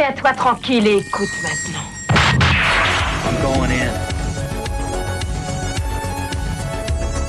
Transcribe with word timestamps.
Tiens-toi 0.00 0.32
tranquille 0.32 0.86
et 0.86 0.96
écoute 0.96 1.28
maintenant. 1.42 1.84
I'm 3.26 3.42
going 3.42 3.70
in. 3.70 3.92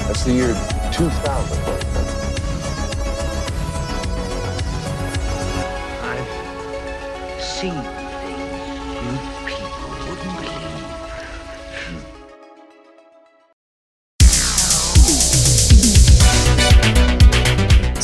That's 0.08 0.24
the 0.24 0.32
year 0.32 0.56
2000. 0.94 1.58
I've 6.02 7.44
seen 7.44 8.01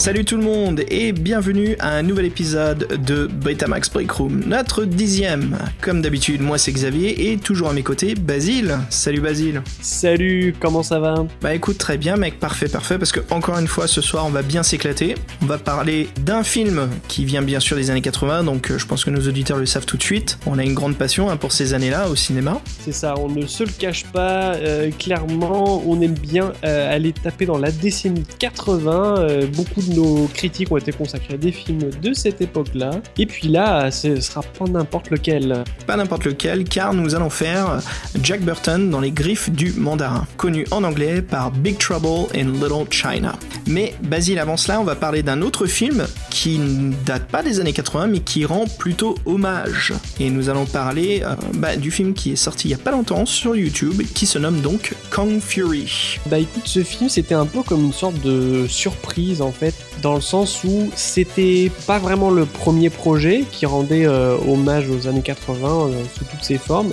Salut 0.08 0.24
tout 0.24 0.38
le 0.38 0.44
monde 0.44 0.86
et 0.88 1.12
bienvenue 1.12 1.76
à 1.80 1.90
un 1.90 2.02
nouvel 2.02 2.28
épisode 2.28 3.04
de 3.06 3.28
Betamax 3.28 3.90
Break 3.90 4.10
Room, 4.10 4.42
notre 4.48 4.86
dixième. 4.86 5.58
Comme 5.82 6.02
d'habitude, 6.02 6.40
moi 6.40 6.58
c'est 6.58 6.72
Xavier 6.72 7.30
et 7.30 7.38
toujours 7.38 7.68
à 7.68 7.74
mes 7.74 7.84
côtés, 7.84 8.16
Basile. 8.16 8.78
Salut 8.90 9.20
Basile. 9.20 9.64
Salut, 9.82 10.56
comment 10.62 10.82
ça 10.82 11.02
va? 11.02 11.28
Bah 11.42 11.54
écoute, 11.54 11.78
très 11.78 11.98
bien 11.98 12.16
mec, 12.16 12.40
parfait, 12.40 12.70
parfait, 12.70 12.98
parce 12.98 13.12
que 13.12 13.20
encore 13.32 13.60
une 13.60 13.68
fois 13.68 13.86
ce 13.86 14.00
soir 14.00 14.26
on 14.26 14.30
va 14.30 14.44
bien 14.44 14.64
s'éclater. 14.64 15.16
On 15.42 15.46
va 15.46 15.58
parler 15.58 16.08
d'un 16.22 16.44
film 16.44 16.88
qui 17.10 17.26
vient 17.26 17.42
bien 17.42 17.60
sûr 17.60 17.76
des 17.76 17.92
années 17.92 18.00
80, 18.00 18.46
donc 18.46 18.72
euh, 18.72 18.78
je 18.78 18.86
pense 18.86 19.04
que 19.04 19.10
nos 19.10 19.28
auditeurs 19.28 19.58
le 19.58 19.66
savent 19.66 19.86
tout 19.86 19.98
de 19.98 20.04
suite. 20.04 20.40
On 20.46 20.58
a 20.58 20.64
une 20.64 20.74
grande 20.74 20.96
passion 20.96 21.30
hein, 21.30 21.36
pour 21.36 21.52
ces 21.52 21.74
années-là 21.74 22.08
au 22.08 22.16
cinéma. 22.16 22.62
C'est 22.80 22.94
ça, 22.94 23.16
on 23.18 23.28
ne 23.28 23.46
se 23.46 23.66
le 23.66 23.72
cache 23.78 24.06
pas, 24.06 24.56
euh, 24.56 24.90
clairement 24.90 25.84
on 25.86 26.00
aime 26.00 26.18
bien 26.18 26.54
euh, 26.64 26.96
aller 26.96 27.12
taper 27.12 27.46
dans 27.46 27.58
la 27.58 27.72
décennie 27.72 28.24
80, 28.40 29.16
euh, 29.18 29.48
beaucoup 29.48 29.82
de 29.82 29.97
nos 29.98 30.28
critiques 30.34 30.72
ont 30.72 30.78
été 30.78 30.92
consacrées 30.92 31.34
à 31.34 31.38
des 31.38 31.52
films 31.52 31.90
de 32.02 32.14
cette 32.14 32.42
époque-là, 32.42 33.02
et 33.18 33.26
puis 33.26 33.48
là 33.48 33.92
ce 33.92 34.20
sera 34.22 34.42
pas 34.42 34.66
n'importe 34.66 35.10
lequel. 35.10 35.64
Pas 35.86 35.98
n'importe 35.98 36.26
lequel, 36.26 36.64
car 36.64 36.94
nous 36.94 37.16
allons 37.16 37.30
faire 37.30 37.80
Jack 38.22 38.42
Burton 38.42 38.90
dans 38.90 39.00
les 39.00 39.12
griffes 39.12 39.50
du 39.50 39.74
mandarin, 39.74 40.26
connu 40.38 40.66
en 40.72 40.84
anglais 40.84 41.22
par 41.22 41.52
Big 41.52 41.78
Trouble 41.78 42.28
in 42.36 42.52
Little 42.54 42.86
China. 42.90 43.34
Mais 43.68 43.94
Basile, 44.04 44.40
avant 44.40 44.58
cela, 44.58 44.80
on 44.80 44.84
va 44.84 44.96
parler 44.96 45.24
d'un 45.24 45.42
autre 45.42 45.66
film 45.66 46.06
qui 46.30 46.60
ne 46.60 46.94
date 47.06 47.28
pas 47.28 47.44
des 47.44 47.60
années 47.60 47.74
80, 47.74 48.08
mais 48.08 48.20
qui 48.20 48.46
rend 48.46 48.66
plutôt 48.66 49.16
hommage. 49.26 49.94
Et 50.20 50.30
nous 50.30 50.50
allons 50.50 50.66
parler 50.66 51.22
euh, 51.24 51.36
bah, 51.56 51.76
du 51.76 51.92
film 51.92 52.14
qui 52.14 52.32
est 52.32 52.38
sorti 52.38 52.68
il 52.68 52.72
y 52.72 52.74
a 52.74 52.78
pas 52.78 52.92
longtemps 52.92 53.26
sur 53.26 53.56
YouTube, 53.56 54.02
qui 54.14 54.26
se 54.26 54.38
nomme 54.40 54.62
donc 54.62 54.94
Kong 55.10 55.40
Fury. 55.40 56.20
Bah 56.28 56.40
écoute, 56.40 56.64
ce 56.66 56.84
film 56.84 57.10
c'était 57.10 57.36
un 57.36 57.46
peu 57.46 57.64
comme 57.64 57.86
une 57.86 57.94
sorte 57.94 58.20
de 58.22 58.68
surprise 58.68 59.42
en 59.42 59.52
fait, 59.52 59.76
dans 60.02 60.16
le 60.16 60.22
sens 60.22 60.64
où 60.64 60.90
c'était 60.96 61.72
pas 61.86 62.00
vraiment 62.00 62.30
le 62.30 62.46
premier 62.46 62.90
projet 62.90 63.44
qui 63.52 63.66
rendait 63.66 64.06
euh, 64.06 64.38
hommage 64.48 64.90
aux 64.90 65.08
années 65.08 65.22
80 65.22 65.68
euh, 65.68 66.04
sous 66.18 66.26
toutes 66.26 66.44
ses 66.44 66.58
formes, 66.58 66.92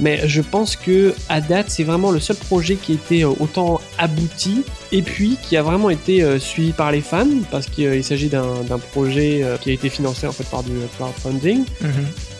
mais 0.00 0.26
je 0.28 0.40
pense 0.40 0.76
que 0.76 1.14
à 1.28 1.40
date 1.40 1.66
c'est 1.68 1.84
vraiment 1.84 2.10
le 2.10 2.20
seul 2.20 2.36
projet 2.36 2.76
qui 2.76 2.94
était 2.94 3.24
euh, 3.24 3.30
autant 3.40 3.80
abouti 3.98 4.64
et 4.92 5.02
puis 5.02 5.36
qui 5.42 5.56
a 5.56 5.62
vraiment 5.62 5.90
été 5.90 6.22
euh, 6.22 6.38
suivi 6.38 6.72
par 6.72 6.92
les 6.92 7.00
fans 7.00 7.26
parce 7.50 7.66
qu'il 7.66 8.02
s'agit 8.02 8.28
d'un 8.28 8.78
projet 8.92 9.44
qui 9.60 9.70
a 9.70 9.72
été 9.72 9.88
financé 9.88 10.26
en 10.26 10.32
fait 10.32 10.48
par 10.48 10.62
du 10.62 10.72
crowdfunding. 10.96 11.64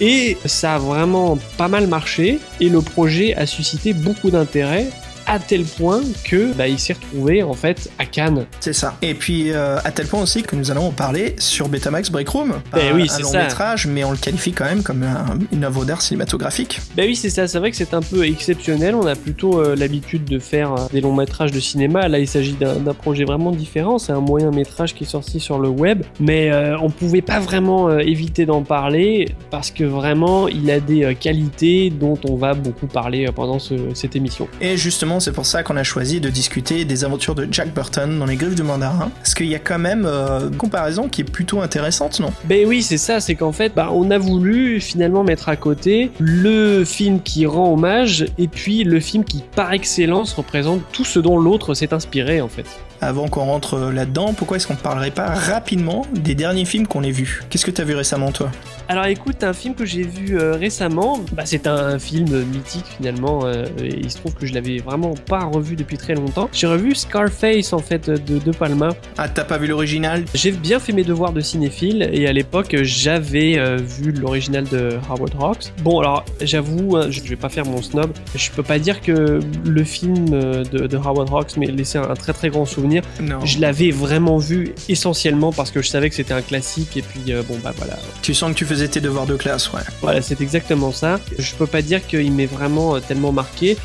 Et 0.01 0.39
ça 0.45 0.77
a 0.77 0.79
vraiment 0.79 1.39
pas 1.57 1.69
mal 1.69 1.87
marché 1.87 2.39
et 2.61 2.69
le 2.69 2.81
projet 2.81 3.35
a 3.35 3.47
suscité 3.47 3.93
beaucoup 3.93 4.31
d'intérêt 4.31 4.89
à 5.29 5.39
tel 5.39 5.65
point 5.65 6.01
que 6.25 6.53
bah, 6.55 6.67
il 6.69 6.79
s'est 6.79 6.95
retrouvé 6.95 7.43
en 7.43 7.53
fait 7.53 7.91
à 7.99 8.07
Cannes. 8.07 8.47
C'est 8.61 8.73
ça. 8.73 8.97
Et 9.03 9.15
puis 9.15 9.51
euh, 9.53 9.79
à 9.85 9.91
tel 9.91 10.07
point 10.07 10.23
aussi 10.23 10.43
que 10.43 10.57
nous 10.57 10.71
allons 10.71 10.87
en 10.89 10.93
parler 10.93 11.37
sur 11.39 11.69
Betamax 11.69 12.11
Break 12.11 12.29
Room. 12.29 12.55
Ben 12.73 12.95
oui, 12.95 13.07
un 13.15 13.19
long 13.21 13.29
ça. 13.31 13.43
métrage, 13.45 13.87
mais 13.87 14.05
on 14.05 14.11
le 14.11 14.17
qualifie 14.17 14.53
quand 14.53 14.65
même 14.65 14.83
comme 14.83 15.03
un- 15.03 15.39
une 15.53 15.65
œuvre 15.65 15.85
d'art 15.85 16.03
cinématographique. 16.03 16.81
Bah 16.97 17.03
oui, 17.07 17.15
c'est 17.17 17.31
ça, 17.31 17.47
c'est 17.47 17.59
vrai 17.59 17.71
que 17.71 17.77
c'est 17.77 17.95
un 17.95 18.03
peu 18.03 18.25
exceptionnel. 18.27 18.95
On 18.95 19.07
a 19.07 19.15
plutôt 19.17 19.61
euh, 19.61 19.77
l'habitude 19.77 20.25
de 20.25 20.39
faire 20.39 20.73
euh, 20.73 20.87
des 20.93 21.01
longs 21.01 21.15
métrages 21.15 21.53
de 21.53 21.61
cinéma. 21.61 22.09
Là, 22.09 22.19
il 22.19 22.29
s'agit 22.29 22.55
d'un 22.55 22.95
projet 22.95 23.25
vraiment 23.25 23.51
différent. 23.51 23.99
C'est 23.99 24.13
un 24.13 24.21
moyen 24.21 24.51
métrage 24.51 24.95
qui 24.95 25.05
est 25.05 25.09
sorti 25.09 25.41
sur 25.41 25.59
le 25.59 25.69
web. 25.69 26.03
Mais 26.21 26.51
euh, 26.51 26.77
on 26.81 26.91
pouvait 26.91 27.23
pas 27.23 27.41
vraiment 27.41 27.99
éviter 27.99 28.47
d'en 28.47 28.63
parler 28.63 29.29
parce 29.51 29.71
que 29.71 29.85
vraiment, 29.85 30.49
il 30.49 30.71
a 30.71 30.81
des 30.81 31.15
qualités 31.19 31.91
dont 31.91 32.19
on 32.29 32.37
va 32.37 32.55
beaucoup 32.55 32.87
parler 32.87 33.27
pendant 33.35 33.59
ce- 33.59 33.95
cette 33.95 34.17
émission. 34.17 34.49
Et 34.61 34.77
justement, 34.77 35.18
c'est 35.21 35.33
pour 35.33 35.47
ça 35.47 35.63
qu'on 35.63 35.77
a 35.77 35.83
choisi 35.83 36.21
de 36.21 36.31
discuter 36.31 36.85
des 36.85 37.05
aventures 37.05 37.35
de 37.35 37.49
Jack 37.51 37.73
Burton 37.75 38.19
dans 38.19 38.27
les 38.27 38.37
griffes 38.37 38.55
du 38.55 38.63
mandarin. 38.63 39.11
Parce 39.17 39.35
qu'il 39.35 39.47
y 39.47 39.55
a 39.55 39.59
quand 39.59 39.79
même 39.79 40.05
euh, 40.07 40.49
une 40.49 40.57
comparaison 40.57 41.09
qui 41.09 41.23
est 41.23 41.31
plutôt 41.31 41.61
intéressante, 41.61 42.21
non? 42.21 42.33
Ben 42.45 42.67
oui, 42.67 42.83
c'est 42.83 42.99
ça, 42.99 43.21
c'est 43.21 43.35
qu'en 43.35 43.53
fait, 43.53 43.75
bah, 43.75 43.91
on 43.93 44.11
a 44.11 44.19
voulu 44.19 44.81
finalement 44.81 45.25
mettre 45.25 45.49
à 45.49 45.57
côté 45.57 46.11
le 46.19 46.85
film 46.85 47.21
qui 47.21 47.47
rend 47.47 47.73
hommage 47.73 48.27
et 48.39 48.49
puis 48.49 48.85
le 48.85 49.01
film 49.01 49.25
qui, 49.25 49.43
par 49.55 49.73
excellence, 49.73 50.33
représente 50.33 50.81
tout 50.93 51.05
ce 51.05 51.19
dont 51.19 51.39
l'autre 51.39 51.75
s'est 51.75 51.93
inspiré 51.93 52.41
en 52.41 52.49
fait. 52.49 52.67
Avant 53.01 53.29
qu'on 53.29 53.45
rentre 53.45 53.75
euh, 53.75 53.93
là-dedans, 53.93 54.35
pourquoi 54.35 54.57
est-ce 54.57 54.67
qu'on 54.67 54.75
ne 54.75 54.79
parlerait 54.79 55.13
pas 55.13 55.29
rapidement 55.29 56.05
des 56.13 56.35
derniers 56.35 56.65
films 56.65 56.87
qu'on 56.87 57.05
ait 57.05 57.13
vus? 57.13 57.43
Qu'est-ce 57.49 57.65
que 57.65 57.71
t'as 57.71 57.85
vu 57.85 57.95
récemment, 57.95 58.33
toi? 58.33 58.51
Alors 58.89 59.05
écoute, 59.05 59.45
un 59.45 59.53
film 59.53 59.75
que 59.75 59.85
j'ai 59.85 60.03
vu 60.03 60.39
euh, 60.39 60.55
récemment, 60.55 61.21
bah, 61.33 61.43
c'est 61.45 61.67
un 61.67 61.99
film 61.99 62.43
mythique 62.45 62.87
finalement, 62.97 63.45
euh, 63.45 63.67
et 63.83 63.99
il 64.01 64.11
se 64.11 64.17
trouve 64.17 64.35
que 64.35 64.47
je 64.47 64.55
l'avais 64.55 64.79
vraiment 64.79 65.15
pas 65.15 65.45
revu 65.45 65.77
depuis 65.77 65.99
très 65.99 66.15
longtemps. 66.15 66.49
J'ai 66.53 66.67
revu 66.67 66.95
Scarface 66.95 67.73
en 67.73 67.79
fait 67.79 68.09
de 68.09 68.39
De 68.39 68.51
Palma. 68.51 68.89
Ah, 69.19 69.29
t'as 69.29 69.45
pas 69.45 69.59
vu 69.59 69.67
l'original? 69.67 70.25
J'ai 70.35 70.53
bien 70.53 70.81
fait 70.81 70.93
mes 70.93 71.05
devoirs 71.05 71.33
de 71.33 71.41
cinéphile 71.41 72.09
et 72.13 72.27
à 72.27 72.33
l'époque 72.33 72.75
j'avais 72.83 73.59
euh, 73.59 73.77
vu 73.77 74.11
l'original 74.11 74.65
de 74.65 74.99
Howard 75.11 75.35
Hawks. 75.39 75.73
Bon 75.83 76.01
alors 76.01 76.25
j'avoue, 76.41 76.97
hein, 76.97 77.09
je 77.11 77.21
vais 77.21 77.37
pas 77.37 77.51
faire 77.51 77.67
mon 77.67 77.83
snob, 77.83 78.11
je 78.35 78.51
peux 78.51 78.63
pas 78.63 78.79
dire 78.79 79.03
que 79.03 79.39
le 79.67 79.85
film 79.85 80.31
de, 80.31 80.87
de 80.87 80.97
Howard 80.97 81.29
Hawks 81.31 81.59
m'ait 81.59 81.67
laissé 81.67 81.99
un 81.99 82.15
très 82.15 82.33
très 82.33 82.49
grand 82.49 82.65
souvenir. 82.65 82.88
Non. 83.21 83.45
Je 83.45 83.61
l'avais 83.61 83.91
vraiment 83.91 84.39
vu 84.39 84.75
essentiellement 84.89 85.53
parce 85.53 85.71
que 85.71 85.83
je 85.83 85.89
savais 85.89 86.09
que 86.09 86.15
c'était 86.15 86.35
un 86.35 86.43
classique 86.43 86.97
et 86.97 87.03
puis 87.03 87.33
euh, 87.33 87.43
bon 87.43 87.59
bah 87.63 87.73
voilà, 87.77 87.99
Tu 88.23 88.35
sens 88.35 88.53
que 88.53 88.57
tu 88.57 88.65
faisais 88.65 88.89
tes 88.89 89.01
devoirs 89.01 89.27
de 89.27 89.37
classe, 89.37 89.73
ouais. 89.73 89.81
Voilà, 90.03 90.23
c'est 90.23 90.41
exactement 90.41 90.93
ça. 90.93 91.21
Je 91.39 91.55
peux 91.55 91.67
pas 91.67 91.83
dire 91.83 92.07
qu'il 92.07 92.33
m'est 92.33 92.47
vraiment 92.47 92.97
euh, 92.97 93.01
tellement 93.01 93.33
marqué. 93.33 93.77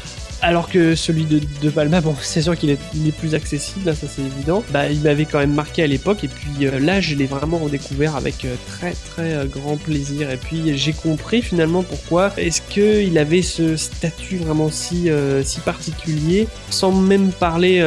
Alors 0.43 0.69
que 0.69 0.93
celui 0.93 1.23
de, 1.23 1.39
de 1.61 1.69
Palma, 1.69 2.01
bon, 2.01 2.15
c'est 2.21 2.41
sûr 2.41 2.57
qu'il 2.57 2.69
est, 2.69 3.11
plus 3.17 3.33
accessible, 3.33 3.89
hein, 3.89 3.95
ça 3.95 4.07
c'est 4.13 4.21
évident. 4.21 4.61
Bah, 4.71 4.89
il 4.89 4.99
m'avait 4.99 5.23
quand 5.23 5.39
même 5.39 5.53
marqué 5.53 5.83
à 5.83 5.87
l'époque, 5.87 6.25
et 6.25 6.27
puis 6.27 6.67
euh, 6.67 6.79
là, 6.79 6.99
je 6.99 7.15
l'ai 7.15 7.25
vraiment 7.25 7.59
redécouvert 7.59 8.17
avec 8.17 8.43
euh, 8.43 8.53
très 8.67 8.91
très 8.91 9.33
euh, 9.35 9.45
grand 9.45 9.77
plaisir. 9.77 10.29
Et 10.29 10.35
puis 10.35 10.77
j'ai 10.77 10.91
compris 10.91 11.41
finalement 11.41 11.81
pourquoi 11.81 12.33
est-ce 12.35 12.61
que 12.61 13.01
il 13.01 13.17
avait 13.17 13.41
ce 13.41 13.77
statut 13.77 14.37
vraiment 14.37 14.69
si 14.69 15.09
si 15.43 15.59
particulier, 15.61 16.47
sans 16.69 16.91
même 16.91 17.31
parler. 17.31 17.81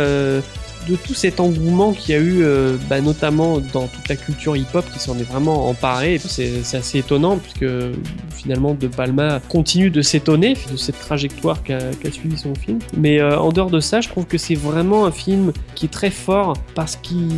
De 0.89 0.97
tout 0.97 1.15
cet 1.15 1.41
engouement 1.41 1.93
qu'il 1.93 2.15
y 2.15 2.19
a 2.19 2.21
eu, 2.21 2.43
euh, 2.43 2.77
bah, 2.89 3.01
notamment 3.01 3.59
dans 3.73 3.87
toute 3.87 4.09
la 4.09 4.17
culture 4.17 4.57
hip-hop 4.57 4.85
qui 4.93 4.99
s'en 4.99 5.19
est 5.19 5.25
vraiment 5.25 5.69
emparée. 5.69 6.19
C'est 6.19 6.77
assez 6.77 6.99
étonnant 6.99 7.39
puisque 7.39 7.67
finalement 8.35 8.75
De 8.75 8.87
Palma 8.87 9.41
continue 9.49 9.91
de 9.91 10.03
s'étonner 10.03 10.57
de 10.71 10.77
cette 10.77 10.99
trajectoire 10.99 11.63
qu'a 11.63 11.81
suivi 12.13 12.37
son 12.37 12.55
film. 12.55 12.79
Mais 12.97 13.21
euh, 13.21 13.39
en 13.39 13.51
dehors 13.51 13.71
de 13.71 13.81
ça, 13.81 14.01
je 14.01 14.09
trouve 14.09 14.27
que 14.27 14.39
c'est 14.39 14.55
vraiment 14.55 15.07
un 15.07 15.11
film 15.11 15.53
qui 15.75 15.87
est 15.87 15.91
très 15.91 16.11
fort 16.11 16.55
parce 16.75 16.97
qu'il 16.97 17.29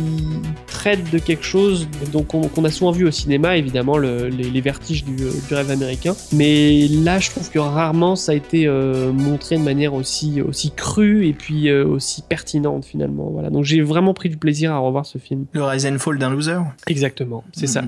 traite 0.67 1.11
de 1.11 1.19
quelque 1.19 1.43
chose 1.43 1.87
qu'on 2.27 2.65
a 2.65 2.71
souvent 2.71 2.91
vu 2.91 3.07
au 3.07 3.11
cinéma, 3.11 3.57
évidemment 3.57 3.97
le- 3.97 4.27
les, 4.27 4.61
vertiges 4.61 5.05
du, 5.05 5.15
rêve 5.51 5.71
américain. 5.71 6.15
Mais 6.33 6.87
là, 6.87 7.19
je 7.19 7.29
trouve 7.29 7.49
que 7.49 7.59
rarement 7.59 8.15
ça 8.15 8.33
a 8.33 8.35
été 8.35 8.67
euh, 8.67 9.11
montré 9.11 9.57
de 9.57 9.63
manière 9.63 9.93
aussi 9.93 10.41
aussi 10.41 10.71
crue 10.71 11.27
et 11.27 11.33
puis 11.33 11.71
aussi 11.71 12.21
pertinente 12.21 12.85
finalement. 12.85 13.31
Voilà. 13.39 13.51
Donc 13.51 13.63
j'ai 13.63 13.81
vraiment 13.81 14.13
pris 14.13 14.27
du 14.27 14.35
plaisir 14.35 14.73
à 14.73 14.79
revoir 14.79 15.05
ce 15.05 15.17
film. 15.17 15.45
Le 15.53 15.63
Rise 15.63 15.85
and 15.85 15.97
Fall 15.97 16.17
d'un 16.17 16.29
loser 16.29 16.59
Exactement, 16.87 17.45
c'est 17.53 17.67
ça. 17.67 17.83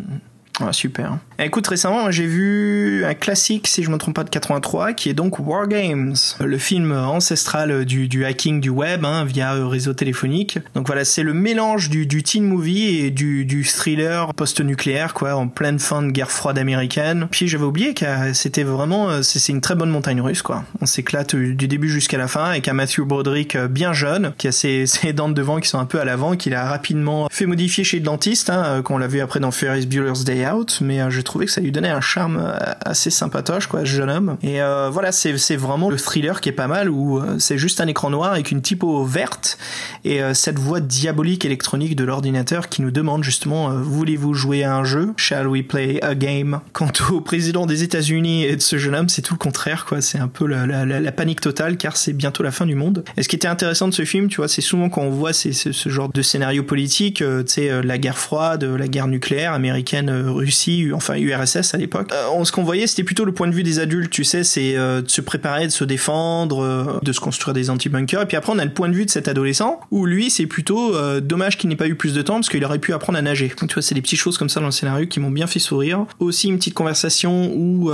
Super. 0.72 1.17
Écoute, 1.39 1.67
récemment, 1.67 2.11
j'ai 2.11 2.25
vu 2.25 3.03
un 3.05 3.13
classique, 3.13 3.67
si 3.67 3.84
je 3.84 3.90
me 3.90 3.97
trompe 3.97 4.16
pas, 4.16 4.23
de 4.23 4.29
83, 4.29 4.93
qui 4.93 5.09
est 5.09 5.13
donc 5.13 5.40
War 5.40 5.67
Games, 5.67 6.16
le 6.40 6.58
film 6.58 6.91
ancestral 6.91 7.84
du, 7.85 8.25
hacking 8.25 8.61
du 8.61 8.69
web 8.69 9.03
hein, 9.05 9.25
via 9.25 9.53
réseau 9.67 9.93
téléphonique. 9.93 10.59
Donc 10.75 10.87
voilà, 10.87 11.03
c'est 11.03 11.23
le 11.23 11.34
mélange 11.34 11.90
du, 11.90 12.23
teen 12.23 12.46
movie 12.46 12.99
et 12.99 13.11
du, 13.11 13.63
thriller 13.66 14.34
post-nucléaire, 14.34 15.13
quoi, 15.13 15.35
en 15.35 15.47
pleine 15.47 15.79
fin 15.79 16.02
de 16.03 16.11
guerre 16.11 16.31
froide 16.31 16.58
américaine. 16.58 17.28
Puis 17.31 17.47
j'avais 17.47 17.66
oublié 17.66 17.93
que 17.93 18.05
c'était 18.34 18.63
vraiment, 18.63 19.09
euh, 19.09 19.22
c'est 19.22 19.52
une 19.52 19.61
très 19.61 19.75
bonne 19.75 19.90
montagne 19.90 20.22
russe, 20.22 20.41
quoi. 20.41 20.63
On 20.79 20.85
s'éclate 20.85 21.35
du 21.35 21.67
début 21.67 21.90
jusqu'à 21.90 22.17
la 22.17 22.28
fin 22.28 22.46
avec 22.46 22.67
un 22.67 22.73
Matthew 22.73 23.02
Broderick 23.02 23.55
euh, 23.55 23.67
bien 23.67 23.93
jeune, 23.93 24.34
qui 24.37 24.47
a 24.47 24.52
ses, 24.52 24.85
ses 24.85 25.13
dents 25.13 25.29
de 25.29 25.41
devant 25.41 25.59
qui 25.59 25.67
sont 25.67 25.79
un 25.79 25.85
peu 25.85 25.99
à 25.99 26.05
l'avant, 26.05 26.35
qu'il 26.35 26.53
a 26.53 26.66
rapidement 26.69 27.28
fait 27.31 27.46
modifier 27.46 27.84
chez 27.84 27.97
le 27.97 28.03
dentiste, 28.03 28.49
hein, 28.49 28.63
euh, 28.66 28.81
qu'on 28.81 28.97
l'a 28.97 29.08
vu 29.08 29.19
après 29.19 29.40
dans 29.40 29.52
Ferris 29.52 29.87
Bueller's 29.87 30.23
Day 30.23 30.46
Mais 30.81 30.99
j'ai 31.09 31.23
trouvé 31.23 31.45
que 31.45 31.51
ça 31.51 31.61
lui 31.61 31.71
donnait 31.71 31.89
un 31.89 32.01
charme 32.01 32.53
assez 32.83 33.09
sympatoche, 33.09 33.67
quoi, 33.67 33.81
ce 33.81 33.85
jeune 33.85 34.09
homme. 34.09 34.37
Et 34.43 34.59
voilà, 34.91 35.11
c'est 35.11 35.55
vraiment 35.55 35.89
le 35.89 35.97
thriller 35.97 36.41
qui 36.41 36.49
est 36.49 36.53
pas 36.53 36.67
mal, 36.67 36.89
où 36.89 37.21
c'est 37.39 37.57
juste 37.57 37.81
un 37.81 37.87
écran 37.87 38.09
noir 38.09 38.33
avec 38.33 38.51
une 38.51 38.61
typo 38.61 39.03
verte 39.03 39.57
et 40.03 40.21
cette 40.33 40.59
voix 40.59 40.79
diabolique 40.79 41.45
électronique 41.45 41.95
de 41.95 42.03
l'ordinateur 42.03 42.69
qui 42.69 42.81
nous 42.81 42.91
demande 42.91 43.23
justement 43.23 43.69
voulez-vous 43.69 44.33
jouer 44.33 44.63
à 44.63 44.75
un 44.75 44.83
jeu? 44.83 45.13
Shall 45.17 45.47
we 45.47 45.63
play 45.63 46.01
a 46.01 46.15
game? 46.15 46.61
Quant 46.73 46.91
au 47.11 47.21
président 47.21 47.65
des 47.65 47.83
États-Unis 47.83 48.45
et 48.45 48.55
de 48.55 48.61
ce 48.61 48.77
jeune 48.77 48.95
homme, 48.95 49.09
c'est 49.09 49.21
tout 49.21 49.33
le 49.33 49.39
contraire, 49.39 49.85
quoi. 49.85 50.01
C'est 50.01 50.19
un 50.19 50.27
peu 50.27 50.45
la, 50.45 51.11
panique 51.11 51.41
totale 51.41 51.77
car 51.77 51.97
c'est 51.97 52.13
bientôt 52.13 52.43
la 52.43 52.51
fin 52.51 52.65
du 52.65 52.75
monde. 52.75 53.03
Et 53.17 53.23
ce 53.23 53.29
qui 53.29 53.35
était 53.35 53.47
intéressant 53.47 53.87
de 53.87 53.93
ce 53.93 54.05
film, 54.05 54.27
tu 54.27 54.37
vois, 54.37 54.47
c'est 54.47 54.61
souvent 54.61 54.89
quand 54.89 55.01
on 55.01 55.09
voit 55.09 55.33
ce 55.33 55.89
genre 55.89 56.09
de 56.09 56.21
scénario 56.21 56.63
politique, 56.63 57.21
euh, 57.21 57.43
tu 57.43 57.53
sais, 57.53 57.69
euh, 57.69 57.81
la 57.81 57.97
guerre 57.97 58.17
froide, 58.17 58.63
la 58.63 58.87
guerre 58.87 59.07
nucléaire 59.07 59.53
américaine, 59.53 60.09
euh, 60.09 60.41
Russie, 60.41 60.90
enfin 60.93 61.16
URSS 61.16 61.73
à 61.73 61.78
l'époque. 61.78 62.11
ce 62.43 62.52
qu'on 62.52 62.64
voyait, 62.64 62.88
c'était 62.88 63.03
plutôt 63.03 63.26
le 63.26 63.32
point 63.32 63.47
de 63.47 63.53
vue 63.53 63.64
des 63.64 63.79
adultes, 63.79 64.11
tu 64.11 64.23
sais, 64.23 64.43
c'est 64.43 64.73
de 64.73 65.03
se 65.08 65.22
préparer, 65.22 65.67
de 65.67 65.72
se 65.72 65.84
défendre, 65.84 66.99
de 67.02 67.11
se 67.11 67.20
construire 67.20 67.53
des 67.53 67.70
anti-bunkers. 67.70 68.22
Et 68.22 68.26
puis 68.26 68.38
après, 68.38 68.52
on 68.53 68.59
a 68.59 68.66
le 68.66 68.73
point 68.73 68.90
de 68.90 68.93
vue 68.93 69.05
de 69.05 69.11
cet 69.11 69.28
adolescent 69.28 69.79
où 69.91 70.05
lui, 70.05 70.29
c'est 70.29 70.46
plutôt 70.46 70.93
dommage 71.22 71.58
qu'il 71.58 71.70
n'ait 71.70 71.76
pas 71.76 71.88
eu 71.88 71.96
plus 71.96 72.14
de 72.14 72.22
temps 72.22 72.35
parce 72.35 72.49
qu'il 72.49 72.64
aurait 72.66 72.79
pu 72.79 72.93
apprendre 72.93 73.17
à 73.17 73.22
nager. 73.22 73.49
Donc, 73.59 73.70
tu 73.70 73.76
vois, 73.76 73.84
c'est 73.84 73.96
des 73.96 74.02
petites 74.02 74.20
choses 74.20 74.38
comme 74.38 74.49
ça 74.49 74.59
dans 74.59 74.67
le 74.67 74.72
scénario 74.72 75.08
qui 75.08 75.20
m'ont 75.20 75.32
bien 75.32 75.47
fait 75.47 75.59
sourire. 75.59 76.05
Aussi 76.20 76.47
une 76.47 76.58
petite 76.58 76.73
conversation 76.73 77.52
où 77.53 77.91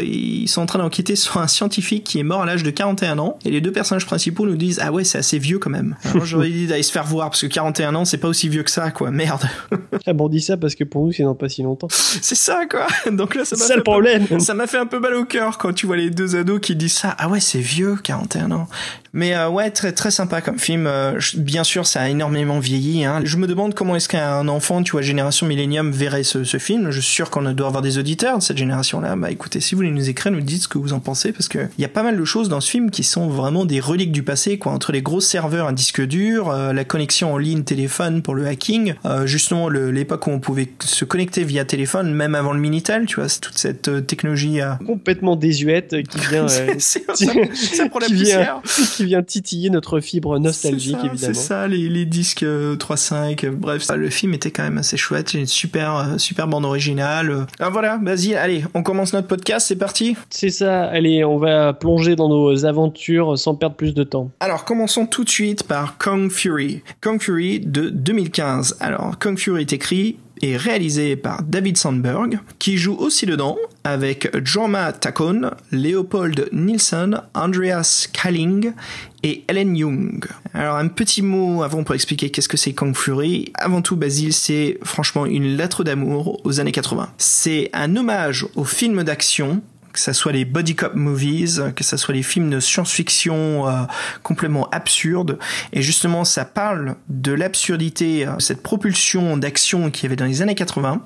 ils 0.00 0.48
sont 0.48 0.62
en 0.62 0.66
train 0.66 0.78
d'enquêter 0.78 1.16
sur 1.16 1.38
un 1.38 1.48
scientifique 1.48 2.04
qui 2.04 2.18
est 2.18 2.22
mort 2.22 2.42
à 2.42 2.46
l'âge 2.46 2.62
de 2.62 2.70
41 2.70 3.18
ans 3.18 3.38
et 3.44 3.50
les 3.50 3.60
deux 3.60 3.72
personnages 3.72 4.06
principaux 4.06 4.46
nous 4.46 4.56
disent 4.56 4.80
ah 4.82 4.92
ouais 4.92 5.04
c'est 5.04 5.18
assez 5.18 5.38
vieux 5.38 5.58
quand 5.58 5.70
même. 5.70 5.96
J'aurais 6.24 6.50
dit 6.50 6.66
d'aller 6.66 6.82
se 6.82 6.92
faire 6.92 7.04
voir 7.04 7.30
parce 7.30 7.42
que 7.42 7.46
41 7.46 7.94
ans 7.94 8.04
c'est 8.04 8.18
pas 8.18 8.28
aussi 8.28 8.48
vieux 8.48 8.62
que 8.62 8.70
ça 8.70 8.90
quoi 8.90 9.10
merde. 9.10 9.42
ah 10.06 10.12
bon 10.12 10.28
dit 10.28 10.40
ça 10.40 10.56
parce 10.56 10.74
que 10.74 10.84
pour 10.84 11.04
nous 11.04 11.12
c'est 11.12 11.22
dans 11.22 11.34
pas 11.34 11.48
si 11.48 11.62
longtemps. 11.70 11.88
C'est 11.90 12.34
ça 12.34 12.66
quoi. 12.70 12.86
Donc 13.10 13.34
là 13.34 13.44
ça 13.44 13.56
m'a 13.56 13.64
fait 13.64 13.76
le 13.76 13.82
problème. 13.82 14.40
ça 14.40 14.54
m'a 14.54 14.66
fait 14.66 14.78
un 14.78 14.86
peu 14.86 14.98
mal 14.98 15.14
au 15.14 15.24
cœur 15.24 15.58
quand 15.58 15.72
tu 15.72 15.86
vois 15.86 15.96
les 15.96 16.10
deux 16.10 16.36
ados 16.36 16.60
qui 16.60 16.76
disent 16.76 16.94
ça 16.94 17.14
ah 17.18 17.28
ouais 17.28 17.40
c'est 17.40 17.60
vieux 17.60 17.96
41 18.02 18.50
ans. 18.52 18.68
Mais 19.12 19.34
euh, 19.34 19.48
ouais, 19.48 19.70
très 19.70 19.92
très 19.92 20.10
sympa 20.10 20.40
comme 20.40 20.58
film. 20.58 20.86
Euh, 20.86 21.18
bien 21.36 21.64
sûr, 21.64 21.86
ça 21.86 22.02
a 22.02 22.08
énormément 22.08 22.60
vieilli. 22.60 23.04
Hein. 23.04 23.20
Je 23.24 23.36
me 23.38 23.46
demande 23.46 23.74
comment 23.74 23.96
est-ce 23.96 24.08
qu'un 24.08 24.46
enfant, 24.46 24.82
tu 24.82 24.92
vois, 24.92 25.02
génération 25.02 25.46
millénium 25.46 25.90
verrait 25.90 26.22
ce, 26.22 26.44
ce 26.44 26.58
film. 26.58 26.90
Je 26.90 27.00
suis 27.00 27.14
sûr 27.14 27.30
qu'on 27.30 27.42
doit 27.52 27.66
avoir 27.66 27.82
des 27.82 27.98
auditeurs 27.98 28.38
de 28.38 28.42
cette 28.42 28.58
génération-là. 28.58 29.16
Bah 29.16 29.30
écoutez, 29.30 29.60
si 29.60 29.74
vous 29.74 29.80
voulez 29.80 29.90
nous 29.90 30.08
écrire, 30.08 30.30
nous 30.30 30.40
dites 30.40 30.62
ce 30.62 30.68
que 30.68 30.78
vous 30.78 30.92
en 30.92 31.00
pensez, 31.00 31.32
parce 31.32 31.48
que 31.48 31.58
il 31.76 31.82
y 31.82 31.84
a 31.84 31.88
pas 31.88 32.02
mal 32.02 32.16
de 32.16 32.24
choses 32.24 32.48
dans 32.48 32.60
ce 32.60 32.70
film 32.70 32.90
qui 32.90 33.02
sont 33.02 33.28
vraiment 33.28 33.64
des 33.64 33.80
reliques 33.80 34.12
du 34.12 34.22
passé, 34.22 34.58
quoi. 34.58 34.72
Entre 34.72 34.92
les 34.92 35.02
gros 35.02 35.20
serveurs 35.20 35.66
à 35.66 35.72
disque 35.72 36.02
dur, 36.06 36.50
euh, 36.50 36.72
la 36.72 36.84
connexion 36.84 37.34
en 37.34 37.38
ligne 37.38 37.64
téléphone 37.64 38.22
pour 38.22 38.34
le 38.34 38.46
hacking, 38.46 38.94
justement 39.24 39.68
l'époque 39.68 40.26
où 40.26 40.30
on 40.30 40.38
pouvait 40.38 40.70
se 40.84 41.04
connecter 41.04 41.44
via 41.44 41.59
téléphone, 41.64 42.12
même 42.14 42.34
avant 42.34 42.52
le 42.52 42.60
minitel, 42.60 43.06
tu 43.06 43.16
vois, 43.16 43.28
c'est 43.28 43.40
toute 43.40 43.58
cette 43.58 44.06
technologie 44.06 44.60
complètement 44.86 45.36
désuète 45.36 46.02
qui 46.08 46.18
vient. 46.30 46.48
c'est 46.48 47.04
la 47.08 47.88
poussière 47.88 48.62
qui 48.96 49.04
vient 49.04 49.22
titiller 49.22 49.70
notre 49.70 50.00
fibre 50.00 50.38
nostalgique, 50.38 50.96
évidemment. 51.04 51.16
C'est 51.18 51.34
ça, 51.34 51.68
les, 51.68 51.88
les 51.88 52.06
disques 52.06 52.42
3.5, 52.42 53.46
euh, 53.46 53.50
bref, 53.52 53.86
le 53.94 54.10
film 54.10 54.34
était 54.34 54.50
quand 54.50 54.62
même 54.62 54.78
assez 54.78 54.96
chouette, 54.96 55.34
une 55.34 55.46
super, 55.46 55.96
euh, 55.96 56.18
super 56.18 56.46
bande 56.48 56.64
originale. 56.64 57.46
Ah, 57.58 57.70
voilà, 57.70 58.00
vas-y, 58.02 58.34
allez, 58.34 58.64
on 58.74 58.82
commence 58.82 59.12
notre 59.12 59.28
podcast, 59.28 59.66
c'est 59.68 59.76
parti 59.76 60.16
C'est 60.30 60.50
ça, 60.50 60.84
allez, 60.84 61.24
on 61.24 61.38
va 61.38 61.72
plonger 61.72 62.16
dans 62.16 62.28
nos 62.28 62.64
aventures 62.64 63.38
sans 63.38 63.54
perdre 63.54 63.76
plus 63.76 63.94
de 63.94 64.04
temps. 64.04 64.30
Alors, 64.40 64.64
commençons 64.64 65.06
tout 65.06 65.24
de 65.24 65.30
suite 65.30 65.64
par 65.64 65.98
Kong 65.98 66.30
Fury. 66.30 66.82
Kong 67.00 67.20
Fury 67.20 67.60
de 67.60 67.90
2015. 67.90 68.76
Alors, 68.80 69.18
Kong 69.18 69.38
Fury 69.38 69.62
est 69.62 69.72
écrit 69.72 70.16
est 70.42 70.56
réalisé 70.56 71.16
par 71.16 71.42
David 71.42 71.76
Sandberg, 71.76 72.38
qui 72.58 72.76
joue 72.76 72.94
aussi 72.94 73.26
dedans 73.26 73.56
avec 73.84 74.30
Jorma 74.44 74.92
Takon, 74.92 75.50
Leopold 75.70 76.48
Nielsen, 76.52 77.22
Andreas 77.34 78.08
Kalling 78.12 78.72
et 79.22 79.44
Ellen 79.48 79.76
Young. 79.76 80.24
Alors 80.54 80.76
un 80.76 80.88
petit 80.88 81.22
mot 81.22 81.62
avant 81.62 81.84
pour 81.84 81.94
expliquer 81.94 82.30
qu'est-ce 82.30 82.48
que 82.48 82.56
c'est 82.56 82.72
Kong 82.72 82.94
Fury. 82.94 83.52
Avant 83.54 83.82
tout, 83.82 83.96
Basile, 83.96 84.32
c'est 84.32 84.78
franchement 84.82 85.26
une 85.26 85.56
lettre 85.56 85.84
d'amour 85.84 86.40
aux 86.44 86.60
années 86.60 86.72
80. 86.72 87.10
C'est 87.18 87.70
un 87.72 87.96
hommage 87.96 88.46
aux 88.54 88.64
films 88.64 89.02
d'action 89.02 89.62
que 89.92 90.00
ça 90.00 90.12
soit 90.12 90.32
les 90.32 90.44
body 90.44 90.76
cop 90.76 90.94
movies, 90.94 91.60
que 91.74 91.84
ça 91.84 91.96
soit 91.96 92.14
les 92.14 92.22
films 92.22 92.50
de 92.50 92.60
science-fiction 92.60 93.68
euh, 93.68 93.82
complètement 94.22 94.68
absurdes. 94.70 95.38
Et 95.72 95.82
justement, 95.82 96.24
ça 96.24 96.44
parle 96.44 96.96
de 97.08 97.32
l'absurdité, 97.32 98.26
euh, 98.26 98.38
cette 98.38 98.62
propulsion 98.62 99.36
d'action 99.36 99.90
qu'il 99.90 100.04
y 100.04 100.06
avait 100.06 100.16
dans 100.16 100.24
les 100.24 100.42
années 100.42 100.54
80, 100.54 101.02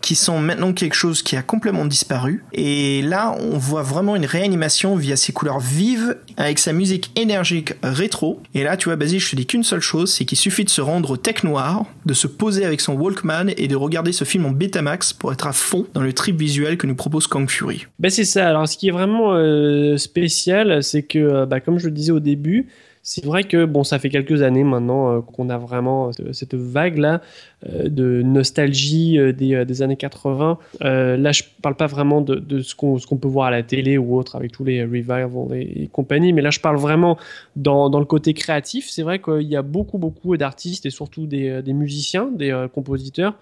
qui 0.00 0.14
sont 0.14 0.38
maintenant 0.38 0.72
quelque 0.72 0.94
chose 0.94 1.22
qui 1.22 1.36
a 1.36 1.42
complètement 1.42 1.86
disparu. 1.86 2.44
Et 2.52 3.02
là, 3.02 3.34
on 3.38 3.58
voit 3.58 3.82
vraiment 3.82 4.16
une 4.16 4.26
réanimation 4.26 4.96
via 4.96 5.16
ses 5.16 5.32
couleurs 5.32 5.60
vives, 5.60 6.16
avec 6.36 6.58
sa 6.58 6.72
musique 6.72 7.10
énergique 7.16 7.74
rétro. 7.82 8.42
Et 8.54 8.62
là, 8.62 8.76
tu 8.76 8.88
vois, 8.88 8.96
Basile, 8.96 9.20
je 9.20 9.30
te 9.30 9.36
dis 9.36 9.46
qu'une 9.46 9.64
seule 9.64 9.80
chose, 9.80 10.12
c'est 10.12 10.24
qu'il 10.24 10.38
suffit 10.38 10.64
de 10.64 10.70
se 10.70 10.80
rendre 10.80 11.10
au 11.10 11.16
Tech 11.16 11.42
Noir, 11.44 11.84
de 12.06 12.14
se 12.14 12.26
poser 12.26 12.64
avec 12.64 12.80
son 12.80 12.94
Walkman 12.94 13.52
et 13.56 13.68
de 13.68 13.76
regarder 13.76 14.12
ce 14.12 14.24
film 14.24 14.46
en 14.46 14.50
Betamax 14.50 15.12
pour 15.12 15.32
être 15.32 15.46
à 15.46 15.52
fond 15.52 15.86
dans 15.94 16.02
le 16.02 16.12
trip 16.12 16.36
visuel 16.36 16.76
que 16.76 16.86
nous 16.86 16.94
propose 16.94 17.26
Kong 17.26 17.48
Fury. 17.48 17.86
Ben, 17.98 18.10
c'est 18.24 18.32
ça. 18.32 18.48
Alors, 18.48 18.68
ce 18.68 18.76
qui 18.76 18.88
est 18.88 18.90
vraiment 18.90 19.32
euh, 19.32 19.96
spécial, 19.96 20.82
c'est 20.82 21.02
que, 21.02 21.18
euh, 21.18 21.46
bah, 21.46 21.60
comme 21.60 21.78
je 21.78 21.86
le 21.86 21.92
disais 21.92 22.12
au 22.12 22.20
début, 22.20 22.68
c'est 23.02 23.24
vrai 23.24 23.44
que 23.44 23.64
bon, 23.64 23.82
ça 23.82 23.98
fait 23.98 24.10
quelques 24.10 24.42
années 24.42 24.62
maintenant 24.62 25.10
euh, 25.10 25.20
qu'on 25.22 25.48
a 25.48 25.56
vraiment 25.56 26.10
cette 26.32 26.54
vague 26.54 26.98
là 26.98 27.22
de 27.66 28.22
nostalgie 28.22 29.18
euh, 29.18 29.32
des, 29.32 29.54
euh, 29.54 29.64
des, 29.64 29.82
années 29.82 29.96
80. 29.96 30.58
là, 30.80 31.32
je 31.32 31.42
parle 31.62 31.74
pas 31.74 31.86
vraiment 31.86 32.20
de, 32.20 32.60
ce 32.60 32.74
qu'on 32.74 33.16
peut 33.16 33.28
voir 33.28 33.48
à 33.48 33.50
la 33.50 33.62
télé 33.62 33.98
ou 33.98 34.16
autre 34.16 34.36
avec 34.36 34.52
tous 34.52 34.64
les 34.64 34.82
revivals 34.82 35.28
et, 35.54 35.88
compagnie, 35.92 36.32
mais 36.32 36.42
là, 36.42 36.50
je 36.50 36.60
parle 36.60 36.76
vraiment 36.76 37.18
dans, 37.56 37.90
dans 37.90 37.98
le 37.98 38.06
côté 38.06 38.32
créatif. 38.34 38.88
C'est 38.88 39.02
vrai 39.02 39.18
qu'il 39.18 39.42
y 39.42 39.56
a 39.56 39.62
beaucoup, 39.62 39.98
beaucoup 39.98 40.36
d'artistes 40.36 40.86
et 40.86 40.90
surtout 40.90 41.26
des, 41.26 41.62
des 41.62 41.72
musiciens, 41.72 42.30
des 42.32 42.66
compositeurs 42.72 43.34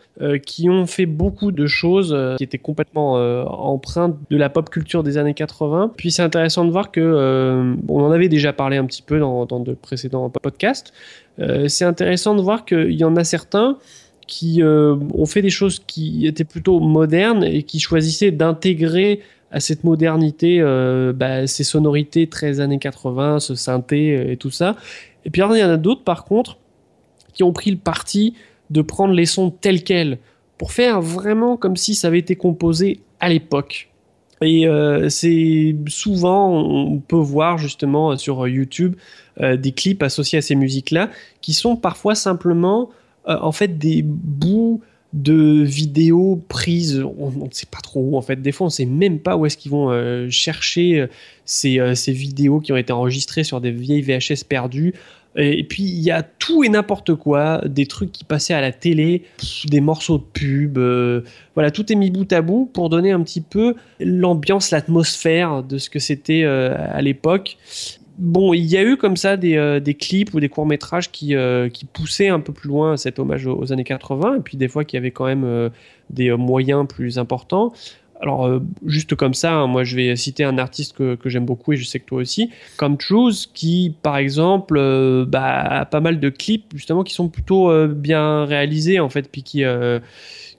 qui 0.45 0.69
ont 0.69 0.87
fait 0.87 1.07
beaucoup 1.07 1.53
de 1.53 1.67
choses 1.67 2.17
qui 2.39 2.45
étaient 2.45 2.59
complètement 2.59 3.15
empreintes 3.47 4.17
de 4.31 4.37
la 4.37 4.49
pop 4.49 4.71
culture 4.71 5.03
des 5.03 5.19
années 5.19 5.35
80. 5.35 5.93
Puis 5.97 6.13
c'est 6.13 6.23
intéressant 6.23 6.65
de 6.65 6.71
voir 6.71 6.91
que 6.91 7.75
on 7.89 8.03
en 8.03 8.11
avait 8.11 8.29
déjà 8.29 8.53
parlé 8.53 8.77
un 8.77 8.85
petit 8.85 9.03
peu 9.03 9.19
dans, 9.19 9.47
dans 9.47 9.61
de 9.61 9.75
précédents 9.75 10.29
podcasts. 10.31 10.93
c'est 11.69 11.85
intéressant 11.85 12.35
de 12.35 12.43
voir 12.43 12.65
qu'il 12.65 12.93
y 12.93 13.05
en 13.05 13.17
a 13.17 13.25
certains 13.25 13.79
qui 14.29 14.63
euh, 14.63 14.95
ont 15.15 15.27
fait 15.27 15.43
des 15.43 15.51
choses 15.51 15.83
qui 15.85 16.27
étaient 16.27 16.45
plutôt 16.45 16.79
modernes 16.79 17.43
et 17.43 17.65
qui 17.65 17.81
choisissaient 17.81 18.31
d'intégrer 18.31 19.21
à 19.51 19.59
cette 19.59 19.83
modernité 19.83 20.59
euh, 20.61 21.13
bah, 21.13 21.47
ces 21.47 21.65
sonorités 21.65 22.29
très 22.29 22.61
années 22.61 22.79
80, 22.79 23.41
ce 23.41 23.55
synthé 23.57 24.31
et 24.31 24.37
tout 24.37 24.51
ça. 24.51 24.77
Et 25.25 25.31
puis 25.31 25.43
il 25.43 25.59
y 25.59 25.65
en 25.65 25.71
a 25.71 25.77
d'autres 25.79 26.05
par 26.05 26.25
contre 26.25 26.59
qui 27.33 27.43
ont 27.43 27.53
pris 27.53 27.71
le 27.71 27.79
parti 27.79 28.35
de 28.71 28.83
prendre 28.83 29.15
les 29.15 29.27
sons 29.27 29.51
tels 29.51 29.83
quels 29.83 30.19
pour 30.59 30.73
faire 30.73 31.01
vraiment 31.01 31.57
comme 31.57 31.77
si 31.77 31.95
ça 31.95 32.09
avait 32.09 32.19
été 32.19 32.37
composé 32.37 33.01
à 33.21 33.29
l'époque. 33.31 33.89
Et 34.43 34.69
euh, 34.69 35.09
c'est 35.09 35.75
souvent, 35.89 36.53
on 36.53 36.99
peut 36.99 37.17
voir 37.17 37.59
justement 37.59 38.17
sur 38.17 38.47
YouTube 38.47 38.95
des 39.41 39.71
clips 39.71 40.03
associés 40.03 40.39
à 40.39 40.43
ces 40.43 40.57
musiques-là 40.57 41.11
qui 41.41 41.55
sont 41.55 41.77
parfois 41.77 42.17
simplement 42.17 42.91
euh, 42.91 42.95
en 43.29 43.53
fait 43.53 43.79
des 43.79 44.03
bouts 44.03 44.81
de 45.15 45.63
vidéos 45.63 46.43
prises, 46.49 47.03
on 47.19 47.31
ne 47.31 47.51
sait 47.53 47.67
pas 47.71 47.81
trop 47.81 48.01
où 48.01 48.17
en 48.17 48.23
fait, 48.23 48.43
des 48.43 48.53
fois 48.53 48.67
on 48.67 48.69
ne 48.69 48.73
sait 48.73 48.85
même 48.85 49.21
pas 49.21 49.37
où 49.37 49.47
est-ce 49.47 49.57
qu'ils 49.57 49.71
vont 49.71 49.91
euh, 49.91 50.29
chercher 50.29 51.01
euh, 51.01 51.07
ces, 51.95 52.13
vidéos 52.13 52.61
qui 52.61 52.73
ont 52.73 52.77
été 52.77 52.93
enregistrées 52.93 53.45
sur 53.45 53.61
des 53.61 53.71
vieilles 53.71 54.03
VHS 54.03 54.45
perdues. 54.47 54.95
Et, 55.37 55.65
puis 55.65 55.85
il 55.85 56.01
y 56.01 56.11
a 56.11 56.23
tout 56.23 56.63
et 56.65 56.69
n'importe 56.69 57.15
quoi, 57.15 57.63
des 57.65 57.87
trucs 57.87 58.13
qui 58.13 58.25
passaient 58.25 58.55
à 58.55 58.61
la 58.61 58.73
télé, 58.73 59.23
des 59.67 59.81
morceaux 59.81 60.19
de 60.19 60.25
pub, 60.25 60.79
voilà, 61.55 61.71
tout 61.71 61.91
est 61.93 61.97
mis 61.97 62.11
bout 62.11 62.31
à 62.33 62.43
bout 62.43 62.67
pour 62.67 62.89
donner 62.89 63.13
un 63.13 63.23
petit 63.23 63.43
peu 63.43 63.75
l'ambiance, 64.01 64.73
l'atmosphère 64.73 65.63
de 65.63 65.79
ce 65.79 65.91
que 65.91 66.01
c'était 66.01 66.45
à 66.45 67.01
l'époque 67.03 67.57
bon, 68.19 68.53
il 68.53 68.67
y 68.67 68.77
a 68.77 68.83
eu 68.83 68.97
comme 68.97 69.17
ça 69.17 69.37
des, 69.37 69.57
euh, 69.57 69.81
clips 69.81 70.35
ou 70.35 70.41
des 70.41 70.49
courts 70.49 70.67
métrages 70.67 71.11
qui, 71.11 71.35
euh, 71.35 71.69
qui 71.69 71.85
poussaient 71.85 72.29
un 72.29 72.41
peu 72.41 72.53
plus 72.53 72.69
loin 72.69 72.97
cet 72.97 73.19
hommage 73.19 73.47
aux, 73.47 73.73
années 73.73 73.85
80, 73.85 74.37
et 74.37 74.41
puis 74.41 74.57
des 74.57 74.69
fois 74.69 74.85
qui 74.85 74.97
avaient 74.97 75.13
quand 75.13 75.27
même 75.27 75.45
euh, 75.45 75.71
des 76.11 76.31
moyens 76.33 76.87
plus 76.87 77.19
importants. 77.19 77.73
Alors, 78.21 78.61
juste 78.85 79.15
comme 79.15 79.33
ça, 79.33 79.53
hein, 79.53 79.69
moi 79.69 79.85
je 79.85 79.95
vais 79.95 80.17
citer 80.17 80.43
un 80.43 80.59
artiste 80.59 80.97
que, 80.97 81.17
j'aime 81.27 81.47
beaucoup 81.47 81.73
et 81.73 81.77
je 81.77 81.85
sais 81.85 82.01
que 82.01 82.05
toi 82.05 82.19
aussi, 82.19 82.51
comme 82.77 82.97
Truth, 82.97 83.49
qui 83.55 83.95
par 84.03 84.17
exemple 84.17 85.25
bah, 85.29 85.61
a 85.61 85.87
pas 85.87 86.01
mal 86.01 86.19
de 86.19 86.29
clips 86.29 86.65
justement 86.75 87.05
qui 87.05 87.15
sont 87.15 87.29
plutôt 87.29 87.87
bien 87.87 88.45
réalisés 88.45 88.99
en 88.99 89.09
fait, 89.09 89.31
puis 89.31 89.45
qui 89.45 89.63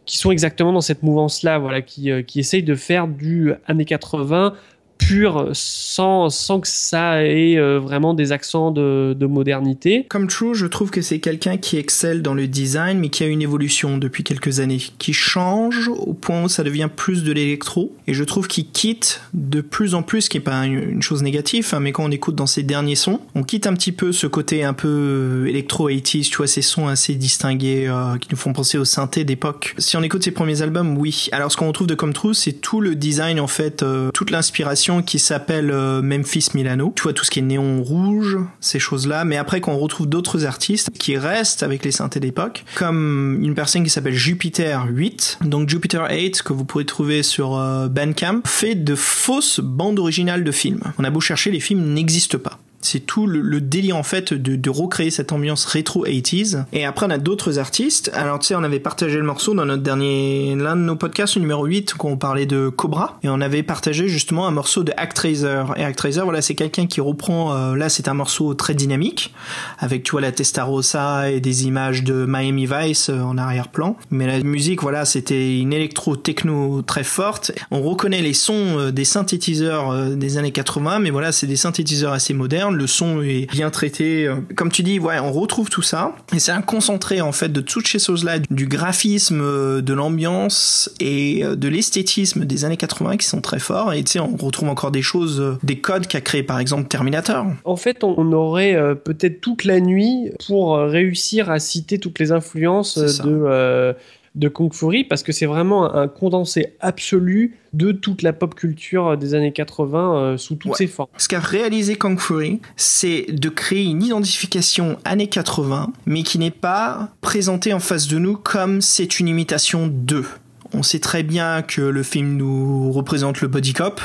qui 0.06 0.18
sont 0.18 0.32
exactement 0.32 0.72
dans 0.72 0.80
cette 0.80 1.04
mouvance-là, 1.04 1.60
voilà, 1.60 1.82
qui, 1.82 2.10
qui 2.24 2.40
essayent 2.40 2.64
de 2.64 2.76
faire 2.76 3.10
du 3.10 3.52
années 3.68 3.84
80 3.84 4.54
pur 5.00 5.50
sans, 5.54 6.30
sans 6.30 6.60
que 6.60 6.68
ça 6.68 7.24
ait 7.24 7.58
euh, 7.58 7.80
vraiment 7.80 8.14
des 8.14 8.32
accents 8.32 8.70
de, 8.70 9.16
de 9.18 9.26
modernité. 9.26 10.06
Comme 10.10 10.28
True, 10.28 10.54
je 10.54 10.68
trouve 10.68 10.92
que 10.92 11.02
c'est 11.02 11.20
quelqu'un 11.20 11.58
qui 11.58 11.78
excelle 11.78 12.22
dans 12.22 12.36
le 12.36 12.48
design, 12.48 13.00
mais 13.00 13.10
qui 13.10 13.24
a 13.24 13.28
une 13.28 13.42
évolution 13.42 13.98
depuis 13.98 14.24
quelques 14.24 14.60
années, 14.60 14.82
qui 15.00 15.14
change 15.14 15.88
au 15.88 16.14
point 16.14 16.44
où 16.44 16.50
ça 16.50 16.64
devient 16.64 16.90
plus 16.94 17.24
de 17.24 17.32
l'électro. 17.32 17.96
Et 18.06 18.14
je 18.14 18.24
trouve 18.24 18.48
qu'il 18.48 18.68
quitte 18.70 19.22
de 19.34 19.62
plus 19.62 19.96
en 19.96 20.04
plus, 20.04 20.24
ce 20.24 20.30
qui 20.30 20.38
est 20.38 20.42
pas 20.42 20.66
une 20.66 21.02
chose 21.02 21.24
négative, 21.24 21.68
hein, 21.74 21.80
mais 21.80 21.92
quand 21.92 22.04
on 22.04 22.12
écoute 22.12 22.36
dans 22.36 22.46
ses 22.46 22.64
derniers 22.64 22.96
sons, 22.96 23.20
on 23.34 23.44
quitte 23.44 23.66
un 23.66 23.74
petit 23.74 23.92
peu 23.92 24.12
ce 24.12 24.28
côté 24.28 24.64
un 24.64 24.74
peu 24.74 25.46
électro 25.48 25.90
80s, 25.90 26.30
tu 26.30 26.38
vois, 26.38 26.48
ces 26.48 26.62
sons 26.62 26.88
assez 26.88 27.16
distingués 27.16 27.88
euh, 27.88 28.18
qui 28.18 28.28
nous 28.32 28.38
font 28.38 28.54
penser 28.54 28.78
au 28.78 28.86
synthé 28.86 29.24
d'époque. 29.24 29.76
Si 29.78 29.96
on 29.98 30.04
écoute 30.04 30.24
ses 30.24 30.32
premiers 30.32 30.62
albums, 30.62 30.98
oui. 30.98 31.30
Alors 31.32 31.52
ce 31.52 31.58
qu'on 31.58 31.68
retrouve 31.68 31.88
de 31.88 31.96
Comme 31.96 32.14
True, 32.14 32.34
c'est 32.34 32.54
tout 32.54 32.82
le 32.82 32.96
design 32.96 33.40
en 33.40 33.48
fait, 33.48 33.82
euh, 33.82 34.12
toute 34.12 34.32
l'inspiration 34.32 34.89
qui 35.06 35.20
s'appelle 35.20 35.72
euh, 35.72 36.02
Memphis 36.02 36.50
Milano. 36.54 36.94
Tu 36.96 37.04
vois 37.04 37.14
tout 37.14 37.24
ce 37.24 37.32
qui 37.32 37.40
est 37.40 37.44
néon 37.44 37.82
rouge, 37.82 38.38
ces 38.60 38.80
choses-là. 38.80 39.26
Mais 39.26 39.38
après, 39.38 39.62
quand 39.62 39.72
on 39.72 39.80
retrouve 39.80 40.08
d'autres 40.08 40.46
artistes 40.46 40.90
qui 40.98 41.18
restent 41.18 41.64
avec 41.64 41.86
les 41.86 41.92
synthés 41.92 42.20
d'époque, 42.20 42.66
comme 42.76 43.40
une 43.42 43.56
personne 43.56 43.84
qui 43.84 43.90
s'appelle 43.90 44.16
Jupiter 44.16 44.88
8, 44.90 45.40
donc 45.46 45.70
Jupiter 45.70 46.08
8 46.10 46.42
que 46.42 46.54
vous 46.54 46.66
pourrez 46.66 46.86
trouver 46.86 47.24
sur 47.24 47.58
euh, 47.58 47.88
Bandcamp, 47.88 48.42
fait 48.46 48.76
de 48.76 48.96
fausses 48.96 49.60
bandes 49.60 50.00
originales 50.00 50.44
de 50.44 50.52
films. 50.52 50.82
On 50.98 51.04
a 51.04 51.10
beau 51.10 51.22
chercher, 51.22 51.52
les 51.52 51.60
films 51.60 51.94
n'existent 51.94 52.40
pas. 52.40 52.60
C'est 52.82 53.06
tout 53.06 53.28
le, 53.28 53.42
le, 53.42 53.62
délire 53.62 53.98
en 53.98 54.04
fait 54.04 54.34
de, 54.34 54.70
recréer 54.70 55.12
cette 55.12 55.32
ambiance 55.32 55.66
rétro 55.66 56.06
80s. 56.06 56.66
Et 56.74 56.86
après 56.86 57.06
on 57.06 57.10
a 57.10 57.18
d'autres 57.18 57.60
artistes. 57.60 58.12
Alors 58.14 58.40
tu 58.40 58.48
sais, 58.48 58.56
on 58.56 58.64
avait 58.64 58.80
partagé 58.80 59.18
le 59.18 59.24
morceau 59.24 59.54
dans 59.54 59.66
notre 59.66 59.84
dernier, 59.84 60.56
l'un 60.56 60.76
de 60.76 60.82
nos 60.82 60.96
podcasts, 60.96 61.36
le 61.36 61.42
numéro 61.42 61.66
8, 61.66 61.96
quand 61.98 62.10
on 62.10 62.18
parlait 62.18 62.46
de 62.46 62.70
Cobra. 62.70 63.20
Et 63.24 63.30
on 63.30 63.42
avait 63.42 63.64
partagé 63.64 64.08
justement 64.08 64.48
un 64.48 64.52
morceau 64.52 64.84
de 64.84 64.94
Actraiser. 64.98 65.64
Et 65.76 65.84
Actraiser, 65.84 66.22
voilà, 66.22 66.42
c'est 66.42 66.56
quelqu'un 66.56 66.88
qui 66.88 67.02
reprend, 67.02 67.54
euh, 67.54 67.76
là 67.76 67.90
c'est 67.90 68.08
un 68.08 68.14
morceau 68.14 68.54
très 68.54 68.74
dynamique, 68.74 69.34
avec 69.80 70.04
tu 70.04 70.12
vois 70.12 70.22
la 70.22 70.32
Testarossa 70.32 71.32
et 71.32 71.40
des 71.40 71.66
images 71.66 72.04
de 72.04 72.26
Miami 72.28 72.66
Vice 72.66 73.10
euh, 73.10 73.22
en 73.22 73.38
arrière-plan. 73.38 73.98
Mais 74.12 74.28
la 74.28 74.40
musique, 74.40 74.82
voilà, 74.82 75.06
c'était 75.06 75.60
une 75.60 75.74
électro-techno 75.74 76.82
très 76.84 77.04
forte. 77.04 77.52
On 77.72 77.82
reconnaît 77.82 78.22
les 78.22 78.34
sons 78.34 78.80
euh, 78.80 78.92
des 78.92 79.06
synthétiseurs 79.06 80.16
des 80.16 80.38
années 80.38 80.52
80, 80.52 81.00
mais 81.00 81.10
voilà, 81.10 81.32
c'est 81.32 81.48
des 81.48 81.56
synthétiseurs 81.56 82.14
assez 82.14 82.34
modernes 82.34 82.69
le 82.72 82.88
son 82.88 83.22
est 83.22 83.50
bien 83.52 83.70
traité. 83.70 84.30
Comme 84.56 84.72
tu 84.72 84.84
dis, 84.84 85.00
ouais, 85.00 85.20
on 85.20 85.32
retrouve 85.32 85.70
tout 85.70 85.82
ça. 85.82 86.16
Et 86.34 86.40
c'est 86.40 86.52
un 86.52 86.62
concentré, 86.62 87.22
en 87.22 87.32
fait, 87.32 87.50
de 87.50 87.62
toutes 87.62 87.88
ces 87.88 88.00
choses-là, 88.00 88.40
du 88.50 88.68
graphisme, 88.68 89.82
de 89.82 89.94
l'ambiance 89.94 90.92
et 91.00 91.44
de 91.44 91.68
l'esthétisme 91.68 92.46
des 92.46 92.66
années 92.66 92.78
80 92.78 93.18
qui 93.18 93.28
sont 93.28 93.42
très 93.42 93.60
forts. 93.60 93.94
Et 93.94 94.04
tu 94.04 94.14
sais, 94.14 94.20
on 94.20 94.36
retrouve 94.36 94.70
encore 94.70 94.92
des 94.92 95.02
choses, 95.02 95.58
des 95.64 95.80
codes 95.80 96.08
qu'a 96.08 96.22
créé, 96.22 96.44
par 96.44 96.60
exemple, 96.60 96.88
Terminator. 96.88 97.46
En 97.64 97.76
fait, 97.76 98.04
on 98.04 98.32
aurait 98.34 98.76
euh, 98.76 98.96
peut-être 98.96 99.42
toute 99.42 99.64
la 99.64 99.80
nuit 99.80 100.32
pour 100.48 100.76
euh, 100.76 100.88
réussir 100.88 101.50
à 101.50 101.60
citer 101.60 102.00
toutes 102.00 102.20
les 102.20 102.32
influences 102.32 102.98
de... 102.98 103.44
Euh, 103.46 103.94
de 104.40 104.48
Kung 104.48 104.74
Fury 104.74 105.04
parce 105.04 105.22
que 105.22 105.32
c'est 105.32 105.46
vraiment 105.46 105.94
un 105.94 106.08
condensé 106.08 106.74
absolu 106.80 107.58
de 107.74 107.92
toute 107.92 108.24
la 108.24 108.34
pop 108.34 108.56
culture 108.56 109.18
des 109.18 109.36
années 109.36 109.52
80 109.52 110.16
euh, 110.16 110.38
sous 110.38 110.56
toutes 110.56 110.72
ouais. 110.72 110.78
ses 110.78 110.88
formes. 110.88 111.10
Ce 111.18 111.28
qu'a 111.28 111.40
réalisé 111.40 111.96
Kung 111.96 112.18
Fury, 112.20 112.62
c'est 112.78 113.26
de 113.30 113.50
créer 113.50 113.84
une 113.84 114.02
identification 114.02 114.98
années 115.06 115.28
80, 115.28 115.92
mais 116.06 116.24
qui 116.24 116.40
n'est 116.40 116.52
pas 116.52 117.10
présentée 117.22 117.74
en 117.74 117.80
face 117.80 118.08
de 118.08 118.18
nous 118.18 118.38
comme 118.38 118.82
c'est 118.82 119.20
une 119.20 119.28
imitation 119.28 119.88
d'eux. 119.88 120.26
On 120.74 120.84
sait 120.84 121.00
très 121.00 121.24
bien 121.24 121.62
que 121.62 121.82
le 121.82 122.04
film 122.04 122.38
nous 122.38 122.92
représente 122.92 123.42
le 123.42 123.48
body 123.48 123.74
cop. 123.74 124.02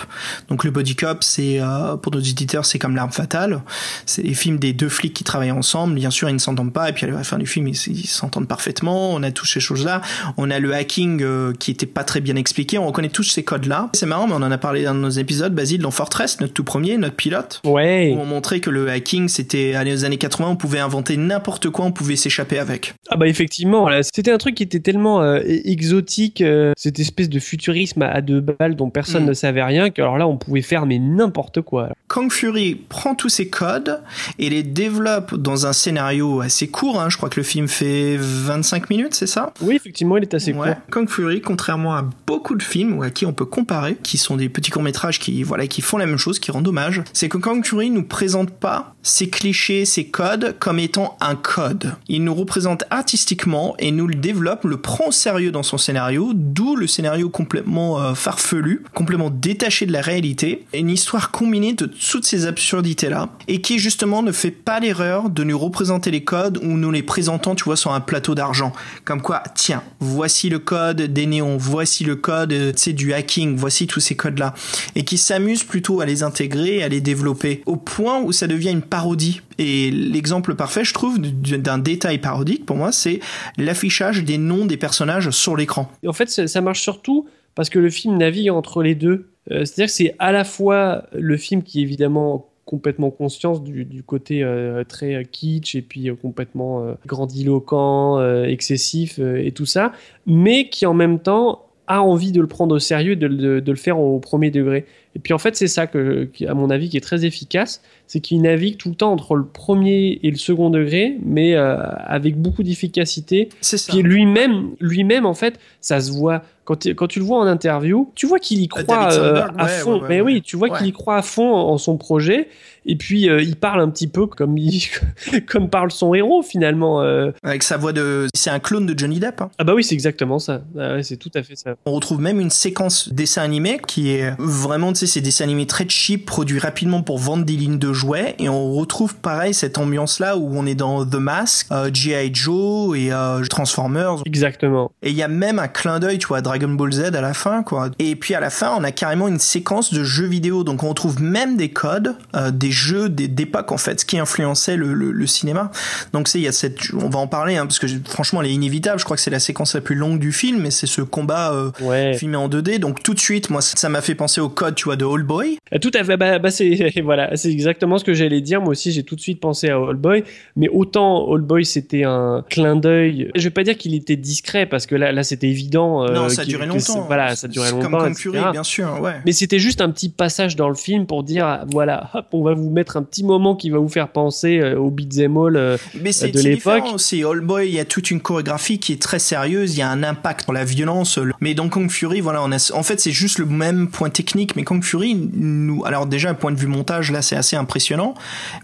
Donc 0.48 0.64
le 0.64 0.70
body 0.70 0.96
cop, 0.96 1.22
c'est 1.22 1.60
euh, 1.60 1.96
pour 1.96 2.12
nos 2.12 2.20
éditeurs, 2.20 2.64
c'est 2.64 2.78
comme 2.78 2.96
l'arme 2.96 3.12
fatale. 3.12 3.60
C'est 4.06 4.22
les 4.22 4.34
films 4.34 4.58
des 4.58 4.72
deux 4.72 4.88
flics 4.88 5.14
qui 5.14 5.24
travaillent 5.24 5.50
ensemble. 5.50 5.94
Bien 5.94 6.10
sûr, 6.10 6.28
ils 6.28 6.34
ne 6.34 6.38
s'entendent 6.38 6.72
pas, 6.72 6.88
et 6.88 6.92
puis 6.92 7.04
à 7.04 7.10
la 7.10 7.24
fin 7.24 7.38
du 7.38 7.46
film, 7.46 7.68
ils 7.68 8.06
s'entendent 8.06 8.48
parfaitement. 8.48 9.12
On 9.12 9.22
a 9.22 9.30
toutes 9.30 9.48
ces 9.48 9.60
choses-là. 9.60 10.00
On 10.36 10.50
a 10.50 10.58
le 10.58 10.74
hacking 10.74 11.22
euh, 11.22 11.52
qui 11.52 11.70
était 11.70 11.86
pas 11.86 12.04
très 12.04 12.20
bien 12.20 12.36
expliqué. 12.36 12.78
On 12.78 12.86
reconnaît 12.86 13.08
tous 13.08 13.24
ces 13.24 13.42
codes-là. 13.42 13.90
C'est 13.92 14.06
marrant, 14.06 14.26
mais 14.26 14.34
on 14.34 14.42
en 14.42 14.50
a 14.50 14.58
parlé 14.58 14.84
dans 14.84 14.94
nos 14.94 15.10
épisodes. 15.10 15.54
Basile 15.54 15.82
dans 15.82 15.90
Fortress, 15.90 16.40
notre 16.40 16.54
tout 16.54 16.64
premier, 16.64 16.96
notre 16.96 17.16
pilote. 17.16 17.60
Ouais. 17.64 18.14
Où 18.16 18.20
on 18.20 18.26
montrait 18.26 18.60
que 18.60 18.70
le 18.70 18.88
hacking, 18.88 19.28
c'était 19.28 19.82
les 19.84 20.04
années 20.04 20.16
80, 20.16 20.48
on 20.48 20.56
pouvait 20.56 20.80
inventer 20.80 21.16
n'importe 21.16 21.70
quoi, 21.70 21.84
on 21.84 21.92
pouvait 21.92 22.16
s'échapper 22.16 22.58
avec. 22.58 22.94
Ah 23.10 23.16
bah 23.16 23.26
effectivement, 23.26 23.88
c'était 24.02 24.32
un 24.32 24.38
truc 24.38 24.54
qui 24.54 24.62
était 24.62 24.80
tellement 24.80 25.22
euh, 25.22 25.40
exotique 25.44 26.42
cette 26.76 26.98
espèce 26.98 27.28
de 27.28 27.38
futurisme 27.38 28.02
à 28.02 28.20
deux 28.20 28.40
balles 28.40 28.76
dont 28.76 28.90
personne 28.90 29.24
mmh. 29.24 29.28
ne 29.28 29.34
savait 29.34 29.62
rien, 29.62 29.90
que 29.90 30.02
alors 30.02 30.18
là 30.18 30.26
on 30.28 30.36
pouvait 30.36 30.62
faire 30.62 30.86
mais 30.86 30.98
n'importe 30.98 31.60
quoi. 31.60 31.84
Alors. 31.84 31.96
Kung 32.14 32.30
Fury 32.30 32.76
prend 32.76 33.16
tous 33.16 33.28
ces 33.28 33.48
codes 33.48 34.00
et 34.38 34.48
les 34.48 34.62
développe 34.62 35.34
dans 35.34 35.66
un 35.66 35.72
scénario 35.72 36.42
assez 36.42 36.68
court, 36.68 37.00
hein. 37.00 37.08
je 37.08 37.16
crois 37.16 37.28
que 37.28 37.40
le 37.40 37.42
film 37.42 37.66
fait 37.66 38.16
25 38.16 38.88
minutes, 38.88 39.16
c'est 39.16 39.26
ça? 39.26 39.52
Oui, 39.60 39.74
effectivement, 39.74 40.16
il 40.16 40.22
est 40.22 40.32
assez 40.32 40.52
ouais. 40.52 40.74
court. 40.74 40.76
Kung 40.92 41.08
Fury, 41.08 41.40
contrairement 41.40 41.96
à 41.96 42.08
beaucoup 42.24 42.54
de 42.54 42.62
films 42.62 43.02
à 43.02 43.10
qui 43.10 43.26
on 43.26 43.32
peut 43.32 43.44
comparer, 43.44 43.96
qui 44.00 44.16
sont 44.16 44.36
des 44.36 44.48
petits 44.48 44.70
courts-métrages 44.70 45.18
qui, 45.18 45.42
voilà, 45.42 45.66
qui 45.66 45.80
font 45.80 45.96
la 45.96 46.06
même 46.06 46.16
chose, 46.16 46.38
qui 46.38 46.52
rendent 46.52 46.68
hommage, 46.68 47.02
c'est 47.12 47.28
que 47.28 47.36
Kung 47.36 47.66
Fury 47.66 47.90
nous 47.90 48.04
présente 48.04 48.52
pas 48.52 48.94
ces 49.02 49.28
clichés, 49.28 49.84
ces 49.84 50.06
codes 50.06 50.54
comme 50.60 50.78
étant 50.78 51.16
un 51.20 51.34
code. 51.34 51.96
Il 52.06 52.22
nous 52.22 52.34
représente 52.34 52.84
artistiquement 52.90 53.74
et 53.80 53.90
nous 53.90 54.06
le 54.06 54.14
développe, 54.14 54.64
le 54.64 54.76
prend 54.76 55.08
au 55.08 55.12
sérieux 55.12 55.50
dans 55.50 55.64
son 55.64 55.78
scénario, 55.78 56.30
d'où 56.32 56.76
le 56.76 56.86
scénario 56.86 57.28
complètement 57.28 58.00
euh, 58.00 58.14
farfelu, 58.14 58.84
complètement 58.94 59.30
détaché 59.30 59.84
de 59.84 59.92
la 59.92 60.00
réalité, 60.00 60.64
une 60.72 60.90
histoire 60.90 61.32
combinée 61.32 61.74
de 61.74 61.90
toutes 62.10 62.26
ces 62.26 62.46
absurdités-là, 62.46 63.30
et 63.48 63.60
qui 63.60 63.78
justement 63.78 64.22
ne 64.22 64.32
fait 64.32 64.50
pas 64.50 64.80
l'erreur 64.80 65.30
de 65.30 65.44
nous 65.44 65.58
représenter 65.58 66.10
les 66.10 66.24
codes 66.24 66.58
ou 66.62 66.76
nous 66.76 66.90
les 66.90 67.02
présentant, 67.02 67.54
tu 67.54 67.64
vois, 67.64 67.76
sur 67.76 67.92
un 67.92 68.00
plateau 68.00 68.34
d'argent. 68.34 68.72
Comme 69.04 69.22
quoi, 69.22 69.42
tiens, 69.54 69.82
voici 70.00 70.48
le 70.48 70.58
code 70.58 71.02
des 71.02 71.26
néons, 71.26 71.56
voici 71.56 72.04
le 72.04 72.16
code, 72.16 72.72
c'est 72.76 72.92
du 72.92 73.12
hacking, 73.12 73.56
voici 73.56 73.86
tous 73.86 74.00
ces 74.00 74.16
codes-là. 74.16 74.54
Et 74.94 75.04
qui 75.04 75.18
s'amuse 75.18 75.64
plutôt 75.64 76.00
à 76.00 76.06
les 76.06 76.22
intégrer, 76.22 76.82
à 76.82 76.88
les 76.88 77.00
développer, 77.00 77.62
au 77.66 77.76
point 77.76 78.20
où 78.20 78.32
ça 78.32 78.46
devient 78.46 78.70
une 78.70 78.82
parodie. 78.82 79.40
Et 79.58 79.90
l'exemple 79.90 80.54
parfait, 80.54 80.84
je 80.84 80.94
trouve, 80.94 81.18
d'un 81.20 81.78
détail 81.78 82.18
parodique, 82.18 82.66
pour 82.66 82.76
moi, 82.76 82.92
c'est 82.92 83.20
l'affichage 83.56 84.24
des 84.24 84.38
noms 84.38 84.66
des 84.66 84.76
personnages 84.76 85.30
sur 85.30 85.56
l'écran. 85.56 85.90
En 86.06 86.12
fait, 86.12 86.28
ça 86.28 86.60
marche 86.60 86.82
surtout 86.82 87.26
parce 87.54 87.70
que 87.70 87.78
le 87.78 87.90
film 87.90 88.18
navigue 88.18 88.50
entre 88.50 88.82
les 88.82 88.94
deux. 88.94 89.28
Euh, 89.50 89.64
C'est-à-dire 89.64 89.86
que 89.86 89.92
c'est 89.92 90.14
à 90.18 90.32
la 90.32 90.44
fois 90.44 91.06
le 91.12 91.36
film 91.36 91.62
qui 91.62 91.80
est 91.80 91.82
évidemment 91.82 92.48
complètement 92.64 93.10
conscience 93.10 93.62
du, 93.62 94.02
côté 94.02 94.42
euh, 94.42 94.84
très 94.84 95.24
kitsch 95.24 95.74
et 95.74 95.82
puis 95.82 96.08
euh, 96.08 96.14
complètement 96.14 96.82
euh, 96.82 96.94
grandiloquent, 97.06 98.20
excessif 98.44 99.18
et 99.18 99.52
tout 99.52 99.66
ça, 99.66 99.92
mais 100.26 100.68
qui 100.68 100.86
en 100.86 100.94
même 100.94 101.18
temps 101.18 101.66
a 101.86 102.02
envie 102.02 102.32
de 102.32 102.40
le 102.40 102.46
prendre 102.46 102.74
au 102.74 102.78
sérieux 102.78 103.16
de 103.16 103.26
le 103.26 103.76
faire 103.76 103.98
au 103.98 104.18
premier 104.18 104.50
degré. 104.50 104.86
Et 105.16 105.20
puis 105.20 105.32
en 105.32 105.38
fait, 105.38 105.54
c'est 105.56 105.68
ça 105.68 105.86
que, 105.86 106.28
à 106.46 106.54
mon 106.54 106.70
avis, 106.70 106.88
qui 106.88 106.96
est 106.96 107.00
très 107.00 107.24
efficace, 107.24 107.82
c'est 108.06 108.20
qu'il 108.20 108.42
navigue 108.42 108.76
tout 108.76 108.88
le 108.90 108.94
temps 108.96 109.12
entre 109.12 109.34
le 109.36 109.44
premier 109.46 110.18
et 110.22 110.30
le 110.30 110.36
second 110.36 110.70
degré, 110.70 111.16
mais 111.24 111.54
euh, 111.54 111.76
avec 112.06 112.36
beaucoup 112.36 112.62
d'efficacité. 112.62 113.48
C'est 113.60 113.78
ça. 113.78 113.92
Puis 113.92 114.02
lui-même, 114.02 114.70
lui-même, 114.80 115.24
en 115.26 115.34
fait, 115.34 115.58
ça 115.80 116.00
se 116.00 116.10
voit. 116.12 116.42
Quand 116.64 116.76
tu, 116.76 116.94
quand 116.94 117.06
tu 117.08 117.18
le 117.18 117.26
vois 117.26 117.38
en 117.40 117.46
interview, 117.46 118.10
tu 118.14 118.26
vois 118.26 118.38
qu'il 118.38 118.58
y 118.62 118.68
croit 118.68 119.12
euh, 119.12 119.42
à 119.58 119.64
ouais, 119.66 119.70
fond. 119.80 119.94
ouais, 119.96 120.00
ouais, 120.00 120.08
mais 120.08 120.20
oui, 120.22 120.40
tu 120.42 120.56
vois 120.56 120.70
qu'il 120.70 120.86
y 120.86 120.92
croit 120.92 121.16
à 121.18 121.22
fond 121.22 121.52
en, 121.54 121.68
en 121.72 121.76
son 121.78 121.98
projet. 121.98 122.48
Et 122.86 122.96
puis 122.96 123.28
euh, 123.28 123.42
il 123.42 123.56
parle 123.56 123.82
un 123.82 123.90
petit 123.90 124.06
peu 124.08 124.26
comme 124.26 124.56
il, 124.56 124.82
comme 125.46 125.68
parle 125.68 125.90
son 125.90 126.14
héros 126.14 126.42
finalement. 126.42 127.02
euh. 127.02 127.32
Avec 127.42 127.62
sa 127.62 127.76
voix 127.76 127.92
de... 127.92 128.28
C'est 128.34 128.48
un 128.48 128.60
clone 128.60 128.86
de 128.86 128.98
Johnny 128.98 129.20
Depp. 129.20 129.42
hein. 129.42 129.50
Ah 129.58 129.64
bah 129.64 129.74
oui, 129.74 129.84
c'est 129.84 129.94
exactement 129.94 130.38
ça. 130.38 130.62
Ah 130.78 131.02
c'est 131.02 131.18
tout 131.18 131.30
à 131.34 131.42
fait 131.42 131.54
ça. 131.54 131.74
On 131.84 131.92
retrouve 131.92 132.20
même 132.22 132.40
une 132.40 132.48
séquence 132.50 133.12
dessin 133.12 133.42
animé 133.42 133.78
qui 133.86 134.12
est 134.12 134.32
vraiment, 134.38 134.94
sais, 135.06 135.14
c'est 135.14 135.20
dessins 135.20 135.44
animés 135.44 135.66
très 135.66 135.86
cheap, 135.88 136.26
produits 136.26 136.58
rapidement 136.58 137.02
pour 137.02 137.18
vendre 137.18 137.44
des 137.44 137.54
lignes 137.54 137.78
de 137.78 137.92
jouets. 137.92 138.34
Et 138.38 138.48
on 138.48 138.72
retrouve 138.74 139.14
pareil 139.16 139.54
cette 139.54 139.78
ambiance-là 139.78 140.36
où 140.36 140.50
on 140.56 140.66
est 140.66 140.74
dans 140.74 141.04
The 141.04 141.14
Mask, 141.16 141.66
euh, 141.72 141.90
G.I. 141.92 142.30
Joe 142.34 142.96
et 142.98 143.12
euh, 143.12 143.42
Transformers. 143.44 144.22
Exactement. 144.26 144.90
Et 145.02 145.10
il 145.10 145.16
y 145.16 145.22
a 145.22 145.28
même 145.28 145.58
un 145.58 145.68
clin 145.68 145.98
d'œil, 146.00 146.18
tu 146.18 146.26
vois, 146.26 146.38
à 146.38 146.42
Dragon 146.42 146.68
Ball 146.68 146.92
Z 146.92 147.00
à 147.14 147.20
la 147.20 147.34
fin, 147.34 147.62
quoi. 147.62 147.90
Et 147.98 148.16
puis 148.16 148.34
à 148.34 148.40
la 148.40 148.50
fin, 148.50 148.74
on 148.78 148.84
a 148.84 148.90
carrément 148.92 149.28
une 149.28 149.38
séquence 149.38 149.92
de 149.92 150.04
jeux 150.04 150.26
vidéo. 150.26 150.64
Donc 150.64 150.82
on 150.82 150.88
retrouve 150.88 151.22
même 151.22 151.56
des 151.56 151.70
codes, 151.70 152.14
euh, 152.36 152.50
des 152.50 152.70
jeux 152.70 153.08
des- 153.08 153.28
d'époque, 153.28 153.72
en 153.72 153.78
fait, 153.78 154.00
ce 154.00 154.04
qui 154.04 154.18
influençait 154.18 154.76
le, 154.76 154.94
le- 154.94 155.12
le 155.12 155.26
cinéma. 155.26 155.70
Donc 156.12 156.28
c'est, 156.28 156.38
il 156.38 156.44
y 156.44 156.48
a 156.48 156.52
cette, 156.52 156.78
on 156.94 157.08
va 157.08 157.18
en 157.18 157.26
parler, 157.26 157.56
hein, 157.56 157.66
parce 157.66 157.78
que 157.78 157.86
franchement, 158.08 158.42
elle 158.42 158.48
est 158.48 158.54
inévitable. 158.54 158.98
Je 158.98 159.04
crois 159.04 159.16
que 159.16 159.22
c'est 159.22 159.30
la 159.30 159.40
séquence 159.40 159.74
la 159.74 159.80
plus 159.80 159.94
longue 159.96 160.18
du 160.18 160.32
film, 160.32 160.60
mais 160.60 160.70
c'est 160.70 160.86
ce 160.86 161.00
combat 161.02 161.52
Ouais. 161.80 162.14
filmé 162.18 162.36
en 162.36 162.48
2D. 162.48 162.78
Donc 162.78 163.02
tout 163.02 163.14
de 163.14 163.18
suite, 163.20 163.50
moi, 163.50 163.60
ça 163.60 163.88
m'a 163.88 164.00
fait 164.00 164.14
penser 164.14 164.40
au 164.40 164.48
code, 164.48 164.74
tu 164.74 164.84
vois, 164.84 164.93
de 164.96 165.04
All 165.04 165.22
Boy? 165.22 165.58
Ah, 165.72 165.78
Tout 165.78 165.90
à 165.94 166.04
fait. 166.04 166.16
Bah, 166.16 166.38
bah, 166.38 166.50
c'est 166.50 166.92
voilà, 167.04 167.36
c'est 167.36 167.50
exactement 167.50 167.98
ce 167.98 168.04
que 168.04 168.14
j'allais 168.14 168.40
dire. 168.40 168.60
Moi 168.60 168.70
aussi, 168.70 168.92
j'ai 168.92 169.02
tout 169.02 169.16
de 169.16 169.20
suite 169.20 169.40
pensé 169.40 169.68
à 169.68 169.76
All 169.76 169.96
Boy, 169.96 170.24
mais 170.56 170.68
autant 170.68 171.32
All 171.32 171.40
Boy 171.40 171.64
c'était 171.64 172.04
un 172.04 172.44
clin 172.48 172.76
d'œil. 172.76 173.30
Je 173.34 173.42
vais 173.44 173.50
pas 173.50 173.62
dire 173.64 173.76
qu'il 173.76 173.94
était 173.94 174.16
discret 174.16 174.66
parce 174.66 174.86
que 174.86 174.94
là, 174.94 175.12
là, 175.12 175.22
c'était 175.22 175.48
évident 175.48 176.04
euh, 176.04 176.12
Non, 176.12 176.28
ça 176.28 176.44
durait 176.44 176.64
que 176.66 176.70
longtemps. 176.72 176.80
c'est- 176.80 177.00
Voilà, 177.06 177.36
ça 177.36 177.48
durait 177.48 177.68
C'est 177.68 177.74
longtemps. 177.74 177.98
Comme. 177.98 178.14
Fury, 178.14 178.38
bien 178.52 178.62
sûr, 178.62 179.00
ouais. 179.00 179.14
Mais 179.26 179.32
c'était 179.32 179.58
juste 179.58 179.80
un 179.80 179.90
petit 179.90 180.08
passage 180.08 180.56
dans 180.56 180.68
le 180.68 180.74
film 180.74 181.06
pour 181.06 181.22
dire, 181.24 181.64
voilà, 181.72 182.10
hop, 182.14 182.26
on 182.32 182.42
va 182.42 182.54
vous 182.54 182.70
mettre 182.70 182.96
un 182.96 183.02
petit 183.02 183.24
moment 183.24 183.56
qui 183.56 183.70
va 183.70 183.78
vous 183.78 183.88
faire 183.88 184.08
penser 184.08 184.58
euh, 184.60 184.78
au 184.78 184.90
beat'em 184.90 185.36
all. 185.36 185.56
euh, 185.56 185.76
c'est 186.12 186.30
de 186.30 186.38
c'est 186.38 186.48
l'époque. 186.50 186.84
aussi. 186.94 187.24
All 187.24 187.40
Boy, 187.40 187.68
il 187.68 187.74
y 187.74 187.80
a 187.80 187.84
toute 187.84 188.10
une 188.10 188.20
chorégraphie 188.20 188.78
qui 188.78 188.92
est 188.92 189.00
très 189.02 189.18
sérieuse. 189.18 189.74
Il 189.74 189.78
y 189.78 189.82
a 189.82 189.90
un 189.90 190.02
impact 190.02 190.46
dans 190.46 190.52
la 190.52 190.64
violence. 190.64 191.18
Mais 191.40 191.54
dans 191.54 191.68
Kung 191.68 191.90
Fury, 191.90 192.20
voilà, 192.20 192.42
on 192.42 192.52
a, 192.52 192.72
en 192.74 192.82
fait, 192.82 193.00
c'est 193.00 193.10
juste 193.10 193.38
le 193.38 193.46
même 193.46 193.88
point 193.88 194.10
technique. 194.10 194.54
Mais 194.56 194.62
Kung 194.64 194.82
Fury, 194.84 195.14
nous, 195.14 195.84
alors 195.84 196.06
déjà, 196.06 196.30
un 196.30 196.34
point 196.34 196.52
de 196.52 196.56
vue 196.58 196.66
montage, 196.66 197.10
là, 197.10 197.22
c'est 197.22 197.36
assez 197.36 197.56
impressionnant. 197.56 198.14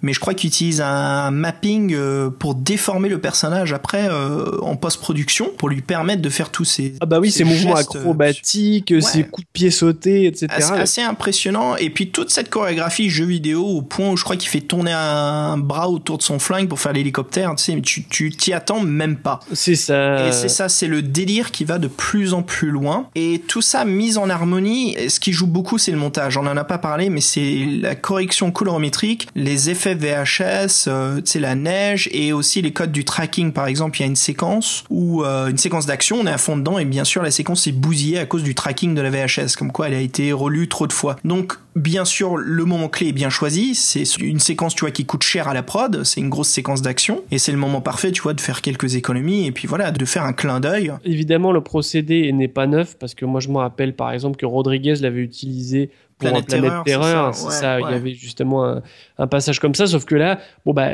Mais 0.02 0.12
je 0.12 0.20
crois 0.20 0.34
qu'il 0.34 0.48
utilise 0.48 0.80
un 0.80 1.30
mapping 1.30 1.94
euh, 1.94 2.30
pour 2.30 2.54
déformer 2.54 3.08
le 3.08 3.20
personnage 3.20 3.72
après 3.72 4.08
euh, 4.08 4.58
en 4.62 4.76
post-production 4.76 5.50
pour 5.58 5.68
lui 5.68 5.82
permettre 5.82 6.22
de 6.22 6.30
faire 6.30 6.50
tous 6.50 6.64
ces. 6.64 6.94
Ah 7.00 7.06
bah 7.06 7.18
oui, 7.18 7.30
ces 7.30 7.38
ces 7.38 7.44
mouvements 7.44 7.76
euh, 7.76 7.80
acrobatiques, 7.80 8.90
ouais. 8.90 9.00
ces 9.00 9.24
coups 9.24 9.46
de 9.46 9.50
pied 9.52 9.70
sautés, 9.70 10.26
etc. 10.26 10.48
assez, 10.50 10.72
assez 10.72 11.02
impressionnant 11.02 11.76
et 11.76 11.90
puis 11.90 12.10
toute 12.10 12.30
cette 12.30 12.50
chorégraphie 12.50 13.10
jeu 13.10 13.24
vidéo 13.24 13.64
au 13.64 13.82
point 13.82 14.10
où 14.10 14.16
je 14.16 14.24
crois 14.24 14.36
qu'il 14.36 14.48
fait 14.48 14.60
tourner 14.60 14.92
un 14.92 15.56
bras 15.58 15.88
autour 15.88 16.18
de 16.18 16.22
son 16.22 16.38
flingue 16.38 16.68
pour 16.68 16.80
faire 16.80 16.92
l'hélicoptère 16.92 17.54
tu 17.56 17.64
sais 17.64 17.74
mais 17.74 17.82
tu 17.82 18.04
tu 18.04 18.30
t'y 18.30 18.52
attends 18.52 18.80
même 18.80 19.16
pas 19.16 19.40
C'est 19.52 19.74
ça. 19.74 20.28
et 20.28 20.32
c'est 20.32 20.48
ça 20.48 20.68
c'est 20.68 20.86
le 20.86 21.02
délire 21.02 21.50
qui 21.50 21.64
va 21.64 21.78
de 21.78 21.88
plus 21.88 22.34
en 22.34 22.42
plus 22.42 22.70
loin 22.70 23.06
et 23.14 23.42
tout 23.46 23.62
ça 23.62 23.84
mis 23.84 24.18
en 24.18 24.28
harmonie 24.28 24.94
et 24.96 25.08
ce 25.08 25.20
qui 25.20 25.32
joue 25.32 25.46
beaucoup 25.46 25.78
c'est 25.78 25.92
le 25.92 25.98
on 26.02 26.46
en 26.46 26.56
a 26.56 26.64
pas 26.64 26.78
parlé 26.78 27.10
mais 27.10 27.20
c'est 27.20 27.66
la 27.80 27.94
correction 27.94 28.50
colorimétrique 28.50 29.28
les 29.34 29.70
effets 29.70 29.94
VHS 29.94 30.88
euh, 30.88 31.16
tu 31.16 31.32
sais 31.32 31.40
la 31.40 31.54
neige 31.54 32.08
et 32.12 32.32
aussi 32.32 32.62
les 32.62 32.72
codes 32.72 32.92
du 32.92 33.04
tracking. 33.04 33.52
Par 33.52 33.66
exemple 33.66 33.98
il 33.98 34.02
y 34.02 34.04
a 34.04 34.06
une 34.06 34.16
séquence 34.16 34.84
où 34.90 35.24
euh, 35.24 35.48
une 35.48 35.58
séquence 35.58 35.86
d'action 35.86 36.18
on 36.20 36.26
est 36.26 36.32
à 36.32 36.38
fond 36.38 36.56
dedans 36.56 36.78
et 36.78 36.84
bien 36.84 37.04
sûr 37.04 37.22
la 37.22 37.30
séquence 37.30 37.66
est 37.66 37.72
bousillée 37.72 38.18
à 38.18 38.26
cause 38.26 38.42
du 38.42 38.54
tracking 38.54 38.94
de 38.94 39.00
la 39.00 39.10
VHS 39.10 39.56
comme 39.58 39.72
quoi 39.72 39.88
elle 39.88 39.94
a 39.94 40.00
été 40.00 40.32
relue 40.32 40.68
trop 40.68 40.86
de 40.86 40.92
fois. 40.92 41.16
Donc 41.24 41.54
bien 41.76 42.04
sûr 42.04 42.36
le 42.36 42.64
moment 42.64 42.88
clé 42.88 43.08
est 43.08 43.12
bien 43.12 43.30
choisi. 43.30 43.74
C'est 43.74 44.04
une 44.18 44.40
séquence 44.40 44.74
tu 44.74 44.80
vois 44.80 44.90
qui 44.90 45.04
coûte 45.04 45.22
cher 45.22 45.48
à 45.48 45.54
la 45.54 45.62
prod. 45.62 46.04
C'est 46.04 46.20
une 46.20 46.28
grosse 46.28 46.48
séquence 46.48 46.82
d'action. 46.82 47.22
Et 47.30 47.38
c'est 47.38 47.52
le 47.52 47.58
moment 47.58 47.80
parfait 47.80 48.12
tu 48.12 48.22
vois 48.22 48.34
de 48.34 48.40
faire 48.40 48.60
quelques 48.60 48.96
économies 48.96 49.46
et 49.46 49.52
puis 49.52 49.66
voilà 49.66 49.90
de 49.90 50.04
faire 50.04 50.24
un 50.24 50.32
clin 50.32 50.60
d'œil. 50.60 50.92
Évidemment, 51.04 51.52
le 51.52 51.62
procédé 51.62 52.32
n'est 52.32 52.48
pas 52.48 52.66
neuf 52.66 52.96
parce 52.98 53.14
que 53.14 53.24
moi 53.24 53.40
je 53.40 53.48
me 53.48 53.58
rappelle 53.58 53.94
par 53.94 54.12
exemple 54.12 54.36
que 54.36 54.46
Rodriguez 54.46 54.94
l'avait 54.96 55.20
utilisé 55.20 55.90
pour 56.18 56.28
Planète 56.28 56.48
Planète 56.48 56.72
Terreur, 56.84 57.34
c'est 57.34 57.44
ça, 57.44 57.50
ça, 57.50 57.76
ouais, 57.76 57.82
il 57.88 57.92
y 57.92 57.94
avait 57.94 58.12
justement 58.12 58.66
un, 58.66 58.82
un 59.16 59.26
passage 59.26 59.58
comme 59.58 59.74
ça, 59.74 59.86
sauf 59.86 60.04
que 60.04 60.14
là, 60.14 60.38
bon 60.66 60.74
bah 60.74 60.90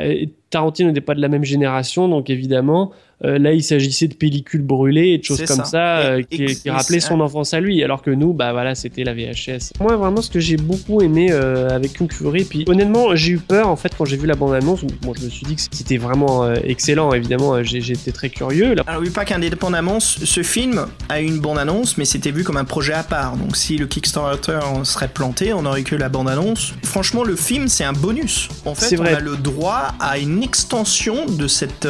Tarantino 0.49 0.87
n'était 0.87 1.01
pas 1.01 1.15
de 1.15 1.21
la 1.21 1.27
même 1.27 1.43
génération, 1.43 2.07
donc 2.07 2.29
évidemment. 2.29 2.93
Euh, 3.25 3.39
là, 3.39 3.53
il 3.53 3.63
s'agissait 3.63 4.07
de 4.07 4.13
pellicules 4.13 4.61
brûlées 4.61 5.09
et 5.09 5.17
de 5.17 5.23
choses 5.23 5.43
comme 5.45 5.57
ça. 5.57 5.65
ça, 5.65 5.97
euh, 5.99 6.21
qui, 6.21 6.69
rappelaient 6.69 6.99
son 6.99 7.19
enfance 7.19 7.53
à 7.53 7.59
lui, 7.59 7.83
alors 7.83 8.03
que 8.03 8.11
nous, 8.11 8.33
bah 8.33 8.51
voilà, 8.51 8.75
c'était 8.75 9.03
la 9.03 9.13
VHS. 9.13 9.73
Moi, 9.79 9.95
vraiment, 9.95 10.21
ce 10.21 10.29
que 10.29 10.39
j'ai 10.39 10.57
beaucoup 10.57 11.01
aimé 11.01 11.29
euh, 11.31 11.69
avec 11.69 11.97
Kung 11.97 12.11
Fury, 12.11 12.43
puis 12.43 12.65
honnêtement, 12.67 13.15
j'ai 13.15 13.33
eu 13.33 13.37
peur 13.39 13.69
en 13.69 13.75
fait 13.75 13.93
quand 13.97 14.05
j'ai 14.05 14.17
vu 14.17 14.27
la 14.27 14.35
bande-annonce. 14.35 14.83
Bon, 15.01 15.13
je 15.15 15.25
me 15.25 15.29
suis 15.29 15.45
dit 15.45 15.55
que 15.55 15.61
c'était 15.71 15.97
vraiment 15.97 16.51
excellent, 16.53 17.11
évidemment, 17.13 17.63
j'étais 17.63 18.11
très 18.11 18.29
curieux. 18.29 18.75
Là, 18.75 18.83
Alors 18.85 19.01
oui, 19.01 19.09
pas 19.09 19.25
qu'indépendamment, 19.25 19.99
ce 19.99 20.25
ce 20.25 20.43
film 20.43 20.85
a 21.09 21.19
une 21.19 21.39
bande-annonce, 21.39 21.97
mais 21.97 22.05
c'était 22.05 22.29
vu 22.29 22.43
comme 22.43 22.57
un 22.57 22.65
projet 22.65 22.93
à 22.93 23.01
part. 23.01 23.37
Donc 23.37 23.55
si 23.55 23.77
le 23.77 23.87
Kickstarter 23.87 24.59
serait 24.83 25.07
planté, 25.07 25.51
on 25.53 25.65
aurait 25.65 25.81
que 25.81 25.95
la 25.95 26.09
bande-annonce. 26.09 26.73
Franchement, 26.83 27.23
le 27.23 27.35
film, 27.35 27.67
c'est 27.67 27.83
un 27.83 27.93
bonus. 27.93 28.49
En 28.65 28.75
fait, 28.75 28.95
on 28.99 29.03
vrai. 29.03 29.15
a 29.15 29.19
le 29.19 29.35
droit 29.35 29.95
à 29.99 30.19
une 30.19 30.43
extension 30.43 31.25
de 31.25 31.47
cette 31.47 31.87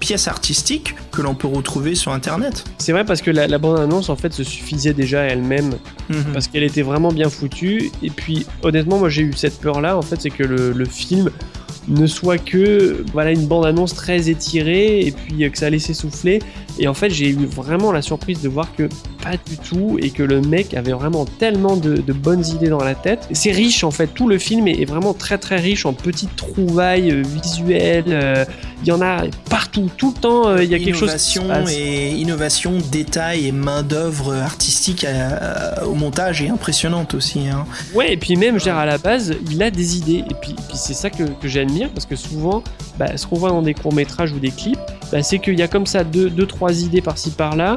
pièce 0.00 0.26
artistique 0.26 0.94
que 1.12 1.22
l'on 1.22 1.34
peut 1.36 1.46
retrouver 1.46 1.94
sur 1.94 2.12
Internet. 2.12 2.64
C'est 2.78 2.90
vrai 2.92 3.04
parce 3.04 3.22
que 3.22 3.30
la, 3.30 3.46
la 3.46 3.58
bande-annonce 3.58 4.08
en 4.08 4.16
fait 4.16 4.32
se 4.32 4.42
suffisait 4.42 4.94
déjà 4.94 5.20
elle-même 5.20 5.74
Mhm. 6.08 6.32
parce 6.32 6.48
qu'elle 6.48 6.64
était 6.64 6.82
vraiment 6.82 7.12
bien 7.12 7.28
foutue. 7.30 7.92
Et 8.02 8.10
puis 8.10 8.44
honnêtement, 8.62 8.98
moi 8.98 9.08
j'ai 9.10 9.22
eu 9.22 9.32
cette 9.36 9.60
peur-là 9.60 9.96
en 9.96 10.02
fait, 10.02 10.20
c'est 10.20 10.30
que 10.30 10.42
le, 10.42 10.72
le 10.72 10.84
film 10.86 11.30
ne 11.88 12.06
soit 12.06 12.38
que 12.38 13.04
voilà 13.12 13.30
une 13.32 13.46
bande-annonce 13.46 13.94
très 13.94 14.28
étirée 14.28 15.00
et 15.06 15.12
puis 15.12 15.44
euh, 15.44 15.48
que 15.50 15.58
ça 15.58 15.70
laissait 15.70 15.94
souffler. 15.94 16.40
Et 16.78 16.88
en 16.88 16.94
fait, 16.94 17.10
j'ai 17.10 17.28
eu 17.30 17.46
vraiment 17.46 17.92
la 17.92 18.02
surprise 18.02 18.40
de 18.42 18.48
voir 18.48 18.74
que 18.76 18.88
pas 19.22 19.36
du 19.46 19.58
tout 19.58 19.98
et 20.00 20.10
que 20.10 20.22
le 20.22 20.40
mec 20.40 20.74
avait 20.74 20.92
vraiment 20.92 21.24
tellement 21.24 21.76
de, 21.76 21.96
de 21.96 22.12
bonnes 22.12 22.44
idées 22.46 22.68
dans 22.68 22.82
la 22.82 22.94
tête. 22.94 23.28
C'est 23.32 23.52
riche 23.52 23.84
en 23.84 23.90
fait, 23.90 24.08
tout 24.08 24.28
le 24.28 24.38
film 24.38 24.66
est, 24.68 24.80
est 24.80 24.84
vraiment 24.84 25.14
très 25.14 25.38
très 25.38 25.56
riche 25.56 25.84
en 25.86 25.92
petites 25.92 26.34
trouvailles 26.36 27.10
euh, 27.10 27.22
visuelles. 27.42 28.04
euh, 28.08 28.44
Il 28.82 28.88
y 28.88 28.92
en 28.92 29.00
a 29.02 29.24
partout, 29.50 29.90
tout 29.96 30.12
le 30.16 30.20
temps. 30.20 30.48
euh, 30.48 30.64
Il 30.64 30.70
y 30.70 30.74
a 30.74 30.78
quelque 30.78 30.96
chose 30.96 31.12
qui 31.12 31.18
se 31.18 31.38
passe. 31.48 31.72
et 31.76 32.12
innovation, 32.12 32.78
détail 32.90 33.46
et 33.46 33.52
main 33.52 33.82
d'œuvre 33.82 34.34
artistique 34.34 35.04
à- 35.04 35.80
à- 35.80 35.84
au 35.84 35.94
montage 35.94 36.40
est 36.42 36.48
impressionnante 36.48 37.14
aussi. 37.14 37.40
hein. 37.48 37.66
Ouais, 37.94 38.12
et 38.12 38.16
puis 38.16 38.36
même, 38.36 38.54
je 38.58 38.64
veux 38.64 38.70
dire, 38.70 38.76
à 38.76 38.86
la 38.86 38.96
base, 38.98 39.34
il 39.50 39.62
a 39.62 39.70
des 39.70 39.96
idées. 39.98 40.24
Et 40.30 40.34
puis, 40.40 40.54
puis 40.54 40.76
c'est 40.76 40.94
ça 40.94 41.10
que, 41.10 41.24
que 41.24 41.46
j'admire, 41.48 41.90
parce 41.90 42.06
que 42.06 42.16
souvent, 42.16 42.62
bah, 42.98 43.16
ce 43.16 43.26
qu'on 43.26 43.36
voit 43.36 43.50
dans 43.50 43.62
des 43.62 43.74
courts-métrages 43.74 44.32
ou 44.32 44.38
des 44.38 44.50
clips, 44.50 44.78
bah, 45.12 45.22
c'est 45.22 45.38
qu'il 45.38 45.58
y 45.58 45.62
a 45.62 45.68
comme 45.68 45.86
ça 45.86 46.04
deux, 46.04 46.30
deux 46.30 46.46
trois 46.46 46.80
idées 46.82 47.02
par-ci 47.02 47.30
par-là. 47.30 47.76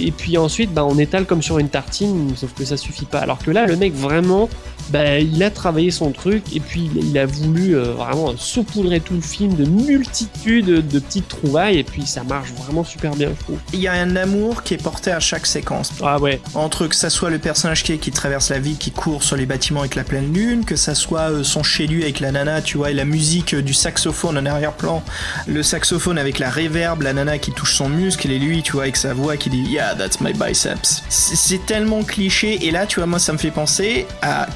Et 0.00 0.10
puis 0.10 0.36
ensuite, 0.38 0.72
bah, 0.72 0.84
on 0.84 0.98
étale 0.98 1.26
comme 1.26 1.42
sur 1.42 1.58
une 1.58 1.68
tartine, 1.68 2.34
sauf 2.36 2.52
que 2.54 2.64
ça 2.64 2.76
suffit 2.76 3.04
pas. 3.04 3.20
Alors 3.20 3.38
que 3.38 3.50
là, 3.50 3.66
le 3.66 3.76
mec, 3.76 3.94
vraiment, 3.94 4.48
bah, 4.90 5.18
il 5.18 5.42
a 5.42 5.50
travaillé 5.50 5.90
son 5.90 6.12
truc, 6.12 6.44
et 6.54 6.60
puis 6.60 6.90
il, 6.94 7.16
a 7.18 7.26
voulu 7.26 7.76
euh, 7.76 7.92
vraiment 7.92 8.36
saupoudrer 8.36 9.00
tout 9.00 9.14
le 9.14 9.20
film 9.20 9.54
de 9.54 9.64
multitudes 9.64 10.66
de 10.86 10.98
petites 10.98 11.28
trouvailles, 11.28 11.78
et 11.78 11.84
puis 11.84 12.06
ça 12.06 12.22
marche 12.24 12.52
vraiment 12.52 12.84
super 12.84 13.14
bien, 13.14 13.30
je 13.38 13.44
trouve. 13.44 13.58
Il 13.72 13.80
y 13.80 13.88
a 13.88 13.92
un 13.92 14.16
amour 14.16 14.62
qui 14.62 14.74
est 14.74 14.82
porté 14.82 15.10
à 15.10 15.20
chaque 15.20 15.46
séquence. 15.46 15.92
Ah 16.02 16.18
ouais, 16.18 16.40
entre 16.54 16.86
que 16.86 16.94
ça 16.94 17.10
soit 17.10 17.30
le 17.30 17.38
personnage 17.38 17.82
qui, 17.82 17.98
qui 17.98 18.10
traverse 18.10 18.50
la 18.50 18.58
ville, 18.58 18.76
qui 18.76 18.90
court 18.90 19.22
sur 19.22 19.36
les 19.36 19.46
bâtiments 19.46 19.80
avec 19.80 19.94
la 19.94 20.04
pleine 20.04 20.32
lune, 20.32 20.64
que 20.64 20.76
ça 20.76 20.94
soit 20.94 21.30
euh, 21.30 21.44
son 21.44 21.62
chez 21.62 21.86
lui 21.86 22.02
avec 22.02 22.20
la 22.20 22.32
nana, 22.32 22.60
tu 22.60 22.76
vois, 22.76 22.90
et 22.90 22.94
la 22.94 23.04
musique 23.04 23.54
euh, 23.54 23.62
du 23.62 23.74
saxophone 23.74 24.36
en 24.38 24.46
arrière-plan, 24.46 25.02
le 25.46 25.62
saxophone 25.62 26.18
avec 26.18 26.38
la 26.38 26.50
réverb, 26.50 27.02
la 27.02 27.12
nana 27.12 27.38
qui 27.38 27.52
touche 27.52 27.76
son 27.76 27.88
muscle, 27.88 28.30
et 28.30 28.38
lui, 28.38 28.62
tu 28.62 28.72
vois, 28.72 28.82
avec 28.82 28.96
sa 28.96 29.14
voix 29.14 29.36
qui 29.36 29.50
dit 29.50 29.62
Yeah, 29.70 29.94
that's 29.94 30.20
my 30.20 30.32
biceps. 30.32 31.02
C'est 31.08 31.54
c'est 31.54 31.66
tellement 31.66 32.02
cliché, 32.02 32.66
et 32.66 32.72
là, 32.72 32.84
tu 32.84 32.98
vois, 32.98 33.06
moi, 33.06 33.20
ça 33.20 33.32
me 33.32 33.38
fait 33.38 33.52
penser 33.52 34.06
à 34.22 34.48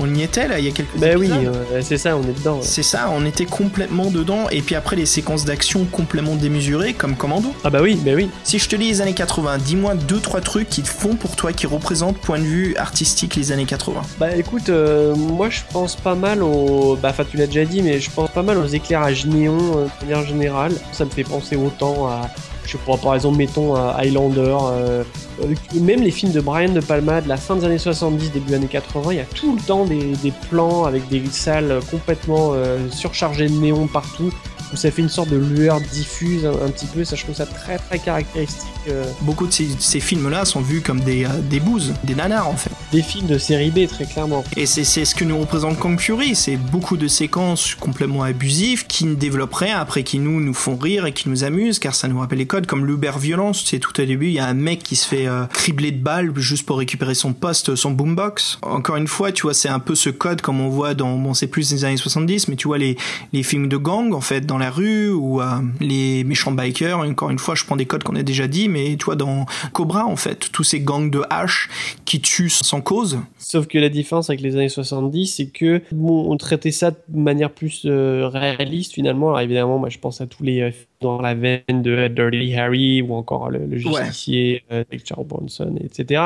On 0.00 0.12
y 0.12 0.22
était 0.22 0.48
là, 0.48 0.58
il 0.58 0.64
y 0.64 0.68
a 0.68 0.72
quelques 0.72 0.96
bah 0.98 1.08
oui, 1.16 1.30
euh, 1.32 1.80
c'est 1.80 1.98
ça, 1.98 2.16
on 2.16 2.22
est 2.22 2.36
dedans. 2.38 2.56
ouais. 2.56 2.62
C'est 2.62 2.82
ça, 2.82 3.10
on 3.12 3.24
était 3.24 3.44
complètement 3.46 4.10
dedans, 4.10 4.48
et 4.50 4.60
puis 4.60 4.74
après 4.74 4.96
les 4.96 5.06
séquences 5.06 5.44
d'action 5.44 5.84
complètement 5.84 6.34
démesurées, 6.34 6.94
comme 6.94 7.14
Commando. 7.16 7.54
Ah 7.62 7.70
bah 7.70 7.80
oui, 7.80 7.98
bah 8.04 8.10
oui. 8.14 8.28
Si 8.42 8.58
je 8.58 8.68
te 8.68 8.74
dis 8.76 8.88
les 8.88 9.00
années 9.00 9.14
80, 9.14 9.58
dis-moi 9.58 9.94
deux 9.94 10.18
trois 10.20 10.40
trucs 10.40 10.68
qui 10.68 10.82
te 10.82 10.88
font 10.88 11.14
pour 11.14 11.36
toi, 11.36 11.52
qui 11.52 11.66
représentent 11.66 12.18
point 12.18 12.38
de 12.38 12.44
vue 12.44 12.76
artistique 12.76 13.36
les 13.36 13.52
années 13.52 13.66
80. 13.66 14.02
Bah 14.18 14.34
écoute, 14.36 14.68
euh, 14.68 15.14
moi 15.14 15.48
je 15.50 15.60
pense 15.72 15.94
pas 15.96 16.14
mal 16.16 16.42
aux. 16.42 16.96
Bah 17.00 17.10
enfin 17.10 17.24
tu 17.28 17.36
l'as 17.36 17.46
déjà 17.46 17.64
dit, 17.64 17.80
mais 17.82 18.00
je 18.00 18.10
pense 18.10 18.30
pas 18.30 18.42
mal 18.42 18.58
aux 18.58 18.66
éclairages 18.66 19.26
néons 19.26 19.78
euh, 19.78 19.86
de 20.00 20.06
manière 20.06 20.26
générale. 20.26 20.72
Ça 20.92 21.04
me 21.04 21.10
fait 21.10 21.24
penser 21.24 21.54
autant 21.56 22.08
à. 22.08 22.22
Je 22.66 22.76
pas, 22.78 22.96
par 22.96 23.14
exemple, 23.14 23.36
mettons 23.36 23.74
à 23.74 23.94
Highlander, 23.98 24.56
euh, 24.62 25.04
euh, 25.42 25.54
même 25.80 26.02
les 26.02 26.10
films 26.10 26.32
de 26.32 26.40
Brian 26.40 26.70
De 26.70 26.80
Palma 26.80 27.20
de 27.20 27.28
la 27.28 27.36
fin 27.36 27.56
des 27.56 27.64
années 27.64 27.78
70, 27.78 28.32
début 28.32 28.54
années 28.54 28.66
80, 28.66 29.12
il 29.12 29.16
y 29.18 29.20
a 29.20 29.24
tout 29.24 29.54
le 29.54 29.60
temps 29.60 29.84
des, 29.84 30.32
plans 30.48 30.84
avec 30.84 31.08
des 31.08 31.24
salles 31.26 31.80
complètement 31.90 32.52
euh, 32.52 32.88
surchargées 32.90 33.48
de 33.48 33.54
néons 33.54 33.86
partout, 33.86 34.32
où 34.74 34.76
ça 34.76 34.90
fait 34.90 35.02
une 35.02 35.08
sorte 35.08 35.30
de 35.30 35.36
lueur 35.36 35.80
diffuse 35.80 36.44
un, 36.44 36.50
un 36.66 36.70
petit 36.70 36.86
peu, 36.86 37.04
ça 37.04 37.16
je 37.16 37.22
trouve 37.22 37.36
ça 37.36 37.46
très 37.46 37.78
très 37.78 37.98
caractéristique 37.98 38.68
euh, 38.88 39.04
Beaucoup 39.22 39.46
de 39.46 39.52
ces, 39.52 39.68
ces 39.78 40.00
films-là 40.00 40.44
sont 40.44 40.60
vus 40.60 40.80
comme 40.80 41.00
des, 41.00 41.24
euh, 41.24 41.28
des 41.48 41.60
bouses, 41.60 41.94
des 42.02 42.14
nanars 42.14 42.48
en 42.48 42.56
fait. 42.56 42.70
des 42.92 43.02
films 43.02 43.28
de 43.28 43.38
série 43.38 43.70
B 43.70 43.86
très 43.86 44.04
clairement. 44.04 44.44
Et 44.56 44.66
c'est 44.66 44.84
ce 44.84 45.14
que 45.14 45.24
nous 45.24 45.38
représente 45.38 45.78
Kong 45.78 45.98
Fury, 45.98 46.34
c'est 46.34 46.56
beaucoup 46.56 46.96
de 46.96 47.08
séquences 47.08 47.74
complètement 47.74 48.22
abusives 48.24 48.86
qui 48.86 49.06
ne 49.06 49.14
développent 49.14 49.54
rien 49.54 49.78
après 49.78 50.02
qui 50.02 50.18
nous 50.18 50.40
nous 50.40 50.54
font 50.54 50.76
rire 50.76 51.06
et 51.06 51.12
qui 51.12 51.28
nous 51.28 51.44
amusent 51.44 51.78
car 51.78 51.94
ça 51.94 52.08
nous 52.08 52.18
rappelle 52.18 52.38
les 52.38 52.46
codes 52.46 52.66
comme 52.66 52.84
l'Uber 52.84 53.12
violence, 53.18 53.64
c'est 53.66 53.78
tout 53.78 53.98
au 54.00 54.04
début, 54.04 54.26
il 54.26 54.32
y 54.32 54.40
a 54.40 54.46
un 54.46 54.54
mec 54.54 54.82
qui 54.82 54.96
se 54.96 55.06
fait 55.06 55.26
euh, 55.26 55.46
cribler 55.46 55.92
de 55.92 56.02
balles 56.02 56.32
juste 56.36 56.66
pour 56.66 56.78
récupérer 56.78 57.14
son 57.14 57.32
poste, 57.32 57.76
son 57.76 57.92
boombox. 57.92 58.58
Encore 58.62 58.96
une 58.96 59.06
fois, 59.06 59.32
tu 59.32 59.42
vois, 59.42 59.54
c'est 59.54 59.68
un 59.68 59.78
peu 59.78 59.94
ce 59.94 60.10
code 60.10 60.42
comme 60.42 60.60
on 60.60 60.68
voit 60.68 60.94
dans 60.94 61.16
bon, 61.16 61.32
c'est 61.34 61.46
plus 61.46 61.70
des 61.70 61.84
années 61.84 61.96
70, 61.96 62.48
mais 62.48 62.56
tu 62.56 62.66
vois 62.66 62.78
les 62.78 62.96
les 63.32 63.42
films 63.42 63.68
de 63.68 63.76
gang 63.76 64.12
en 64.12 64.20
fait 64.20 64.46
dans 64.46 64.58
la 64.58 64.63
rue 64.70 65.10
ou 65.10 65.40
les 65.80 66.24
méchants 66.24 66.52
bikers, 66.52 66.98
encore 66.98 67.30
une 67.30 67.38
fois, 67.38 67.54
je 67.54 67.64
prends 67.64 67.76
des 67.76 67.86
codes 67.86 68.02
qu'on 68.02 68.16
a 68.16 68.22
déjà 68.22 68.46
dit 68.46 68.68
mais 68.68 68.96
tu 68.96 69.04
vois 69.04 69.16
dans 69.16 69.46
Cobra 69.72 70.04
en 70.06 70.16
fait, 70.16 70.50
tous 70.52 70.64
ces 70.64 70.80
gangs 70.80 71.10
de 71.10 71.22
haches 71.30 71.68
qui 72.04 72.20
tuent 72.20 72.50
sans 72.50 72.80
cause. 72.80 73.18
Sauf 73.38 73.66
que 73.66 73.78
la 73.78 73.88
différence 73.88 74.30
avec 74.30 74.40
les 74.40 74.56
années 74.56 74.68
70, 74.68 75.26
c'est 75.26 75.46
que 75.46 75.82
bon, 75.92 76.30
on 76.30 76.36
traitait 76.36 76.70
ça 76.70 76.90
de 76.90 76.96
manière 77.18 77.50
plus 77.50 77.82
euh, 77.84 78.28
réaliste 78.28 78.94
finalement. 78.94 79.28
Alors 79.28 79.40
évidemment, 79.40 79.78
moi 79.78 79.88
je 79.88 79.98
pense 79.98 80.20
à 80.20 80.26
tous 80.26 80.42
les 80.42 80.60
euh, 80.60 80.70
dans 81.04 81.20
la 81.20 81.34
veine 81.34 81.62
de 81.82 82.08
Dirty 82.08 82.54
Harry 82.56 83.02
ou 83.02 83.14
encore 83.14 83.50
le, 83.50 83.58
le 83.66 83.76
justicier 83.78 84.64
euh, 84.72 84.82
Charles 85.04 85.26
Bronson, 85.26 85.74
etc. 85.82 86.22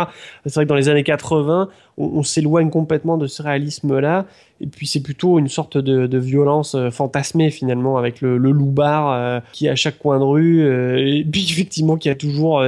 C'est 0.47 0.55
vrai 0.55 0.65
que 0.65 0.69
dans 0.69 0.75
les 0.77 0.89
années 0.89 1.05
80, 1.05 1.69
on, 1.99 2.05
on 2.05 2.23
s'éloigne 2.23 2.71
complètement 2.71 3.19
de 3.19 3.27
ce 3.27 3.43
réalisme-là. 3.43 4.25
Et 4.61 4.67
puis 4.67 4.89
c'est 4.89 5.01
plutôt 5.03 5.39
une 5.39 5.47
sorte 5.47 5.79
de, 5.79 6.09
de 6.09 6.19
violence 6.19 6.75
euh, 6.75 6.91
fantasmée 6.91 7.51
finalement 7.53 7.97
avec 7.97 8.21
le, 8.21 8.39
le 8.39 8.51
loupard 8.51 9.13
euh, 9.13 9.39
qui 9.53 9.67
est 9.67 9.69
à 9.71 9.77
chaque 9.77 10.01
coin 10.01 10.19
de 10.19 10.25
rue 10.25 10.63
euh, 10.63 10.97
et 10.99 11.25
puis 11.25 11.47
effectivement 11.51 11.97
qui 11.97 12.09
a 12.09 12.17
toujours 12.17 12.63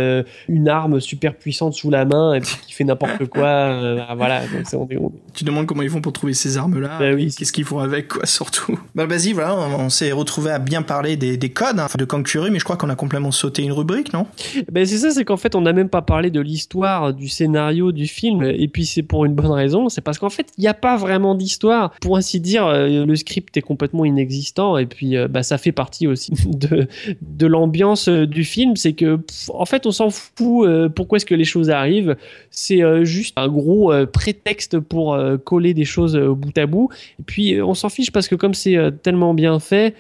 une 0.49 0.69
arme 0.69 1.01
super 1.01 1.35
puissante 1.35 1.75
sous 1.75 1.91
la 1.91 2.05
main 2.05 2.35
et 2.35 2.41
puis 2.41 2.55
qui 2.65 2.73
fait 2.75 2.85
n'importe 2.85 3.27
quoi. 3.27 3.45
euh, 3.49 4.01
voilà. 4.17 4.41
Donc 4.43 4.61
c'est 4.67 4.77
on 4.77 4.89
est- 4.89 4.97
on- 4.99 5.11
Tu 5.35 5.43
demandes 5.45 5.67
comment 5.67 5.83
ils 5.83 5.91
font 5.91 6.01
pour 6.01 6.13
trouver 6.13 6.33
ces 6.35 6.57
armes-là. 6.59 6.97
Bah 7.01 7.11
oui, 7.13 7.35
Qu'est-ce 7.37 7.53
qu'ils 7.53 7.65
font 7.65 7.79
avec, 7.81 8.07
quoi, 8.09 8.25
surtout. 8.27 8.79
Bah, 8.95 9.07
vas-y, 9.07 9.33
voilà, 9.33 9.57
on, 9.57 9.87
on 9.87 9.89
s'est 9.89 10.13
retrouvé 10.13 10.51
à 10.53 10.59
bien 10.61 10.83
parler 10.83 11.17
des, 11.17 11.37
des 11.37 11.49
codes 11.51 11.79
hein, 11.81 11.87
de 12.01 12.07
Kang 12.07 12.27
Fury, 12.27 12.51
mais 12.51 12.59
je 12.59 12.65
crois 12.65 12.77
qu'on 12.77 12.89
a 12.89 12.97
complètement 12.97 13.31
sauté 13.31 13.63
une 13.63 13.73
rubrique, 13.73 14.13
non? 14.13 14.27
Ben 14.73 14.87
c'est 14.87 14.97
ça, 14.97 15.11
c'est 15.11 15.25
qu'en 15.25 15.37
fait 15.37 15.55
on 15.55 15.61
n'a 15.61 15.73
même 15.73 15.91
pas 15.91 16.03
parlé 16.03 16.31
de 16.31 16.41
l'histoire, 16.41 17.13
du 17.13 17.29
scénario 17.29 17.93
du 17.93 18.07
film, 18.07 18.43
et 18.43 18.69
puis 18.69 18.87
c'est 18.87 19.03
pour 19.03 19.27
une 19.27 19.35
bonne 19.35 19.51
raison, 19.51 19.89
c'est 19.89 20.01
parce 20.01 20.19
qu'en 20.19 20.31
fait 20.31 20.47
il 20.57 20.63
n'y 20.63 20.69
a 20.69 20.75
pas 20.75 20.97
vraiment 20.97 21.35
d'histoire. 21.35 21.93
Pour 22.01 22.17
ainsi 22.17 22.41
dire, 22.41 22.67
euh, 22.67 23.05
le 23.05 23.17
script 23.17 23.55
est 23.57 23.63
complètement 23.63 24.05
inexistant, 24.05 24.79
et 24.79 24.87
puis 24.87 25.17
euh, 25.17 25.29
bah, 25.29 25.43
ça 25.43 25.59
fait 25.59 25.73
partie 25.73 26.07
aussi 26.07 26.33
de, 26.47 26.89
de 27.21 27.47
l'ambiance 27.47 28.09
euh, 28.09 28.27
du 28.27 28.45
film, 28.45 28.77
c'est 28.77 28.95
que 28.95 29.21
en 29.51 29.67
fait 29.67 29.87
on 29.87 29.93
s'en 29.93 30.09
fout 30.11 30.67
pourquoi 30.95 31.17
est-ce 31.17 31.27
que 31.27 31.35
les 31.35 31.45
choses 31.45 31.69
arrivent, 31.69 32.17
c'est 32.51 32.81
juste 33.05 33.35
un 33.37 33.49
gros 33.49 33.93
prétexte 34.13 34.79
pour 34.79 35.19
coller 35.45 35.75
des 35.75 35.85
choses 35.85 36.17
bout 36.17 36.57
à 36.57 36.67
bout, 36.67 36.89
et 37.19 37.23
puis 37.23 37.61
on 37.61 37.75
s'en 37.75 37.91
fiche 37.91 38.11
parce 38.11 38.29
que 38.29 38.35
comme 38.35 38.55
c'est 38.55 38.79
tellement 39.03 39.35
bien 39.35 39.59
fait, 39.59 39.95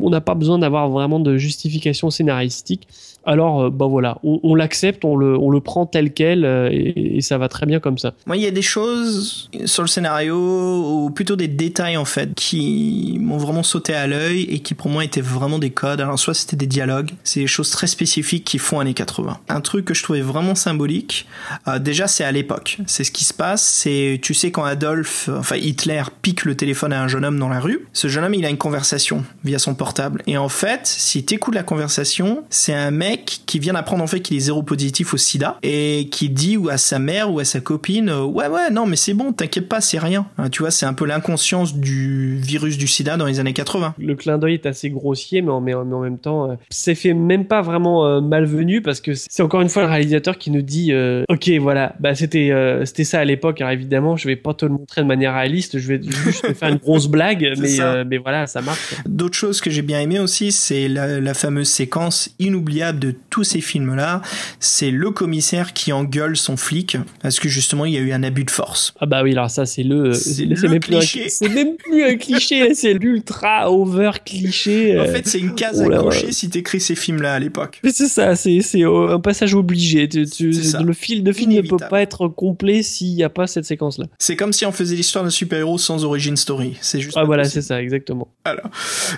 on 0.00 0.10
n'a 0.10 0.20
pas 0.20 0.34
besoin 0.34 0.58
d'avoir 0.58 0.88
vraiment 0.88 1.20
de 1.20 1.36
justification 1.36 2.10
scénaristique. 2.10 2.88
Alors, 3.28 3.64
euh, 3.64 3.70
bah 3.70 3.84
voilà, 3.84 4.16
on, 4.22 4.54
l'accepte, 4.54 5.04
on 5.04 5.14
le, 5.14 5.60
prend 5.60 5.84
tel 5.84 6.14
quel, 6.14 6.46
euh, 6.46 6.70
et, 6.72 7.20
ça 7.20 7.36
va 7.36 7.48
très 7.48 7.66
bien 7.66 7.78
comme 7.78 7.98
ça. 7.98 8.14
Moi, 8.26 8.38
il 8.38 8.42
y 8.42 8.46
a 8.46 8.50
des 8.50 8.62
choses 8.62 9.50
sur 9.66 9.82
le 9.82 9.88
scénario, 9.88 10.34
ou 10.34 11.10
plutôt 11.10 11.36
des 11.36 11.46
détails 11.46 11.98
en 11.98 12.06
fait, 12.06 12.32
qui 12.34 13.18
m'ont 13.20 13.36
vraiment 13.36 13.62
sauté 13.62 13.92
à 13.92 14.06
l'œil 14.06 14.44
et 14.44 14.60
qui 14.60 14.72
pour 14.72 14.88
moi 14.88 15.04
étaient 15.04 15.20
vraiment 15.20 15.58
des 15.58 15.68
codes. 15.68 16.00
Alors, 16.00 16.18
soit 16.18 16.32
c'était 16.32 16.56
des 16.56 16.66
dialogues, 16.66 17.10
c'est 17.22 17.40
des 17.40 17.46
choses 17.46 17.68
très 17.68 17.86
spécifiques 17.86 18.44
qui 18.44 18.56
font 18.56 18.80
années 18.80 18.94
80. 18.94 19.36
Un 19.50 19.60
truc 19.60 19.84
que 19.84 19.92
je 19.92 20.02
trouvais 20.02 20.22
vraiment 20.22 20.54
symbolique, 20.54 21.26
euh, 21.66 21.78
déjà, 21.78 22.06
c'est 22.06 22.24
à 22.24 22.32
l'époque. 22.32 22.78
C'est 22.86 23.04
ce 23.04 23.10
qui 23.10 23.24
se 23.24 23.34
passe, 23.34 23.62
c'est, 23.62 24.20
tu 24.22 24.32
sais, 24.32 24.50
quand 24.50 24.64
Adolphe, 24.64 25.28
enfin 25.36 25.56
Hitler, 25.56 26.02
pique 26.22 26.46
le 26.46 26.56
téléphone 26.56 26.94
à 26.94 27.02
un 27.02 27.08
jeune 27.08 27.26
homme 27.26 27.38
dans 27.38 27.50
la 27.50 27.60
rue, 27.60 27.86
ce 27.92 28.08
jeune 28.08 28.24
homme, 28.24 28.34
il 28.34 28.46
a 28.46 28.48
une 28.48 28.56
conversation 28.56 29.22
via 29.44 29.58
son 29.58 29.74
portable. 29.74 30.22
Et 30.26 30.38
en 30.38 30.48
fait, 30.48 30.86
si 30.86 31.26
t'écoutes 31.26 31.54
la 31.54 31.62
conversation, 31.62 32.44
c'est 32.48 32.72
un 32.72 32.90
mec 32.90 33.17
qui 33.24 33.58
vient 33.58 33.72
d'apprendre 33.74 34.02
en 34.02 34.06
fait 34.06 34.20
qu'il 34.20 34.36
est 34.36 34.40
zéro 34.40 34.62
positif 34.62 35.14
au 35.14 35.16
sida 35.16 35.58
et 35.62 36.08
qui 36.10 36.28
dit 36.28 36.56
ou 36.56 36.68
à 36.68 36.76
sa 36.76 36.98
mère 36.98 37.32
ou 37.32 37.38
à 37.38 37.44
sa 37.44 37.60
copine 37.60 38.08
euh, 38.08 38.24
ouais 38.24 38.48
ouais 38.48 38.70
non 38.70 38.86
mais 38.86 38.96
c'est 38.96 39.14
bon 39.14 39.32
t'inquiète 39.32 39.68
pas 39.68 39.80
c'est 39.80 39.98
rien. 39.98 40.26
Hein, 40.38 40.50
tu 40.50 40.62
vois 40.62 40.70
c'est 40.70 40.86
un 40.86 40.94
peu 40.94 41.06
l'inconscience 41.06 41.74
du 41.74 42.36
virus 42.36 42.78
du 42.78 42.86
sida 42.86 43.16
dans 43.16 43.26
les 43.26 43.40
années 43.40 43.52
80 43.52 43.94
Le 43.98 44.14
clin 44.14 44.38
d'œil 44.38 44.54
est 44.54 44.66
assez 44.66 44.90
grossier, 44.90 45.42
mais 45.42 45.50
en, 45.50 45.60
mais 45.60 45.74
même 45.74 46.18
temps, 46.18 46.50
euh, 46.50 46.54
c'est 46.70 46.94
fait 46.94 47.14
même 47.14 47.46
pas 47.46 47.62
vraiment 47.62 48.06
euh, 48.06 48.20
malvenu, 48.20 48.82
parce 48.82 49.00
que 49.00 49.12
c'est 49.14 49.42
encore 49.42 49.60
une 49.60 49.68
fois 49.68 49.82
le 49.82 49.88
réalisateur 49.88 50.38
qui 50.38 50.50
nous 50.50 50.62
dit 50.62 50.92
euh, 50.92 51.24
Ok, 51.28 51.50
voilà, 51.60 51.94
bah 52.00 52.14
c'était 52.14 52.52
c'était 52.84 53.04
ça 53.04 53.20
à 53.20 53.24
l'époque, 53.24 53.60
alors 53.60 53.72
évidemment, 53.72 54.16
je 54.16 54.28
vais 54.28 54.36
pas 54.36 54.54
te 54.54 54.64
le 54.64 54.72
montrer 54.72 55.02
de 55.02 55.06
manière 55.06 55.34
réaliste, 55.34 55.78
je 55.78 55.88
vais 55.88 56.00
juste 56.02 56.46
te 56.46 56.54
faire 56.54 56.68
une 56.68 56.76
grosse 56.76 57.08
blague, 57.08 57.54
mais, 57.58 58.04
mais 58.04 58.18
voilà, 58.18 58.46
ça 58.46 58.62
marche. 58.62 58.94
D'autres 59.06 59.36
choses 59.36 59.60
que 59.60 59.70
j'ai 59.70 59.82
bien 59.82 60.00
aimé 60.00 60.18
aussi, 60.18 60.52
c'est 60.52 60.88
la, 60.88 61.20
la 61.20 61.34
fameuse 61.34 61.68
séquence 61.68 62.30
inoubliable 62.38 62.97
de 62.98 63.14
tous 63.30 63.44
ces 63.44 63.60
films-là. 63.60 64.22
C'est 64.60 64.90
le 64.90 65.10
commissaire 65.10 65.72
qui 65.72 65.92
engueule 65.92 66.36
son 66.36 66.56
flic 66.56 66.96
parce 67.22 67.40
que 67.40 67.48
justement 67.48 67.84
il 67.84 67.94
y 67.94 67.96
a 67.96 68.00
eu 68.00 68.12
un 68.12 68.22
abus 68.22 68.44
de 68.44 68.50
force. 68.50 68.94
Ah 69.00 69.06
bah 69.06 69.22
oui, 69.22 69.32
alors 69.32 69.50
ça 69.50 69.66
c'est 69.66 69.82
le, 69.82 70.12
C'est 70.12 70.44
même 70.68 70.80
plus 70.80 70.96
un- 70.96 70.98
cliché. 70.98 71.28
c'est 71.28 71.48
même 71.48 71.76
plus 71.76 72.02
un 72.04 72.16
cliché, 72.16 72.74
c'est 72.74 72.94
l'ultra 72.94 73.70
over 73.70 74.10
cliché. 74.24 74.98
En 74.98 75.02
euh. 75.02 75.12
fait, 75.12 75.26
c'est 75.26 75.38
une 75.38 75.54
case 75.54 75.82
oh 75.86 75.92
à 75.92 75.98
cocher 75.98 76.32
si 76.32 76.50
t'écris 76.50 76.80
ces 76.80 76.94
films-là 76.94 77.34
à 77.34 77.38
l'époque. 77.38 77.80
Mais 77.84 77.90
c'est 77.90 78.08
ça, 78.08 78.34
c'est 78.36 78.60
c'est 78.60 78.82
un 78.84 79.20
passage 79.20 79.54
obligé. 79.54 80.08
Tu- 80.08 80.26
tu- 80.26 80.50
le 80.50 80.92
film, 80.92 81.24
ne 81.24 81.60
peut 81.62 81.76
pas 81.90 82.02
être 82.02 82.28
complet 82.28 82.82
s'il 82.82 83.14
n'y 83.14 83.22
a 83.24 83.28
pas 83.28 83.46
cette 83.46 83.64
séquence-là. 83.64 84.06
C'est 84.18 84.36
comme 84.36 84.52
si 84.52 84.66
on 84.66 84.72
faisait 84.72 84.96
l'histoire 84.96 85.24
d'un 85.24 85.30
super-héros 85.30 85.78
sans 85.78 86.04
origin 86.04 86.36
story. 86.36 86.76
C'est 86.80 87.00
juste. 87.00 87.16
Ah 87.16 87.24
voilà, 87.24 87.44
c'est 87.44 87.62
ça, 87.62 87.80
exactement. 87.80 88.28
Voilà. 88.44 88.62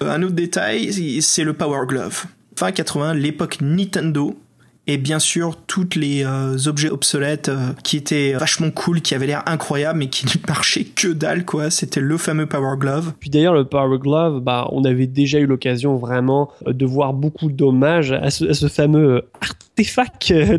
Euh, 0.03 0.11
Un 0.11 0.23
autre 0.23 0.35
détail, 0.35 0.93
c'est 1.23 1.45
le 1.45 1.53
Power 1.53 1.87
Glove. 1.87 2.25
Fin 2.61 2.73
80, 2.73 3.15
l'époque 3.15 3.57
Nintendo. 3.63 4.39
Et 4.87 4.99
bien 4.99 5.19
sûr, 5.19 5.57
tous 5.67 5.97
les 5.97 6.27
euh, 6.27 6.59
objets 6.67 6.91
obsolètes 6.91 7.49
euh, 7.49 7.73
qui 7.85 7.97
étaient 7.97 8.35
vachement 8.35 8.71
cool, 8.71 9.01
qui 9.01 9.15
avaient 9.15 9.29
l'air 9.29 9.43
incroyables, 9.47 9.99
mais 9.99 10.11
qui 10.11 10.27
ne 10.39 10.47
marchaient 10.47 10.85
que 10.85 11.09
dalle, 11.09 11.47
quoi. 11.47 11.71
C'était 11.71 12.01
le 12.01 12.19
fameux 12.19 12.45
Power 12.45 12.77
Glove. 12.77 13.15
Puis 13.19 13.31
d'ailleurs, 13.31 13.55
le 13.55 13.65
Power 13.65 13.99
Glove, 13.99 14.43
bah, 14.43 14.69
on 14.73 14.85
avait 14.85 15.07
déjà 15.07 15.39
eu 15.39 15.47
l'occasion 15.47 15.97
vraiment 15.97 16.51
euh, 16.67 16.75
de 16.75 16.85
voir 16.85 17.15
beaucoup 17.15 17.51
d'hommages 17.51 18.13
à 18.13 18.29
ce, 18.29 18.69
fameux 18.69 19.15
euh, 19.15 19.31
artefact 19.41 20.31
euh, 20.31 20.59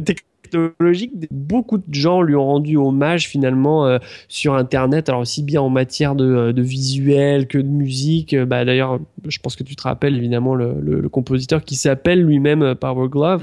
technologique. 0.51 1.11
Beaucoup 1.31 1.77
de 1.79 1.83
gens 1.93 2.21
lui 2.21 2.35
ont 2.35 2.45
rendu 2.45 2.77
hommage 2.77 3.27
finalement 3.27 3.87
euh, 3.87 3.97
sur 4.27 4.53
Internet, 4.53 5.09
alors 5.09 5.21
aussi 5.21 5.41
bien 5.41 5.61
en 5.61 5.69
matière 5.69 6.15
de, 6.15 6.25
euh, 6.25 6.53
de 6.53 6.61
visuel 6.61 7.47
que 7.47 7.57
de 7.57 7.67
musique. 7.67 8.33
Euh, 8.33 8.45
Bah, 8.45 8.63
d'ailleurs, 8.65 8.99
je 9.27 9.39
pense 9.39 9.55
que 9.55 9.63
tu 9.63 9.75
te 9.75 9.83
rappelles 9.83 10.15
évidemment 10.17 10.53
le, 10.55 10.75
le- 10.81 10.99
le 10.99 11.09
compositeur 11.09 11.63
qui 11.63 11.75
s'appelle 11.75 12.21
lui-même 12.23 12.75
Power 12.75 13.07
Glove. 13.09 13.41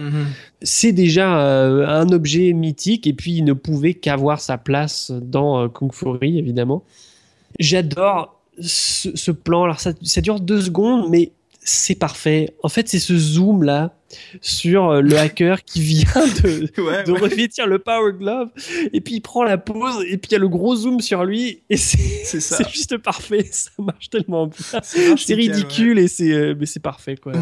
c'est 0.62 0.92
déjà 0.92 1.40
euh, 1.40 1.86
un 1.86 2.08
objet 2.10 2.52
mythique 2.52 3.06
et 3.06 3.12
puis 3.12 3.32
il 3.32 3.44
ne 3.44 3.52
pouvait 3.54 3.94
qu'avoir 3.94 4.40
sa 4.40 4.58
place 4.58 5.10
dans 5.10 5.62
euh, 5.64 5.68
Kung 5.68 5.92
Fury 5.92 6.38
évidemment. 6.38 6.84
J'adore 7.58 8.40
ce, 8.60 9.10
ce 9.16 9.30
plan. 9.30 9.64
Alors 9.64 9.80
ça, 9.80 9.92
ça 10.02 10.20
dure 10.20 10.40
deux 10.40 10.60
secondes, 10.60 11.08
mais 11.10 11.32
c'est 11.60 11.94
parfait. 11.94 12.54
En 12.62 12.68
fait, 12.68 12.88
c'est 12.88 12.98
ce 12.98 13.16
zoom 13.16 13.62
là 13.62 13.94
sur 14.40 14.90
euh, 14.90 15.00
le 15.00 15.16
hacker 15.18 15.64
qui 15.64 15.80
vient 15.80 16.26
de, 16.42 16.80
Ouais, 16.82 17.04
de 17.04 17.12
ouais. 17.12 17.18
revêtir 17.20 17.66
le 17.66 17.78
Power 17.78 18.12
Glove 18.18 18.48
et 18.92 19.00
puis 19.00 19.16
il 19.16 19.20
prend 19.20 19.44
la 19.44 19.58
pause 19.58 20.02
et 20.08 20.16
puis 20.16 20.28
il 20.30 20.32
y 20.32 20.36
a 20.36 20.38
le 20.38 20.48
gros 20.48 20.76
zoom 20.76 21.00
sur 21.00 21.24
lui 21.24 21.60
et 21.70 21.76
c'est 21.76 21.98
C'est 22.24 22.40
ça. 22.40 22.56
c'est 22.56 22.68
juste 22.70 22.96
parfait. 22.98 23.46
Ça 23.50 23.70
marche 23.78 24.10
tellement 24.10 24.46
bien. 24.46 24.80
C'est 24.82 25.34
ridicule 25.34 25.98
et 25.98 26.08
c'est 26.08 26.32
euh, 26.32 26.54
mais 26.58 26.66
c'est 26.66 26.80
parfait 26.80 27.16
quoi. 27.16 27.32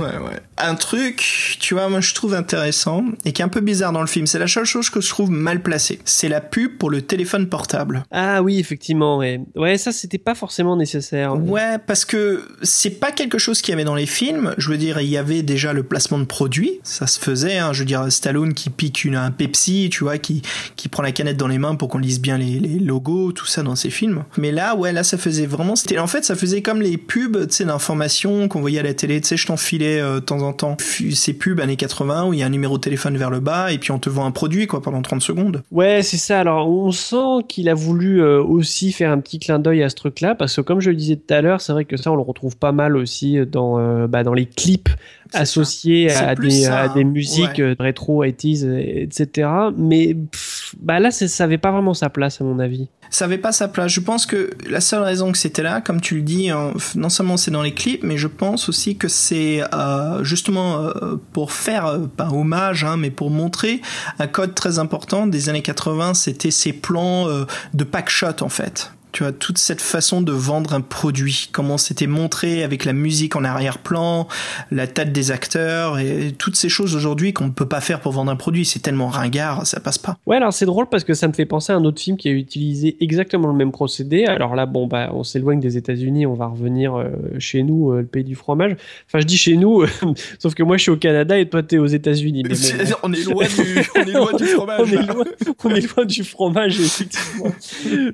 Un 0.59 0.75
truc, 0.75 1.57
tu 1.61 1.75
vois, 1.75 1.89
moi 1.89 2.01
je 2.01 2.15
trouve 2.15 2.35
intéressant 2.35 3.05
et 3.25 3.33
qui 3.33 3.43
est 3.43 3.45
un 3.45 3.49
peu 3.49 3.61
bizarre 3.61 3.93
dans 3.93 4.01
le 4.01 4.07
film, 4.07 4.27
c'est 4.27 4.39
la 4.39 4.47
seule 4.49 4.65
chose 4.65 4.91
que 4.91 5.01
je 5.01 5.09
trouve 5.09 5.31
mal 5.31 5.63
placée. 5.63 5.99
C'est 6.05 6.29
la 6.29 6.41
pub 6.41 6.79
pour 6.79 6.91
le 6.91 7.03
téléphone 7.03 7.49
portable. 7.49 8.05
Ah 8.11 8.43
oui, 8.43 8.59
effectivement, 8.59 9.19
ouais. 9.19 9.41
Ouais, 9.55 9.79
ça, 9.79 9.93
c'était 9.93 10.19
pas 10.19 10.35
forcément 10.35 10.77
nécessaire. 10.77 11.37
Ouais, 11.37 11.79
parce 11.87 12.05
que 12.05 12.45
c'est 12.63 12.99
pas 12.99 13.13
quelque 13.13 13.39
chose 13.39 13.61
qu'il 13.63 13.73
y 13.73 13.75
avait 13.75 13.85
dans 13.85 13.95
les 13.95 14.07
films. 14.07 14.55
Je 14.59 14.71
veux 14.71 14.79
dire, 14.79 15.01
il 15.01 15.09
y 15.09 15.17
avait 15.17 15.43
déjà 15.43 15.73
le 15.73 15.83
placement 15.83 16.19
de 16.19 16.25
produits. 16.25 16.56
Ça 16.83 17.07
se 17.07 17.19
faisait, 17.19 17.59
hein. 17.59 17.73
Je 17.73 17.81
veux 17.81 17.85
dire, 17.85 18.11
Stallone 18.11 18.55
qui 18.55 18.71
pique 18.71 19.05
une, 19.05 19.17
un 19.17 19.31
Pepsi, 19.31 19.89
tu 19.91 20.05
vois, 20.05 20.19
qui, 20.19 20.43
qui 20.77 20.89
prend 20.89 21.03
la 21.03 21.13
canette 21.13 21.37
dans 21.37 21.49
les 21.49 21.59
mains 21.59 21.75
pour 21.75 21.89
qu'on 21.89 21.99
lise 21.99 22.21
bien 22.21 22.39
les, 22.39 22.59
les 22.59 22.79
logos, 22.79 23.33
tout 23.33 23.47
ça 23.47 23.63
dans 23.63 23.77
ses 23.77 23.91
films. 23.91 24.25
Mais 24.39 24.53
là, 24.53 24.77
ouais, 24.77 24.93
là, 24.93 25.03
ça 25.03 25.19
faisait 25.19 25.47
vraiment, 25.47 25.77
c'était, 25.77 25.99
en 25.99 26.07
fait, 26.07 26.25
ça 26.25 26.35
faisait 26.35 26.63
comme 26.63 26.81
les 26.81 26.97
pubs, 26.97 27.49
tu 27.49 27.55
sais, 27.55 27.65
d'information 27.65 28.49
qu'on 28.49 28.61
voyait 28.61 28.81
à 28.81 28.83
la 28.83 28.95
télé. 28.95 29.21
Tu 29.21 29.29
sais, 29.29 29.37
je 29.37 29.47
t'enfilais 29.47 30.01
euh, 30.01 30.17
de 30.17 30.21
temps 30.21 30.43
en 30.43 30.53
temps 30.53 30.77
ces 31.13 31.33
pubs 31.33 31.61
années 31.61 31.77
80 31.77 32.27
où 32.27 32.33
il 32.33 32.41
y 32.41 32.43
a 32.43 32.47
un 32.47 32.51
numéro 32.51 32.79
de 32.79 32.83
téléphone 32.83 33.17
vers 33.17 33.31
le 33.31 33.41
bas 33.41 33.73
et 33.73 33.79
puis 33.79 33.91
on 33.91 33.99
te 33.99 34.11
vend 34.11 34.25
un 34.25 34.31
produit, 34.31 34.67
quoi, 34.67 34.83
pendant 34.83 35.03
30 35.03 35.23
secondes. 35.23 35.63
Ouais, 35.71 36.03
c'est 36.03 36.17
ça. 36.17 36.41
Alors, 36.41 36.69
on 36.69 36.91
sent 36.93 37.45
qu'il 37.49 37.69
a 37.69 37.75
voulu 37.75 38.23
euh, 38.23 38.43
aussi 38.43 38.93
faire 38.93 39.11
un 39.11 39.19
petit 39.19 39.39
clin 39.39 39.59
d'œil 39.59 39.83
à 39.83 39.89
ce 39.89 39.97
truc-là, 39.97 40.35
parce 40.35 40.57
que 40.57 40.61
comme 40.61 40.81
je 40.81 40.91
le 40.91 40.97
disais 40.97 41.17
tout 41.17 41.33
à 41.33 41.41
l'heure, 41.41 41.61
c'est 41.61 41.73
vrai 41.73 41.85
que 41.85 41.97
ça, 41.97 42.11
on 42.13 42.17
le 42.17 42.23
retrouve 42.23 42.57
pas 42.57 42.73
mal 42.73 42.97
aussi 42.97 43.39
dans, 43.47 43.79
euh, 43.79 44.07
bah, 44.07 44.23
dans 44.23 44.35
les 44.35 44.47
clips 44.47 44.89
associés 45.33 46.11
à 46.13 46.35
plus 46.35 46.46
des, 46.49 46.63
ça, 46.63 46.79
à 46.81 46.89
des 46.89 47.03
hein. 47.03 47.05
musiques 47.05 47.59
Ouais. 47.59 47.61
euh, 47.61 47.75
rétro 47.79 48.25
80s, 48.25 48.65
euh, 48.65 48.79
etc. 48.81 49.49
Mais 49.77 50.15
pff, 50.15 50.75
bah 50.81 50.99
là, 51.01 51.11
ça 51.11 51.45
avait 51.45 51.59
pas 51.59 51.71
vraiment 51.73 51.95
sa 51.95 52.11
place, 52.11 52.41
à 52.41 52.45
mon 52.45 52.59
avis. 52.59 52.89
ça 53.11 53.25
avait 53.25 53.39
pas 53.39 53.53
sa 53.53 53.69
place. 53.69 53.93
Je 53.93 54.01
pense 54.01 54.27
que 54.27 54.51
la 54.69 54.81
seule 54.81 55.03
raison 55.03 55.31
que 55.33 55.39
c'était 55.39 55.63
là, 55.63 55.81
comme 55.81 56.01
tu 56.01 56.17
le 56.17 56.23
dis, 56.23 56.51
hein, 56.51 56.73
non 56.97 57.09
seulement 57.09 57.37
c'est 57.37 57.51
dans 57.51 57.63
les 57.63 57.73
clips, 57.73 58.03
mais 58.03 58.17
je 58.17 58.27
pense 58.27 58.69
aussi 58.69 58.97
que 58.97 59.09
c'est 59.09 59.63
euh, 59.73 60.25
justement 60.25 60.81
euh, 60.81 61.17
pour 61.33 61.53
faire, 61.53 61.87
euh, 61.87 62.07
pas 62.07 62.29
hommage, 62.31 62.85
hein, 62.85 62.97
mais 62.97 63.11
pour 63.11 63.31
montrer 63.31 63.81
un 64.19 64.27
code 64.27 64.55
très 64.55 64.79
important 64.79 65.27
des 65.27 65.49
années 65.49 65.63
80, 65.63 66.15
c'était 66.15 66.51
ces 66.51 66.73
plans 66.73 67.29
euh, 67.29 67.45
de 67.75 67.85
pack 67.85 68.09
shot 68.11 68.43
en 68.43 68.49
fait. 68.49 68.93
Tu 69.17 69.23
vois, 69.23 69.33
toute 69.33 69.57
cette 69.57 69.81
façon 69.81 70.21
de 70.21 70.31
vendre 70.31 70.75
un 70.75 70.83
produit, 70.83 71.49
comment 71.51 71.79
c'était 71.79 72.07
montré 72.07 72.63
avec 72.63 72.85
la 72.85 72.93
musique 72.93 73.35
en 73.35 73.45
arrière-plan, 73.45 74.29
la 74.71 74.87
tête 74.87 75.11
des 75.11 75.31
acteurs 75.31 75.99
et 75.99 76.35
toutes 76.37 76.55
ces 76.55 76.69
choses 76.69 76.95
aujourd'hui 76.95 77.33
qu'on 77.33 77.47
ne 77.47 77.51
peut 77.51 77.65
pas 77.65 77.81
faire 77.81 78.01
pour 78.01 78.13
vendre 78.13 78.31
un 78.31 78.37
produit. 78.37 78.67
C'est 78.67 78.81
tellement 78.81 79.09
ringard, 79.09 79.67
ça 79.67 79.81
passe 79.81 79.97
pas. 79.97 80.19
Ouais, 80.27 80.37
alors 80.37 80.53
c'est 80.53 80.67
drôle 80.67 80.91
parce 80.91 81.03
que 81.03 81.15
ça 81.15 81.29
me 81.29 81.33
fait 81.33 81.47
penser 81.47 81.73
à 81.73 81.77
un 81.77 81.85
autre 81.87 81.99
film 81.99 82.19
qui 82.19 82.29
a 82.29 82.31
utilisé 82.31 82.99
exactement 83.01 83.49
le 83.49 83.55
même 83.55 83.73
procédé. 83.73 84.27
Alors 84.27 84.55
là, 84.55 84.67
bon, 84.67 84.87
bah, 84.87 85.09
on 85.15 85.25
s'éloigne 85.25 85.61
des 85.61 85.79
États-Unis, 85.79 86.27
on 86.27 86.35
va 86.35 86.49
revenir 86.49 86.95
euh, 86.95 87.09
chez 87.39 87.63
nous, 87.63 87.93
euh, 87.93 88.01
le 88.03 88.07
pays 88.07 88.23
du 88.23 88.35
fromage. 88.35 88.77
Enfin, 89.07 89.21
je 89.21 89.27
dis 89.27 89.39
chez 89.39 89.57
nous, 89.57 89.87
sauf 90.39 90.55
que 90.55 90.63
moi 90.63 90.77
je 90.77 90.83
suis 90.83 90.93
au 90.93 90.99
Canada 90.99 91.39
et 91.39 91.49
toi 91.49 91.63
t'es 91.63 91.79
aux 91.79 91.87
États-Unis. 91.87 92.43
Mais 92.43 92.51
bon, 92.51 92.97
on 93.03 93.13
est 93.15 93.25
loin 93.25 93.47
du, 93.47 93.81
on 93.97 94.01
est 94.03 94.13
loin 94.13 94.33
du 94.35 94.45
fromage. 94.45 94.81
on 94.93 95.03
est 95.03 95.07
loin, 95.07 95.25
on 95.65 95.71
est 95.71 95.97
loin 95.97 96.05
du 96.05 96.23
fromage, 96.23 96.81
effectivement. 96.81 97.55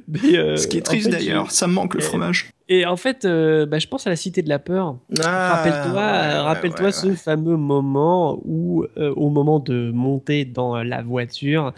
Mais, 0.07 0.37
euh, 0.37 0.57
Ce 0.57 0.69
qui 0.69 0.79
est 0.79 0.92
en 0.93 1.01
triste 1.01 1.11
fait, 1.11 1.17
d'ailleurs, 1.19 1.51
ça 1.51 1.67
me 1.67 1.73
manque 1.73 1.95
le 1.95 2.01
fromage. 2.01 2.51
Et 2.69 2.87
en 2.87 2.97
fait, 2.97 3.25
euh, 3.27 3.67
bah, 3.67 3.79
je 3.79 3.87
pense 3.87 4.07
à 4.07 4.11
la 4.11 4.17
Cité 4.17 4.41
de 4.41 4.49
la 4.49 4.59
Peur. 4.59 4.97
Ah, 5.23 5.57
rappelle-toi, 5.57 5.93
ouais, 5.93 6.81
euh, 6.81 6.85
ouais, 6.85 6.93
ce 6.93 7.13
fameux 7.15 7.57
moment 7.57 8.41
où, 8.47 8.85
euh, 8.97 9.13
au 9.15 9.29
moment 9.29 9.59
de 9.59 9.91
monter 9.91 10.45
dans 10.47 10.83
la 10.83 11.03
voiture, 11.03 11.75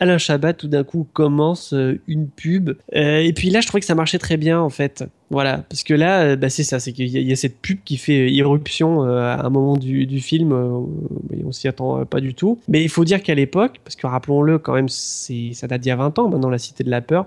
Alain 0.00 0.18
Chabat 0.18 0.52
tout 0.52 0.68
d'un 0.68 0.84
coup 0.84 1.06
commence 1.14 1.72
euh, 1.72 1.98
une 2.08 2.28
pub. 2.28 2.72
Et 2.92 3.32
puis 3.34 3.48
là, 3.48 3.60
je 3.62 3.68
trouvais 3.68 3.80
que 3.80 3.86
ça 3.86 3.94
marchait 3.94 4.18
très 4.18 4.36
bien 4.36 4.60
en 4.60 4.68
fait. 4.70 5.04
Voilà, 5.30 5.58
parce 5.68 5.82
que 5.82 5.94
là, 5.94 6.36
bah, 6.36 6.50
c'est 6.50 6.64
ça, 6.64 6.78
c'est 6.78 6.92
qu'il 6.92 7.08
y, 7.08 7.16
a- 7.16 7.20
il 7.20 7.28
y 7.28 7.32
a 7.32 7.36
cette 7.36 7.58
pub 7.62 7.78
qui 7.84 7.96
fait 7.96 8.30
irruption 8.30 9.02
à 9.04 9.46
un 9.46 9.50
moment 9.50 9.76
du, 9.78 10.04
du 10.06 10.20
film. 10.20 10.52
on 10.52 11.52
s'y 11.52 11.68
attend 11.68 12.04
pas 12.04 12.20
du 12.20 12.34
tout. 12.34 12.60
Mais 12.68 12.82
il 12.82 12.90
faut 12.90 13.04
dire 13.04 13.22
qu'à 13.22 13.34
l'époque, 13.34 13.80
parce 13.82 13.96
que 13.96 14.06
rappelons-le 14.06 14.58
quand 14.58 14.74
même, 14.74 14.88
ça 14.90 15.66
date 15.68 15.80
d'il 15.80 15.88
y 15.88 15.92
a 15.92 15.96
20 15.96 16.18
ans 16.18 16.28
maintenant, 16.28 16.50
la 16.50 16.58
Cité 16.58 16.84
de 16.84 16.90
la 16.90 17.00
Peur. 17.00 17.26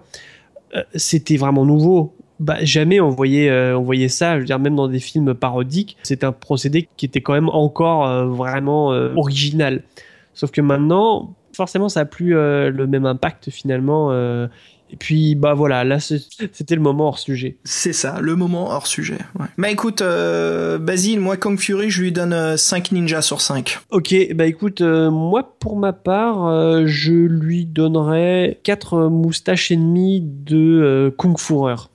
Euh, 0.76 0.84
c'était 0.96 1.38
vraiment 1.38 1.66
nouveau. 1.66 2.14
Bah, 2.40 2.58
jamais 2.62 3.00
on 3.00 3.10
voyait, 3.10 3.50
euh, 3.50 4.08
ça, 4.10 4.38
même 4.38 4.76
dans 4.76 4.88
des 4.88 5.00
films 5.00 5.34
parodiques, 5.34 5.98
c'est 6.04 6.24
un 6.24 6.32
procédé 6.32 6.88
qui 6.96 7.06
était 7.06 7.22
quand 7.22 7.34
même 7.34 7.50
encore 7.50 8.08
euh, 8.08 8.26
vraiment 8.26 8.90
original. 9.16 9.84
Sauf 10.34 10.52
que 10.52 10.62
maintenant, 10.62 11.34
forcément, 11.54 11.90
ça 11.90 12.02
a 12.02 12.06
plus 12.06 12.34
le 12.34 12.86
même 12.86 13.08
impact 13.08 13.50
finalement. 13.50 14.12
Euh, 14.88 14.94
et 14.94 14.96
puis, 14.96 15.36
bah 15.36 15.54
voilà, 15.54 15.84
là, 15.84 16.00
c'était 16.00 16.76
le 16.76 16.82
moment 16.82 17.08
hors 17.08 17.20
sujet. 17.20 17.58
C'est 17.64 17.94
ça, 17.94 18.20
le 18.22 18.36
moment 18.36 18.70
hors 18.70 18.88
sujet. 18.88 19.18
Ouais. 19.40 19.48
Bah 19.58 19.70
écoute, 19.70 20.02
euh, 20.02 20.78
Basile, 20.78 21.20
moi 21.20 21.38
Kong 21.38 21.60
Fury, 21.60 21.90
je 21.90 22.02
lui 22.02 22.12
donne 22.12 22.34
euh, 22.34 22.58
5 22.58 22.92
ninjas 22.92 23.22
sur 23.22 23.42
5. 23.42 23.80
Ok, 23.92 24.16
bah 24.34 24.46
écoute, 24.46 24.82
euh, 24.82 25.12
moi 25.12 25.56
pour 25.60 25.78
ma 25.78 25.94
part, 25.94 26.48
euh, 26.48 26.84
je 26.86 27.14
lui 27.14 27.66
donnerais 27.66 28.60
quatre 28.64 29.10
moustaches 29.10 29.72
ennemies 29.72 30.22
de 30.22 30.58
euh, 30.58 31.12
Kung 31.16 31.38
Fureur. 31.38 31.90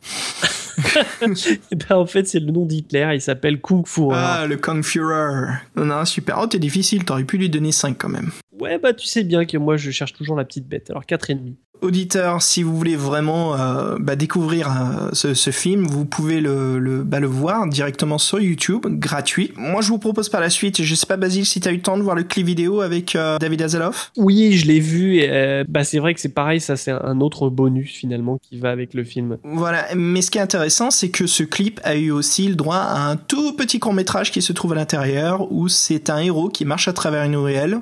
Et 1.22 1.26
ben 1.88 1.96
en 1.96 2.06
fait, 2.06 2.26
c'est 2.26 2.40
le 2.40 2.52
nom 2.52 2.66
d'Hitler, 2.66 3.10
il 3.14 3.20
s'appelle 3.20 3.60
Kung 3.60 3.86
Fureur. 3.86 4.18
Ah, 4.18 4.46
le 4.46 4.56
Kong 4.56 4.82
Führer. 4.82 5.52
Non, 5.76 5.86
non, 5.86 6.04
super. 6.04 6.38
Oh, 6.42 6.46
t'es 6.46 6.58
difficile, 6.58 7.04
t'aurais 7.04 7.24
pu 7.24 7.38
lui 7.38 7.48
donner 7.48 7.72
5 7.72 7.96
quand 7.98 8.08
même. 8.08 8.30
Ouais, 8.60 8.78
bah 8.78 8.92
tu 8.92 9.06
sais 9.06 9.24
bien 9.24 9.44
que 9.44 9.56
moi 9.56 9.76
je 9.76 9.90
cherche 9.90 10.12
toujours 10.12 10.36
la 10.36 10.44
petite 10.44 10.68
bête. 10.68 10.90
Alors 10.90 11.06
quatre 11.06 11.30
ennemis. 11.30 11.56
Auditeurs, 11.82 12.42
si 12.42 12.62
vous 12.62 12.76
voulez 12.76 12.94
vraiment 12.94 13.56
euh, 13.56 13.96
bah, 13.98 14.14
découvrir 14.14 14.70
euh, 14.70 15.08
ce, 15.12 15.34
ce 15.34 15.50
film, 15.50 15.84
vous 15.84 16.04
pouvez 16.04 16.40
le, 16.40 16.78
le, 16.78 17.02
bah, 17.02 17.18
le 17.18 17.26
voir 17.26 17.66
directement 17.66 18.18
sur 18.18 18.40
YouTube, 18.40 18.86
gratuit. 18.86 19.50
Moi, 19.56 19.82
je 19.82 19.88
vous 19.88 19.98
propose 19.98 20.28
par 20.28 20.40
la 20.40 20.48
suite, 20.48 20.82
je 20.82 20.94
sais 20.94 21.06
pas 21.06 21.16
Basile 21.16 21.44
si 21.44 21.60
t'as 21.60 21.72
eu 21.72 21.76
le 21.76 21.82
temps 21.82 21.98
de 21.98 22.02
voir 22.02 22.14
le 22.14 22.22
clip 22.22 22.46
vidéo 22.46 22.82
avec 22.82 23.16
euh, 23.16 23.36
David 23.38 23.62
Hasselhoff. 23.62 24.12
Oui, 24.16 24.52
je 24.52 24.66
l'ai 24.66 24.78
vu. 24.78 25.16
Et, 25.18 25.64
bah 25.68 25.82
c'est 25.82 25.98
vrai 25.98 26.14
que 26.14 26.20
c'est 26.20 26.28
pareil, 26.28 26.60
ça 26.60 26.76
c'est 26.76 26.92
un 26.92 27.20
autre 27.20 27.48
bonus 27.48 27.90
finalement 27.90 28.38
qui 28.38 28.58
va 28.58 28.70
avec 28.70 28.94
le 28.94 29.02
film. 29.02 29.38
Voilà, 29.42 29.86
mais 29.96 30.22
ce 30.22 30.30
qui 30.30 30.38
est 30.38 30.42
intéressant, 30.42 30.92
c'est 30.92 31.10
que 31.10 31.26
ce 31.26 31.42
clip 31.42 31.80
a 31.82 31.96
eu 31.96 32.12
aussi 32.12 32.46
le 32.46 32.54
droit 32.54 32.76
à 32.76 33.08
un 33.10 33.16
tout 33.16 33.54
petit 33.54 33.80
court 33.80 33.92
métrage 33.92 34.30
qui 34.30 34.40
se 34.40 34.52
trouve 34.52 34.72
à 34.72 34.76
l'intérieur, 34.76 35.50
où 35.50 35.68
c'est 35.68 36.10
un 36.10 36.18
héros 36.18 36.48
qui 36.48 36.64
marche 36.64 36.86
à 36.86 36.92
travers 36.92 37.24
une 37.24 37.36
ruelle 37.36 37.80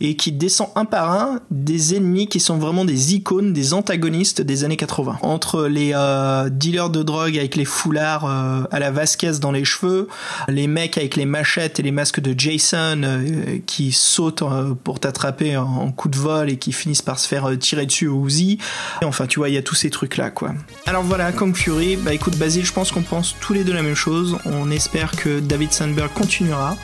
et 0.00 0.14
qui 0.14 0.32
descend 0.32 0.68
un 0.76 0.84
par 0.84 1.10
un 1.10 1.40
des 1.50 1.96
ennemis 1.96 2.28
qui 2.28 2.40
sont 2.40 2.58
vraiment 2.58 2.84
des 2.84 3.14
icônes, 3.14 3.37
des 3.42 3.74
antagonistes 3.74 4.40
des 4.40 4.64
années 4.64 4.76
80. 4.76 5.18
Entre 5.22 5.66
les 5.66 5.92
euh, 5.94 6.48
dealers 6.50 6.90
de 6.90 7.02
drogue 7.02 7.36
avec 7.38 7.56
les 7.56 7.64
foulards 7.64 8.26
euh, 8.26 8.64
à 8.70 8.78
la 8.78 8.90
Vasquez 8.90 9.32
dans 9.40 9.52
les 9.52 9.64
cheveux, 9.64 10.08
les 10.48 10.66
mecs 10.66 10.98
avec 10.98 11.16
les 11.16 11.26
machettes 11.26 11.80
et 11.80 11.82
les 11.82 11.90
masques 11.90 12.20
de 12.20 12.34
Jason 12.38 13.02
euh, 13.02 13.58
qui 13.66 13.92
sautent 13.92 14.42
euh, 14.42 14.74
pour 14.84 15.00
t'attraper 15.00 15.56
en, 15.56 15.90
coup 15.92 16.08
de 16.08 16.16
vol 16.16 16.50
et 16.50 16.56
qui 16.56 16.72
finissent 16.72 17.02
par 17.02 17.18
se 17.18 17.28
faire 17.28 17.48
euh, 17.48 17.56
tirer 17.56 17.86
dessus 17.86 18.06
au 18.06 18.26
Uzi. 18.26 18.58
Enfin, 19.04 19.26
tu 19.26 19.38
vois, 19.38 19.48
il 19.48 19.54
y 19.54 19.58
a 19.58 19.62
tous 19.62 19.74
ces 19.74 19.90
trucs 19.90 20.16
là, 20.16 20.30
quoi. 20.30 20.54
Alors 20.86 21.02
voilà, 21.02 21.32
Kong 21.32 21.54
Fury, 21.54 21.96
bah 21.96 22.14
écoute 22.14 22.36
Basile, 22.36 22.64
je 22.64 22.72
pense 22.72 22.92
qu'on 22.92 23.02
pense 23.02 23.34
tous 23.40 23.52
les 23.52 23.64
deux 23.64 23.72
la 23.72 23.82
même 23.82 23.94
chose. 23.94 24.38
On 24.44 24.70
espère 24.70 25.12
que 25.12 25.40
David 25.40 25.72
Sandberg 25.72 26.12
continuera 26.12 26.76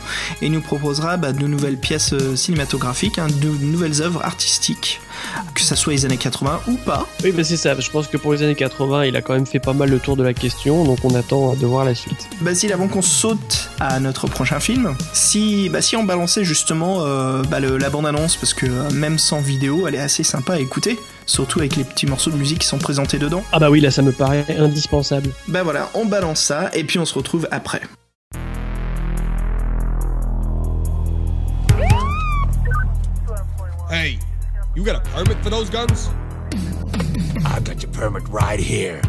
et 0.42 0.48
nous 0.48 0.60
proposera 0.60 1.16
bah, 1.16 1.32
de 1.32 1.46
nouvelles 1.46 1.78
pièces 1.78 2.12
euh, 2.12 2.36
cinématographiques, 2.36 3.18
hein, 3.18 3.26
de 3.28 3.48
nouvelles 3.48 4.02
œuvres 4.02 4.24
artistiques, 4.24 5.00
que 5.54 5.60
ça 5.60 5.76
soit 5.76 5.92
les 5.92 6.04
années 6.04 6.16
80 6.16 6.60
ou 6.68 6.74
pas. 6.76 7.06
Oui, 7.22 7.32
bah 7.32 7.44
c'est 7.44 7.56
ça. 7.56 7.78
Je 7.78 7.90
pense 7.90 8.06
que 8.08 8.16
pour 8.16 8.32
les 8.32 8.42
années 8.42 8.54
80, 8.54 9.04
il 9.04 9.16
a 9.16 9.22
quand 9.22 9.34
même 9.34 9.46
fait 9.46 9.58
pas 9.60 9.72
mal 9.72 9.90
le 9.90 9.98
tour 9.98 10.16
de 10.16 10.22
la 10.22 10.34
question, 10.34 10.84
donc 10.84 10.98
on 11.04 11.14
attend 11.14 11.54
de 11.54 11.66
voir 11.66 11.84
la 11.84 11.94
suite. 11.94 12.28
Basile, 12.40 12.72
avant 12.72 12.88
qu'on 12.88 13.02
saute 13.02 13.70
à 13.80 14.00
notre 14.00 14.26
prochain 14.26 14.60
film, 14.60 14.94
si, 15.12 15.68
bah, 15.68 15.82
si 15.82 15.96
on 15.96 16.04
balançait 16.04 16.44
justement 16.44 16.98
euh, 17.02 17.42
bah, 17.44 17.60
le- 17.60 17.78
la 17.78 17.90
bande-annonce, 17.90 18.37
parce 18.37 18.54
que 18.54 18.66
euh, 18.66 18.90
même 18.90 19.18
sans 19.18 19.40
vidéo, 19.40 19.87
elle 19.88 19.94
est 19.94 20.00
assez 20.00 20.24
sympa 20.24 20.54
à 20.54 20.58
écouter, 20.58 20.98
surtout 21.26 21.60
avec 21.60 21.76
les 21.76 21.84
petits 21.84 22.06
morceaux 22.06 22.30
de 22.30 22.37
musique 22.37 22.60
qui 22.60 22.66
sont 22.66 22.78
présentés 22.78 23.18
dedans. 23.18 23.42
Ah 23.52 23.58
bah 23.58 23.70
oui, 23.70 23.80
là 23.80 23.90
ça 23.90 24.02
me 24.02 24.12
paraît 24.12 24.44
indispensable. 24.58 25.30
Bah 25.48 25.62
voilà, 25.62 25.90
on 25.94 26.04
balance 26.06 26.40
ça 26.40 26.70
et 26.74 26.84
puis 26.84 26.98
on 26.98 27.04
se 27.04 27.14
retrouve 27.14 27.48
après. 27.50 27.80
Hey, 33.90 34.18
you 34.74 34.84
got 34.84 34.96
a 34.96 35.10
permit 35.10 35.38
for 35.42 35.50
those 35.50 35.70
guns? 35.70 36.08
I've 37.46 37.64
got 37.64 37.82
your 37.82 37.92
permit 37.92 38.28
right 38.28 38.58
here. 38.58 39.00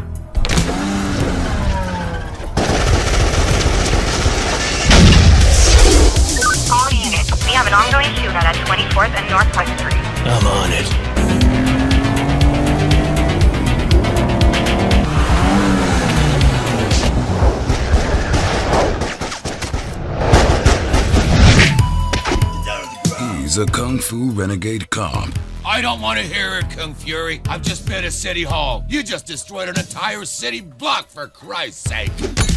All 6.72 6.92
units, 6.92 7.32
we 7.46 7.52
have 7.54 7.68
an 7.68 7.74
ongoing 7.74 8.14
shootout 8.16 8.44
at 8.44 8.56
24th 8.68 9.16
and 9.16 9.30
Northwest 9.30 9.80
Street. 9.80 9.96
I'm 10.28 10.46
on 10.48 10.72
it. 10.72 11.15
He's 23.56 23.64
a 23.64 23.72
kung 23.72 24.00
fu 24.00 24.32
renegade 24.32 24.90
cop. 24.90 25.30
I 25.66 25.80
don't 25.80 26.02
want 26.02 26.20
to 26.20 26.26
hear 26.26 26.60
it, 26.60 26.70
Kung 26.72 26.94
Fury. 26.94 27.40
I've 27.48 27.62
just 27.62 27.88
been 27.88 28.04
at 28.04 28.12
City 28.12 28.44
Hall. 28.44 28.84
You 28.90 29.02
just 29.02 29.26
destroyed 29.26 29.70
an 29.70 29.80
entire 29.80 30.26
city 30.26 30.60
block, 30.60 31.08
for 31.08 31.28
Christ's 31.28 31.90
sake. 31.90 32.12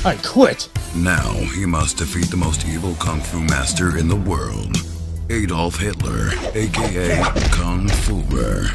I 0.05 0.17
quit. 0.25 0.69
Now 0.97 1.31
he 1.55 1.67
must 1.67 1.99
defeat 1.99 2.33
the 2.33 2.37
most 2.37 2.67
evil 2.67 2.97
kung 2.97 3.21
fu 3.21 3.39
master 3.39 3.97
in 3.97 4.09
the 4.09 4.17
world, 4.17 4.77
Adolf 5.31 5.77
Hitler, 5.77 6.31
aka 6.57 7.23
Kung 7.53 7.87
Fuer. 8.03 8.67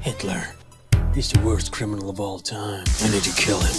Hitler. 0.00 0.42
He's 1.14 1.32
the 1.32 1.40
worst 1.40 1.72
criminal 1.72 2.10
of 2.10 2.20
all 2.20 2.38
time. 2.38 2.84
I 3.00 3.08
need 3.08 3.22
to 3.22 3.34
kill 3.34 3.60
him. 3.60 3.76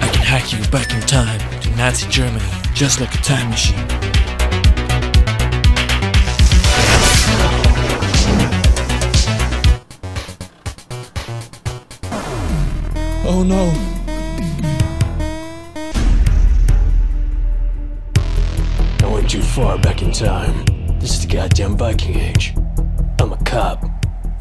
I 0.00 0.10
can 0.12 0.22
hack 0.22 0.52
you 0.52 0.64
back 0.70 0.94
in 0.94 1.00
time 1.00 1.40
to 1.62 1.70
Nazi 1.70 2.08
Germany, 2.08 2.44
just 2.72 3.00
like 3.00 3.12
a 3.16 3.18
time 3.18 3.50
machine. 3.50 4.06
Oh 13.28 13.42
no. 13.42 13.72
I 19.04 19.12
went 19.12 19.28
too 19.28 19.42
far 19.42 19.78
back 19.78 20.00
in 20.00 20.12
time. 20.12 20.64
This 21.00 21.14
is 21.14 21.26
the 21.26 21.34
goddamn 21.34 21.76
Viking 21.76 22.14
Age. 22.20 22.54
I'm 23.20 23.32
a 23.32 23.38
cop 23.38 23.84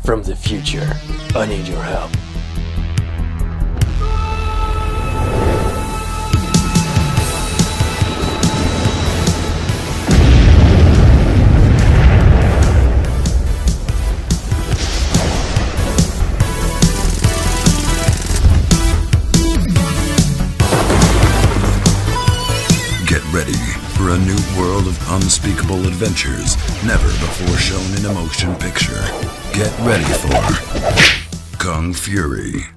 from 0.05 0.21
the 0.21 0.35
future. 0.35 0.87
I 1.33 1.47
need 1.47 1.67
your 1.67 1.81
help. 1.81 2.11
Unspeakable 25.15 25.87
adventures 25.87 26.57
never 26.83 27.07
before 27.07 27.57
shown 27.57 27.97
in 27.97 28.05
a 28.05 28.13
motion 28.13 28.53
picture. 28.55 29.01
Get 29.53 29.71
ready 29.79 30.03
for 30.03 31.57
Kung 31.57 31.93
Fury. 31.93 32.74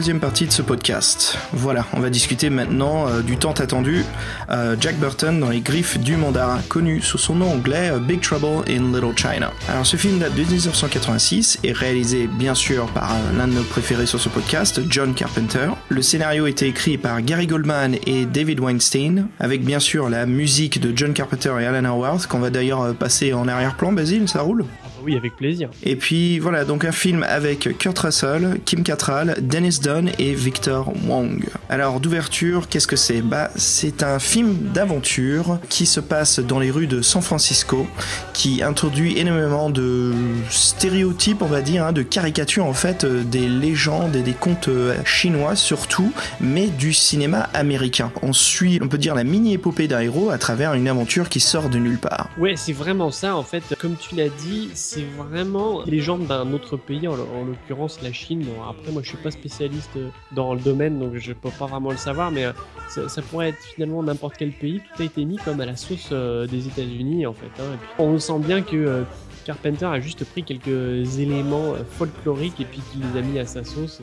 Deuxième 0.00 0.18
partie 0.18 0.46
de 0.46 0.50
ce 0.50 0.62
podcast. 0.62 1.36
Voilà, 1.52 1.84
on 1.92 2.00
va 2.00 2.08
discuter 2.08 2.48
maintenant 2.48 3.06
euh, 3.06 3.20
du 3.20 3.36
tant 3.36 3.52
attendu 3.52 4.02
euh, 4.48 4.74
Jack 4.80 4.96
Burton 4.96 5.38
dans 5.38 5.50
les 5.50 5.60
griffes 5.60 6.00
du 6.00 6.16
mandarin, 6.16 6.62
connu 6.70 7.02
sous 7.02 7.18
son 7.18 7.34
nom 7.34 7.52
anglais 7.52 7.90
euh, 7.92 7.98
Big 7.98 8.22
Trouble 8.22 8.64
in 8.66 8.94
Little 8.94 9.14
China. 9.14 9.52
Alors, 9.68 9.84
ce 9.84 9.98
film 9.98 10.18
date 10.18 10.34
de 10.34 10.40
1986 10.40 11.58
et 11.64 11.72
réalisé 11.72 12.28
bien 12.28 12.54
sûr 12.54 12.86
par 12.94 13.14
l'un 13.36 13.46
de 13.46 13.52
nos 13.52 13.62
préférés 13.62 14.06
sur 14.06 14.18
ce 14.18 14.30
podcast, 14.30 14.80
John 14.88 15.12
Carpenter. 15.12 15.68
Le 15.90 16.00
scénario 16.00 16.46
été 16.46 16.66
écrit 16.66 16.96
par 16.96 17.20
Gary 17.20 17.46
Goldman 17.46 17.96
et 18.06 18.24
David 18.24 18.60
Weinstein, 18.60 19.28
avec 19.38 19.62
bien 19.66 19.80
sûr 19.80 20.08
la 20.08 20.24
musique 20.24 20.80
de 20.80 20.96
John 20.96 21.12
Carpenter 21.12 21.52
et 21.60 21.66
Alan 21.66 21.94
Howarth, 21.94 22.26
qu'on 22.26 22.38
va 22.38 22.48
d'ailleurs 22.48 22.94
passer 22.94 23.34
en 23.34 23.46
arrière-plan. 23.46 23.92
Basile, 23.92 24.30
ça 24.30 24.40
roule? 24.40 24.64
Oui, 25.04 25.16
avec 25.16 25.36
plaisir. 25.36 25.70
et 25.82 25.96
puis 25.96 26.38
voilà, 26.38 26.64
donc 26.64 26.84
un 26.84 26.92
film 26.92 27.24
avec 27.28 27.76
Kurt 27.78 27.98
Russell, 27.98 28.60
Kim 28.64 28.82
Cattrall, 28.82 29.36
Dennis 29.40 29.80
Dunn 29.82 30.10
et 30.18 30.34
Victor 30.34 30.92
Wong. 31.06 31.44
Alors 31.68 32.00
d'ouverture, 32.00 32.68
qu'est-ce 32.68 32.86
que 32.86 32.96
c'est? 32.96 33.22
Bah 33.22 33.50
c'est 33.56 34.02
un 34.02 34.18
film 34.18 34.54
d'aventure 34.74 35.58
qui 35.68 35.86
se 35.86 36.00
passe 36.00 36.40
dans 36.40 36.58
les 36.58 36.70
rues 36.70 36.86
de 36.86 37.02
San 37.02 37.22
Francisco, 37.22 37.86
qui 38.32 38.62
introduit 38.62 39.18
énormément 39.18 39.70
de 39.70 40.12
stéréotypes, 40.50 41.42
on 41.42 41.46
va 41.46 41.60
dire, 41.60 41.86
hein, 41.86 41.92
de 41.92 42.02
caricatures 42.02 42.66
en 42.66 42.72
fait 42.74 43.04
euh, 43.04 43.22
des 43.22 43.48
légendes 43.48 44.16
et 44.16 44.22
des 44.22 44.32
contes 44.32 44.68
euh, 44.68 44.94
chinois 45.04 45.56
surtout, 45.56 46.12
mais 46.40 46.66
du 46.68 46.92
cinéma 46.92 47.48
américain. 47.54 48.12
On 48.22 48.32
suit, 48.32 48.78
on 48.82 48.88
peut 48.88 48.98
dire, 48.98 49.14
la 49.14 49.24
mini-épopée 49.24 49.88
d'un 49.88 50.00
héros 50.00 50.30
à 50.30 50.38
travers 50.38 50.74
une 50.74 50.88
aventure 50.88 51.28
qui 51.28 51.40
sort 51.40 51.68
de 51.68 51.78
nulle 51.78 51.98
part. 51.98 52.28
Ouais, 52.38 52.54
c'est 52.56 52.72
vraiment 52.72 53.10
ça 53.10 53.36
en 53.36 53.42
fait. 53.42 53.62
Comme 53.80 53.96
tu 53.96 54.14
l'as 54.14 54.28
dit, 54.28 54.70
c'est 54.90 55.04
vraiment 55.04 55.84
les 55.84 55.92
légende 55.92 56.26
d'un 56.26 56.52
autre 56.52 56.76
pays, 56.76 57.06
en, 57.06 57.12
en 57.12 57.44
l'occurrence 57.44 58.02
la 58.02 58.12
Chine. 58.12 58.44
Bon, 58.44 58.62
après, 58.68 58.90
moi 58.90 59.02
je 59.02 59.08
suis 59.08 59.18
pas 59.18 59.30
spécialiste 59.30 59.90
euh, 59.96 60.08
dans 60.32 60.54
le 60.54 60.60
domaine, 60.60 60.98
donc 60.98 61.16
je 61.16 61.32
peux 61.32 61.50
pas 61.50 61.66
vraiment 61.66 61.90
le 61.90 61.96
savoir, 61.96 62.32
mais 62.32 62.44
euh, 62.44 62.52
ça, 62.88 63.22
pourrait 63.22 63.50
être 63.50 63.62
finalement 63.74 64.02
n'importe 64.02 64.34
quel 64.36 64.50
pays. 64.50 64.80
Tout 64.80 65.02
a 65.02 65.04
été 65.04 65.24
mis 65.24 65.36
comme 65.36 65.60
à 65.60 65.66
la 65.66 65.76
sauce 65.76 66.08
euh, 66.10 66.46
des 66.46 66.66
États-Unis 66.66 67.24
en 67.26 67.34
fait. 67.34 67.52
hein. 67.60 67.76
On 67.98 68.18
sent 68.18 68.40
bien 68.40 68.62
que 68.62 69.04
Carpenter 69.44 69.86
a 69.86 70.00
juste 70.00 70.24
pris 70.24 70.42
quelques 70.42 71.18
éléments 71.18 71.74
folkloriques 71.92 72.60
et 72.60 72.64
puis 72.64 72.80
qu'il 72.90 73.00
les 73.00 73.18
a 73.18 73.22
mis 73.22 73.38
à 73.38 73.46
sa 73.46 73.62
sauce 73.62 74.02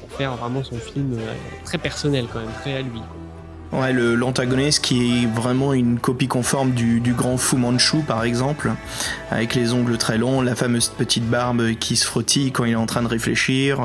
pour 0.00 0.10
faire 0.16 0.36
vraiment 0.36 0.64
son 0.64 0.76
film 0.76 1.18
très 1.64 1.78
personnel 1.78 2.26
quand 2.32 2.40
même, 2.40 2.52
très 2.62 2.74
à 2.74 2.82
lui. 2.82 3.00
Ouais, 3.74 3.92
l'antagoniste 3.92 4.84
qui 4.84 5.24
est 5.24 5.26
vraiment 5.26 5.72
une 5.72 5.98
copie 5.98 6.28
conforme 6.28 6.70
du, 6.72 7.00
du 7.00 7.12
grand 7.12 7.36
Fu 7.36 7.56
Manchu, 7.56 7.98
par 8.06 8.22
exemple, 8.22 8.70
avec 9.32 9.56
les 9.56 9.72
ongles 9.72 9.98
très 9.98 10.16
longs, 10.16 10.42
la 10.42 10.54
fameuse 10.54 10.88
petite 10.90 11.28
barbe 11.28 11.72
qui 11.80 11.96
se 11.96 12.06
frottille 12.06 12.52
quand 12.52 12.64
il 12.64 12.72
est 12.72 12.76
en 12.76 12.86
train 12.86 13.02
de 13.02 13.08
réfléchir, 13.08 13.80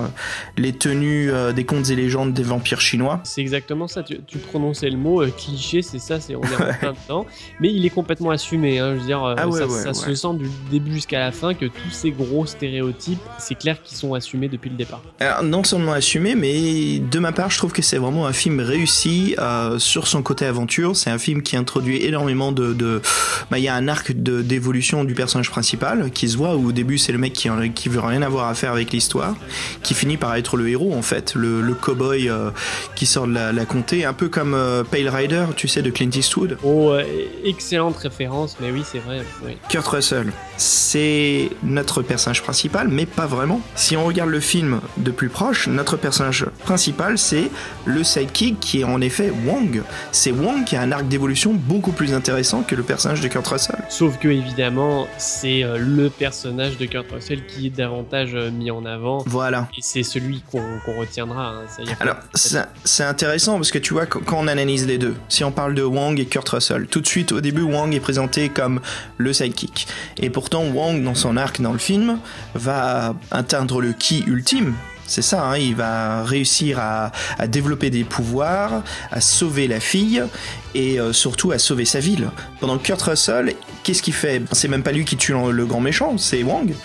les 0.58 0.74
tenues 0.74 1.32
euh, 1.32 1.54
des 1.54 1.64
contes 1.64 1.90
et 1.90 1.96
légendes 1.96 2.34
des 2.34 2.44
vampires 2.44 2.82
chinois. 2.82 3.20
C'est 3.24 3.42
exactement 3.42 3.88
ça, 3.88 4.04
tu, 4.04 4.20
tu 4.28 4.38
prononçais 4.38 4.92
le 4.92 4.98
mot 4.98 5.24
euh, 5.24 5.32
cliché, 5.36 5.82
c'est 5.82 5.98
ça, 5.98 6.20
c'est 6.20 6.36
on 6.36 6.44
est 6.44 6.56
en 6.56 6.74
plein 6.80 6.94
dedans. 7.08 7.26
Mais 7.60 7.74
il 7.74 7.84
est 7.84 7.90
complètement 7.90 8.30
assumé, 8.30 8.78
hein, 8.78 8.94
je 8.94 9.00
veux 9.00 9.06
dire, 9.08 9.24
euh, 9.24 9.36
Ah 9.40 9.48
ouais, 9.48 9.60
ça, 9.60 9.66
ouais, 9.66 9.80
ça 9.80 9.88
ouais. 9.90 9.94
se 9.94 10.14
sent 10.14 10.34
du 10.36 10.50
début 10.70 10.94
jusqu'à 10.94 11.20
la 11.20 11.32
fin 11.32 11.56
que 11.56 11.66
tous 11.66 11.90
ces 11.92 12.12
gros 12.12 12.46
stéréotypes, 12.46 13.20
c'est 13.40 13.56
clair 13.56 13.82
qu'ils 13.82 13.98
sont 13.98 14.14
assumés 14.14 14.50
depuis 14.50 14.70
le 14.70 14.76
départ. 14.76 15.02
Alors, 15.20 15.42
non 15.42 15.64
seulement 15.64 15.94
assumé, 15.94 16.36
mais 16.36 17.00
de 17.00 17.18
ma 17.20 17.32
part, 17.32 17.50
je 17.50 17.58
trouve 17.58 17.72
que 17.72 17.82
c'est 17.82 17.98
vraiment 17.98 18.28
un 18.28 18.34
film 18.34 18.60
réussi 18.60 19.36
euh, 19.40 19.79
sur 19.80 20.08
son 20.08 20.22
côté 20.22 20.46
aventure. 20.46 20.96
C'est 20.96 21.10
un 21.10 21.18
film 21.18 21.42
qui 21.42 21.56
introduit 21.58 22.04
énormément 22.06 22.52
de... 22.52 22.74
de... 22.74 23.02
Bah, 23.50 23.58
il 23.58 23.64
y 23.64 23.68
a 23.68 23.76
un 23.76 23.88
arc 23.88 24.12
de- 24.12 24.42
d'évolution 24.42 25.04
du 25.04 25.14
personnage 25.14 25.50
principal 25.50 26.12
qui 26.12 26.30
se 26.30 26.38
voit 26.38 26.56
où 26.56 26.68
au 26.68 26.72
début 26.72 26.98
c'est 26.98 27.12
le 27.12 27.18
mec 27.18 27.34
qui, 27.34 27.50
qui 27.74 27.90
veut 27.90 28.00
rien 28.00 28.22
avoir 28.22 28.48
à 28.48 28.54
faire 28.56 28.72
avec 28.72 28.92
l'histoire, 28.92 29.36
qui 29.84 29.94
finit 29.94 30.18
par 30.18 30.36
être 30.36 30.58
le 30.58 30.70
héros 30.70 30.94
en 30.94 31.02
fait, 31.02 31.34
le, 31.36 31.62
le 31.62 31.74
cow-boy 31.74 32.30
euh, 32.30 32.52
qui 32.96 33.06
sort 33.06 33.28
de 33.28 33.34
la, 33.34 33.52
la 33.52 33.66
comté, 33.66 34.06
un 34.06 34.14
peu 34.14 34.30
comme 34.30 34.54
euh, 34.54 34.84
Pale 34.84 35.10
Rider, 35.10 35.46
tu 35.56 35.68
sais, 35.68 35.82
de 35.82 35.90
Clint 35.90 36.12
Eastwood. 36.14 36.58
Oh, 36.64 36.92
euh, 36.92 37.04
excellente 37.46 37.98
référence, 37.98 38.58
mais 38.60 38.72
oui, 38.72 38.84
c'est 38.90 39.00
vrai. 39.00 39.24
oui. 39.46 39.58
Kurt 39.70 39.88
Russell, 39.88 40.32
c'est 40.58 41.50
notre 41.64 42.02
personnage 42.02 42.42
principal, 42.44 42.88
mais 42.90 43.06
pas 43.06 43.26
vraiment. 43.28 43.62
Si 43.76 43.96
on 43.96 44.06
regarde 44.06 44.30
le 44.30 44.40
film 44.40 44.82
de 44.98 45.12
plus 45.12 45.30
proche, 45.30 45.68
notre 45.68 45.98
personnage 45.98 46.46
principal, 46.66 47.18
c'est 47.18 47.50
le 47.86 48.04
sidekick 48.04 48.60
qui 48.60 48.82
est 48.82 48.84
en 48.84 49.02
effet 49.02 49.32
Wong. 49.46 49.69
C'est 50.12 50.32
Wong 50.32 50.66
qui 50.66 50.76
a 50.76 50.82
un 50.82 50.92
arc 50.92 51.08
d'évolution 51.08 51.54
beaucoup 51.54 51.92
plus 51.92 52.14
intéressant 52.14 52.64
que 52.64 52.76
le 52.76 52.84
personnage 52.84 53.22
de 53.22 53.28
Kurt 53.28 53.48
Russell. 53.48 53.80
Sauf 53.90 54.18
que 54.20 54.28
évidemment, 54.28 55.08
c'est 55.18 55.64
euh, 55.64 55.78
le 55.78 56.10
personnage 56.10 56.78
de 56.78 56.86
Kurt 56.86 57.12
Russell 57.12 57.46
qui 57.46 57.68
est 57.68 57.70
davantage 57.70 58.32
euh, 58.34 58.52
mis 58.52 58.72
en 58.72 58.86
avant. 58.86 59.24
Voilà. 59.26 59.68
Et 59.78 59.82
c'est 59.82 60.04
celui 60.04 60.42
qu'on 60.52 60.62
retiendra. 61.00 61.50
hein, 61.50 61.62
ça 61.68 61.84
y 61.84 61.88
Alors, 62.00 62.18
c'est 62.34 63.04
intéressant 63.04 63.56
parce 63.56 63.72
que 63.72 63.80
tu 63.80 63.94
vois, 63.94 64.06
quand 64.06 64.38
on 64.38 64.48
analyse 64.48 64.88
les 64.88 64.98
deux, 64.98 65.16
si 65.30 65.44
on 65.44 65.52
parle 65.52 65.74
de 65.76 65.84
Wong 65.84 66.20
et 66.20 66.26
Kurt 66.26 66.48
Russell, 66.50 66.88
tout 66.88 67.02
de 67.02 67.08
suite 67.08 67.32
au 67.32 67.42
début, 67.42 67.62
Wong 67.62 67.94
est 67.94 68.00
présenté 68.00 68.50
comme 68.50 68.82
le 69.18 69.34
sidekick. 69.34 69.88
Et 70.18 70.30
pourtant, 70.30 70.64
Wong, 70.66 71.04
dans 71.04 71.16
son 71.16 71.38
arc 71.38 71.62
dans 71.62 71.74
le 71.74 71.80
film, 71.80 72.20
va 72.56 73.16
atteindre 73.32 73.82
le 73.82 73.94
ki 73.94 74.24
ultime. 74.28 74.74
C'est 75.10 75.24
ça, 75.24 75.44
hein, 75.44 75.58
il 75.58 75.76
va 75.76 76.24
réussir 76.24 76.78
à, 76.78 77.12
développer 77.48 77.90
des 77.90 78.04
pouvoirs, 78.04 78.84
à 79.10 79.22
sauver 79.22 79.68
la 79.68 79.80
fille 79.80 80.24
et 80.76 81.00
euh, 81.00 81.14
surtout 81.14 81.52
à 81.52 81.58
sauver 81.58 81.86
sa 81.86 82.00
ville. 82.00 82.30
Pendant 82.60 82.78
que 82.78 82.84
Kurt 82.84 83.02
Russell, 83.02 83.56
qu'est-ce 83.82 84.04
qu'il 84.04 84.14
fait? 84.14 84.44
C'est 84.52 84.68
même 84.68 84.84
pas 84.84 84.92
lui 84.92 85.06
qui 85.06 85.18
tue 85.18 85.34
le 85.34 85.66
grand 85.66 85.82
méchant, 85.82 86.20
c'est 86.20 86.44
Wong. 86.44 86.76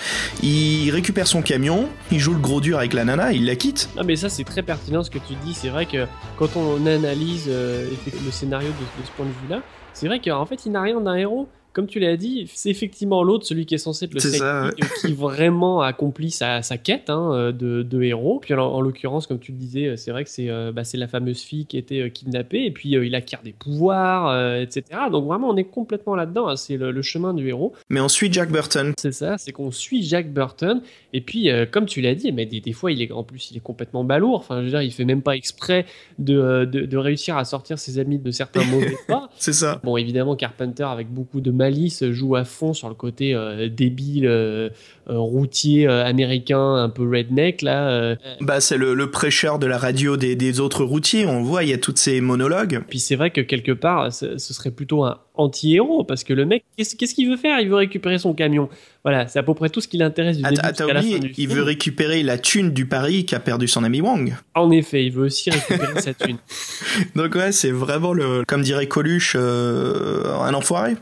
Il 0.43 0.91
récupère 0.91 1.27
son 1.27 1.43
camion, 1.43 1.87
il 2.11 2.19
joue 2.19 2.33
le 2.33 2.41
gros 2.41 2.63
dur 2.63 2.79
avec 2.79 2.95
la 2.95 3.05
nana, 3.05 3.33
il 3.33 3.45
la 3.45 3.57
quitte. 3.57 3.91
Non 3.95 4.05
mais 4.05 4.17
ça 4.17 4.31
c'est 4.31 4.45
très 4.45 4.63
pertinent 4.63 5.03
ce 5.03 5.11
que 5.11 5.19
tu 5.19 5.35
dis. 5.45 5.53
C'est 5.53 5.69
vrai 5.69 5.85
que 5.85 6.07
quand 6.39 6.57
on 6.57 6.87
analyse 6.87 7.45
euh, 7.49 7.91
le 8.25 8.31
scénario 8.31 8.69
de, 8.69 9.03
de 9.03 9.07
ce 9.07 9.13
point 9.13 9.27
de 9.27 9.47
vue-là, 9.47 9.61
c'est 9.93 10.07
vrai 10.09 10.19
qu'en 10.19 10.47
fait 10.47 10.65
il 10.65 10.73
n'a 10.73 10.81
rien 10.81 10.99
d'un 10.99 11.15
héros. 11.15 11.47
Comme 11.75 11.87
tu 11.87 11.99
l'as 11.99 12.17
dit, 12.17 12.51
c'est 12.55 12.71
effectivement 12.71 13.23
l'autre, 13.23 13.45
celui 13.45 13.67
qui 13.67 13.75
est 13.75 13.79
censé 13.79 14.07
être 14.07 14.15
le 14.15 14.21
sidekick, 14.21 14.43
euh, 14.43 14.71
qui 15.01 15.13
vraiment 15.13 15.83
accomplit 15.83 16.31
sa, 16.31 16.63
sa 16.63 16.79
quête 16.79 17.11
hein, 17.11 17.31
euh, 17.35 17.53
de, 17.53 17.83
de 17.83 18.03
héros. 18.03 18.39
Puis 18.41 18.55
en, 18.55 18.61
en 18.61 18.81
l'occurrence, 18.81 19.27
comme 19.27 19.41
tu 19.41 19.53
le 19.53 19.59
disais, 19.59 19.89
euh, 19.89 19.97
c'est 19.97 20.11
vrai 20.13 20.25
que 20.25 20.31
c'est 20.31 20.49
bah, 20.73 20.83
la 20.95 21.09
fameuse 21.09 21.41
fille 21.43 21.67
qui 21.67 21.77
était 21.77 22.11
kidnappée 22.11 22.65
et 22.65 22.71
puis 22.71 22.91
il 22.91 23.15
acquiert 23.15 23.43
des 23.43 23.53
pouvoirs, 23.53 24.57
etc. 24.61 24.83
Donc 25.11 25.27
vraiment 25.27 25.49
on 25.51 25.57
est 25.57 25.65
complètement 25.65 26.15
là-dedans. 26.15 26.49
hein. 26.49 26.57
C'est 26.57 26.77
le, 26.77 26.91
le 26.93 27.03
chemin 27.03 27.35
du 27.35 27.49
héros. 27.49 27.73
Mais 27.91 28.01
on 28.01 28.09
suit 28.09 28.33
Jack 28.33 28.51
Burton. 28.51 28.93
C'est 28.99 29.13
ça, 29.13 29.37
c'est 29.39 29.53
qu'on 29.53 29.71
suit 29.71 30.03
Jack 30.05 30.33
Burton 30.33 30.81
et 31.13 31.21
puis 31.21 31.49
comme 31.73 31.87
tu 31.87 32.01
l'as 32.01 32.15
dit, 32.15 32.31
mais 32.33 32.47
des, 32.47 32.61
des 32.61 32.73
fois 32.73 32.93
il 32.93 33.03
est 33.03 33.11
en 33.13 33.25
plus 33.25 33.51
il 33.51 33.57
est 33.57 33.61
complètement 33.61 34.05
balourd. 34.05 34.37
Enfin, 34.37 34.61
je 34.61 34.65
veux 34.67 34.71
dire, 34.71 34.83
il 34.83 34.93
fait 34.93 35.05
même 35.05 35.23
pas 35.23 35.37
exprès 35.37 35.87
de, 36.19 36.65
de, 36.65 36.87
de 36.87 36.97
réussir 36.97 37.37
à 37.37 37.45
sortir 37.45 37.79
ses 37.79 37.99
amis 37.99 38.19
de 38.19 38.31
certains 38.31 38.65
mauvais 38.65 38.97
pas. 39.09 39.29
C'est 39.37 39.53
ça. 39.53 39.81
Bon, 39.83 39.97
évidemment, 39.97 40.37
Carpenter 40.37 40.85
avec 40.85 41.09
beaucoup 41.09 41.41
de 41.41 41.51
malice 41.65 42.05
joue 42.11 42.37
à 42.37 42.45
fond 42.45 42.75
sur 42.75 42.89
le 42.89 42.95
côté 42.95 43.35
euh, 43.35 43.69
débile, 43.71 44.27
euh, 44.27 44.69
euh, 45.09 45.19
routier 45.19 45.87
américain, 45.87 46.75
un 46.75 46.91
peu 46.91 47.09
redneck 47.09 47.63
là. 47.63 48.17
Bah, 48.41 48.61
c'est 48.61 48.77
le, 48.77 48.95
le 48.95 49.11
prêcheur 49.11 49.59
de 49.59 49.67
la 49.67 49.79
radio 49.79 50.17
des, 50.17 50.37
des 50.37 50.61
autres 50.61 50.85
routiers. 50.85 51.27
On 51.27 51.43
voit, 51.43 51.65
il 51.65 51.71
y 51.71 51.73
a 51.73 51.79
tous 51.79 51.97
ces 51.97 52.21
monologues. 52.21 52.83
Puis 52.89 52.99
c'est 52.99 53.17
vrai 53.17 53.31
que 53.31 53.41
quelque 53.41 53.73
part, 53.73 54.13
ce, 54.13 54.39
serait 54.39 54.71
plutôt 54.71 55.05
un 55.05 55.19
anti-héros 55.35 56.05
parce 56.05 56.23
que 56.23 56.33
le 56.33 56.45
mec, 56.45 56.65
qu'est-ce 56.77 57.15
qu'il 57.15 57.29
veut 57.29 57.37
faire? 57.37 57.61
Il 57.61 57.69
veut 57.69 57.77
récupérer 57.77 58.19
son 58.19 58.35
camion. 58.35 58.69
Voilà, 59.05 59.27
c'est 59.29 59.39
à 59.39 59.43
peu 59.43 59.53
près 59.55 59.69
tout 59.69 59.83
ce 59.83 59.89
qui 59.89 59.99
l'intéresse 59.99 60.39
du 60.39 60.43
début 60.43 60.57
la 60.57 60.73
fin 60.73 61.19
du 61.19 61.29
il 61.29 61.35
film. 61.35 61.51
veut 61.51 61.63
récupérer 61.63 62.23
la 62.23 62.39
thune 62.39 62.71
du 62.71 62.87
pari 62.87 63.27
qu'a 63.27 63.41
perdu 63.41 63.69
son 63.69 63.85
ami 63.85 64.01
Wong. 64.01 64.35
En 64.55 64.71
effet, 64.71 65.05
il 65.05 65.13
veut 65.13 65.25
aussi 65.25 65.51
récupérer 65.51 66.01
sa 66.01 66.15
thune. 66.15 66.39
Donc 67.15 67.35
ouais, 67.35 67.53
c'est 67.53 67.71
vraiment 67.71 68.15
le, 68.15 68.45
comme 68.47 68.63
dirait 68.63 68.87
Coluche, 68.87 69.37
euh, 69.39 70.25
un 70.41 70.55
enfoiré. 70.55 70.95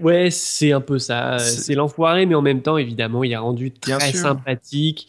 Ouais, 0.00 0.30
c'est 0.30 0.72
un 0.72 0.80
peu 0.80 0.98
ça. 0.98 1.38
C'est- 1.38 1.74
l'enfoiré, 1.74 2.26
mais 2.26 2.34
en 2.34 2.42
même 2.42 2.62
temps, 2.62 2.78
évidemment, 2.78 3.24
il 3.24 3.32
est 3.32 3.36
rendu 3.36 3.72
très 3.72 4.12
sympathique. 4.12 5.08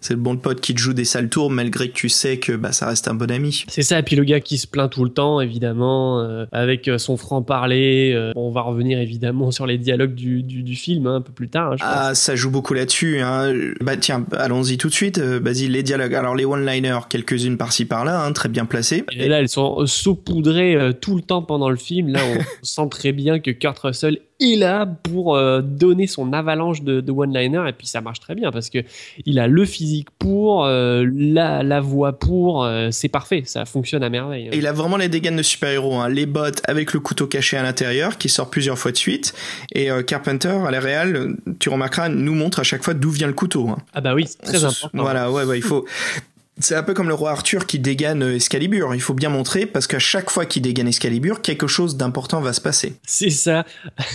C'est 0.00 0.14
le 0.14 0.20
bon 0.20 0.36
pote 0.36 0.60
qui 0.60 0.74
te 0.74 0.78
joue 0.78 0.92
des 0.92 1.04
sales 1.04 1.28
tours 1.28 1.50
malgré 1.50 1.88
que 1.88 1.92
tu 1.92 2.08
sais 2.08 2.38
que 2.38 2.52
bah, 2.52 2.70
ça 2.70 2.86
reste 2.86 3.08
un 3.08 3.14
bon 3.14 3.28
ami. 3.32 3.64
C'est 3.66 3.82
ça, 3.82 3.98
et 3.98 4.04
puis 4.04 4.14
le 4.14 4.22
gars 4.22 4.38
qui 4.38 4.56
se 4.56 4.68
plaint 4.68 4.88
tout 4.88 5.02
le 5.02 5.10
temps, 5.10 5.40
évidemment, 5.40 6.20
euh, 6.20 6.46
avec 6.52 6.86
euh, 6.86 6.98
son 6.98 7.16
franc-parler. 7.16 8.12
euh, 8.14 8.30
on 8.36 8.52
va 8.52 8.60
revenir 8.60 9.00
évidemment 9.00 9.50
sur 9.50 9.66
les 9.66 9.76
dialogues 9.76 10.14
du, 10.14 10.44
du, 10.44 10.62
du 10.62 10.76
film 10.76 11.08
hein, 11.08 11.16
un 11.16 11.20
peu 11.20 11.32
plus 11.32 11.48
tard, 11.48 11.72
hein, 11.72 11.76
je 11.76 11.82
Ah, 11.84 12.14
ça 12.14 12.36
joue 12.36 12.52
beaucoup 12.52 12.74
là-dessus. 12.74 13.18
Hein. 13.18 13.52
Bah 13.80 13.96
tiens, 13.96 14.24
allons-y 14.36 14.78
tout 14.78 14.86
de 14.88 14.94
suite. 14.94 15.18
Euh, 15.18 15.40
Basile, 15.40 15.72
les 15.72 15.82
dialogues. 15.82 16.14
Alors 16.14 16.36
les 16.36 16.44
one-liners, 16.44 17.08
quelques-unes 17.10 17.56
par-ci 17.56 17.84
par-là, 17.84 18.22
hein, 18.22 18.32
très 18.32 18.48
bien 18.48 18.66
placées. 18.66 19.02
Et 19.10 19.26
là, 19.26 19.40
elles 19.40 19.48
sont 19.48 19.84
saupoudrées 19.84 20.76
euh, 20.76 20.92
tout 20.92 21.16
le 21.16 21.22
temps 21.22 21.42
pendant 21.42 21.70
le 21.70 21.76
film. 21.76 22.06
Là, 22.12 22.20
on 22.24 22.38
sent 22.62 22.88
très 22.88 23.10
bien 23.10 23.40
que 23.40 23.50
Kurt 23.50 23.76
Russell 23.80 24.20
est 24.40 24.56
là 24.56 24.86
pour 24.86 25.36
euh, 25.36 25.60
donner 25.62 26.06
son 26.06 26.32
avalanche 26.32 26.82
de, 26.82 27.00
de 27.00 27.12
one-liner 27.12 27.64
et 27.68 27.72
puis 27.72 27.86
ça 27.86 28.00
marche 28.00 28.20
très 28.20 28.34
bien 28.34 28.50
parce 28.52 28.70
que 28.70 28.78
il 29.26 29.38
a 29.38 29.48
le 29.48 29.64
physique 29.64 30.08
pour, 30.18 30.64
euh, 30.64 31.04
la, 31.12 31.62
la 31.62 31.80
voix 31.80 32.12
pour, 32.18 32.64
euh, 32.64 32.88
c'est 32.90 33.08
parfait, 33.08 33.42
ça 33.46 33.64
fonctionne 33.64 34.02
à 34.02 34.10
merveille. 34.10 34.48
Et 34.52 34.58
il 34.58 34.66
a 34.66 34.72
vraiment 34.72 34.96
les 34.96 35.08
dégaines 35.08 35.36
de 35.36 35.42
super-héros, 35.42 35.94
hein. 35.96 36.08
les 36.08 36.26
bottes 36.26 36.62
avec 36.68 36.92
le 36.92 37.00
couteau 37.00 37.26
caché 37.26 37.56
à 37.56 37.62
l'intérieur 37.62 38.18
qui 38.18 38.28
sort 38.28 38.50
plusieurs 38.50 38.78
fois 38.78 38.92
de 38.92 38.96
suite. 38.96 39.34
Et 39.74 39.88
Carpenter, 40.06 40.56
à 40.66 40.70
la 40.70 40.80
réal, 40.80 41.36
tu 41.58 41.68
remarqueras, 41.68 42.08
nous 42.08 42.34
montre 42.34 42.60
à 42.60 42.62
chaque 42.62 42.84
fois 42.84 42.94
d'où 42.94 43.10
vient 43.10 43.26
le 43.26 43.32
couteau. 43.32 43.68
hein. 43.68 43.78
Ah 43.94 44.00
bah 44.00 44.14
oui, 44.14 44.26
c'est 44.26 44.42
très 44.42 44.64
important. 44.64 45.02
Voilà, 45.02 45.30
ouais, 45.30 45.44
ouais, 45.44 45.58
il 45.58 45.62
faut. 45.62 45.84
C'est 46.60 46.74
un 46.74 46.82
peu 46.82 46.94
comme 46.94 47.08
le 47.08 47.14
roi 47.14 47.30
Arthur 47.30 47.66
qui 47.66 47.78
dégaine 47.78 48.22
Excalibur. 48.22 48.94
Il 48.94 49.00
faut 49.00 49.14
bien 49.14 49.28
montrer 49.28 49.66
parce 49.66 49.86
qu'à 49.86 49.98
chaque 49.98 50.30
fois 50.30 50.44
qu'il 50.46 50.62
dégaine 50.62 50.88
Excalibur, 50.88 51.40
quelque 51.42 51.66
chose 51.66 51.96
d'important 51.96 52.40
va 52.40 52.52
se 52.52 52.60
passer. 52.60 52.96
C'est 53.06 53.30
ça. 53.30 53.64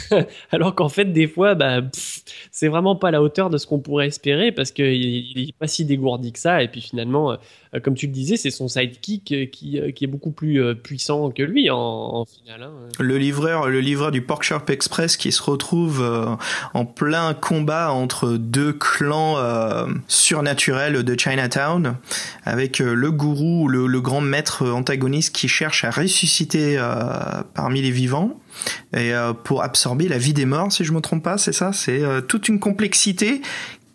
Alors 0.51 0.75
qu'en 0.75 0.89
fait, 0.89 1.05
des 1.05 1.27
fois, 1.27 1.55
bah, 1.55 1.81
c'est 2.51 2.67
vraiment 2.67 2.95
pas 2.95 3.09
à 3.09 3.11
la 3.11 3.21
hauteur 3.21 3.49
de 3.49 3.57
ce 3.57 3.65
qu'on 3.67 3.79
pourrait 3.79 4.07
espérer 4.07 4.51
parce 4.51 4.71
qu'il 4.71 4.85
il 4.93 5.49
est 5.49 5.57
pas 5.57 5.67
si 5.67 5.85
dégourdi 5.85 6.31
que 6.33 6.39
ça. 6.39 6.63
Et 6.63 6.67
puis 6.67 6.81
finalement, 6.81 7.31
euh, 7.31 7.79
comme 7.81 7.95
tu 7.95 8.07
le 8.07 8.11
disais, 8.13 8.37
c'est 8.37 8.51
son 8.51 8.67
sidekick 8.67 9.31
euh, 9.31 9.45
qui, 9.45 9.79
euh, 9.79 9.91
qui 9.91 10.03
est 10.03 10.07
beaucoup 10.07 10.31
plus 10.31 10.75
puissant 10.75 11.31
que 11.31 11.43
lui 11.43 11.69
en, 11.69 11.77
en 11.77 12.25
finale. 12.25 12.63
hein. 12.63 12.71
Le 12.99 13.17
livreur, 13.17 13.69
le 13.69 13.79
livreur 13.79 14.11
du 14.11 14.21
Pork 14.21 14.43
Chop 14.43 14.69
Express 14.69 15.17
qui 15.17 15.31
se 15.31 15.41
retrouve 15.41 16.03
en 16.73 16.85
plein 16.85 17.33
combat 17.33 17.91
entre 17.91 18.31
deux 18.37 18.73
clans 18.73 19.37
surnaturels 20.07 21.03
de 21.03 21.19
Chinatown, 21.19 21.95
avec 22.43 22.81
euh, 22.81 22.93
le 22.93 23.11
gourou, 23.11 23.67
le, 23.67 24.01
grand 24.01 24.21
maître 24.21 24.69
antagoniste 24.69 25.33
qui 25.35 25.47
cherche 25.47 25.83
à 25.83 25.91
ressusciter 25.91 26.77
euh, 26.77 27.43
parmi 27.53 27.81
les 27.81 27.91
vivants 27.91 28.39
et 28.93 29.13
euh, 29.13 29.33
pour 29.33 29.63
absorber 29.63 30.07
la 30.07 30.17
vie 30.17 30.33
des 30.33 30.45
morts, 30.45 30.71
si 30.71 30.83
je 30.83 30.91
me 30.91 31.01
trompe 31.01 31.23
pas, 31.23 31.37
c'est 31.37 31.53
ça? 31.53 31.73
C'est 31.73 32.03
euh, 32.03 32.21
toute 32.21 32.47
une 32.47 32.59
complexité 32.59 33.41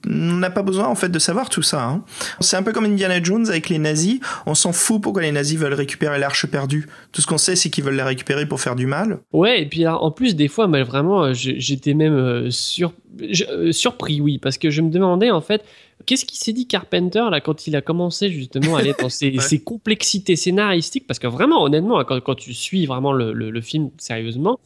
on 0.06 0.36
n'a 0.36 0.50
pas 0.50 0.62
besoin 0.62 0.86
en 0.86 0.94
fait 0.94 1.08
de 1.08 1.18
savoir 1.18 1.48
tout 1.48 1.62
ça. 1.62 1.82
hein. 1.82 2.04
C'est 2.40 2.56
un 2.56 2.62
peu 2.62 2.72
comme 2.72 2.84
Indiana 2.84 3.22
Jones 3.22 3.48
avec 3.48 3.68
les 3.68 3.78
nazis. 3.78 4.20
On 4.46 4.54
s'en 4.54 4.72
fout 4.72 5.02
pourquoi 5.02 5.22
les 5.22 5.32
nazis 5.32 5.58
veulent 5.58 5.74
récupérer 5.74 6.18
l'arche 6.18 6.46
perdue. 6.46 6.86
Tout 7.12 7.20
ce 7.20 7.26
qu'on 7.26 7.38
sait, 7.38 7.56
c'est 7.56 7.70
qu'ils 7.70 7.84
veulent 7.84 7.96
la 7.96 8.04
récupérer 8.04 8.46
pour 8.46 8.60
faire 8.60 8.76
du 8.76 8.86
mal. 8.86 9.18
Ouais, 9.32 9.62
et 9.62 9.66
puis 9.66 9.86
en 9.86 10.10
plus, 10.10 10.36
des 10.36 10.48
fois, 10.48 10.68
mais 10.68 10.82
vraiment, 10.82 11.24
euh, 11.24 11.32
j'étais 11.34 11.94
même 11.94 12.14
euh, 12.14 12.48
euh, 13.20 13.72
surpris, 13.72 14.20
oui, 14.20 14.38
parce 14.38 14.56
que 14.58 14.70
je 14.70 14.82
me 14.82 14.90
demandais 14.90 15.30
en 15.30 15.40
fait, 15.40 15.64
qu'est-ce 16.08 16.24
qu'il 16.24 16.38
s'est 16.38 16.52
dit 16.54 16.66
Carpenter 16.66 17.22
là 17.30 17.40
quand 17.40 17.66
il 17.66 17.76
a 17.76 17.80
commencé 17.82 18.30
justement 18.30 18.76
à 18.76 18.80
aller 18.80 18.94
dans 18.98 19.08
Ouais. 19.36 19.38
ces 19.40 19.60
complexités 19.62 20.34
scénaristiques? 20.36 21.06
Parce 21.06 21.18
que 21.18 21.26
vraiment, 21.26 21.62
honnêtement, 21.62 22.02
quand, 22.04 22.18
quand 22.20 22.34
tu 22.34 22.54
suis 22.54 22.86
vraiment 22.86 23.12
le, 23.12 23.32
le- 23.32 23.50
le 23.50 23.60
film 23.60 23.90
sérieusement, 23.98 24.58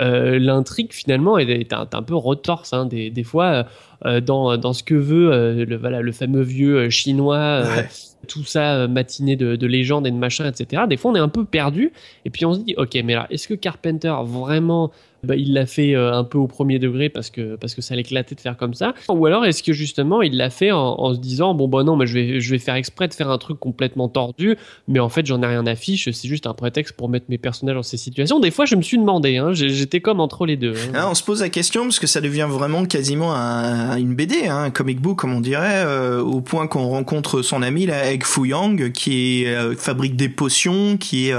euh, 0.00 0.38
l'intrigue 0.38 0.92
finalement 0.92 1.38
est, 1.38 1.48
est 1.48 1.72
un, 1.72 1.82
est 1.82 1.94
un 1.94 2.02
peu 2.02 2.14
retorse. 2.14 2.72
hein, 2.72 2.84
des, 2.86 3.10
des 3.10 3.24
fois, 3.24 3.66
euh, 4.04 4.20
dans, 4.20 4.56
dans 4.56 4.72
ce 4.72 4.82
que 4.82 4.94
veut 4.94 5.32
euh, 5.32 5.64
le, 5.64 5.76
voilà, 5.76 6.00
le 6.02 6.12
fameux 6.12 6.42
vieux 6.42 6.76
euh, 6.76 6.90
chinois. 6.90 7.36
euh, 7.38 7.76
Ouais. 7.76 7.88
tout 8.28 8.44
ça 8.44 8.74
euh, 8.76 8.86
matiné 8.88 9.34
de, 9.34 9.56
de 9.56 9.66
légendes 9.66 10.06
et 10.06 10.10
de 10.10 10.16
machin, 10.16 10.46
etc. 10.46 10.82
Des 10.88 10.96
fois, 10.98 11.10
on 11.10 11.14
est 11.14 11.18
un 11.20 11.28
peu 11.30 11.44
perdu. 11.46 11.90
Et 12.26 12.30
puis, 12.30 12.44
on 12.44 12.52
se 12.54 12.60
dit, 12.60 12.74
ok, 12.76 12.98
mais 13.04 13.14
là, 13.14 13.26
est-ce 13.30 13.48
que 13.48 13.54
Carpenter 13.54 14.14
vraiment, 14.24 14.90
bah, 15.24 15.36
il 15.36 15.52
l'a 15.52 15.66
fait 15.66 15.94
euh, 15.94 16.12
un 16.12 16.24
peu 16.24 16.38
au 16.38 16.46
premier 16.46 16.78
degré 16.78 17.08
parce 17.08 17.30
que, 17.30 17.56
parce 17.56 17.74
que 17.74 17.82
ça 17.82 17.94
l'éclatait 17.94 18.34
de 18.34 18.40
faire 18.40 18.56
comme 18.56 18.74
ça 18.74 18.94
Ou 19.08 19.26
alors, 19.26 19.44
est-ce 19.44 19.62
que 19.62 19.72
justement, 19.72 20.22
il 20.22 20.36
l'a 20.36 20.50
fait 20.50 20.70
en, 20.72 21.14
se 21.14 21.18
disant, 21.20 21.54
bon, 21.54 21.68
bah 21.68 21.82
non, 21.84 21.96
mais 21.96 22.06
je 22.06 22.14
vais, 22.14 22.40
je 22.40 22.50
vais 22.50 22.58
faire 22.58 22.74
exprès 22.74 23.08
de 23.08 23.14
faire 23.14 23.30
un 23.30 23.38
truc 23.38 23.58
complètement 23.58 24.08
tordu, 24.08 24.56
mais 24.88 25.00
en 25.00 25.08
fait, 25.08 25.26
j'en 25.26 25.42
ai 25.42 25.46
rien 25.46 25.66
à 25.66 25.74
fiche, 25.74 26.08
c'est 26.10 26.28
juste 26.28 26.46
un 26.46 26.54
prétexte 26.54 26.94
pour 26.96 27.08
mettre 27.08 27.26
mes 27.28 27.38
personnages 27.38 27.76
dans 27.76 27.82
ces 27.82 27.96
situations. 27.96 28.40
Des 28.40 28.50
fois, 28.50 28.64
je 28.64 28.76
me 28.76 28.82
suis 28.82 28.98
demandé, 28.98 29.36
hein, 29.36 29.52
j'étais 29.52 30.00
comme 30.00 30.20
entre 30.20 30.46
les 30.46 30.56
deux. 30.56 30.72
hein. 30.74 30.92
Hein, 30.94 31.06
on 31.10 31.14
se 31.14 31.22
pose 31.22 31.40
la 31.40 31.48
question 31.48 31.82
parce 31.84 31.98
que 31.98 32.06
ça 32.06 32.20
devient 32.20 32.46
vraiment 32.48 32.84
quasiment 32.84 33.34
un, 33.34 33.96
une 33.96 34.14
BD, 34.14 34.46
hein, 34.46 34.64
un 34.64 34.70
comic 34.70 35.00
book 35.00 35.18
comme 35.18 35.34
on 35.34 35.40
dirait, 35.40 35.84
euh, 35.84 36.20
au 36.22 36.40
point 36.40 36.66
qu'on 36.66 36.88
rencontre 36.88 37.42
son 37.42 37.62
ami 37.62 37.86
là, 37.86 38.10
Egg 38.10 38.24
Fu 38.24 38.48
Yang, 38.48 38.92
qui 38.92 39.46
euh, 39.46 39.74
fabrique 39.76 40.16
des 40.16 40.28
potions, 40.28 40.96
qui 40.96 41.28
est, 41.28 41.34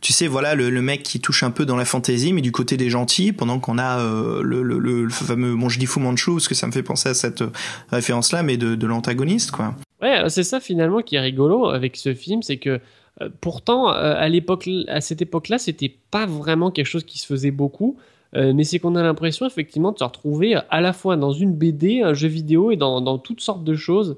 tu 0.00 0.12
sais, 0.12 0.26
voilà, 0.26 0.54
le, 0.54 0.70
le 0.70 0.82
mec 0.82 1.02
qui 1.02 1.20
touche 1.20 1.42
un 1.42 1.50
peu 1.50 1.64
dans 1.66 1.76
la 1.76 1.84
fantaisie, 1.84 2.32
mais 2.32 2.40
du 2.40 2.52
côté 2.52 2.76
des 2.76 2.90
gentils, 2.90 3.15
pendant 3.36 3.58
qu'on 3.58 3.78
a 3.78 3.98
euh, 4.00 4.42
le, 4.42 5.08
fameux, 5.08 5.54
bon, 5.54 5.68
je 5.68 5.78
dis 5.78 5.86
Fu 5.86 6.00
Manchu 6.00 6.32
parce 6.32 6.48
que 6.48 6.54
ça 6.54 6.66
me 6.66 6.72
fait 6.72 6.82
penser 6.82 7.08
à 7.08 7.14
cette 7.14 7.42
euh, 7.42 7.50
référence-là, 7.90 8.42
mais 8.42 8.56
de, 8.56 8.86
l'antagoniste, 8.86 9.50
quoi. 9.50 9.74
Ouais, 10.02 10.28
c'est 10.28 10.44
ça 10.44 10.60
finalement 10.60 11.00
qui 11.00 11.16
est 11.16 11.20
rigolo 11.20 11.68
avec 11.68 11.96
ce 11.96 12.12
film, 12.12 12.42
c'est 12.42 12.58
que 12.58 12.80
euh, 13.22 13.28
pourtant 13.40 13.88
euh, 13.88 14.14
à 14.16 14.28
l'époque, 14.28 14.68
à 14.88 15.00
cette 15.00 15.22
époque-là, 15.22 15.58
c'était 15.58 15.94
pas 16.10 16.26
vraiment 16.26 16.70
quelque 16.70 16.86
chose 16.86 17.04
qui 17.04 17.18
se 17.18 17.26
faisait 17.26 17.50
beaucoup, 17.50 17.96
euh, 18.34 18.52
mais 18.54 18.64
c'est 18.64 18.78
qu'on 18.78 18.94
a 18.94 19.02
l'impression 19.02 19.46
effectivement 19.46 19.92
de 19.92 19.98
se 19.98 20.04
retrouver 20.04 20.56
à 20.70 20.80
la 20.80 20.92
fois 20.92 21.16
dans 21.16 21.32
une 21.32 21.54
BD, 21.54 22.02
un 22.02 22.14
jeu 22.14 22.28
vidéo 22.28 22.70
et 22.70 22.76
dans 22.76 23.18
toutes 23.18 23.40
sortes 23.40 23.64
de 23.64 23.74
choses. 23.74 24.16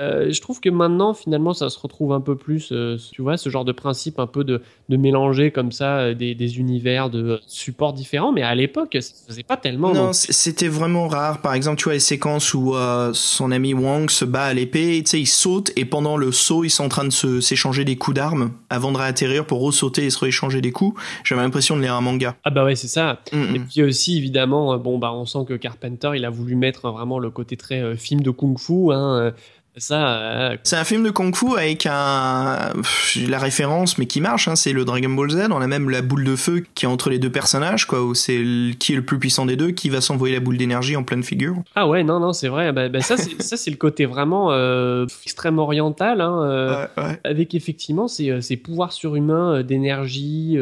Euh, 0.00 0.30
je 0.32 0.40
trouve 0.40 0.60
que 0.60 0.68
maintenant, 0.68 1.14
finalement, 1.14 1.52
ça 1.54 1.70
se 1.70 1.78
retrouve 1.78 2.12
un 2.12 2.20
peu 2.20 2.34
plus, 2.36 2.70
euh, 2.72 2.96
tu 3.12 3.22
vois, 3.22 3.36
ce 3.36 3.48
genre 3.50 3.64
de 3.64 3.72
principe 3.72 4.18
un 4.18 4.26
peu 4.26 4.42
de, 4.42 4.60
de 4.88 4.96
mélanger 4.96 5.52
comme 5.52 5.70
ça 5.70 5.98
euh, 5.98 6.14
des, 6.14 6.34
des 6.34 6.58
univers 6.58 7.08
de 7.08 7.40
supports 7.46 7.92
différents, 7.92 8.32
mais 8.32 8.42
à 8.42 8.54
l'époque, 8.54 8.90
ça 8.94 9.00
se 9.00 9.24
faisait 9.26 9.42
pas 9.44 9.56
tellement. 9.56 9.92
Non, 9.94 10.06
donc- 10.06 10.14
c'était 10.14 10.68
vraiment 10.68 11.06
rare. 11.06 11.40
Par 11.40 11.54
exemple, 11.54 11.78
tu 11.78 11.84
vois 11.84 11.92
les 11.94 12.00
séquences 12.00 12.52
où 12.52 12.74
euh, 12.74 13.12
son 13.14 13.52
ami 13.52 13.74
Wang 13.74 14.10
se 14.10 14.24
bat 14.24 14.44
à 14.46 14.54
l'épée, 14.54 15.00
tu 15.04 15.10
sais, 15.12 15.20
il 15.20 15.26
saute 15.26 15.70
et 15.76 15.84
pendant 15.84 16.16
le 16.16 16.32
saut, 16.32 16.64
ils 16.64 16.70
sont 16.70 16.84
en 16.84 16.88
train 16.88 17.04
de 17.04 17.10
s'échanger 17.40 17.84
des 17.84 17.96
coups 17.96 18.16
d'armes 18.16 18.50
avant 18.70 18.90
de 18.92 18.98
réatterrir 18.98 19.46
pour 19.46 19.60
ressauter 19.60 20.04
et 20.06 20.10
se 20.10 20.18
rééchanger 20.18 20.60
des 20.60 20.72
coups. 20.72 21.00
J'avais 21.24 21.42
l'impression 21.42 21.76
de 21.76 21.82
lire 21.82 21.94
un 21.94 22.00
manga. 22.00 22.34
Ah 22.44 22.50
bah 22.50 22.64
ouais, 22.64 22.74
c'est 22.74 22.88
ça. 22.88 23.20
Mm, 23.32 23.54
Et 23.54 23.58
puis 23.60 23.82
aussi, 23.84 24.18
évidemment, 24.18 24.76
bon, 24.78 24.98
bah, 24.98 25.12
on 25.12 25.26
sent 25.26 25.44
que 25.48 25.54
Carpenter, 25.54 26.10
il 26.16 26.24
a 26.24 26.30
voulu 26.30 26.56
mettre 26.56 26.90
vraiment 26.90 27.18
le 27.20 27.30
côté 27.30 27.56
très 27.56 27.96
film 27.96 28.20
de 28.20 28.30
kung-fu. 28.30 28.92
Hein, 28.92 29.32
ça, 29.76 30.18
euh, 30.52 30.56
C'est 30.62 30.76
un 30.76 30.84
film 30.84 31.04
de 31.04 31.10
kung-fu 31.10 31.56
avec 31.56 31.86
un 31.86 32.72
pff, 32.76 33.10
j'ai 33.14 33.26
la 33.26 33.38
référence, 33.38 33.98
mais 33.98 34.06
qui 34.06 34.20
marche. 34.20 34.48
Hein, 34.48 34.56
c'est 34.56 34.72
le 34.72 34.84
Dragon 34.84 35.10
Ball 35.10 35.30
Z. 35.30 35.48
On 35.50 35.60
a 35.60 35.66
même 35.66 35.90
la 35.90 36.02
boule 36.02 36.24
de 36.24 36.34
feu 36.36 36.64
qui 36.74 36.84
est 36.86 36.88
entre 36.88 37.10
les 37.10 37.18
deux 37.18 37.30
personnages, 37.30 37.86
quoi. 37.86 38.02
Où 38.02 38.14
c'est 38.14 38.38
le- 38.38 38.72
qui 38.74 38.92
est 38.92 38.96
le 38.96 39.04
plus 39.04 39.18
puissant 39.18 39.46
des 39.46 39.56
deux, 39.56 39.70
qui 39.72 39.88
va 39.90 40.00
s'envoyer 40.00 40.34
la 40.34 40.40
boule 40.40 40.56
d'énergie 40.56 40.96
en 40.96 41.02
pleine 41.04 41.22
figure. 41.22 41.56
Ah 41.74 41.86
ouais, 41.88 42.04
non, 42.04 42.20
non, 42.20 42.32
c'est 42.32 42.48
vrai. 42.48 42.72
Bah, 42.72 42.88
bah, 42.88 43.00
ça, 43.00 43.16
c'est 43.16 43.70
le 43.70 43.76
côté 43.76 44.06
vraiment 44.06 44.50
euh, 44.52 45.06
extrême 45.24 45.58
oriental. 45.58 46.20
Hein, 46.20 46.42
euh, 46.44 46.86
Ouais, 46.96 47.02
ouais. 47.04 47.20
Avec 47.24 47.54
effectivement 47.54 48.08
ces, 48.08 48.30
euh, 48.30 48.40
ces 48.40 48.56
pouvoirs 48.56 48.92
surhumains 48.92 49.62
d'énergie. 49.62 50.58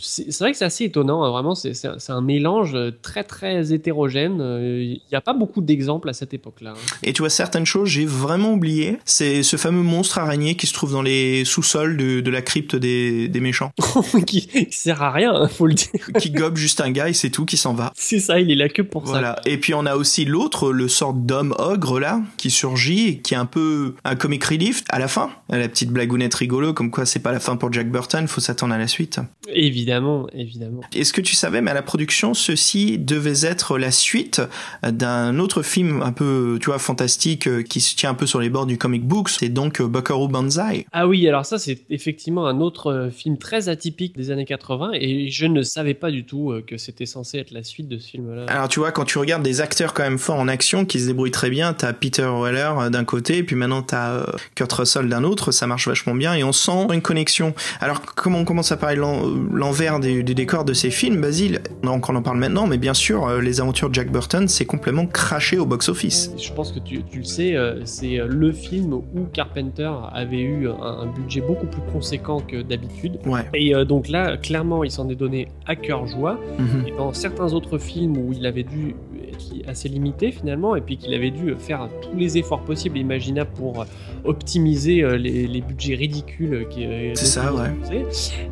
c'est 0.00 0.38
vrai 0.38 0.52
que 0.52 0.58
c'est 0.58 0.64
assez 0.64 0.84
étonnant. 0.84 1.24
hein, 1.24 1.30
vraiment, 1.30 1.54
c'est 1.54 1.72
un, 1.86 1.96
un 2.08 2.20
mélange 2.20 2.76
très, 3.02 3.24
très 3.24 3.72
hétérogène. 3.72 4.40
Il 4.40 5.00
n'y 5.10 5.16
a 5.16 5.20
pas 5.20 5.32
beaucoup 5.32 5.60
d'exemples 5.60 6.08
à 6.08 6.12
cette 6.12 6.34
époque-là. 6.34 6.74
Et 7.02 7.12
tu 7.12 7.22
vois 7.22 7.30
certaines 7.30 7.66
choses, 7.66 7.88
j'ai 7.88 8.06
vraiment 8.06 8.49
oublié. 8.52 8.98
C'est 9.04 9.42
ce 9.42 9.56
fameux 9.56 9.82
monstre 9.82 10.18
araignée 10.18 10.54
qui 10.56 10.66
se 10.66 10.72
trouve 10.72 10.92
dans 10.92 11.02
les 11.02 11.44
sous-sols 11.44 11.96
de, 11.96 12.20
de 12.20 12.30
la 12.30 12.42
crypte 12.42 12.76
des, 12.76 13.28
des 13.28 13.40
méchants, 13.40 13.72
qui, 14.26 14.46
qui 14.46 14.66
sert 14.70 15.02
à 15.02 15.10
rien, 15.10 15.32
hein, 15.34 15.48
faut 15.48 15.66
le 15.66 15.74
dire. 15.74 15.88
qui 16.18 16.30
gobe 16.30 16.56
juste 16.56 16.80
un 16.80 16.90
gars 16.90 17.08
et 17.08 17.12
c'est 17.12 17.30
tout, 17.30 17.44
qui 17.44 17.56
s'en 17.56 17.74
va. 17.74 17.92
C'est 17.96 18.20
ça, 18.20 18.40
il 18.40 18.50
est 18.50 18.56
là 18.56 18.68
que 18.68 18.82
pour 18.82 19.06
ça. 19.06 19.12
Voilà. 19.12 19.40
Et 19.46 19.58
puis 19.58 19.74
on 19.74 19.86
a 19.86 19.96
aussi 19.96 20.24
l'autre, 20.24 20.72
le 20.72 20.88
sort 20.88 21.14
d'homme 21.14 21.54
ogre 21.58 22.00
là, 22.00 22.20
qui 22.36 22.50
surgit, 22.50 23.08
et 23.08 23.18
qui 23.18 23.34
est 23.34 23.38
un 23.38 23.46
peu 23.46 23.94
un 24.04 24.16
comic 24.16 24.44
relief 24.44 24.84
à 24.90 24.98
la 24.98 25.08
fin. 25.08 25.30
La 25.50 25.68
petite 25.68 25.90
blagounette 25.90 26.34
rigolo, 26.34 26.72
comme 26.72 26.90
quoi 26.90 27.06
c'est 27.06 27.20
pas 27.20 27.32
la 27.32 27.40
fin 27.40 27.56
pour 27.56 27.72
Jack 27.72 27.90
Burton, 27.90 28.26
faut 28.28 28.40
s'attendre 28.40 28.72
à 28.72 28.78
la 28.78 28.86
suite. 28.86 29.20
Évidemment, 29.48 30.28
évidemment. 30.32 30.80
Est-ce 30.94 31.12
que 31.12 31.20
tu 31.20 31.34
savais, 31.34 31.60
mais 31.60 31.72
à 31.72 31.74
la 31.74 31.82
production, 31.82 32.34
ceci 32.34 32.98
devait 32.98 33.44
être 33.44 33.78
la 33.78 33.90
suite 33.90 34.40
d'un 34.82 35.38
autre 35.38 35.62
film 35.62 36.02
un 36.02 36.12
peu, 36.12 36.58
tu 36.60 36.66
vois, 36.66 36.78
fantastique, 36.78 37.48
euh, 37.48 37.62
qui 37.62 37.80
se 37.80 37.96
tient 37.96 38.10
un 38.10 38.14
peu 38.14 38.26
sur 38.26 38.40
les 38.40 38.50
bords 38.50 38.66
du 38.66 38.78
comic 38.78 39.06
book. 39.06 39.28
C'est 39.28 39.48
donc 39.48 39.80
euh, 39.80 39.88
Buckaroo 39.88 40.28
Banzai. 40.28 40.86
Ah 40.92 41.08
oui, 41.08 41.26
alors 41.28 41.46
ça 41.46 41.58
c'est 41.58 41.80
effectivement 41.90 42.46
un 42.46 42.60
autre 42.60 42.92
euh, 42.92 43.10
film 43.10 43.38
très 43.38 43.68
atypique 43.68 44.16
des 44.16 44.30
années 44.30 44.44
80 44.44 44.90
et 44.94 45.30
je 45.30 45.46
ne 45.46 45.62
savais 45.62 45.94
pas 45.94 46.10
du 46.10 46.24
tout 46.24 46.52
que 46.66 46.76
c'était 46.76 47.06
censé 47.06 47.38
être 47.38 47.50
la 47.50 47.62
suite 47.62 47.88
de 47.88 47.98
ce 47.98 48.08
film-là. 48.08 48.46
Alors 48.48 48.68
tu 48.68 48.80
vois, 48.80 48.92
quand 48.92 49.04
tu 49.04 49.18
regardes 49.18 49.42
des 49.42 49.60
acteurs 49.60 49.94
quand 49.94 50.02
même 50.02 50.18
forts 50.18 50.38
en 50.38 50.48
action, 50.48 50.84
qui 50.84 51.00
se 51.00 51.06
débrouillent 51.06 51.30
très 51.30 51.50
bien, 51.50 51.72
t'as 51.72 51.92
Peter 51.92 52.28
Weller 52.40 52.90
d'un 52.90 53.04
côté, 53.04 53.38
et 53.38 53.42
puis 53.42 53.56
maintenant 53.56 53.82
t'as 53.82 54.24
Kurt 54.54 54.72
Russell 54.72 55.08
d'un 55.08 55.24
autre, 55.24 55.39
ça 55.50 55.66
marche 55.66 55.88
vachement 55.88 56.14
bien, 56.14 56.34
et 56.34 56.44
on 56.44 56.52
sent 56.52 56.88
une 56.92 57.02
connexion. 57.02 57.54
Alors 57.80 58.02
comment 58.14 58.38
on 58.38 58.44
commence 58.44 58.72
à 58.72 58.76
parler 58.76 58.96
l'en- 58.96 59.22
l'envers 59.52 59.98
des, 60.00 60.22
des 60.22 60.34
décors 60.34 60.64
de 60.64 60.72
ces 60.74 60.90
films, 60.90 61.20
Basile 61.20 61.60
on 61.82 62.16
en 62.16 62.22
parle 62.22 62.38
maintenant, 62.38 62.66
mais 62.66 62.78
bien 62.78 62.94
sûr, 62.94 63.26
euh, 63.26 63.40
les 63.40 63.60
aventures 63.60 63.88
de 63.88 63.94
Jack 63.94 64.10
Burton, 64.12 64.46
c'est 64.48 64.64
complètement 64.64 65.06
craché 65.06 65.58
au 65.58 65.66
box-office. 65.66 66.32
Je 66.38 66.52
pense 66.52 66.72
que 66.72 66.78
tu, 66.78 67.02
tu 67.04 67.18
le 67.18 67.24
sais, 67.24 67.56
euh, 67.56 67.84
c'est 67.84 68.18
euh, 68.20 68.26
le 68.28 68.52
film 68.52 68.92
où 68.94 69.04
Carpenter 69.32 69.90
avait 70.12 70.40
eu 70.40 70.68
un, 70.68 70.74
un 71.02 71.06
budget 71.06 71.40
beaucoup 71.40 71.66
plus 71.66 71.82
conséquent 71.92 72.40
que 72.40 72.62
d'habitude. 72.62 73.18
Ouais. 73.26 73.42
Et 73.54 73.74
euh, 73.74 73.84
donc 73.84 74.08
là, 74.08 74.36
clairement, 74.36 74.84
il 74.84 74.90
s'en 74.90 75.08
est 75.08 75.14
donné 75.14 75.48
à 75.66 75.76
cœur 75.76 76.06
joie. 76.06 76.38
Mhm. 76.58 76.84
Et 76.88 76.90
dans 76.92 77.12
certains 77.12 77.52
autres 77.52 77.78
films 77.78 78.16
où 78.16 78.32
il 78.32 78.44
avait 78.46 78.62
dû 78.64 78.94
qui 79.40 79.62
assez 79.66 79.88
limité 79.88 80.30
finalement, 80.32 80.76
et 80.76 80.80
puis 80.80 80.96
qu'il 80.96 81.12
avait 81.14 81.30
dû 81.30 81.54
faire 81.58 81.88
tous 82.02 82.16
les 82.16 82.36
efforts 82.38 82.60
possibles 82.62 82.98
et 82.98 83.00
imaginables 83.00 83.50
pour 83.54 83.80
euh, 83.80 83.84
optimiser 84.24 85.02
euh, 85.02 85.16
les, 85.16 85.46
les 85.46 85.60
budgets 85.60 85.94
ridicules 85.94 86.66
qui. 86.70 86.84
euh, 86.86 87.12
C'est 87.14 87.26
ça, 87.26 87.52
ouais. 87.54 88.04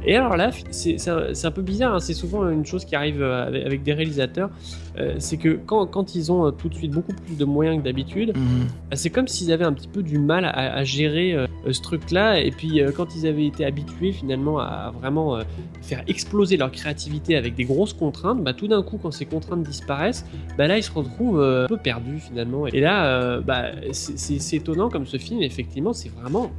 Et 0.07 0.17
alors 0.17 0.37
là, 0.37 0.51
c'est 0.71 0.99
c'est 0.99 1.11
un, 1.11 1.35
c'est 1.35 1.47
un 1.47 1.51
peu 1.51 1.63
bizarre. 1.63 1.95
hein, 1.95 2.01
C'est 2.01 2.15
souvent 2.15 2.49
une 2.49 2.65
chose 2.67 2.85
qui 2.85 2.97
arrive 2.97 3.23
avec, 3.23 3.67
avec 3.67 3.83
des 3.83 3.93
réalisateurs, 3.93 4.51
euh, 4.99 5.15
c'est 5.19 5.37
que 5.37 5.59
quand, 5.67 5.87
quand 5.87 6.15
ils 6.15 6.31
ont 6.33 6.47
euh, 6.47 6.51
tout 6.51 6.69
de 6.69 6.75
suite 6.75 6.91
beaucoup 6.93 7.13
plus 7.13 7.37
de 7.37 7.45
moyens 7.45 7.79
que 7.79 7.85
d'habitude, 7.85 8.37
Mhm. 8.37 8.67
bah, 8.91 8.97
c'est 8.97 9.11
comme 9.11 9.29
s'ils 9.29 9.53
avaient 9.53 9.65
un 9.65 9.73
petit 9.73 9.89
peu 9.89 10.03
du 10.03 10.19
mal 10.19 10.45
à, 10.45 10.51
à 10.75 10.85
gérer 10.85 11.35
euh, 11.35 11.47
ce 11.71 11.81
truc-là. 11.83 12.41
Et 12.41 12.51
puis 12.51 12.81
quand 12.97 13.15
ils 13.17 13.27
avaient 13.27 13.47
été 13.47 13.65
habitués 13.65 14.13
finalement 14.13 14.59
à 14.59 14.93
vraiment 14.99 15.39
faire 15.83 16.03
exploser 16.07 16.57
leur 16.57 16.71
créativité 16.71 17.37
avec 17.37 17.55
des 17.55 17.65
grosses 17.65 17.93
contraintes, 17.93 18.43
bah, 18.43 18.53
tout 18.55 18.69
d'un 18.69 18.83
coup 18.83 18.99
quand 19.03 19.11
ces 19.11 19.27
contraintes 19.27 19.63
disparaissent, 19.63 20.25
bah, 20.57 20.67
là 20.67 20.79
ils 20.79 20.83
se 20.83 20.93
retrouvent 20.93 21.41
un 21.43 21.67
peu 21.67 21.77
perdus 21.77 22.19
finalement. 22.21 22.67
Et 22.67 22.81
là, 22.81 23.41
bah, 23.41 23.67
c'est- 23.93 24.39
étonnant 24.55 24.89
comme 24.89 25.07
ce 25.07 25.19
film, 25.19 25.43
effectivement, 25.43 25.93
c'est 25.93 26.09
vraiment 26.09 26.51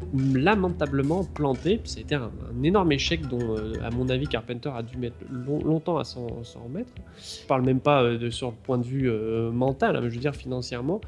lamentablement 0.50 1.24
planté. 1.24 1.80
C'était 1.86 2.16
un, 2.16 2.30
un 2.60 2.64
énorme 2.64 2.92
échec 2.92 3.28
dont, 3.28 3.56
à 3.84 3.90
mon 3.92 4.10
avis, 4.10 4.28
Carpenter 4.28 4.70
a 4.76 4.84
dû 4.84 4.98
mettre 4.98 5.16
long- 5.32 5.64
longtemps 5.64 5.98
à 5.98 6.04
s'en 6.04 6.28
remettre. 6.64 6.90
Je 7.20 7.46
parle 7.48 7.64
même 7.64 7.80
pas 7.80 8.04
euh, 8.30 8.32
sur 8.32 8.48
le 8.50 8.56
point 8.64 8.78
de 8.78 8.86
vue 8.86 9.10
euh, 9.10 9.52
mental, 9.52 9.96
hein, 9.98 10.02
je 10.06 10.14
veux 10.14 10.20
dire 10.22 10.36
financièrement. 10.36 11.02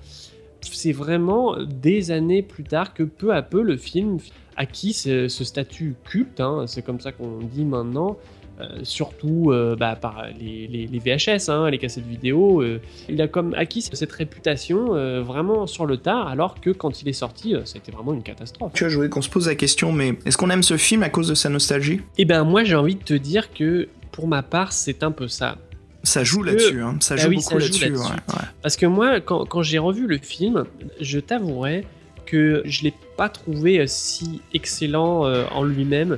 C'est 0.61 0.91
vraiment 0.91 1.55
des 1.63 2.11
années 2.11 2.43
plus 2.43 2.63
tard 2.63 2.93
que 2.93 3.01
peu 3.03 3.33
à 3.33 3.41
peu 3.41 3.63
le 3.63 3.77
film 3.77 4.17
acquis 4.57 4.93
ce, 4.93 5.27
ce 5.27 5.43
statut 5.43 5.95
culte, 6.03 6.39
hein, 6.39 6.65
c'est 6.67 6.83
comme 6.83 6.99
ça 6.99 7.11
qu'on 7.11 7.39
dit 7.39 7.65
maintenant, 7.65 8.17
euh, 8.59 8.65
surtout 8.83 9.49
euh, 9.49 9.75
bah, 9.75 9.95
par 9.95 10.25
les, 10.39 10.67
les- 10.67 10.85
les 10.85 10.99
VHS, 10.99 11.49
hein, 11.49 11.67
les 11.71 11.79
cassettes 11.79 12.05
vidéo. 12.05 12.63
il 13.09 13.19
a 13.23 13.27
comme 13.27 13.55
acquis 13.55 13.81
cette 13.81 14.11
réputation 14.11 14.89
vraiment 15.23 15.65
sur 15.65 15.87
le 15.87 15.97
tard, 15.97 16.27
alors 16.27 16.61
que 16.61 16.69
quand 16.69 17.01
il 17.01 17.09
est 17.09 17.13
sorti, 17.13 17.55
ça 17.65 17.77
a 17.77 17.79
été 17.79 17.91
vraiment 17.91 18.13
une 18.13 18.21
catastrophe. 18.21 18.73
Tu 18.75 18.83
vois, 18.83 18.89
je 18.89 18.97
voulais 18.97 19.09
qu'on 19.09 19.23
se 19.23 19.29
pose 19.29 19.47
la 19.47 19.55
question, 19.55 19.91
mais 19.91 20.13
est-ce 20.27 20.37
qu'on 20.37 20.51
aime 20.51 20.61
ce 20.63 20.77
film 20.77 21.01
à 21.01 21.09
cause 21.09 21.27
de 21.29 21.33
sa 21.35 21.49
nostalgie? 21.49 22.01
Et 22.19 22.25
ben 22.25 22.43
moi 22.43 22.63
j'ai 22.63 22.75
envie 22.75 22.95
de 22.95 23.03
te 23.03 23.15
dire 23.15 23.51
que 23.51 23.87
pour 24.11 24.27
ma 24.27 24.43
part 24.43 24.73
c'est 24.73 25.01
un 25.01 25.11
peu 25.11 25.27
ça. 25.27 25.57
Ça 26.03 26.23
joue 26.23 26.43
Parce 26.43 26.55
que- 26.55 26.61
là-dessus, 26.61 26.81
hein. 26.81 26.97
ça 26.99 27.15
joue 27.17 27.29
oui, 27.29 27.35
beaucoup 27.35 27.47
ça 27.49 27.59
joue 27.59 27.79
là-dessus. 27.79 27.93
ouais. 27.93 28.35
Parce 28.61 28.75
que 28.75 28.85
moi, 28.85 29.19
quand, 29.21 29.45
quand 29.45 29.61
j'ai 29.61 29.77
revu 29.77 30.07
le 30.07 30.17
film, 30.17 30.65
je 30.99 31.19
t'avouerai 31.19 31.85
que 32.25 32.61
je 32.65 32.83
l'ai 32.83 32.93
pas 33.17 33.29
trouvé 33.29 33.79
euh, 33.79 33.85
si 33.87 34.41
excellent 34.53 35.25
euh, 35.25 35.45
en 35.51 35.63
lui-même. 35.63 36.17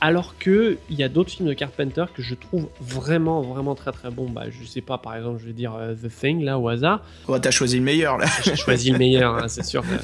Alors 0.00 0.36
que 0.38 0.78
il 0.88 0.96
y 0.96 1.02
a 1.02 1.08
d'autres 1.08 1.30
films 1.30 1.48
de 1.48 1.54
Carpenter 1.54 2.04
que 2.14 2.22
je 2.22 2.34
trouve 2.34 2.68
vraiment, 2.80 3.42
vraiment 3.42 3.74
très 3.74 3.92
très 3.92 4.10
bons. 4.10 4.28
Bah, 4.28 4.44
je 4.48 4.66
sais 4.66 4.80
pas, 4.80 4.98
par 4.98 5.14
exemple, 5.14 5.38
je 5.40 5.46
vais 5.46 5.52
dire 5.52 5.74
euh, 5.74 5.94
The 5.94 6.08
Thing 6.08 6.42
là 6.42 6.58
au 6.58 6.68
hasard. 6.68 7.04
Oh, 7.28 7.38
t'as 7.38 7.50
choisi 7.50 7.76
le 7.76 7.82
meilleur 7.82 8.16
là. 8.16 8.26
J'ai 8.44 8.56
choisi 8.56 8.90
le 8.90 8.98
meilleur, 8.98 9.34
hein, 9.36 9.48
c'est 9.48 9.64
sûr. 9.64 9.84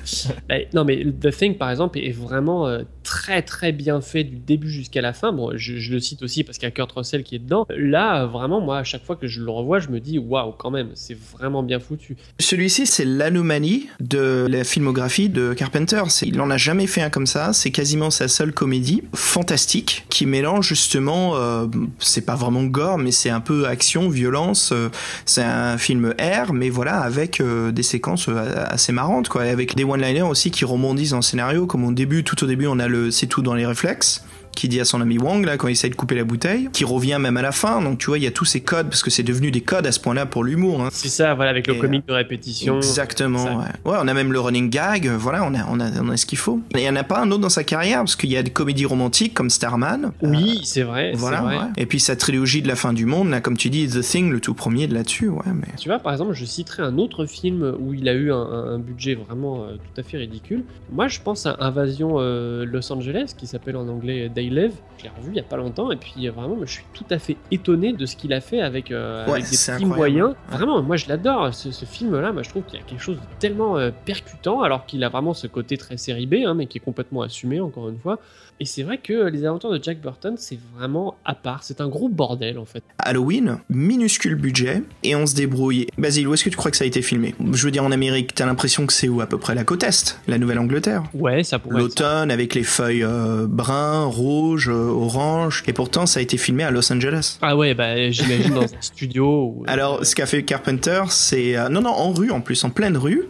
Bah, 0.48 0.56
non, 0.74 0.84
mais 0.84 1.04
The 1.04 1.30
Thing, 1.30 1.56
par 1.56 1.70
exemple, 1.70 1.98
est 1.98 2.12
vraiment 2.12 2.66
euh, 2.66 2.82
très 3.02 3.42
très 3.42 3.72
bien 3.72 4.00
fait 4.00 4.22
du 4.22 4.36
début 4.36 4.70
jusqu'à 4.70 5.00
la 5.00 5.12
fin. 5.12 5.32
Bon, 5.32 5.52
je, 5.56 5.78
je 5.78 5.92
le 5.92 6.00
cite 6.00 6.22
aussi 6.22 6.44
parce 6.44 6.58
qu'il 6.58 6.66
y 6.66 6.68
a 6.68 6.70
Kurt 6.70 6.92
Russell 6.92 7.22
qui 7.22 7.36
est 7.36 7.38
dedans. 7.38 7.66
Là, 7.70 8.26
vraiment, 8.26 8.60
moi, 8.60 8.78
à 8.78 8.84
chaque 8.84 9.04
fois 9.04 9.16
que 9.16 9.26
je 9.26 9.42
le 9.42 9.50
revois, 9.50 9.78
je 9.78 9.88
me 9.88 9.98
dis 9.98 10.18
waouh, 10.18 10.52
quand 10.52 10.70
même, 10.70 10.90
c'est 10.94 11.16
vraiment 11.18 11.62
bien 11.62 11.80
foutu. 11.80 12.16
Celui-ci, 12.38 12.86
c'est 12.86 13.04
l'anomalie 13.04 13.88
de 14.00 14.46
la 14.48 14.64
filmographie 14.64 15.28
de 15.28 15.54
Carpenter. 15.54 16.02
Il 16.22 16.40
en 16.40 16.50
a 16.50 16.56
jamais 16.56 16.86
fait 16.86 17.02
un 17.02 17.10
comme 17.10 17.26
ça. 17.26 17.52
C'est 17.52 17.70
quasiment 17.70 18.10
sa 18.10 18.28
seule 18.28 18.52
comédie 18.52 19.02
fantastique 19.14 19.85
qui 19.86 20.26
mélange 20.26 20.68
justement, 20.68 21.36
euh, 21.36 21.66
c'est 21.98 22.24
pas 22.24 22.34
vraiment 22.34 22.64
gore, 22.64 22.98
mais 22.98 23.10
c'est 23.10 23.30
un 23.30 23.40
peu 23.40 23.66
action, 23.66 24.08
violence. 24.08 24.70
euh, 24.72 24.88
c'est 25.24 25.42
un 25.42 25.78
film 25.78 26.14
R, 26.18 26.52
mais 26.52 26.70
voilà, 26.70 27.00
avec 27.00 27.40
euh, 27.40 27.72
des 27.72 27.82
séquences 27.82 28.28
assez 28.28 28.92
marrantes, 28.92 29.28
quoi. 29.28 29.46
Et 29.46 29.50
avec 29.50 29.74
des 29.74 29.84
one-liners 29.84 30.22
aussi 30.22 30.50
qui 30.50 30.64
rebondissent 30.64 31.10
dans 31.10 31.16
le 31.16 31.22
scénario, 31.22 31.66
comme 31.66 31.84
au 31.84 31.92
début, 31.92 32.24
tout 32.24 32.42
au 32.42 32.46
début, 32.46 32.66
on 32.66 32.78
a 32.78 32.88
le 32.88 33.10
c'est 33.10 33.26
tout 33.26 33.42
dans 33.42 33.54
les 33.54 33.66
réflexes 33.66 34.24
qui 34.56 34.68
dit 34.68 34.80
à 34.80 34.84
son 34.84 35.00
ami 35.00 35.18
Wang 35.18 35.44
là 35.46 35.56
quand 35.56 35.68
il 35.68 35.72
essaie 35.72 35.88
de 35.88 35.94
couper 35.94 36.16
la 36.16 36.24
bouteille, 36.24 36.68
qui 36.72 36.84
revient 36.84 37.18
même 37.20 37.36
à 37.36 37.42
la 37.42 37.52
fin. 37.52 37.80
Donc 37.80 37.98
tu 37.98 38.06
vois, 38.06 38.18
il 38.18 38.24
y 38.24 38.26
a 38.26 38.30
tous 38.32 38.44
ces 38.44 38.60
codes 38.60 38.88
parce 38.88 39.02
que 39.04 39.10
c'est 39.10 39.22
devenu 39.22 39.50
des 39.52 39.60
codes 39.60 39.86
à 39.86 39.92
ce 39.92 40.00
point-là 40.00 40.26
pour 40.26 40.42
l'humour. 40.42 40.82
hein. 40.82 40.88
C'est 40.90 41.08
ça, 41.08 41.34
voilà, 41.34 41.50
avec 41.52 41.66
le 41.68 41.74
Et, 41.74 41.78
comique 41.78 42.06
de 42.08 42.12
répétition. 42.12 42.78
Exactement. 42.78 43.44
Ouais. 43.44 43.64
ouais, 43.92 43.96
on 44.02 44.08
a 44.08 44.14
même 44.14 44.32
le 44.32 44.40
running 44.40 44.68
gag. 44.70 45.06
euh, 45.06 45.16
Voilà, 45.16 45.44
on 45.44 45.54
a, 45.54 45.66
on 45.70 45.78
a, 45.78 45.90
on 46.02 46.08
a 46.08 46.16
ce 46.16 46.26
qu'il 46.26 46.38
faut. 46.38 46.60
Et 46.74 46.78
il 46.80 46.84
y 46.84 46.88
en 46.88 46.96
a 46.96 47.04
pas 47.04 47.20
un 47.20 47.30
autre 47.30 47.42
dans 47.42 47.48
sa 47.48 47.62
carrière 47.64 47.98
parce 48.00 48.16
qu'il 48.16 48.30
y 48.30 48.36
a 48.36 48.42
des 48.42 48.50
comédies 48.50 48.86
romantiques 48.86 49.34
comme 49.34 49.50
Starman. 49.50 50.10
Oui, 50.22 50.60
c'est 50.64 50.82
vrai. 50.82 51.12
Voilà. 51.14 51.42
vrai. 51.42 51.56
ouais. 51.58 51.64
Et 51.76 51.86
puis 51.86 52.00
sa 52.00 52.16
trilogie 52.16 52.62
de 52.62 52.68
la 52.68 52.76
fin 52.76 52.92
du 52.92 53.06
monde, 53.06 53.30
là, 53.30 53.40
comme 53.40 53.56
tu 53.56 53.70
dis, 53.70 53.86
The 53.86 54.00
Thing, 54.00 54.30
le 54.32 54.40
tout 54.40 54.54
premier 54.54 54.86
de 54.86 54.94
là-dessus. 54.94 55.28
Ouais, 55.28 55.42
mais 55.54 55.68
Tu 55.78 55.88
vois, 55.88 55.98
par 55.98 56.12
exemple, 56.12 56.32
je 56.34 56.44
citerai 56.44 56.82
un 56.82 56.96
autre 56.98 57.26
film 57.26 57.74
où 57.78 57.92
il 57.94 58.08
a 58.08 58.14
eu 58.14 58.32
un, 58.32 58.36
un 58.36 58.78
budget 58.78 59.14
vraiment 59.14 59.64
euh, 59.64 59.74
tout 59.76 60.00
à 60.00 60.02
fait 60.02 60.16
ridicule. 60.16 60.64
Moi, 60.90 61.08
je 61.08 61.20
pense 61.20 61.44
à 61.46 61.56
Invasion 61.60 62.14
euh, 62.18 62.64
Los 62.64 62.90
Angeles, 62.92 63.34
qui 63.36 63.46
s'appelle 63.46 63.76
en 63.76 63.88
anglais 63.88 64.28
Day 64.34 64.45
Live. 64.50 64.72
Je 64.98 65.04
l'ai 65.04 65.10
revu 65.10 65.30
il 65.32 65.36
y 65.36 65.40
a 65.40 65.42
pas 65.42 65.56
longtemps, 65.58 65.90
et 65.92 65.96
puis 65.96 66.26
vraiment, 66.28 66.56
je 66.64 66.70
suis 66.72 66.84
tout 66.94 67.04
à 67.10 67.18
fait 67.18 67.36
étonné 67.50 67.92
de 67.92 68.06
ce 68.06 68.16
qu'il 68.16 68.32
a 68.32 68.40
fait 68.40 68.62
avec, 68.62 68.90
euh, 68.90 69.26
Ouais, 69.26 69.32
avec 69.32 69.44
des 69.50 69.56
c'est 69.56 69.72
petits 69.74 69.84
incroyable. 69.84 70.18
moyens. 70.20 70.36
Vraiment, 70.50 70.82
moi, 70.82 70.96
je 70.96 71.06
l'adore. 71.08 71.52
Ce, 71.52 71.70
ce 71.70 71.84
film-là, 71.84 72.32
moi, 72.32 72.42
je 72.42 72.48
trouve 72.48 72.62
qu'il 72.64 72.78
y 72.78 72.82
a 72.82 72.84
quelque 72.86 73.02
chose 73.02 73.16
de 73.16 73.22
tellement 73.38 73.76
euh, 73.76 73.90
percutant, 74.06 74.62
alors 74.62 74.86
qu'il 74.86 75.04
a 75.04 75.08
vraiment 75.10 75.34
ce 75.34 75.46
côté 75.48 75.76
très 75.76 75.98
série 75.98 76.26
B, 76.26 76.36
hein, 76.46 76.54
mais 76.54 76.66
qui 76.66 76.78
est 76.78 76.80
complètement 76.80 77.20
assumé, 77.22 77.60
encore 77.60 77.88
une 77.90 77.98
fois. 77.98 78.18
Et 78.58 78.64
c'est 78.64 78.82
vrai 78.84 78.96
que 78.96 79.12
Les 79.28 79.44
Aventures 79.44 79.70
de 79.70 79.82
Jack 79.82 80.00
Burton, 80.00 80.36
c'est 80.38 80.58
vraiment 80.78 81.16
à 81.26 81.34
part. 81.34 81.62
C'est 81.62 81.82
un 81.82 81.88
gros 81.88 82.08
bordel, 82.08 82.58
en 82.58 82.64
fait. 82.64 82.82
Halloween, 82.98 83.58
minuscule 83.68 84.34
budget, 84.34 84.82
et 85.02 85.14
on 85.14 85.26
se 85.26 85.34
débrouille. 85.34 85.88
Basile, 85.98 86.26
où 86.26 86.32
est-ce 86.32 86.42
que 86.44 86.48
tu 86.48 86.56
crois 86.56 86.70
que 86.70 86.76
ça 86.78 86.84
a 86.84 86.86
été 86.86 87.02
filmé? 87.02 87.34
Je 87.52 87.62
veux 87.66 87.70
dire, 87.70 87.84
en 87.84 87.92
Amérique, 87.92 88.34
t'as 88.34 88.46
l'impression 88.46 88.86
que 88.86 88.94
c'est 88.94 89.10
où 89.10 89.20
À 89.20 89.26
peu 89.26 89.36
près? 89.36 89.54
La 89.54 89.64
côte 89.64 89.82
Est, 89.82 90.18
la 90.26 90.38
Nouvelle-Angleterre? 90.38 91.02
Ouais, 91.12 91.44
ça 91.44 91.58
pourrait. 91.58 91.80
L'automne 91.80 92.30
avec 92.30 92.54
les 92.54 92.62
feuilles 92.62 93.04
euh, 93.04 93.46
brun, 93.46 94.06
rouge, 94.36 94.68
euh, 94.68 94.72
orange, 94.90 95.62
et 95.66 95.72
pourtant 95.72 96.06
ça 96.06 96.20
a 96.20 96.22
été 96.22 96.36
filmé 96.36 96.62
à 96.64 96.70
Los 96.70 96.92
Angeles. 96.92 97.38
Ah 97.42 97.56
ouais, 97.56 97.74
bah 97.74 98.10
j'imagine 98.10 98.54
dans 98.54 98.62
un 98.64 98.80
studio. 98.80 99.54
Où, 99.56 99.64
Alors, 99.66 100.04
ce 100.04 100.14
qu'a 100.14 100.26
fait 100.26 100.42
Carpenter, 100.42 101.02
c'est 101.08 101.56
euh, 101.56 101.68
non 101.68 101.80
non 101.80 101.90
en 101.90 102.12
rue 102.12 102.30
en 102.30 102.40
plus, 102.40 102.62
en 102.64 102.70
pleine 102.70 102.96
rue. 102.96 103.22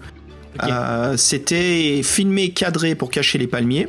Euh, 0.65 1.17
C'était 1.19 2.01
filmé, 2.03 2.49
cadré 2.51 2.95
pour 2.95 3.11
cacher 3.11 3.37
les 3.37 3.47
palmiers. 3.47 3.89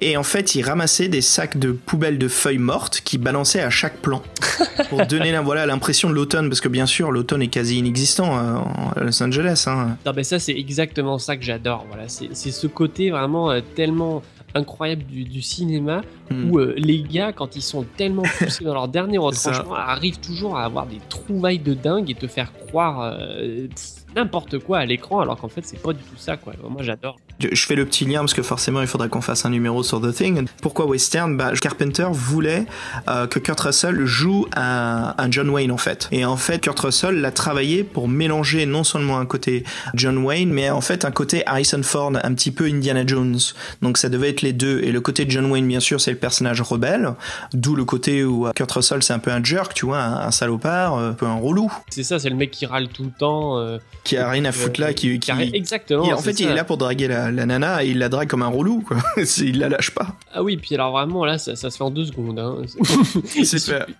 Et 0.00 0.16
en 0.16 0.22
fait, 0.22 0.54
il 0.54 0.62
ramassait 0.62 1.08
des 1.08 1.20
sacs 1.20 1.56
de 1.58 1.72
poubelles 1.72 2.18
de 2.18 2.28
feuilles 2.28 2.58
mortes 2.58 3.00
qui 3.04 3.18
balançaient 3.18 3.62
à 3.62 3.70
chaque 3.70 3.96
plan 3.96 4.22
pour 4.88 5.04
donner 5.06 5.32
la- 5.32 5.40
voilà 5.40 5.66
l'impression 5.66 6.08
de 6.08 6.14
l'automne, 6.14 6.48
parce 6.48 6.60
que 6.60 6.68
bien 6.68 6.86
sûr 6.86 7.10
l'automne 7.10 7.42
est 7.42 7.48
quasi 7.48 7.78
inexistant 7.78 8.38
euh, 8.38 8.58
à 8.94 9.02
Los 9.02 9.20
Angeles. 9.20 9.64
Hein. 9.66 9.96
Non, 10.06 10.12
mais 10.14 10.22
ça, 10.22 10.38
c'est 10.38 10.52
exactement 10.54 11.18
ça 11.18 11.36
que 11.36 11.44
j'adore. 11.44 11.84
Voilà, 11.88 12.04
c'est 12.08 12.28
c'est 12.34 12.52
ce 12.52 12.68
côté 12.68 13.10
vraiment 13.10 13.50
euh, 13.50 13.60
tellement 13.74 14.22
incroyable 14.56 15.04
du, 15.04 15.24
du 15.24 15.42
cinéma 15.42 16.02
Hmm. 16.28 16.50
où 16.50 16.58
euh, 16.58 16.74
les 16.76 17.02
gars, 17.04 17.32
quand 17.32 17.54
ils 17.54 17.62
sont 17.62 17.84
tellement 17.96 18.24
poussés 18.38 18.64
dans 18.64 18.74
leur 18.74 18.88
dernier 18.88 19.16
retranchement, 19.16 19.74
arrivent 19.76 20.18
toujours 20.18 20.56
à 20.56 20.64
avoir 20.64 20.86
des 20.86 20.98
trouvailles 21.08 21.60
de 21.60 21.72
dingue 21.72 22.10
et 22.10 22.14
te 22.14 22.26
faire 22.26 22.52
croire 22.66 23.00
euh, 23.02 23.68
pff, 23.68 24.05
n'importe 24.16 24.58
quoi 24.58 24.78
à 24.78 24.86
l'écran, 24.86 25.20
alors 25.20 25.36
qu'en 25.36 25.48
fait, 25.48 25.62
c'est 25.64 25.80
pas 25.80 25.92
du 25.92 26.02
tout 26.02 26.16
ça, 26.16 26.36
quoi. 26.36 26.54
Moi, 26.68 26.82
j'adore. 26.82 27.16
Je 27.38 27.66
fais 27.66 27.74
le 27.74 27.84
petit 27.84 28.06
lien 28.06 28.20
parce 28.20 28.32
que 28.32 28.42
forcément 28.42 28.80
il 28.80 28.86
faudra 28.86 29.08
qu'on 29.08 29.20
fasse 29.20 29.44
un 29.44 29.50
numéro 29.50 29.82
sur 29.82 30.00
The 30.00 30.10
Thing. 30.12 30.46
Pourquoi 30.62 30.86
western? 30.86 31.36
Bah, 31.36 31.52
Carpenter 31.60 32.06
voulait 32.10 32.64
euh, 33.08 33.26
que 33.26 33.38
Kurt 33.38 33.60
Russell 33.60 34.06
joue 34.06 34.46
un, 34.56 35.14
un 35.18 35.30
John 35.30 35.50
Wayne 35.50 35.70
en 35.70 35.76
fait. 35.76 36.08
Et 36.12 36.24
en 36.24 36.38
fait 36.38 36.62
Kurt 36.62 36.80
Russell 36.80 37.20
l'a 37.20 37.30
travaillé 37.32 37.84
pour 37.84 38.08
mélanger 38.08 38.64
non 38.64 38.84
seulement 38.84 39.18
un 39.18 39.26
côté 39.26 39.64
John 39.92 40.16
Wayne 40.16 40.50
mais 40.50 40.70
en 40.70 40.80
fait 40.80 41.04
un 41.04 41.10
côté 41.10 41.42
Harrison 41.46 41.82
Ford, 41.82 42.12
un 42.22 42.34
petit 42.34 42.50
peu 42.52 42.64
Indiana 42.64 43.02
Jones. 43.06 43.38
Donc 43.82 43.98
ça 43.98 44.08
devait 44.08 44.30
être 44.30 44.40
les 44.40 44.54
deux. 44.54 44.80
Et 44.82 44.90
le 44.90 45.00
côté 45.02 45.26
John 45.28 45.44
Wayne 45.50 45.68
bien 45.68 45.80
sûr 45.80 46.00
c'est 46.00 46.12
le 46.12 46.16
personnage 46.16 46.62
rebelle, 46.62 47.12
d'où 47.52 47.76
le 47.76 47.84
côté 47.84 48.24
où 48.24 48.46
euh, 48.46 48.52
Kurt 48.52 48.72
Russell 48.72 49.02
c'est 49.02 49.12
un 49.12 49.18
peu 49.18 49.30
un 49.30 49.44
jerk, 49.44 49.74
tu 49.74 49.84
vois, 49.84 49.98
un, 49.98 50.26
un 50.26 50.30
salopard, 50.30 50.94
euh, 50.94 51.10
un 51.10 51.12
peu 51.12 51.26
un 51.26 51.36
relou, 51.38 51.70
C'est 51.90 52.02
ça, 52.02 52.18
c'est 52.18 52.30
le 52.30 52.36
mec 52.36 52.50
qui 52.50 52.64
râle 52.64 52.88
tout 52.88 53.04
le 53.04 53.10
temps. 53.10 53.58
euh, 53.58 53.76
qui 54.06 54.16
a 54.16 54.30
rien 54.30 54.44
à 54.46 54.52
foutre 54.52 54.80
là, 54.80 54.94
qui, 54.94 55.18
qui, 55.18 55.30
Exactement. 55.52 56.04
il- 56.04 56.14
en 56.14 56.18
fait, 56.18 56.38
il 56.40 56.48
est 56.48 56.54
là 56.54 56.64
pour 56.64 56.76
draguer 56.78 57.08
la, 57.08 57.30
la 57.30 57.44
nana 57.46 57.84
et 57.84 57.88
il 57.88 57.98
la 57.98 58.08
drague 58.08 58.28
comme 58.28 58.42
un 58.42 58.48
relou, 58.48 58.80
quoi. 58.80 58.96
Il 59.38 59.58
la 59.58 59.68
lâche 59.68 59.90
pas. 59.90 60.16
Ah 60.32 60.42
oui, 60.42 60.56
puis 60.56 60.74
alors 60.74 60.92
vraiment, 60.92 61.24
là, 61.24 61.38
ça, 61.38 61.56
ça 61.56 61.70
se 61.70 61.76
fait 61.76 61.84
en 61.84 61.90
deux 61.90 62.04
secondes. 62.06 62.38
Hein. 62.38 62.56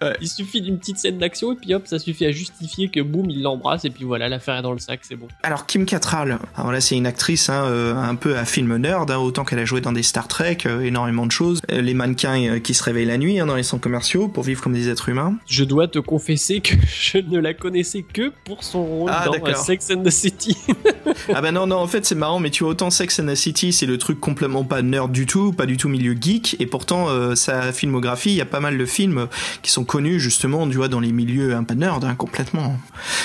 Ouais. 0.02 0.16
Il 0.20 0.28
suffit 0.28 0.60
d'une 0.60 0.78
petite 0.78 0.98
scène 0.98 1.18
d'action 1.18 1.52
et 1.52 1.56
puis 1.56 1.74
hop, 1.74 1.82
ça 1.86 1.98
suffit 1.98 2.26
à 2.26 2.30
justifier 2.30 2.88
que 2.88 3.00
boum, 3.00 3.28
il 3.30 3.42
l'embrasse 3.42 3.84
et 3.84 3.90
puis 3.90 4.04
voilà, 4.04 4.28
l'affaire 4.28 4.56
est 4.56 4.62
dans 4.62 4.72
le 4.72 4.78
sac, 4.78 5.00
c'est 5.02 5.16
bon. 5.16 5.28
Alors, 5.42 5.66
Kim 5.66 5.84
Cattrall, 5.86 6.38
alors 6.56 6.72
là, 6.72 6.80
c'est 6.80 6.96
une 6.96 7.06
actrice 7.06 7.48
hein, 7.48 7.64
euh, 7.66 7.94
un 7.94 8.14
peu 8.14 8.36
à 8.36 8.44
film 8.44 8.76
nerd, 8.76 9.10
hein, 9.10 9.18
autant 9.18 9.44
qu'elle 9.44 9.58
a 9.58 9.64
joué 9.64 9.80
dans 9.80 9.92
des 9.92 10.02
Star 10.02 10.28
Trek, 10.28 10.58
euh, 10.66 10.80
énormément 10.82 11.26
de 11.26 11.32
choses. 11.32 11.60
Euh, 11.72 11.80
les 11.80 11.94
mannequins 11.94 12.40
euh, 12.48 12.58
qui 12.60 12.74
se 12.74 12.82
réveillent 12.82 13.06
la 13.06 13.18
nuit 13.18 13.36
dans 13.38 13.54
les 13.56 13.62
centres 13.62 13.82
commerciaux 13.82 14.28
pour 14.28 14.42
vivre 14.44 14.62
comme 14.62 14.72
des 14.74 14.88
êtres 14.88 15.08
humains. 15.08 15.34
Je 15.48 15.64
dois 15.64 15.88
te 15.88 15.98
confesser 15.98 16.60
que 16.60 16.74
je 16.86 17.18
ne 17.18 17.38
la 17.38 17.54
connaissais 17.54 18.02
que 18.02 18.32
pour 18.44 18.62
son 18.64 18.84
rôle 18.84 19.10
Ah, 19.12 19.26
dans 19.26 19.34
euh, 19.46 19.54
Sex 19.54 19.90
and 19.96 20.02
the 20.02 20.10
City. 20.10 20.56
ah 21.34 21.40
bah 21.40 21.52
non, 21.52 21.66
non, 21.66 21.76
en 21.76 21.86
fait 21.86 22.04
c'est 22.04 22.14
marrant, 22.14 22.40
mais 22.40 22.50
tu 22.50 22.64
vois, 22.64 22.72
autant 22.72 22.90
Sex 22.90 23.18
and 23.20 23.26
the 23.26 23.34
City, 23.34 23.72
c'est 23.72 23.86
le 23.86 23.98
truc 23.98 24.20
complètement 24.20 24.64
pas 24.64 24.82
nerd 24.82 25.10
du 25.12 25.26
tout, 25.26 25.52
pas 25.52 25.66
du 25.66 25.76
tout 25.76 25.88
milieu 25.88 26.16
geek, 26.20 26.56
et 26.60 26.66
pourtant 26.66 27.08
euh, 27.08 27.34
sa 27.34 27.72
filmographie, 27.72 28.30
il 28.30 28.36
y 28.36 28.40
a 28.40 28.46
pas 28.46 28.60
mal 28.60 28.78
de 28.78 28.86
films 28.86 29.28
qui 29.62 29.70
sont 29.70 29.84
connus 29.84 30.20
justement, 30.20 30.68
tu 30.68 30.76
vois, 30.76 30.88
dans 30.88 31.00
les 31.00 31.12
milieux 31.12 31.54
un 31.54 31.64
peu 31.64 31.74
nerd, 31.74 32.04
hein, 32.04 32.14
complètement. 32.14 32.76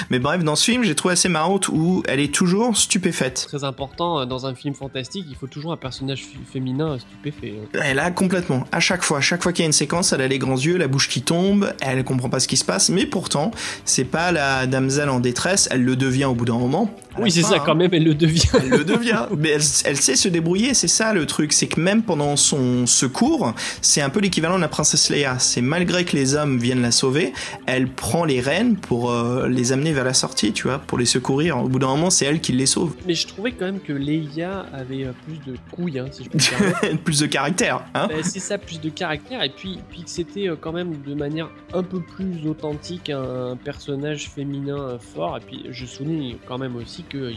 Mais 0.09 0.19
bref, 0.19 0.43
dans 0.43 0.55
ce 0.55 0.65
film, 0.65 0.83
j'ai 0.83 0.95
trouvé 0.95 1.13
assez 1.13 1.29
marrante 1.29 1.67
où 1.69 2.03
elle 2.07 2.19
est 2.19 2.33
toujours 2.33 2.77
stupéfaite. 2.77 3.45
Très 3.47 3.63
important, 3.63 4.19
euh, 4.19 4.25
dans 4.25 4.45
un 4.45 4.55
film 4.55 4.73
fantastique, 4.75 5.25
il 5.29 5.35
faut 5.35 5.47
toujours 5.47 5.71
un 5.71 5.77
personnage 5.77 6.25
féminin 6.51 6.97
stupéfait. 6.99 7.55
hein. 7.61 7.79
Elle 7.83 7.99
a 7.99 8.11
complètement, 8.11 8.65
à 8.71 8.79
chaque 8.79 9.03
fois, 9.03 9.19
à 9.19 9.21
chaque 9.21 9.43
fois 9.43 9.51
qu'il 9.53 9.63
y 9.63 9.65
a 9.65 9.67
une 9.67 9.73
séquence, 9.73 10.13
elle 10.13 10.21
a 10.21 10.27
les 10.27 10.39
grands 10.39 10.57
yeux, 10.57 10.77
la 10.77 10.87
bouche 10.87 11.09
qui 11.09 11.21
tombe, 11.21 11.73
elle 11.81 12.03
comprend 12.03 12.29
pas 12.29 12.39
ce 12.39 12.47
qui 12.47 12.57
se 12.57 12.65
passe, 12.65 12.89
mais 12.89 13.05
pourtant, 13.05 13.51
c'est 13.85 14.05
pas 14.05 14.31
la 14.31 14.67
damsel 14.67 15.09
en 15.09 15.19
détresse, 15.19 15.67
elle 15.71 15.83
le 15.83 15.95
devient 15.95 16.25
au 16.25 16.33
bout 16.35 16.45
d'un 16.45 16.53
moment. 16.61 16.89
Oui, 17.17 17.31
c'est 17.31 17.41
ça, 17.41 17.55
hein. 17.55 17.63
quand 17.65 17.75
même, 17.75 17.93
elle 17.93 18.03
le 18.03 18.15
devient. 18.15 18.49
Elle 18.53 18.69
le 18.69 18.83
devient, 18.83 19.25
mais 19.37 19.49
elle, 19.49 19.61
elle 19.85 19.97
sait 19.97 20.15
se 20.15 20.27
débrouiller, 20.27 20.73
c'est 20.73 20.87
ça 20.87 21.13
le 21.13 21.25
truc, 21.25 21.53
c'est 21.53 21.67
que 21.67 21.79
même 21.79 22.03
pendant 22.03 22.35
son 22.35 22.85
secours, 22.85 23.53
c'est 23.81 24.01
un 24.01 24.09
peu 24.09 24.19
l'équivalent 24.19 24.55
de 24.55 24.61
la 24.61 24.67
princesse 24.67 25.09
Leia, 25.09 25.39
c'est 25.39 25.61
malgré 25.61 26.05
que 26.05 26.15
les 26.15 26.35
hommes 26.35 26.57
viennent 26.57 26.81
la 26.81 26.91
sauver, 26.91 27.33
elle 27.65 27.87
prend 27.87 28.23
les 28.25 28.39
rênes 28.39 28.77
pour 28.77 29.11
euh, 29.11 29.47
les 29.47 29.71
amener 29.71 29.91
vers 29.91 30.05
la 30.05 30.13
sortie, 30.13 30.53
tu 30.53 30.67
vois, 30.67 30.79
pour 30.79 30.97
les 30.97 31.05
secourir, 31.05 31.57
au 31.57 31.67
bout 31.67 31.79
d'un 31.79 31.87
moment 31.87 32.09
c'est 32.09 32.25
elle 32.25 32.41
qui 32.41 32.53
les 32.53 32.65
sauve. 32.65 32.95
Mais 33.07 33.13
je 33.13 33.27
trouvais 33.27 33.51
quand 33.51 33.65
même 33.65 33.79
que 33.79 33.93
Leia 33.93 34.65
avait 34.73 35.05
euh, 35.05 35.11
plus 35.25 35.51
de 35.51 35.57
couilles, 35.71 35.99
hein, 35.99 36.05
si 36.11 36.23
je 36.23 36.29
peux 36.29 36.37
permettre. 36.37 36.97
Plus 37.03 37.19
de 37.19 37.25
caractère, 37.25 37.83
hein 37.93 38.07
Bah, 38.07 38.15
c'est 38.23 38.39
ça, 38.39 38.57
plus 38.57 38.79
de 38.79 38.89
caractère, 38.89 39.41
et 39.43 39.49
puis, 39.49 39.79
puis 39.89 40.03
que 40.03 40.09
c'était 40.09 40.47
euh, 40.47 40.55
quand 40.59 40.71
même 40.71 41.01
de 41.01 41.13
manière 41.13 41.49
un 41.73 41.83
peu 41.83 42.01
plus 42.01 42.47
authentique 42.47 43.09
un 43.09 43.55
personnage 43.55 44.29
féminin 44.29 44.79
euh, 44.79 44.99
fort. 44.99 45.37
Et 45.37 45.39
puis 45.41 45.65
je 45.69 45.85
souligne 45.85 46.37
quand 46.47 46.57
même 46.57 46.75
aussi 46.75 47.00
que 47.03 47.31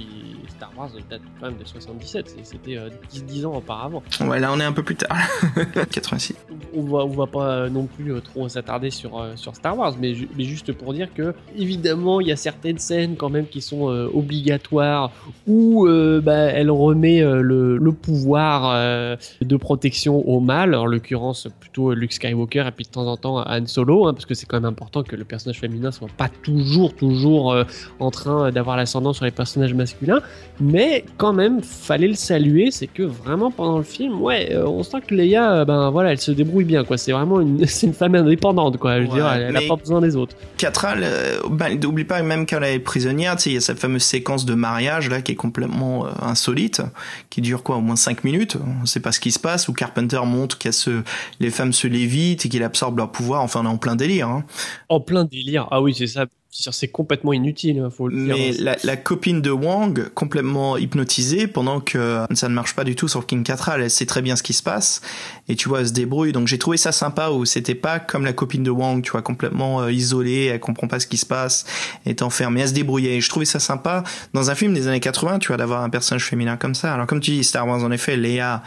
Star 0.48 0.70
Wars 0.76 0.90
date 1.10 1.20
quand 1.40 1.46
même 1.48 1.58
de 1.58 1.64
77, 1.64 2.28
c'est- 2.28 2.44
c'était 2.44 2.76
euh, 2.76 2.88
10, 3.28 3.44
ans 3.46 3.54
auparavant. 3.56 4.02
Ouais, 4.20 4.38
là 4.40 4.50
on 4.52 4.60
est 4.60 4.64
un 4.64 4.72
peu 4.72 4.82
plus 4.82 4.96
tard, 4.96 5.16
86. 5.90 6.34
On 6.76 6.82
va, 6.82 6.98
on 7.04 7.08
va 7.08 7.26
pas 7.26 7.50
euh, 7.50 7.68
non 7.70 7.86
plus 7.86 8.12
euh, 8.12 8.20
trop 8.20 8.48
s'attarder 8.48 8.90
sur, 8.90 9.18
euh, 9.18 9.32
sur 9.36 9.54
Star 9.54 9.76
Wars, 9.78 9.94
mais, 10.00 10.14
ju- 10.14 10.28
mais 10.36 10.44
juste 10.44 10.72
pour 10.72 10.92
dire 10.92 11.12
que 11.14 11.34
évidemment 11.56 12.20
il 12.20 12.28
y 12.28 12.32
a 12.32 12.36
certaines 12.36 12.78
scènes 12.78 13.16
quand 13.16 13.28
même 13.30 13.46
qui 13.46 13.60
sont 13.60 13.88
euh, 13.90 14.08
obligatoires 14.12 15.10
où 15.46 15.86
euh, 15.86 16.20
bah, 16.20 16.34
elle 16.34 16.70
remet 16.70 17.22
euh, 17.22 17.40
le, 17.40 17.76
le 17.78 17.92
pouvoir 17.92 18.70
euh, 18.74 19.16
de 19.40 19.56
protection 19.56 20.16
au 20.28 20.40
mal, 20.40 20.74
en 20.74 20.86
l'occurrence 20.86 21.48
plutôt 21.60 21.92
Luke 21.94 22.12
Skywalker 22.12 22.64
et 22.68 22.72
puis 22.72 22.84
de 22.84 22.90
temps 22.90 23.06
en 23.06 23.16
temps 23.16 23.38
Han 23.46 23.66
Solo, 23.66 24.06
hein, 24.06 24.12
parce 24.14 24.26
que 24.26 24.34
c'est 24.34 24.46
quand 24.46 24.56
même 24.60 24.70
important 24.70 25.02
que 25.02 25.16
le 25.16 25.24
personnage 25.24 25.60
féminin 25.60 25.90
soit 25.90 26.08
pas 26.16 26.28
toujours 26.28 26.94
toujours 26.94 27.52
euh, 27.52 27.64
en 28.00 28.10
train 28.10 28.50
d'avoir 28.50 28.76
l'ascendant 28.76 29.12
sur 29.12 29.24
les 29.24 29.30
personnages 29.30 29.53
masculins, 29.56 30.20
mais 30.60 31.04
quand 31.16 31.32
même 31.32 31.62
fallait 31.62 32.08
le 32.08 32.14
saluer, 32.14 32.70
c'est 32.70 32.86
que 32.86 33.02
vraiment 33.02 33.50
pendant 33.50 33.78
le 33.78 33.84
film, 33.84 34.20
ouais, 34.20 34.50
euh, 34.52 34.66
on 34.66 34.82
sent 34.82 34.98
que 35.06 35.14
Leia, 35.14 35.52
euh, 35.52 35.64
ben 35.64 35.90
voilà, 35.90 36.12
elle 36.12 36.20
se 36.20 36.30
débrouille 36.30 36.64
bien 36.64 36.84
quoi, 36.84 36.96
c'est 36.98 37.12
vraiment 37.12 37.40
une, 37.40 37.66
c'est 37.66 37.86
une 37.86 37.94
femme 37.94 38.14
indépendante 38.14 38.78
quoi, 38.78 39.00
je 39.00 39.06
veux 39.06 39.08
Ouais, 39.08 39.14
dire, 39.16 39.32
elle, 39.32 39.42
elle 39.42 39.56
a 39.56 39.60
mais- 39.60 39.68
pas 39.68 39.76
besoin 39.76 40.00
des 40.00 40.16
autres. 40.16 40.36
Catral, 40.56 41.00
euh, 41.02 41.38
bah, 41.50 41.74
n'oublie 41.74 42.04
pas 42.04 42.22
même 42.22 42.46
quand 42.46 42.56
elle 42.58 42.74
est 42.74 42.78
prisonnière, 42.78 43.36
tu 43.36 43.42
sais, 43.44 43.50
il 43.50 43.54
y 43.54 43.56
a 43.56 43.60
cette 43.60 43.78
fameuse 43.78 44.02
séquence 44.02 44.44
de 44.44 44.54
mariage 44.54 45.08
là 45.10 45.20
qui 45.22 45.32
est 45.32 45.36
complètement 45.36 46.06
euh, 46.06 46.10
insolite, 46.22 46.82
qui 47.30 47.40
dure 47.40 47.62
quoi, 47.62 47.76
au 47.76 47.80
moins 47.80 47.96
5 47.96 48.24
minutes. 48.24 48.56
On 48.82 48.86
sait 48.86 49.00
pas 49.00 49.12
ce 49.12 49.20
qui 49.20 49.32
se 49.32 49.38
passe. 49.38 49.68
Où 49.68 49.72
Carpenter 49.72 50.20
montre 50.24 50.58
qu'elle 50.58 50.72
se, 50.72 51.02
les 51.40 51.50
femmes 51.50 51.72
se 51.72 51.86
lévitent 51.86 52.46
et 52.46 52.48
qu'il 52.48 52.62
absorbe 52.62 52.98
leur 52.98 53.10
pouvoir. 53.10 53.42
Enfin, 53.42 53.60
on 53.62 53.64
est 53.64 53.68
en 53.68 53.76
plein 53.76 53.96
délire. 53.96 54.28
Hein. 54.28 54.44
En 54.88 55.00
plein 55.00 55.24
délire, 55.24 55.66
ah 55.70 55.82
oui 55.82 55.94
c'est 55.94 56.06
ça, 56.06 56.26
c'est 56.54 56.88
complètement 56.88 57.32
inutile, 57.32 57.80
hein, 57.80 57.90
faut 57.90 58.06
le 58.06 58.16
dire. 58.16 58.34
Mais 58.36 58.50
hein. 58.50 58.56
la, 58.60 58.76
la 58.84 58.96
copine 58.96 59.42
de 59.42 59.50
Wang, 59.50 60.08
complètement 60.14 60.76
hypnotisée, 60.76 61.48
pendant 61.48 61.80
que 61.80 62.24
ça 62.32 62.48
ne 62.48 62.54
marche 62.54 62.74
pas 62.74 62.84
du 62.84 62.94
tout 62.94 63.08
sur 63.08 63.26
King 63.26 63.42
Cattrall, 63.42 63.82
elle 63.82 63.90
sait 63.90 64.06
très 64.06 64.22
bien 64.22 64.36
ce 64.36 64.42
qui 64.42 64.52
se 64.52 64.62
passe, 64.62 65.00
et 65.48 65.56
tu 65.56 65.68
vois, 65.68 65.80
elle 65.80 65.88
se 65.88 65.92
débrouille. 65.92 66.32
Donc 66.32 66.46
j'ai 66.46 66.58
trouvé 66.58 66.76
ça 66.76 66.92
sympa 66.92 67.30
où 67.30 67.44
c'était 67.44 67.74
pas 67.74 67.98
comme 67.98 68.24
la 68.24 68.32
copine 68.32 68.62
de 68.62 68.70
Wang, 68.70 69.02
tu 69.02 69.10
vois, 69.10 69.22
complètement 69.22 69.80
euh, 69.80 69.92
isolée, 69.92 70.44
elle 70.44 70.60
comprend 70.60 70.86
pas 70.86 71.00
ce 71.00 71.08
qui 71.08 71.16
se 71.16 71.26
passe, 71.26 71.66
est 72.06 72.22
enfermée, 72.22 72.60
elle 72.60 72.68
se 72.68 72.74
débrouillait. 72.74 73.16
Et 73.16 73.20
je 73.20 73.28
trouvais 73.28 73.46
ça 73.46 73.58
sympa 73.58 74.04
dans 74.32 74.50
un 74.50 74.54
film 74.54 74.74
des 74.74 74.86
années 74.86 75.00
80, 75.00 75.40
tu 75.40 75.48
vois, 75.48 75.56
d'avoir 75.56 75.82
un 75.82 75.90
personnage 75.90 76.24
féminin 76.24 76.56
comme 76.56 76.74
ça. 76.74 76.94
Alors 76.94 77.06
comme 77.06 77.20
tu 77.20 77.32
dis, 77.32 77.42
Star 77.42 77.66
Wars, 77.66 77.82
en 77.82 77.90
effet, 77.90 78.16
Léa 78.16 78.62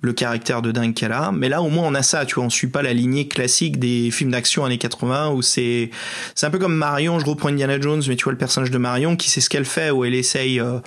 le 0.00 0.12
caractère 0.12 0.62
de 0.62 0.70
dingue 0.70 0.94
qu'elle 0.94 1.12
a. 1.12 1.32
Mais 1.32 1.48
là, 1.48 1.60
au 1.60 1.68
moins, 1.68 1.86
on 1.86 1.94
a 1.94 2.02
ça, 2.02 2.24
tu 2.24 2.36
vois, 2.36 2.44
on 2.44 2.50
suit 2.50 2.68
pas 2.68 2.82
la 2.82 2.92
lignée 2.92 3.26
classique 3.26 3.78
des 3.78 4.10
films 4.10 4.30
d'action 4.30 4.64
années 4.64 4.78
80 4.78 5.30
où 5.30 5.42
c'est, 5.42 5.90
c'est 6.34 6.46
un 6.46 6.50
peu 6.50 6.58
comme 6.58 6.74
Marion, 6.74 7.18
je 7.18 7.26
reprends 7.26 7.48
Indiana 7.48 7.80
Jones, 7.80 8.02
mais 8.06 8.14
tu 8.14 8.24
vois 8.24 8.32
le 8.32 8.38
personnage 8.38 8.70
de 8.70 8.78
Marion 8.78 9.16
qui 9.16 9.28
sait 9.28 9.40
ce 9.40 9.50
qu'elle 9.50 9.64
fait, 9.64 9.90
où 9.90 10.04
elle 10.04 10.14
essaye 10.14 10.60
euh, 10.60 10.78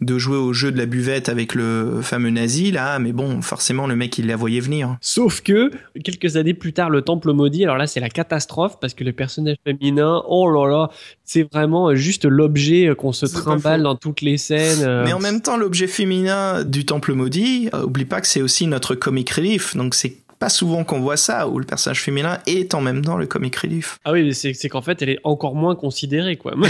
de 0.00 0.18
jouer 0.18 0.36
au 0.36 0.52
jeu 0.52 0.70
de 0.70 0.78
la 0.78 0.86
buvette 0.86 1.28
avec 1.28 1.54
le 1.54 2.00
fameux 2.02 2.30
nazi, 2.30 2.70
là, 2.70 2.98
mais 2.98 3.12
bon, 3.12 3.42
forcément, 3.42 3.86
le 3.86 3.96
mec, 3.96 4.16
il 4.18 4.26
la 4.26 4.36
voyait 4.36 4.60
venir. 4.60 4.96
Sauf 5.00 5.40
que, 5.40 5.70
quelques 6.04 6.36
années 6.36 6.54
plus 6.54 6.72
tard, 6.72 6.90
le 6.90 7.02
Temple 7.02 7.32
Maudit, 7.32 7.64
alors 7.64 7.76
là, 7.76 7.86
c'est 7.86 8.00
la 8.00 8.08
catastrophe 8.08 8.78
parce 8.80 8.94
que 8.94 9.02
le 9.04 9.12
personnage 9.12 9.56
féminin, 9.64 10.22
oh 10.28 10.50
là 10.50 10.68
là, 10.68 10.90
c'est 11.24 11.46
vraiment 11.52 11.94
juste 11.94 12.24
l'objet 12.24 12.94
qu'on 12.96 13.12
se 13.12 13.26
trimballe 13.26 13.82
dans 13.82 13.96
toutes 13.96 14.20
les 14.20 14.38
scènes. 14.38 14.84
euh, 14.84 15.04
Mais 15.04 15.12
en 15.12 15.20
même 15.20 15.40
temps, 15.40 15.56
l'objet 15.56 15.86
féminin 15.86 16.64
du 16.64 16.84
Temple 16.84 17.14
Maudit, 17.14 17.68
euh, 17.74 17.82
oublie 17.82 18.04
pas 18.04 18.20
que 18.20 18.26
c'est 18.26 18.42
aussi 18.42 18.66
notre 18.66 18.94
comic 18.94 19.28
relief, 19.30 19.76
donc 19.76 19.94
c'est 19.94 20.18
pas 20.38 20.48
souvent 20.48 20.84
qu'on 20.84 21.00
voit 21.00 21.16
ça, 21.16 21.48
où 21.48 21.58
le 21.58 21.64
personnage 21.64 22.02
féminin 22.02 22.38
est 22.46 22.74
en 22.74 22.80
même 22.80 23.04
temps 23.04 23.16
le 23.16 23.26
comic 23.26 23.56
relief. 23.56 23.98
Ah 24.04 24.12
oui, 24.12 24.24
mais 24.24 24.32
c'est 24.32 24.68
qu'en 24.68 24.82
fait, 24.82 25.02
elle 25.02 25.10
est 25.10 25.20
encore 25.24 25.54
moins 25.54 25.74
considérée, 25.74 26.36
quoi. 26.36 26.54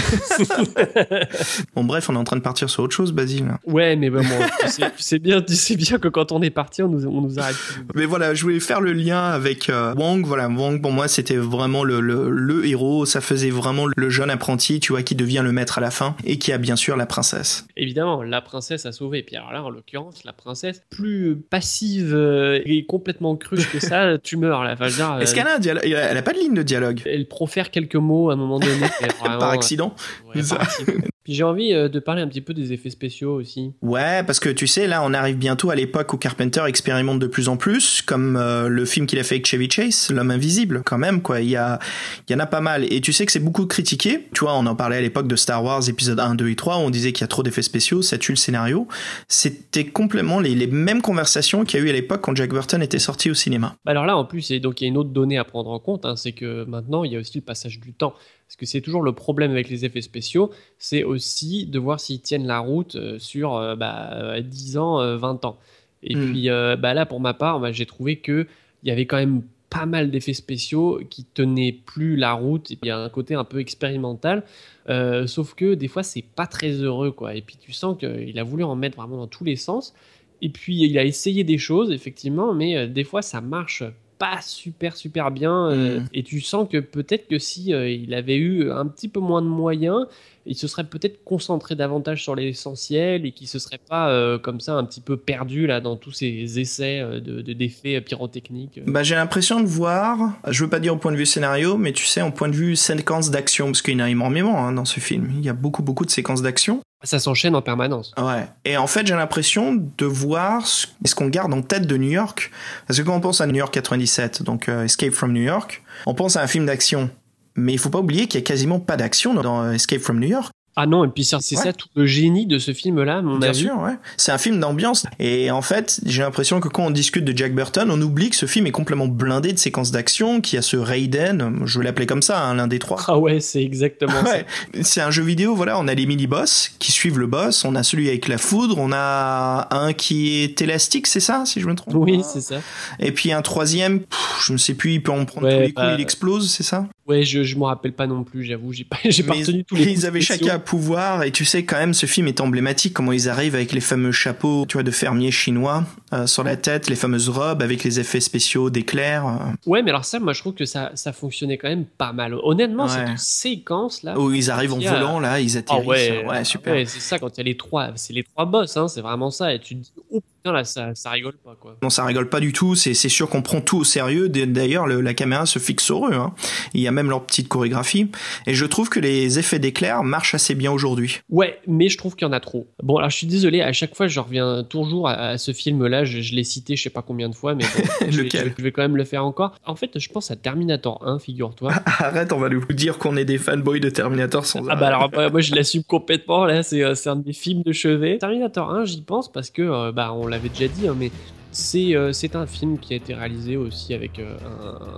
Bon, 1.75 1.83
bref, 1.83 2.09
on 2.09 2.15
est 2.15 2.17
en 2.17 2.23
train 2.23 2.35
de 2.37 2.41
partir 2.41 2.69
sur 2.69 2.83
autre 2.83 2.95
chose, 2.95 3.11
Basile. 3.11 3.45
ouais, 3.65 3.95
mais 3.95 4.09
bon, 4.09 4.21
bon, 4.21 4.45
tu, 4.61 4.67
sais, 4.69 4.81
tu 4.95 5.03
sais 5.03 5.19
bien, 5.19 5.41
tu 5.41 5.55
sais 5.55 5.75
bien 5.75 5.97
que 5.99 6.07
quand 6.07 6.31
on 6.31 6.41
est 6.41 6.49
parti, 6.49 6.81
on 6.83 6.89
nous, 6.89 7.05
on 7.05 7.21
nous 7.21 7.39
arrête. 7.39 7.55
Mais 7.95 8.05
voilà, 8.05 8.33
je 8.33 8.43
voulais 8.43 8.59
faire 8.59 8.81
le 8.81 8.93
lien 8.93 9.21
avec 9.23 9.69
euh, 9.69 9.93
Wong. 9.95 10.25
Voilà, 10.25 10.47
Wong 10.47 10.81
pour 10.81 10.91
moi 10.91 11.07
c'était 11.07 11.35
vraiment 11.37 11.83
le, 11.83 11.99
le, 11.99 12.29
le 12.29 12.65
héros. 12.65 13.05
Ça 13.05 13.21
faisait 13.21 13.49
vraiment 13.49 13.85
le 13.95 14.09
jeune 14.09 14.29
apprenti, 14.29 14.79
tu 14.79 14.93
vois, 14.93 15.03
qui 15.03 15.15
devient 15.15 15.41
le 15.43 15.51
maître 15.51 15.77
à 15.77 15.81
la 15.81 15.91
fin 15.91 16.15
et 16.23 16.37
qui 16.37 16.51
a 16.51 16.57
bien 16.57 16.75
sûr 16.75 16.97
la 16.97 17.05
princesse. 17.05 17.65
Évidemment, 17.77 18.23
la 18.23 18.41
princesse 18.41 18.85
a 18.85 18.91
sauvé. 18.91 19.23
Puis 19.23 19.35
alors 19.35 19.51
là, 19.51 19.63
en 19.63 19.69
l'occurrence, 19.69 20.23
la 20.23 20.33
princesse, 20.33 20.81
plus 20.89 21.37
passive 21.49 22.13
euh, 22.13 22.59
et 22.65 22.85
complètement 22.85 23.35
cruche 23.59 23.71
que 23.71 23.79
ça, 23.79 24.17
tu 24.17 24.37
meurs 24.37 24.63
là. 24.63 24.73
Enfin, 24.73 24.87
Est-ce 24.87 25.31
euh, 25.31 25.35
qu'elle 25.35 25.47
a 25.47 25.55
un 25.55 25.59
dialogue 25.59 25.83
Elle 25.85 26.17
a 26.17 26.21
pas 26.21 26.33
de 26.33 26.39
ligne 26.39 26.53
de 26.53 26.63
dialogue 26.63 27.01
elle 27.05 27.27
profère 27.27 27.71
quelques 27.71 27.95
mots 27.95 28.29
à 28.29 28.33
un 28.33 28.35
moment 28.35 28.59
donné. 28.59 28.73
vraiment, 29.19 29.39
par 29.39 29.49
accident. 29.51 29.93
ouais, 30.33 30.41
par 30.47 30.61
accident. 30.61 30.93
Puis 31.23 31.33
j'ai 31.33 31.43
envie 31.43 31.73
euh, 31.73 31.89
de 31.89 31.99
parler 31.99 32.21
un 32.21 32.27
petit 32.27 32.41
peu 32.41 32.53
des 32.53 32.71
effets 32.73 32.89
spéciaux 32.89 33.35
aussi. 33.35 33.73
Ouais, 33.81 34.23
parce 34.23 34.39
que 34.39 34.49
tu 34.49 34.67
sais, 34.67 34.87
là, 34.87 35.03
on 35.03 35.13
arrive 35.13 35.37
bientôt 35.37 35.69
à 35.69 35.75
l'époque 35.75 36.13
où 36.13 36.17
Carpenter 36.17 36.63
expérimente 36.67 37.19
de 37.19 37.27
plus 37.27 37.49
en 37.49 37.57
plus, 37.57 38.01
comme 38.01 38.37
euh, 38.37 38.67
le 38.69 38.85
film 38.85 39.05
qu'il 39.05 39.19
a 39.19 39.23
fait 39.23 39.35
avec 39.35 39.45
Chevy 39.45 39.69
Chase, 39.69 40.09
L'homme 40.11 40.31
invisible, 40.31 40.81
quand 40.85 40.97
même, 40.97 41.21
quoi. 41.21 41.41
Il 41.41 41.49
y 41.49 41.55
a, 41.55 41.79
il 42.27 42.33
y 42.33 42.35
en 42.35 42.39
a 42.39 42.45
pas 42.45 42.61
mal. 42.61 42.91
Et 42.91 43.01
tu 43.01 43.13
sais 43.13 43.25
que 43.25 43.31
c'est 43.31 43.39
beaucoup 43.39 43.65
critiqué. 43.65 44.27
Tu 44.33 44.41
vois, 44.41 44.57
on 44.57 44.65
en 44.65 44.75
parlait 44.75 44.97
à 44.97 45.01
l'époque 45.01 45.27
de 45.27 45.35
Star 45.35 45.63
Wars 45.63 45.87
épisode 45.87 46.19
1, 46.19 46.35
2 46.35 46.49
et 46.49 46.55
3, 46.55 46.77
où 46.77 46.79
on 46.79 46.89
disait 46.89 47.11
qu'il 47.11 47.21
y 47.21 47.25
a 47.25 47.27
trop 47.27 47.43
d'effets 47.43 47.61
spéciaux, 47.61 48.01
ça 48.01 48.17
tue 48.17 48.31
le 48.31 48.37
scénario. 48.37 48.87
C'était 49.27 49.85
complètement 49.85 50.39
les, 50.39 50.55
les 50.55 50.67
mêmes 50.67 51.01
conversations 51.01 51.65
qu'il 51.65 51.79
y 51.79 51.83
a 51.83 51.85
eu 51.85 51.89
à 51.89 51.93
l'époque 51.93 52.21
quand 52.21 52.35
Jack 52.35 52.51
Burton 52.51 52.81
était 52.81 52.99
sorti 52.99 53.29
au 53.29 53.33
cinéma. 53.33 53.75
Bah 53.85 53.91
alors 53.91 54.05
là, 54.05 54.15
en 54.15 54.25
plus, 54.25 54.51
et 54.51 54.59
donc 54.59 54.81
il 54.81 54.85
y 54.85 54.87
a 54.87 54.89
une 54.89 54.97
autre 54.97 55.09
donnée 55.09 55.37
à 55.37 55.43
prendre 55.43 55.69
en 55.69 55.79
compte, 55.79 56.05
hein, 56.05 56.15
c'est 56.15 56.31
que 56.31 56.63
maintenant, 56.65 57.03
il 57.03 57.11
y 57.11 57.15
a 57.15 57.19
aussi 57.19 57.37
le 57.37 57.43
passage 57.43 57.79
du 57.79 57.93
temps. 57.93 58.13
Parce 58.49 58.55
que 58.57 58.65
c'est 58.65 58.81
toujours 58.81 59.03
le 59.03 59.11
problème 59.11 59.51
avec 59.51 59.69
les 59.69 59.85
effets 59.85 60.01
spéciaux, 60.01 60.49
c'est 60.79 61.03
aussi 61.03 61.67
de 61.67 61.77
voir 61.77 61.99
s'ils 61.99 62.19
tiennent 62.19 62.47
la 62.47 62.57
route 62.57 62.95
euh, 62.95 63.19
sur 63.19 63.55
euh, 63.55 63.75
bah, 63.75 64.09
euh, 64.13 64.41
10 64.41 64.77
ans, 64.79 64.99
euh, 64.99 65.17
20 65.17 65.45
ans. 65.45 65.59
Et 66.01 66.15
Mm. 66.15 66.31
puis 66.31 66.47
bah 66.81 66.93
là, 66.95 67.05
pour 67.05 67.19
ma 67.19 67.35
part, 67.35 67.59
bah, 67.59 67.71
j'ai 67.71 67.85
trouvé 67.85 68.15
que 68.15 68.47
il 68.81 68.89
y 68.89 68.91
avait 68.91 69.05
quand 69.05 69.17
même 69.17 69.43
pas 69.69 69.85
mal 69.85 70.09
d'effets 70.09 70.33
spéciaux 70.33 70.99
qui 71.11 71.25
tenaient 71.25 71.73
plus 71.85 72.15
la 72.15 72.33
route. 72.33 72.71
Il 72.71 72.79
y 72.83 72.89
a 72.89 72.97
un 72.97 73.09
côté 73.09 73.35
un 73.35 73.43
peu 73.43 73.59
expérimental, 73.59 74.43
euh, 74.89 75.27
sauf 75.27 75.53
que 75.53 75.75
des 75.75 75.87
fois, 75.87 76.01
c'est 76.01 76.23
pas 76.23 76.47
très 76.47 76.71
heureux, 76.71 77.11
quoi. 77.11 77.35
Et 77.35 77.41
puis 77.43 77.57
tu 77.61 77.71
sens 77.71 77.97
qu'il 77.99 78.39
a 78.39 78.43
voulu 78.43 78.63
en 78.63 78.75
mettre 78.75 78.97
vraiment 78.97 79.17
dans 79.17 79.27
tous 79.27 79.43
les 79.43 79.57
sens. 79.57 79.93
Et 80.41 80.49
puis 80.49 80.75
il 80.81 80.97
a 80.97 81.03
essayé 81.03 81.43
des 81.43 81.59
choses, 81.59 81.91
effectivement, 81.91 82.55
mais 82.55 82.87
des 82.87 83.03
fois 83.03 83.21
ça 83.21 83.41
marche 83.41 83.83
pas 84.19 84.39
super 84.41 84.95
super 84.95 85.31
bien. 85.31 85.71
euh, 85.71 85.99
Mm. 86.01 86.05
Et 86.13 86.21
tu 86.23 86.41
sens 86.41 86.67
que 86.69 86.77
peut-être 86.77 87.27
que 87.27 87.39
si 87.39 87.73
euh, 87.73 87.89
il 87.89 88.13
avait 88.13 88.35
eu 88.37 88.69
un 88.71 88.85
petit 88.85 89.07
peu 89.07 89.19
moins 89.19 89.41
de 89.41 89.47
moyens, 89.47 90.05
il 90.45 90.55
se 90.55 90.67
serait 90.67 90.83
peut-être 90.83 91.23
concentré 91.23 91.75
davantage 91.75 92.21
sur 92.23 92.35
l'essentiel 92.35 93.25
et 93.25 93.31
qu'il 93.31 93.47
se 93.47 93.59
serait 93.59 93.79
pas 93.89 94.09
euh, 94.11 94.37
comme 94.37 94.59
ça 94.59 94.73
un 94.73 94.83
petit 94.83 95.01
peu 95.01 95.15
perdu 95.17 95.65
là 95.67 95.79
dans 95.81 95.95
tous 95.95 96.11
ces 96.11 96.59
essais 96.59 97.01
de 97.01 97.41
de- 97.41 97.53
d'effets 97.53 98.01
pyrotechniques. 98.01 98.81
Bah, 98.85 99.03
j'ai 99.03 99.15
l'impression 99.15 99.59
de 99.61 99.65
voir, 99.67 100.33
je 100.47 100.63
veux 100.63 100.69
pas 100.69 100.79
dire 100.79 100.93
au 100.93 100.97
point 100.97 101.11
de 101.11 101.17
vue 101.17 101.25
scénario, 101.25 101.77
mais 101.77 101.93
tu 101.93 102.05
sais, 102.05 102.21
au 102.21 102.31
point 102.31 102.49
de 102.49 102.55
vue 102.55 102.75
séquence 102.75 103.31
d'action, 103.31 103.67
parce 103.67 103.81
qu'il 103.81 103.93
y 103.93 103.97
en 103.97 104.05
a 104.05 104.09
énormément 104.09 104.57
hein, 104.65 104.73
dans 104.73 104.85
ce 104.85 104.99
film. 104.99 105.31
Il 105.37 105.45
y 105.45 105.49
a 105.49 105.53
beaucoup, 105.53 105.81
beaucoup 105.83 106.05
de 106.05 106.11
séquences 106.11 106.41
d'action. 106.41 106.81
Ça 107.03 107.19
s'enchaîne 107.19 107.55
en 107.55 107.61
permanence. 107.61 108.13
Ouais. 108.17 108.45
Et 108.65 108.75
en 108.75 108.87
fait, 108.87 109.07
j'ai 109.07 109.15
l'impression 109.15 109.73
de 109.73 110.05
voir 110.05 110.67
ce 110.67 111.15
qu'on 111.15 111.27
garde 111.27 111.53
en 111.53 111.61
tête 111.61 111.87
de 111.87 111.95
New 111.95 112.11
York. 112.11 112.51
Parce 112.87 112.99
que 112.99 113.05
quand 113.05 113.15
on 113.15 113.21
pense 113.21 113.39
à 113.39 113.47
New 113.47 113.55
York 113.55 113.73
97, 113.73 114.43
donc 114.43 114.67
euh, 114.67 114.83
Escape 114.83 115.13
from 115.13 115.31
New 115.31 115.41
York, 115.41 115.81
on 116.05 116.13
pense 116.13 116.35
à 116.35 116.41
un 116.41 116.47
film 116.47 116.65
d'action. 116.65 117.09
Mais 117.55 117.71
il 117.73 117.79
faut 117.79 117.89
pas 117.89 117.99
oublier 117.99 118.27
qu'il 118.27 118.39
y 118.39 118.43
a 118.43 118.45
quasiment 118.45 118.79
pas 118.79 118.97
d'action 118.97 119.33
dans 119.33 119.63
euh, 119.63 119.71
Escape 119.71 120.01
from 120.01 120.19
New 120.19 120.27
York. 120.27 120.51
Ah 120.81 120.85
non, 120.85 121.03
et 121.03 121.09
puis 121.09 121.25
c'est 121.25 121.35
Ouais. 121.35 121.41
ça 121.41 121.73
tout 121.73 121.87
le 121.95 122.05
génie 122.05 122.45
de 122.45 122.57
ce 122.57 122.71
film-là, 122.73 123.21
mon 123.21 123.37
Bien 123.37 123.49
avis. 123.49 123.59
sûr, 123.59 123.77
ouais. 123.79 123.95
C'est 124.15 124.31
un 124.31 124.37
film 124.37 124.59
d'ambiance. 124.61 125.05
Et 125.19 125.51
en 125.51 125.61
fait, 125.61 125.99
j'ai 126.05 126.21
l'impression 126.21 126.61
que 126.61 126.69
quand 126.69 126.85
on 126.85 126.89
discute 126.89 127.25
de 127.25 127.35
Jack 127.35 127.53
Burton, 127.53 127.89
on 127.91 128.01
oublie 128.01 128.29
que 128.29 128.35
ce 128.37 128.45
film 128.45 128.65
est 128.65 128.71
complètement 128.71 129.07
blindé 129.07 129.51
de 129.51 129.59
séquences 129.59 129.91
d'action, 129.91 130.39
qu'il 130.39 130.55
y 130.55 130.59
a 130.59 130.61
ce 130.61 130.77
Raiden, 130.77 131.59
je 131.65 131.79
vais 131.79 131.85
l'appeler 131.85 132.05
comme 132.05 132.21
ça, 132.21 132.41
hein, 132.41 132.53
l'un 132.55 132.67
des 132.67 132.79
trois. 132.79 133.01
Ah 133.07 133.17
ouais, 133.17 133.41
c'est 133.41 133.61
exactement 133.61 134.13
ça. 134.23 134.31
Ouais, 134.31 134.45
c'est 134.83 135.01
un 135.01 135.11
jeu 135.11 135.23
vidéo, 135.23 135.53
voilà, 135.55 135.77
on 135.79 135.87
a 135.89 135.93
les 135.93 136.05
mini-boss 136.05 136.71
qui 136.79 136.91
suivent 136.93 137.19
le 137.19 137.27
boss, 137.27 137.65
on 137.65 137.75
a 137.75 137.83
celui 137.83 138.07
avec 138.07 138.27
la 138.29 138.37
foudre, 138.37 138.77
on 138.77 138.91
a 138.93 139.67
un 139.71 139.91
qui 139.93 140.37
est 140.43 140.61
élastique, 140.61 141.07
c'est 141.07 141.19
ça, 141.19 141.43
si 141.45 141.59
je 141.59 141.67
me 141.67 141.75
trompe 141.75 141.93
Oui, 141.95 142.21
c'est 142.23 142.41
ça. 142.41 142.55
Et 142.99 143.11
puis 143.11 143.31
un 143.33 143.41
troisième, 143.41 143.99
pff, 144.01 144.43
je 144.45 144.53
ne 144.53 144.57
sais 144.57 144.75
plus, 144.75 144.93
il 144.93 145.03
peut 145.03 145.11
en 145.11 145.25
prendre 145.25 145.47
Ouais, 145.47 145.55
tous 145.55 145.59
les 145.61 145.73
coups, 145.73 145.85
bah, 145.87 145.95
il 145.97 146.01
explose, 146.01 146.49
c'est 146.49 146.63
ça? 146.63 146.87
Ouais, 147.09 147.23
je, 147.23 147.43
je 147.43 147.55
m'en 147.57 147.65
rappelle 147.65 147.93
pas 147.93 148.05
non 148.05 148.23
plus, 148.23 148.43
j'avoue. 148.43 148.71
J'ai 148.71 148.83
pas, 148.83 148.97
j'ai 149.05 149.23
pas 149.23 149.33
retenu 149.33 149.63
tous 149.65 149.75
les 149.75 149.85
Ils 149.91 150.05
avaient 150.05 150.21
spéciaux. 150.21 150.45
chacun 150.45 150.57
un 150.57 150.59
pouvoir, 150.59 151.23
et 151.23 151.31
tu 151.31 151.43
sais, 151.43 151.63
quand 151.65 151.77
même, 151.77 151.95
ce 151.95 152.05
film 152.05 152.27
est 152.27 152.39
emblématique, 152.39 152.93
comment 152.93 153.11
ils 153.11 153.27
arrivent 153.27 153.55
avec 153.55 153.71
les 153.71 153.81
fameux 153.81 154.11
chapeaux, 154.11 154.65
tu 154.67 154.73
vois, 154.73 154.83
de 154.83 154.91
fermiers 154.91 155.31
chinois 155.31 155.85
euh, 156.13 156.27
sur 156.27 156.43
la 156.43 156.55
tête, 156.55 156.87
les 156.87 156.95
fameuses 156.95 157.29
robes 157.29 157.63
avec 157.63 157.83
les 157.83 157.99
effets 157.99 158.19
spéciaux 158.19 158.69
d'éclairs. 158.69 159.25
euh, 159.25 159.31
Ouais, 159.65 159.81
mais 159.81 159.89
alors 159.89 160.05
ça, 160.05 160.19
moi, 160.19 160.33
je 160.33 160.39
trouve 160.41 160.53
que 160.53 160.65
ça, 160.65 160.91
ça 160.93 161.11
fonctionnait 161.11 161.57
quand 161.57 161.69
même 161.69 161.85
pas 161.85 162.13
mal. 162.13 162.35
Honnêtement, 162.43 162.85
Ouais. 162.85 162.91
cette 163.07 163.17
séquence 163.17 164.03
là. 164.03 164.17
où 164.19 164.31
ils 164.31 164.51
arrivent 164.51 164.73
en 164.73 164.79
a- 164.81 164.93
volant, 164.93 165.19
là, 165.19 165.39
ils 165.39 165.55
Ah 165.55 165.59
atterrissent. 165.61 165.87
ouais, 165.87 166.25
ouais, 166.27 166.43
super. 166.43 166.73
ouais, 166.73 166.85
c'est 166.85 166.99
ça 166.99 167.17
quand 167.17 167.29
il 167.35 167.37
y 167.39 167.41
a 167.41 167.43
les 167.45 167.57
trois, 167.57 167.89
c'est 167.95 168.13
les 168.13 168.23
trois 168.23 168.45
boss, 168.45 168.77
hein, 168.77 168.87
c'est 168.87 169.01
vraiment 169.01 169.31
ça. 169.31 169.51
Et 169.53 169.59
tu 169.59 169.75
te 169.75 169.81
dis, 169.81 169.91
oh 170.11 170.21
putain 170.43 170.53
là, 170.53 170.63
ça, 170.63 170.95
ça 170.95 171.09
rigole 171.11 171.35
pas 171.43 171.55
quoi. 171.59 171.75
Non, 171.83 171.89
ça 171.89 172.03
rigole 172.05 172.29
pas 172.29 172.39
du 172.39 172.53
tout. 172.53 172.75
C'est 172.75 172.93
sûr 172.93 173.29
qu'on 173.29 173.41
prend 173.41 173.61
tout 173.61 173.77
au 173.79 173.83
sérieux. 173.83 174.29
D'ailleurs, 174.29 174.87
le- 174.87 175.01
la 175.01 175.13
caméra 175.13 175.45
se 175.45 175.59
fixe 175.59 175.83
sur 175.83 176.07
eux. 176.07 176.13
hein. 176.13 176.33
Il 176.73 176.81
y 176.81 176.87
a 176.87 176.91
même 176.91 177.09
leur 177.09 177.23
petite 177.25 177.47
chorégraphie. 177.47 178.09
Et 178.47 178.53
je 178.53 178.65
trouve 178.65 178.89
que 178.89 178.99
les 178.99 179.39
effets 179.39 179.59
d'éclair 179.59 180.03
marchent 180.03 180.35
assez 180.35 180.55
bien 180.55 180.71
aujourd'hui. 180.71 181.19
Ouais, 181.29 181.59
mais 181.67 181.89
je 181.89 181.97
trouve 181.97 182.15
qu'il 182.15 182.27
y 182.27 182.29
en 182.29 182.33
a 182.33 182.39
trop. 182.39 182.67
Bon, 182.83 182.97
alors 182.97 183.09
je 183.09 183.17
suis 183.17 183.27
désolé, 183.27 183.61
à 183.61 183.73
chaque 183.73 183.95
fois 183.95 184.07
je 184.07 184.19
reviens 184.19 184.63
toujours 184.63 185.07
à, 185.09 185.13
à 185.13 185.37
ce 185.37 185.51
film-là, 185.53 186.03
je, 186.05 186.21
je 186.21 186.33
l'ai 186.35 186.43
cité 186.43 186.75
je 186.75 186.83
sais 186.83 186.89
pas 186.89 187.01
combien 187.01 187.29
de 187.29 187.35
fois, 187.35 187.55
mais 187.55 187.63
bon, 187.63 187.83
je, 188.09 188.17
vais, 188.17 188.23
Lequel 188.23 188.41
je 188.41 188.45
vais- 188.49 188.53
je 188.57 188.63
vais 188.63 188.71
quand 188.71 188.81
même 188.81 188.97
le 188.97 189.03
faire 189.05 189.25
encore. 189.25 189.53
En 189.65 189.75
fait, 189.75 189.97
je 189.99 190.09
pense 190.09 190.31
à 190.31 190.35
Terminator 190.35 191.01
1, 191.05 191.19
figure-toi. 191.19 191.71
Arrête, 191.85 192.31
on 192.33 192.39
va 192.39 192.49
nous 192.49 192.63
dire 192.69 192.97
qu'on 192.97 193.15
est 193.17 193.25
des 193.25 193.37
fanboys 193.37 193.79
de 193.79 193.89
Terminator 193.89 194.45
sans 194.45 194.67
Ah 194.69 194.75
bah 194.75 194.87
alors 194.87 195.09
bah, 195.11 195.29
moi 195.29 195.41
je 195.41 195.53
l'assume 195.55 195.83
complètement 195.83 196.45
là 196.45 196.63
c'est 196.63 196.83
euh, 196.83 196.93
un 197.05 197.15
de 197.15 197.23
mes 197.25 197.33
films 197.33 197.63
de 197.63 197.71
chevet. 197.73 198.17
Terminator 198.19 198.69
1 198.71 198.85
j'y 198.85 199.01
pense 199.01 199.31
parce 199.31 199.49
que 199.49 199.61
euh, 199.61 199.91
bah 199.91 200.13
on 200.13 200.27
l'avait 200.29 200.49
déjà 200.49 200.67
dit 200.67 200.87
hein, 200.87 200.95
mais 200.97 201.11
c'est 201.51 201.95
euh, 201.95 202.13
c'est 202.13 202.35
un 202.35 202.45
film 202.45 202.77
qui 202.77 202.93
a 202.93 202.97
été 202.97 203.13
réalisé 203.13 203.57
aussi 203.57 203.93
avec 203.93 204.19
euh, 204.19 204.37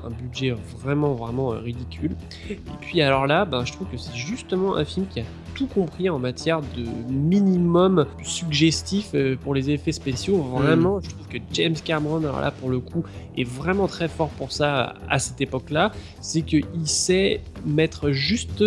un, 0.03 0.07
un 0.07 0.09
budget 0.09 0.53
vraiment 0.77 1.13
vraiment 1.13 1.53
euh, 1.53 1.59
ridicule. 1.59 2.15
Et 2.49 2.57
puis 2.81 3.01
alors 3.01 3.25
là 3.25 3.45
ben 3.45 3.63
je 3.63 3.71
trouve 3.71 3.87
que 3.87 3.97
c'est 3.97 4.15
justement 4.15 4.75
un 4.75 4.83
film 4.83 5.05
qui 5.07 5.21
a 5.21 5.23
tout 5.55 5.67
compris 5.67 6.09
en 6.09 6.19
matière 6.19 6.61
de 6.61 6.83
minimum 7.11 8.05
suggestif 8.23 9.13
pour 9.43 9.53
les 9.53 9.69
effets 9.69 9.91
spéciaux. 9.91 10.37
Vraiment, 10.37 11.01
je 11.01 11.09
trouve 11.09 11.27
que 11.27 11.37
James 11.51 11.75
Cameron, 11.75 12.19
alors 12.19 12.39
là 12.39 12.51
pour 12.51 12.69
le 12.69 12.79
coup, 12.79 13.03
est 13.37 13.43
vraiment 13.43 13.87
très 13.87 14.07
fort 14.07 14.29
pour 14.29 14.53
ça 14.53 14.93
à 15.09 15.19
cette 15.19 15.41
époque-là. 15.41 15.91
C'est 16.21 16.43
qu'il 16.43 16.65
sait 16.85 17.41
mettre 17.65 18.11
juste 18.11 18.63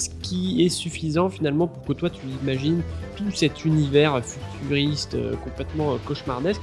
ce 0.00 0.08
qui 0.22 0.64
est 0.64 0.68
suffisant 0.68 1.28
finalement 1.28 1.66
pour 1.66 1.84
que 1.84 1.92
toi 1.92 2.10
tu 2.10 2.20
imagines 2.42 2.82
tout 3.16 3.30
cet 3.30 3.64
univers 3.64 4.22
futuriste 4.24 5.14
euh, 5.14 5.34
complètement 5.36 5.94
euh, 5.94 5.96
cauchemardesque. 6.06 6.62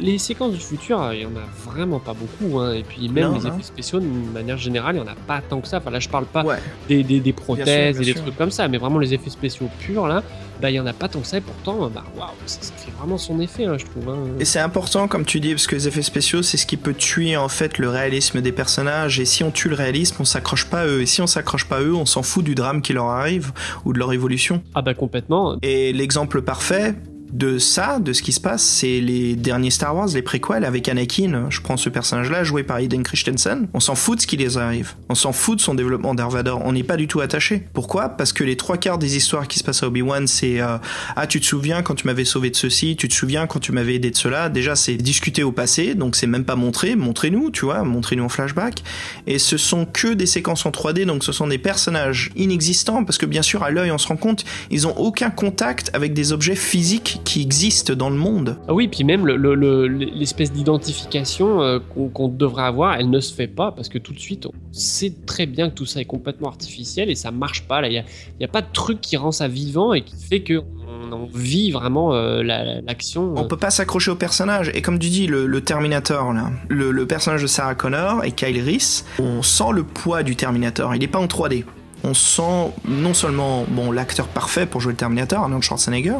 Les 0.00 0.18
séquences 0.18 0.52
du 0.52 0.60
futur, 0.60 1.12
il 1.12 1.20
y 1.20 1.26
en 1.26 1.30
a 1.36 1.70
vraiment 1.70 2.00
pas 2.00 2.14
beaucoup, 2.14 2.58
hein. 2.58 2.72
et 2.74 2.82
puis 2.82 3.08
même 3.08 3.24
Non, 3.32 3.38
les 3.38 3.44
non. 3.48 3.54
effets 3.54 3.62
spéciaux, 3.62 4.00
de 4.00 4.06
manière 4.34 4.56
générale, 4.58 4.96
il 4.96 4.98
y 4.98 5.02
en 5.02 5.06
a 5.06 5.14
pas 5.26 5.40
tant 5.40 5.60
que 5.60 5.68
ça. 5.68 5.78
Enfin 5.78 5.90
là, 5.90 6.00
je 6.00 6.08
parle 6.08 6.26
pas 6.26 6.44
Ouais. 6.44 6.58
des, 6.88 7.02
des, 7.02 7.20
des 7.20 7.32
prothèses 7.32 7.94
bien 7.94 8.02
et 8.02 8.04
des 8.04 8.12
sûr. 8.12 8.22
trucs 8.22 8.36
comme 8.36 8.50
ça, 8.50 8.68
mais 8.68 8.78
vraiment 8.78 8.98
les 8.98 9.14
effets 9.14 9.30
spéciaux 9.30 9.68
purs 9.78 10.06
là, 10.08 10.22
bah 10.60 10.70
il 10.70 10.74
y 10.74 10.80
en 10.80 10.86
a 10.86 10.92
pas 10.92 11.08
tant 11.08 11.20
que 11.20 11.26
ça, 11.26 11.36
et 11.38 11.40
pourtant, 11.40 11.88
bah 11.90 12.02
waouh, 12.16 12.28
ça, 12.46 12.58
ça 12.62 12.72
fait 12.76 12.90
vraiment 12.98 13.18
son 13.18 13.38
effet, 13.40 13.64
hein, 13.66 13.76
je 13.78 13.84
trouve. 13.84 14.08
hein. 14.08 14.18
Et 14.40 14.44
c'est 14.44 14.58
important, 14.60 15.06
comme 15.08 15.24
tu 15.24 15.38
dis, 15.40 15.50
parce 15.50 15.66
que 15.66 15.76
les 15.76 15.86
effets 15.88 16.02
spéciaux, 16.02 16.42
c'est 16.42 16.56
ce 16.56 16.66
qui 16.66 16.76
peut 16.76 16.94
tuer 16.94 17.36
en 17.36 17.48
fait 17.48 17.78
le 17.78 17.88
réalisme 17.88 18.40
des 18.40 18.52
personnages. 18.52 19.20
Et 19.20 19.24
si 19.26 19.44
on 19.44 19.50
tue 19.50 19.68
le 19.68 19.74
réalisme, 19.76 20.16
on 20.20 20.24
s'accroche 20.24 20.66
pas 20.66 20.80
à 20.80 20.86
eux. 20.86 21.02
Et 21.02 21.06
si 21.06 21.20
on 21.20 21.26
s'accroche 21.26 21.66
pas 21.66 21.76
à 21.78 21.80
eux, 21.82 21.94
on 21.94 22.06
s'en 22.06 22.22
fout 22.22 22.44
du 22.44 22.54
drame 22.54 22.82
qui 22.82 22.92
leur 22.92 23.06
arrive 23.06 23.52
ou 23.84 23.92
de 23.92 23.98
leur 23.98 24.12
évolution. 24.12 24.62
Ah 24.74 24.82
bah 24.82 24.94
complètement. 24.94 25.56
Et 25.62 25.92
l'exemple 25.92 26.40
parfait 26.42 26.94
de 27.32 27.58
ça, 27.58 27.98
de 27.98 28.12
ce 28.12 28.22
qui 28.22 28.32
se 28.32 28.40
passe, 28.40 28.62
c'est 28.62 29.00
les 29.00 29.36
derniers 29.36 29.70
Star 29.70 29.94
Wars, 29.94 30.08
les 30.08 30.22
préquels 30.22 30.64
avec 30.64 30.88
Anakin. 30.88 31.46
Je 31.50 31.60
prends 31.60 31.76
ce 31.76 31.88
personnage-là, 31.88 32.44
joué 32.44 32.62
par 32.62 32.78
Hayden 32.78 33.02
Christensen. 33.02 33.68
On 33.74 33.80
s'en 33.80 33.94
fout 33.94 34.16
de 34.16 34.22
ce 34.22 34.26
qui 34.26 34.36
les 34.36 34.58
arrive. 34.58 34.94
On 35.08 35.14
s'en 35.14 35.32
fout 35.32 35.58
de 35.58 35.62
son 35.62 35.74
développement 35.74 36.14
Darth 36.14 36.32
Vader. 36.32 36.54
On 36.64 36.72
n'est 36.72 36.82
pas 36.82 36.96
du 36.96 37.08
tout 37.08 37.20
attaché. 37.20 37.66
Pourquoi? 37.72 38.10
Parce 38.10 38.32
que 38.32 38.44
les 38.44 38.56
trois 38.56 38.76
quarts 38.76 38.98
des 38.98 39.16
histoires 39.16 39.48
qui 39.48 39.58
se 39.58 39.64
passent 39.64 39.82
à 39.82 39.88
Obi-Wan, 39.88 40.26
c'est 40.26 40.60
euh, 40.60 40.78
ah 41.16 41.26
tu 41.26 41.40
te 41.40 41.46
souviens 41.46 41.82
quand 41.82 41.94
tu 41.94 42.06
m'avais 42.06 42.24
sauvé 42.24 42.50
de 42.50 42.56
ceci, 42.56 42.96
tu 42.96 43.08
te 43.08 43.14
souviens 43.14 43.46
quand 43.46 43.60
tu 43.60 43.72
m'avais 43.72 43.94
aidé 43.96 44.10
de 44.10 44.16
cela? 44.16 44.48
Déjà 44.48 44.76
c'est 44.76 44.96
discuté 44.96 45.42
au 45.42 45.52
passé, 45.52 45.94
donc 45.94 46.16
c'est 46.16 46.26
même 46.26 46.44
pas 46.44 46.56
montré. 46.56 46.96
Montrez-nous, 46.96 47.50
tu 47.50 47.64
vois, 47.64 47.82
montrez-nous 47.82 48.24
en 48.24 48.28
flashback. 48.28 48.82
Et 49.26 49.38
ce 49.38 49.56
sont 49.56 49.86
que 49.86 50.14
des 50.14 50.26
séquences 50.26 50.66
en 50.66 50.70
3D, 50.70 51.04
donc 51.04 51.24
ce 51.24 51.32
sont 51.32 51.46
des 51.46 51.58
personnages 51.58 52.30
inexistants 52.36 53.04
parce 53.04 53.18
que 53.18 53.26
bien 53.26 53.42
sûr 53.42 53.62
à 53.62 53.70
l'œil 53.70 53.90
on 53.90 53.98
se 53.98 54.08
rend 54.08 54.16
compte 54.16 54.44
ils 54.70 54.86
ont 54.86 54.96
aucun 54.96 55.30
contact 55.30 55.90
avec 55.94 56.12
des 56.12 56.32
objets 56.32 56.56
physiques 56.56 57.15
qui 57.24 57.42
existent 57.42 57.94
dans 57.94 58.10
le 58.10 58.16
monde. 58.16 58.56
Ah 58.68 58.74
oui, 58.74 58.88
puis 58.88 59.04
même 59.04 59.26
le- 59.26 59.36
le- 59.36 59.54
le- 59.54 59.86
l'espèce 59.88 60.52
d'identification 60.52 61.62
euh, 61.62 61.78
qu'on 62.14 62.28
devrait 62.28 62.64
avoir, 62.64 62.94
elle 62.96 63.10
ne 63.10 63.20
se 63.20 63.32
fait 63.34 63.46
pas 63.46 63.72
parce 63.72 63.88
que 63.88 63.98
tout 63.98 64.12
de 64.12 64.18
suite, 64.18 64.46
on 64.46 64.52
sait 64.72 65.12
très 65.26 65.46
bien 65.46 65.68
que 65.70 65.74
tout 65.74 65.86
ça 65.86 66.00
est 66.00 66.04
complètement 66.04 66.48
artificiel 66.48 67.10
et 67.10 67.14
ça 67.14 67.30
marche 67.30 67.66
pas. 67.66 67.80
Là, 67.80 67.88
il 67.88 68.04
y 68.40 68.44
a, 68.44 68.48
pas 68.48 68.62
de 68.62 68.66
truc 68.72 69.00
qui 69.00 69.16
rend 69.16 69.32
ça 69.32 69.48
vivant 69.48 69.92
et 69.94 70.02
qui 70.02 70.16
fait 70.16 70.40
que 70.40 70.62
on, 70.88 71.12
on 71.12 71.26
vit 71.32 71.70
vraiment 71.70 72.14
euh, 72.14 72.42
la- 72.42 72.80
l'action. 72.80 73.34
On 73.36 73.44
peut 73.44 73.56
pas 73.56 73.70
s'accrocher 73.70 74.10
au 74.10 74.16
personnage. 74.16 74.70
Et 74.74 74.82
comme 74.82 74.98
tu 74.98 75.08
dis, 75.08 75.26
le, 75.26 75.60
Terminator, 75.60 76.32
là, 76.32 76.50
le, 76.68 76.90
le 76.90 77.06
personnage 77.06 77.42
de 77.42 77.46
Sarah 77.46 77.74
Connor 77.74 78.24
et 78.24 78.32
Kyle 78.32 78.60
Reese, 78.62 79.04
on 79.18 79.42
sent 79.42 79.72
le 79.72 79.82
poids 79.84 80.22
du 80.22 80.36
Terminator. 80.36 80.94
Il 80.94 81.02
est 81.02 81.08
pas 81.08 81.18
en 81.18 81.26
3D. 81.26 81.64
On 82.08 82.14
sent 82.14 82.72
non 82.86 83.14
seulement 83.14 83.64
bon 83.66 83.90
l'acteur 83.90 84.28
parfait 84.28 84.64
pour 84.64 84.80
jouer 84.80 84.92
le 84.92 84.96
Terminator, 84.96 85.40
Arnold 85.42 85.64
Schwarzenegger, 85.64 86.14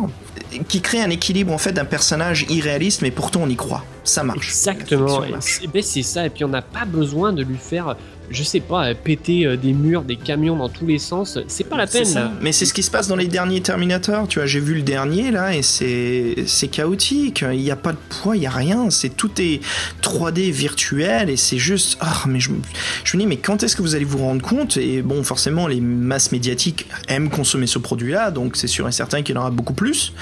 qui 0.67 0.81
crée 0.81 1.01
un 1.01 1.11
équilibre 1.11 1.53
en 1.53 1.59
fait 1.59 1.73
d'un 1.73 1.85
personnage 1.85 2.45
irréaliste, 2.49 3.03
mais 3.03 3.13
pourtant 3.13 3.43
on 3.45 3.49
y 3.49 3.55
croit. 3.55 3.85
Ça 4.03 4.25
marche. 4.25 4.49
Exactement, 4.49 5.21
ben, 5.21 5.83
c'est 5.83 6.03
ça, 6.03 6.27
et 6.27 6.31
puis 6.31 6.45
on 6.45 6.49
n'a 6.49 6.63
pas 6.63 6.87
besoin 6.87 7.33
de 7.33 7.45
lui 7.45 7.57
faire, 7.57 7.97
je 8.31 8.43
sais 8.43 8.61
pas, 8.61 8.95
péter 8.95 9.47
euh, 9.47 9.57
des 9.57 9.73
murs, 9.73 10.03
des 10.03 10.17
camions 10.17 10.57
dans 10.57 10.69
tous 10.69 10.87
les 10.87 10.99
sens, 10.99 11.39
c'est 11.49 11.65
pas 11.65 11.77
la 11.77 11.87
peine. 11.87 12.05
ça. 12.05 12.21
là. 12.21 12.33
Mais 12.43 12.53
c'est 12.53 12.67
ce 12.67 12.75
qui 12.75 12.83
se 12.83 12.91
passe 12.91 13.09
dans 13.09 13.17
les 13.17 13.27
derniers 13.27 13.61
Terminator. 13.61 14.27
Tu 14.29 14.39
vois, 14.39 14.47
j'ai 14.47 14.61
vu 14.61 14.75
le 14.75 14.83
dernier 14.83 15.31
là 15.31 15.55
et 15.57 15.63
c'est 15.63 16.69
chaotique. 16.71 17.45
Il 17.53 17.61
n'y 17.61 17.71
a 17.71 17.77
pas 17.77 17.93
de 17.93 17.99
poids, 18.09 18.37
il 18.37 18.43
y 18.43 18.47
a 18.47 18.51
rien. 18.51 18.91
C'est 18.91 19.11
tout 19.11 19.31
est 19.41 19.61
3D 20.03 20.51
virtuel 20.51 21.31
et 21.31 21.37
c'est 21.37 21.59
juste. 21.59 21.97
Ah, 22.01 22.23
mais 22.27 22.41
je, 22.41 22.51
me- 22.51 22.59
je 23.05 23.17
me 23.17 23.23
dis 23.23 23.27
mais 23.29 23.37
quand 23.37 23.63
est-ce 23.63 23.77
que 23.77 23.83
vous 23.83 23.95
allez 23.95 24.05
vous 24.05 24.19
rendre 24.19 24.43
compte? 24.43 24.77
Et 24.77 25.03
bon, 25.03 25.23
forcément, 25.23 25.67
les 25.67 25.81
masses 25.81 26.33
médiatiques 26.33 26.87
aiment 27.09 27.31
consommer 27.31 27.67
ce 27.67 27.79
produit-là, 27.79 28.31
donc 28.31 28.57
c'est 28.57 28.67
sûr 28.67 28.89
et 28.89 28.93
certain 28.93 29.23
qu'il 29.23 29.35
y 29.35 29.39
en 29.39 29.41
aura 29.43 29.51
beaucoup 29.51 29.75
plus. 29.75 30.13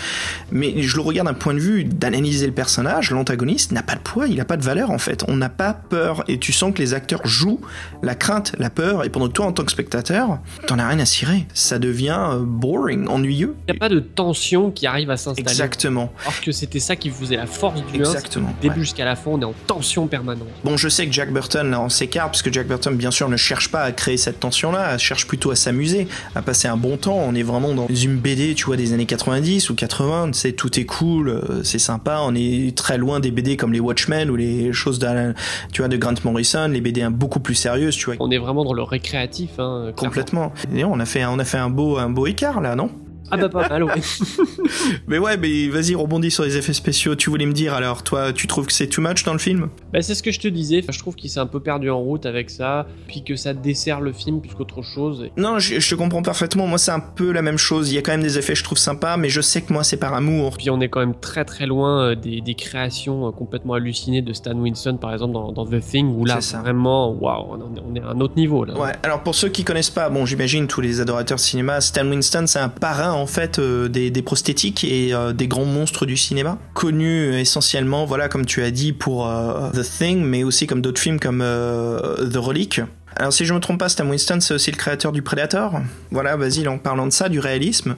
Mais 0.53 0.83
je 0.83 0.97
le 0.97 1.03
regarde 1.03 1.29
d'un 1.29 1.35
point 1.35 1.55
de 1.55 1.61
vue 1.61 1.85
d'analyser 1.85 2.47
le 2.47 2.53
personnage. 2.53 3.11
L'antagoniste 3.11 3.73
n'a 3.73 3.83
pas 3.83 3.95
de 3.95 4.01
poids, 4.01 4.27
il 4.27 4.37
n'a 4.37 4.45
pas 4.45 4.57
de 4.57 4.63
valeur 4.65 4.91
en 4.91 4.99
fait. 4.99 5.25
On 5.29 5.37
n'a 5.37 5.49
pas 5.49 5.73
peur 5.75 6.25
et 6.29 6.39
tu 6.39 6.53
sens 6.53 6.73
que 6.75 6.79
les 6.79 6.95
acteurs 6.95 7.27
jouent 7.27 7.61
la 8.05 8.15
crainte, 8.15 8.55
la 8.59 8.71
peur 8.71 9.05
et 9.05 9.09
pendant 9.09 9.29
que 9.29 9.33
toi 9.33 9.47
en 9.47 9.53
tant 9.53 9.65
que 9.65 9.73
spectateur, 9.73 10.39
t'en 10.67 10.79
as 10.79 10.89
rien 10.89 10.99
à 10.99 11.05
cirer. 11.05 11.47
Ça 11.55 11.79
devient 11.79 12.19
euh, 12.19 12.39
boring, 12.41 13.09
ennuyeux. 13.09 13.55
Il 13.67 13.73
n'y 13.73 13.77
a 13.77 13.81
pas 13.81 13.89
de 13.89 14.01
tension 14.01 14.71
qui 14.71 14.87
arrive 14.87 15.11
à 15.11 15.17
s'installer. 15.17 15.49
Exactement. 15.49 16.13
Alors 16.23 16.41
que 16.41 16.53
c'était 16.53 16.81
ça 16.81 16.97
qui 16.97 17.11
faisait 17.11 17.37
la 17.37 17.47
force 17.47 17.85
du 17.87 18.01
1, 18.01 18.05
Exactement, 18.05 18.49
du 18.49 18.55
début 18.69 18.81
ouais. 18.81 18.85
jusqu'à 18.85 19.05
la 19.05 19.17
fin, 19.17 19.33
on 19.33 19.41
est 19.41 19.45
en 19.45 19.55
tension 19.67 20.07
permanente. 20.07 20.49
Bon, 20.65 20.77
je 20.77 20.89
sais 20.89 21.07
que 21.07 21.13
Jack 21.13 21.33
Burton, 21.33 21.71
là, 21.71 21.81
on 21.81 21.89
s'écarte, 21.89 22.31
parce 22.31 22.43
que 22.43 22.53
Jack 22.53 22.67
Burton, 22.67 22.97
bien 22.97 23.11
sûr, 23.11 23.29
ne 23.29 23.37
cherche 23.37 23.71
pas 23.71 23.83
à 23.83 23.93
créer 23.93 24.17
cette 24.17 24.41
tension-là, 24.41 24.99
cherche 24.99 25.27
plutôt 25.27 25.51
à 25.51 25.57
s'amuser, 25.57 26.09
à 26.35 26.43
passer 26.43 26.69
un 26.69 26.77
bon 26.77 26.97
temps. 26.97 27.17
On 27.17 27.35
est 27.35 27.43
vraiment 27.43 27.75
dans 27.75 27.87
une 27.89 28.17
BD, 28.17 28.55
tu 28.55 28.67
vois, 28.67 28.77
des 28.77 28.93
années 28.93 29.07
90 29.07 29.71
ou 29.71 29.75
80, 29.75 30.33
tu 30.33 30.39
sais, 30.39 30.53
tout 30.53 30.79
est 30.79 30.85
cool, 30.85 31.29
euh, 31.29 31.63
c'est 31.63 31.79
sympa. 31.79 32.21
On 32.23 32.35
est 32.35 32.77
très 32.77 32.99
loin 32.99 33.21
des 33.21 33.31
BD 33.31 33.57
comme 33.57 33.73
les 33.73 33.81
Watchmen 33.81 34.31
ou 34.31 34.37
les 34.37 34.73
choses 34.73 34.99
d'Alan, 34.99 35.33
tu 35.73 35.83
vois, 35.83 35.89
de 35.89 35.97
Grant 35.97 36.15
Morrison, 36.25 36.69
les 36.69 36.81
BD 36.81 37.05
beaucoup 37.11 37.41
plus 37.41 37.55
sérieuses, 37.55 37.94
tu 37.97 38.07
vois. 38.07 38.17
On 38.21 38.31
est 38.31 38.39
vraiment 38.39 38.65
dans 38.65 38.73
le 38.73 38.83
récréatif. 38.83 39.59
Hein. 39.59 39.93
Complètement. 39.97 40.53
Et 40.75 40.85
on 40.85 40.99
a 40.99 41.05
fait, 41.05 41.25
on 41.25 41.39
a 41.39 41.45
fait 41.45 41.59
un 41.59 41.71
beau, 41.71 41.99
un 41.99 42.11
beau 42.11 42.27
écart, 42.27 42.61
là, 42.61 42.75
non? 42.75 42.91
Ah 43.31 43.37
bah 43.37 43.49
pas 43.49 43.69
mal, 43.69 43.85
ouais. 43.85 43.93
Mais 45.09 45.19
ouais, 45.19 45.37
mais 45.37 45.69
vas-y, 45.69 45.95
rebondis 45.95 46.31
sur 46.31 46.45
les 46.45 46.57
effets 46.57 46.73
spéciaux. 46.73 47.15
Tu 47.15 47.31
voulais 47.31 47.47
me 47.47 47.53
dire 47.53 47.75
alors, 47.75 48.03
toi, 48.03 48.33
tu 48.33 48.47
trouves 48.47 48.67
que 48.67 48.73
c'est 48.73 48.87
too 48.87 49.01
much 49.03 49.25
dans 49.25 49.33
le 49.33 49.39
film? 49.39 49.69
Bah, 49.93 50.03
c'est 50.03 50.15
ce 50.15 50.23
que 50.23 50.31
je 50.31 50.41
te 50.41 50.49
disais. 50.49 50.81
Enfin, 50.83 50.93
je 50.93 50.99
trouve 50.99 51.15
qu'il 51.15 51.31
s'est 51.31 51.41
un 51.41 51.47
peu 51.47 51.61
perdu 51.61 51.91
en 51.91 51.99
route 52.01 52.27
avec 52.27 52.51
ça, 52.51 52.87
puis 53.09 53.23
que 53.25 53.37
ça 53.37 53.55
dessert 53.55 54.01
le 54.01 54.13
film 54.13 54.41
plus 54.41 54.51
qu'autre 54.55 54.83
chose. 54.83 55.27
Non, 55.37 55.59
je, 55.59 55.81
je 55.81 55.91
te 55.91 55.95
comprends 55.95 56.23
parfaitement. 56.23 56.67
Moi, 56.67 56.79
c'est 56.79 56.91
un 56.93 57.01
peu 57.01 57.33
la 57.33 57.43
même 57.43 57.59
chose. 57.59 57.91
Il 57.91 57.95
y 57.95 57.99
a 57.99 58.03
quand 58.03 58.13
même 58.13 58.23
des 58.23 58.39
effets, 58.39 58.55
je 58.55 58.65
trouve 58.65 58.79
sympas, 58.79 59.17
mais 59.17 59.29
je 59.29 59.41
sais 59.41 59.63
que 59.63 59.73
moi, 59.73 59.85
c'est 59.85 59.97
par 59.97 60.15
amour. 60.15 60.57
Puis 60.59 60.71
on 60.71 60.81
est 60.81 60.89
quand 60.89 61.01
même 61.01 61.15
très 61.19 61.45
très 61.45 61.67
loin 61.67 62.11
euh, 62.11 62.15
des, 62.15 62.41
des 62.41 62.55
créations 62.55 63.27
euh, 63.29 63.31
complètement 63.31 63.75
hallucinées 63.75 64.23
de 64.23 64.33
Stan 64.33 64.55
Winston, 64.57 64.99
par 65.01 65.13
exemple, 65.13 65.33
dans, 65.35 65.53
dans 65.53 65.67
The 65.67 65.81
Thing, 65.81 66.15
où 66.15 66.25
là, 66.25 66.37
C'est 66.41 66.53
ça. 66.53 66.59
vraiment, 66.61 67.13
waouh, 67.13 67.53
on, 67.53 67.77
est- 67.77 67.81
on 67.91 67.95
est 67.95 68.01
à 68.01 68.09
un 68.11 68.21
autre 68.21 68.35
niveau 68.37 68.65
là. 68.65 68.79
Ouais, 68.79 68.93
alors 69.03 69.23
pour 69.23 69.35
ceux 69.35 69.49
qui 69.49 69.65
connaissent 69.65 69.91
pas, 69.91 70.09
bon, 70.11 70.27
j'imagine 70.27 70.67
tous 70.67 70.81
les 70.81 71.01
adorateurs 71.01 71.37
de 71.37 71.43
cinéma, 71.43 71.81
Stan 71.81 72.07
Winston, 72.07 72.45
c'est 72.47 72.59
un 72.59 72.69
parrain 72.69 73.14
en 73.15 73.27
fait 73.27 73.59
euh, 73.59 73.89
des, 73.89 74.11
des 74.11 74.23
prosthétiques 74.23 74.85
et 74.85 75.15
euh, 75.15 75.33
des 75.33 75.49
grands 75.49 75.65
monstres 75.65 76.07
du 76.07 76.17
cinéma, 76.17 76.59
connu 76.75 77.33
euh, 77.33 77.41
essentiellement, 77.41 78.05
voilà, 78.05 78.29
comme 78.29 78.47
tu 78.47 78.63
as 78.63 78.71
dit, 78.71 78.93
pour 78.93 79.29
euh, 79.29 79.71
The 79.71 79.83
Thing, 79.83 80.25
mais 80.25 80.45
aussi 80.45 80.67
comme 80.67 80.81
d'autres 80.81 81.01
films 81.01 81.21
comme 81.21 81.41
The 81.41 82.37
Relic. 82.37 82.81
Alors 83.17 83.33
si 83.33 83.45
je 83.45 83.55
me 83.55 83.61
trompe 83.61 83.79
pas, 83.79 83.89
Stan 83.89 84.05
Winston, 84.09 84.41
c'est 84.41 84.55
aussi 84.55 84.73
le 84.73 84.77
créateur 84.77 85.13
du 85.13 85.23
Predator. 85.23 85.81
Voilà, 86.11 86.37
vas-y, 86.37 86.67
en 86.67 86.79
parlant 86.79 87.07
de 87.07 87.13
ça, 87.13 87.29
du 87.29 87.39
réalisme. 87.39 87.95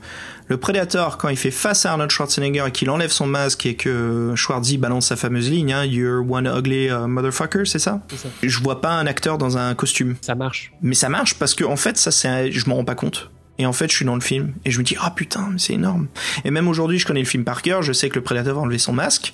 Le 0.48 0.58
Predator, 0.58 1.16
quand 1.16 1.30
il 1.30 1.38
fait 1.38 1.50
face 1.50 1.86
à 1.86 1.92
Arnold 1.92 2.10
Schwarzenegger 2.10 2.64
et 2.68 2.70
qu'il 2.70 2.90
enlève 2.90 3.10
son 3.10 3.26
masque 3.26 3.64
et 3.64 3.76
que 3.76 4.34
Schwarzy 4.36 4.76
balance 4.76 5.06
sa 5.06 5.16
fameuse 5.16 5.50
ligne, 5.50 5.72
hein, 5.72 5.86
You're 5.86 6.22
one 6.30 6.46
ugly 6.46 6.88
uh, 6.88 7.06
motherfucker, 7.08 7.64
c'est 7.64 7.78
ça? 7.78 8.02
Ça. 8.14 8.28
Je 8.42 8.58
vois 8.60 8.82
pas 8.82 8.90
un 8.90 9.06
acteur 9.06 9.38
dans 9.38 9.56
un 9.56 9.74
costume. 9.74 10.16
Ça 10.20 10.34
marche. 10.34 10.72
Mais 10.82 10.94
ça 10.94 11.08
marche 11.08 11.34
parce 11.38 11.54
que 11.54 11.64
en 11.64 11.76
fait, 11.76 11.96
ça 11.96 12.10
c'est, 12.10 12.52
je 12.52 12.68
m'en 12.68 12.76
rends 12.76 12.84
pas 12.84 12.94
compte. 12.94 13.30
Et 13.58 13.66
en 13.66 13.72
fait, 13.72 13.90
je 13.90 13.96
suis 13.96 14.04
dans 14.04 14.14
le 14.14 14.20
film 14.20 14.52
et 14.64 14.70
je 14.70 14.78
me 14.78 14.84
dis 14.84 14.96
ah 15.00 15.10
putain, 15.14 15.48
mais 15.50 15.58
c'est 15.58 15.72
énorme. 15.74 16.08
Et 16.44 16.50
même 16.50 16.68
aujourd'hui, 16.68 16.98
je 16.98 17.06
connais 17.06 17.20
le 17.20 17.26
film 17.26 17.44
par 17.44 17.62
cœur. 17.62 17.82
Je 17.82 17.92
sais 17.92 18.08
que 18.10 18.16
le 18.16 18.20
prédateur 18.22 18.54
va 18.54 18.60
enlever 18.60 18.78
son 18.78 18.92
masque. 18.92 19.32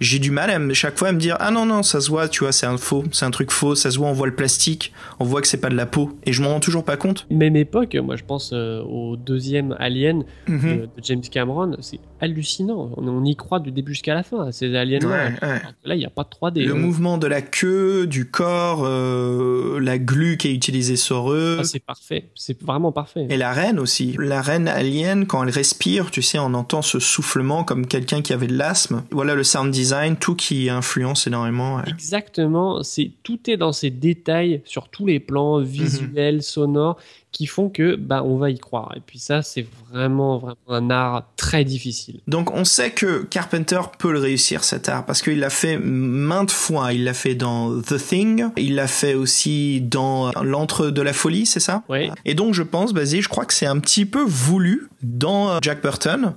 J'ai 0.00 0.18
du 0.18 0.30
mal 0.30 0.50
à 0.50 0.58
me- 0.58 0.74
chaque 0.74 0.98
fois 0.98 1.08
à 1.08 1.12
me 1.12 1.18
dire 1.18 1.36
ah 1.40 1.50
non 1.50 1.64
non, 1.66 1.82
ça 1.82 2.00
se 2.00 2.08
voit, 2.10 2.28
tu 2.28 2.40
vois, 2.44 2.52
c'est 2.52 2.66
un 2.66 2.76
faux, 2.76 3.04
c'est 3.12 3.24
un 3.24 3.30
truc 3.30 3.50
faux. 3.50 3.74
Ça 3.74 3.90
se 3.90 3.98
voit, 3.98 4.08
on 4.08 4.12
voit 4.12 4.26
le 4.26 4.34
plastique, 4.34 4.92
on 5.20 5.24
voit 5.24 5.40
que 5.40 5.46
c'est 5.48 5.60
pas 5.60 5.70
de 5.70 5.74
la 5.76 5.86
peau. 5.86 6.16
Et 6.26 6.32
je 6.32 6.42
m'en 6.42 6.50
rends 6.50 6.60
toujours 6.60 6.84
pas 6.84 6.96
compte. 6.96 7.26
Même 7.30 7.56
époque, 7.56 7.94
moi 7.96 8.16
je 8.16 8.24
pense 8.24 8.50
euh, 8.52 8.82
au 8.82 9.16
deuxième 9.16 9.74
Alien 9.78 10.24
Mhm. 10.48 10.60
de, 10.60 10.76
de 10.82 10.88
James 11.02 11.22
Cameron, 11.22 11.76
c'est 11.80 12.00
hallucinant. 12.20 12.92
On, 12.96 13.08
on 13.08 13.24
y 13.24 13.36
croit 13.36 13.58
du 13.60 13.70
début 13.72 13.92
jusqu'à 13.92 14.14
la 14.14 14.22
fin, 14.22 14.50
ces 14.52 14.74
aliens-là. 14.74 15.08
Ouais, 15.08 15.48
ouais. 15.48 15.60
Que 15.82 15.88
Là, 15.88 15.94
il 15.94 15.98
n'y 15.98 16.06
a 16.06 16.10
pas 16.10 16.24
de 16.24 16.28
3D. 16.28 16.64
Le 16.66 16.72
hein. 16.72 16.76
mouvement 16.78 17.18
de 17.18 17.26
la 17.26 17.42
queue, 17.42 18.06
du 18.06 18.28
corps, 18.30 18.82
euh, 18.84 19.80
la 19.80 19.98
glu 19.98 20.36
qui 20.36 20.48
est 20.48 20.54
utilisée 20.54 20.96
sur 20.96 21.32
eux. 21.32 21.58
Ah, 21.60 21.64
c'est 21.64 21.80
parfait, 21.84 22.30
c'est 22.34 22.60
vraiment 22.62 22.92
parfait. 22.92 23.26
Et 23.30 23.36
la 23.36 23.52
aussi. 23.78 24.16
La 24.18 24.42
reine 24.42 24.68
alien, 24.68 25.26
quand 25.26 25.42
elle 25.42 25.50
respire, 25.50 26.10
tu 26.10 26.22
sais, 26.22 26.38
on 26.38 26.54
entend 26.54 26.82
ce 26.82 26.98
soufflement 26.98 27.64
comme 27.64 27.86
quelqu'un 27.86 28.22
qui 28.22 28.32
avait 28.32 28.46
de 28.46 28.56
l'asthme. 28.56 29.02
Voilà 29.10 29.34
le 29.34 29.44
sound 29.44 29.70
design, 29.70 30.16
tout 30.16 30.34
qui 30.34 30.68
influence 30.70 31.26
énormément. 31.26 31.82
Exactement, 31.84 32.82
c'est 32.82 33.12
tout 33.22 33.38
est 33.48 33.56
dans 33.56 33.72
ces 33.72 33.90
détails 33.90 34.62
sur 34.64 34.88
tous 34.88 35.06
les 35.06 35.20
plans 35.20 35.60
visuels, 35.60 36.42
sonores 36.42 36.98
qui 37.32 37.46
font 37.46 37.70
que 37.70 37.96
bah 37.96 38.22
on 38.22 38.36
va 38.36 38.50
y 38.50 38.58
croire. 38.58 38.92
Et 38.96 39.00
puis 39.04 39.18
ça, 39.18 39.42
c'est 39.42 39.66
vraiment 39.90 40.38
vraiment 40.38 40.56
un 40.68 40.90
art 40.90 41.24
très 41.36 41.64
difficile. 41.64 42.20
Donc 42.28 42.52
on 42.52 42.64
sait 42.64 42.90
que 42.90 43.24
Carpenter 43.24 43.80
peut 43.98 44.12
le 44.12 44.18
réussir 44.18 44.64
cet 44.64 44.88
art 44.88 45.04
parce 45.04 45.22
qu'il 45.22 45.40
l'a 45.40 45.50
fait 45.50 45.78
maintes 45.78 46.50
fois. 46.50 46.92
Il 46.92 47.04
l'a 47.04 47.14
fait 47.14 47.34
dans 47.34 47.80
The 47.80 47.96
Thing, 47.96 48.46
il 48.56 48.74
l'a 48.74 48.86
fait 48.86 49.14
aussi 49.14 49.80
dans 49.80 50.30
L'antre 50.42 50.90
de 50.90 51.02
la 51.02 51.12
folie, 51.12 51.46
c'est 51.46 51.60
ça? 51.60 51.82
Ouais. 51.88 52.10
Et 52.24 52.34
donc 52.34 52.54
je 52.54 52.62
pense, 52.62 52.92
Basile, 52.92 53.22
je 53.22 53.28
crois 53.28 53.46
que 53.46 53.54
c'est 53.54 53.66
un 53.66 53.78
petit 53.78 54.04
peu 54.04 54.22
voulu 54.22 54.88
dans 55.02 55.58
Jack 55.60 55.82
Burton 55.82 56.34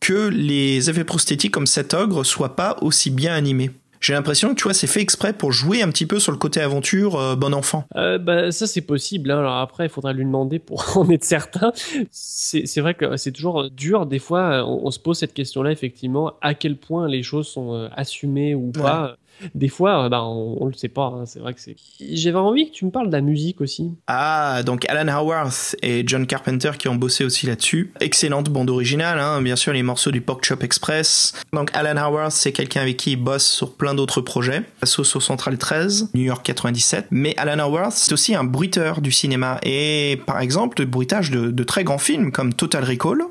que 0.00 0.28
les 0.28 0.90
effets 0.90 1.04
prosthétiques 1.04 1.52
comme 1.52 1.66
cet 1.66 1.94
ogre 1.94 2.24
soient 2.24 2.56
pas 2.56 2.76
aussi 2.82 3.10
bien 3.10 3.34
animés. 3.34 3.70
J'ai 4.06 4.12
l'impression 4.12 4.50
que 4.50 4.54
tu 4.54 4.62
vois, 4.62 4.72
c'est 4.72 4.86
fait 4.86 5.00
exprès 5.00 5.32
pour 5.32 5.50
jouer 5.50 5.82
un 5.82 5.88
petit 5.88 6.06
peu 6.06 6.20
sur 6.20 6.30
le 6.30 6.38
côté 6.38 6.60
aventure 6.60 7.18
euh, 7.18 7.34
bon 7.34 7.52
enfant. 7.52 7.88
Euh, 7.96 8.18
bah, 8.18 8.52
ça 8.52 8.68
c'est 8.68 8.80
possible. 8.80 9.32
hein. 9.32 9.38
Alors 9.40 9.56
après, 9.56 9.86
il 9.86 9.88
faudra 9.88 10.12
lui 10.12 10.24
demander 10.24 10.60
pour 10.60 10.84
en 10.96 11.10
être 11.10 11.24
certain. 11.24 11.72
C'est 12.12 12.80
vrai 12.80 12.94
que 12.94 13.16
c'est 13.16 13.32
toujours 13.32 13.68
dur. 13.68 14.06
Des 14.06 14.20
fois, 14.20 14.64
on, 14.64 14.86
on 14.86 14.90
se 14.92 15.00
pose 15.00 15.18
cette 15.18 15.34
question-là 15.34 15.72
effectivement. 15.72 16.34
À 16.40 16.54
quel 16.54 16.76
point 16.76 17.08
les 17.08 17.24
choses 17.24 17.48
sont 17.48 17.74
euh, 17.74 17.88
assumées 17.96 18.54
ou 18.54 18.70
pas. 18.70 19.16
Des 19.54 19.68
fois, 19.68 20.04
euh, 20.04 20.08
bah, 20.08 20.22
on, 20.24 20.56
on 20.60 20.66
le 20.66 20.72
sait 20.72 20.88
pas. 20.88 21.06
hein. 21.06 21.26
C'est 21.26 21.38
vrai 21.40 21.54
que 21.54 21.60
c'est. 21.60 21.76
J'avais 22.00 22.38
envie 22.38 22.70
que 22.70 22.74
tu 22.74 22.84
me 22.84 22.90
parles 22.90 23.08
de 23.08 23.12
la 23.12 23.20
musique 23.20 23.60
aussi. 23.60 23.92
Ah, 24.06 24.62
donc 24.64 24.88
Alan 24.88 25.20
Howarth 25.20 25.76
et 25.82 26.02
John 26.06 26.26
Carpenter 26.26 26.70
qui 26.78 26.88
ont 26.88 26.94
bossé 26.94 27.24
aussi 27.24 27.46
là-dessus. 27.46 27.92
Excellente 28.00 28.48
bande 28.50 28.70
originale, 28.70 29.18
hein, 29.18 29.42
bien 29.42 29.56
sûr 29.56 29.72
les 29.72 29.82
morceaux 29.82 30.10
du 30.10 30.20
Pork 30.20 30.44
Chop 30.44 30.62
Express. 30.62 31.32
Donc 31.52 31.70
Alan 31.74 32.00
Howarth, 32.10 32.32
c'est 32.32 32.52
quelqu'un 32.52 32.82
avec 32.82 32.96
qui 32.96 33.12
il 33.12 33.16
bosse 33.16 33.46
sur 33.46 33.74
plein 33.74 33.94
d'autres 33.94 34.20
projets. 34.20 34.62
Sauce 34.82 35.16
au 35.16 35.20
Central 35.20 35.58
13, 35.58 36.10
New 36.14 36.22
York 36.22 36.44
97. 36.44 37.06
Mais 37.10 37.34
Alan 37.36 37.66
Howarth, 37.66 37.92
c'est 37.92 38.12
aussi 38.12 38.34
un 38.34 38.44
bruiteur 38.44 39.00
du 39.00 39.12
cinéma. 39.12 39.58
Et 39.64 40.20
par 40.26 40.40
exemple, 40.40 40.80
le 40.80 40.86
bruitage 40.86 41.30
de 41.30 41.64
très 41.64 41.84
grands 41.84 41.98
films 41.98 42.32
comme 42.32 42.54
Total 42.54 42.84
Recall 42.84 43.22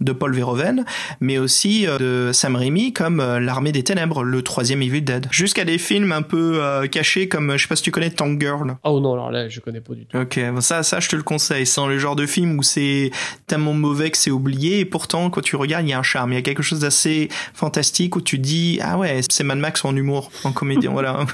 de 0.00 0.12
Paul 0.12 0.34
Verhoeven, 0.34 0.84
mais 1.20 1.38
aussi 1.38 1.86
euh, 1.86 1.98
de 1.98 2.32
Sam 2.32 2.56
Raimi 2.56 2.92
comme 2.92 3.20
euh, 3.20 3.40
L'Armée 3.40 3.72
des 3.72 3.82
Ténèbres, 3.82 4.22
le 4.22 4.42
troisième 4.42 4.82
Evil 4.82 5.02
Dead. 5.02 5.26
Jusqu'à 5.30 5.64
des 5.64 5.78
films 5.78 6.12
un 6.12 6.22
peu 6.22 6.62
euh, 6.62 6.86
cachés 6.86 7.28
comme, 7.28 7.52
je 7.56 7.62
sais 7.62 7.68
pas 7.68 7.76
si 7.76 7.82
tu 7.82 7.90
connais 7.90 8.10
Tank 8.10 8.40
Girl. 8.40 8.76
Oh 8.84 9.00
non, 9.00 9.14
alors 9.14 9.30
là, 9.30 9.48
je 9.48 9.60
connais 9.60 9.80
pas 9.80 9.94
du 9.94 10.06
tout. 10.06 10.16
Ok, 10.16 10.38
bon, 10.52 10.60
ça, 10.60 10.82
ça, 10.82 11.00
je 11.00 11.08
te 11.08 11.16
le 11.16 11.22
conseille. 11.22 11.66
C'est 11.66 11.84
le 11.86 11.98
genre 11.98 12.16
de 12.16 12.26
film 12.26 12.58
où 12.58 12.62
c'est 12.62 13.10
tellement 13.46 13.74
mauvais 13.74 14.10
que 14.10 14.16
c'est 14.16 14.30
oublié, 14.30 14.80
et 14.80 14.84
pourtant, 14.84 15.30
quand 15.30 15.40
tu 15.40 15.56
regardes, 15.56 15.86
il 15.86 15.90
y 15.90 15.92
a 15.92 15.98
un 15.98 16.02
charme. 16.02 16.32
Il 16.32 16.36
y 16.36 16.38
a 16.38 16.42
quelque 16.42 16.62
chose 16.62 16.80
d'assez 16.80 17.28
fantastique 17.52 18.16
où 18.16 18.20
tu 18.20 18.38
dis, 18.38 18.78
ah 18.82 18.98
ouais, 18.98 19.20
c'est 19.28 19.44
Mad 19.44 19.58
Max 19.58 19.84
en 19.84 19.94
humour, 19.94 20.30
en 20.44 20.52
comédien, 20.52 20.90
voilà. 20.92 21.26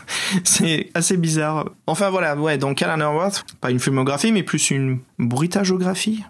C'est 0.45 0.89
assez 0.95 1.17
bizarre. 1.17 1.71
Enfin, 1.87 2.11
voilà, 2.11 2.37
ouais, 2.37 2.59
donc 2.59 2.83
Alan 2.83 3.01
Howarth, 3.01 3.45
pas 3.61 3.71
une 3.71 3.81
filmographie, 3.81 4.33
mais 4.33 4.43
plus 4.43 4.71
une 4.71 4.99
bruitageographie. 5.19 6.23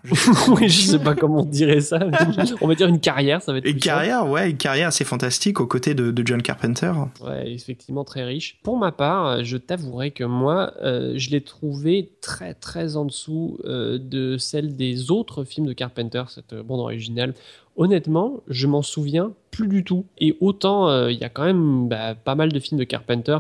oui, 0.48 0.68
je 0.68 0.80
sais 0.82 0.98
pas 1.02 1.14
comment 1.14 1.40
on 1.40 1.44
dirait 1.44 1.80
ça. 1.80 1.98
on 2.60 2.66
va 2.68 2.74
dire 2.74 2.88
une 2.88 3.00
carrière, 3.00 3.42
ça 3.42 3.52
va 3.52 3.58
être 3.58 3.64
Une 3.64 3.72
simple. 3.72 3.84
carrière, 3.84 4.28
ouais, 4.28 4.50
une 4.50 4.56
carrière 4.56 4.88
assez 4.88 5.04
fantastique 5.04 5.60
aux 5.60 5.66
côtés 5.66 5.94
de, 5.94 6.10
de 6.10 6.26
John 6.26 6.42
Carpenter. 6.42 6.92
Ouais, 7.20 7.50
effectivement 7.52 8.04
très 8.04 8.24
riche. 8.24 8.58
Pour 8.62 8.76
ma 8.78 8.92
part, 8.92 9.44
je 9.44 9.56
t'avouerai 9.56 10.10
que 10.10 10.24
moi, 10.24 10.72
euh, 10.82 11.14
je 11.16 11.30
l'ai 11.30 11.40
trouvé 11.40 12.10
très 12.20 12.54
très 12.54 12.96
en 12.96 13.04
dessous 13.04 13.58
euh, 13.64 13.98
de 13.98 14.36
celle 14.38 14.76
des 14.76 15.10
autres 15.10 15.44
films 15.44 15.66
de 15.66 15.72
Carpenter, 15.72 16.24
cette 16.28 16.52
euh, 16.52 16.62
bande 16.62 16.80
originale. 16.80 17.34
Honnêtement, 17.76 18.40
je 18.48 18.66
m'en 18.66 18.82
souviens 18.82 19.32
plus 19.50 19.68
du 19.68 19.84
tout. 19.84 20.04
Et 20.18 20.36
autant, 20.40 20.88
euh, 20.88 21.10
il 21.10 21.18
y 21.18 21.24
a 21.24 21.28
quand 21.28 21.44
même 21.44 21.88
bah, 21.88 22.14
pas 22.14 22.34
mal 22.34 22.52
de 22.52 22.58
films 22.60 22.78
de 22.78 22.84
Carpenter 22.84 23.38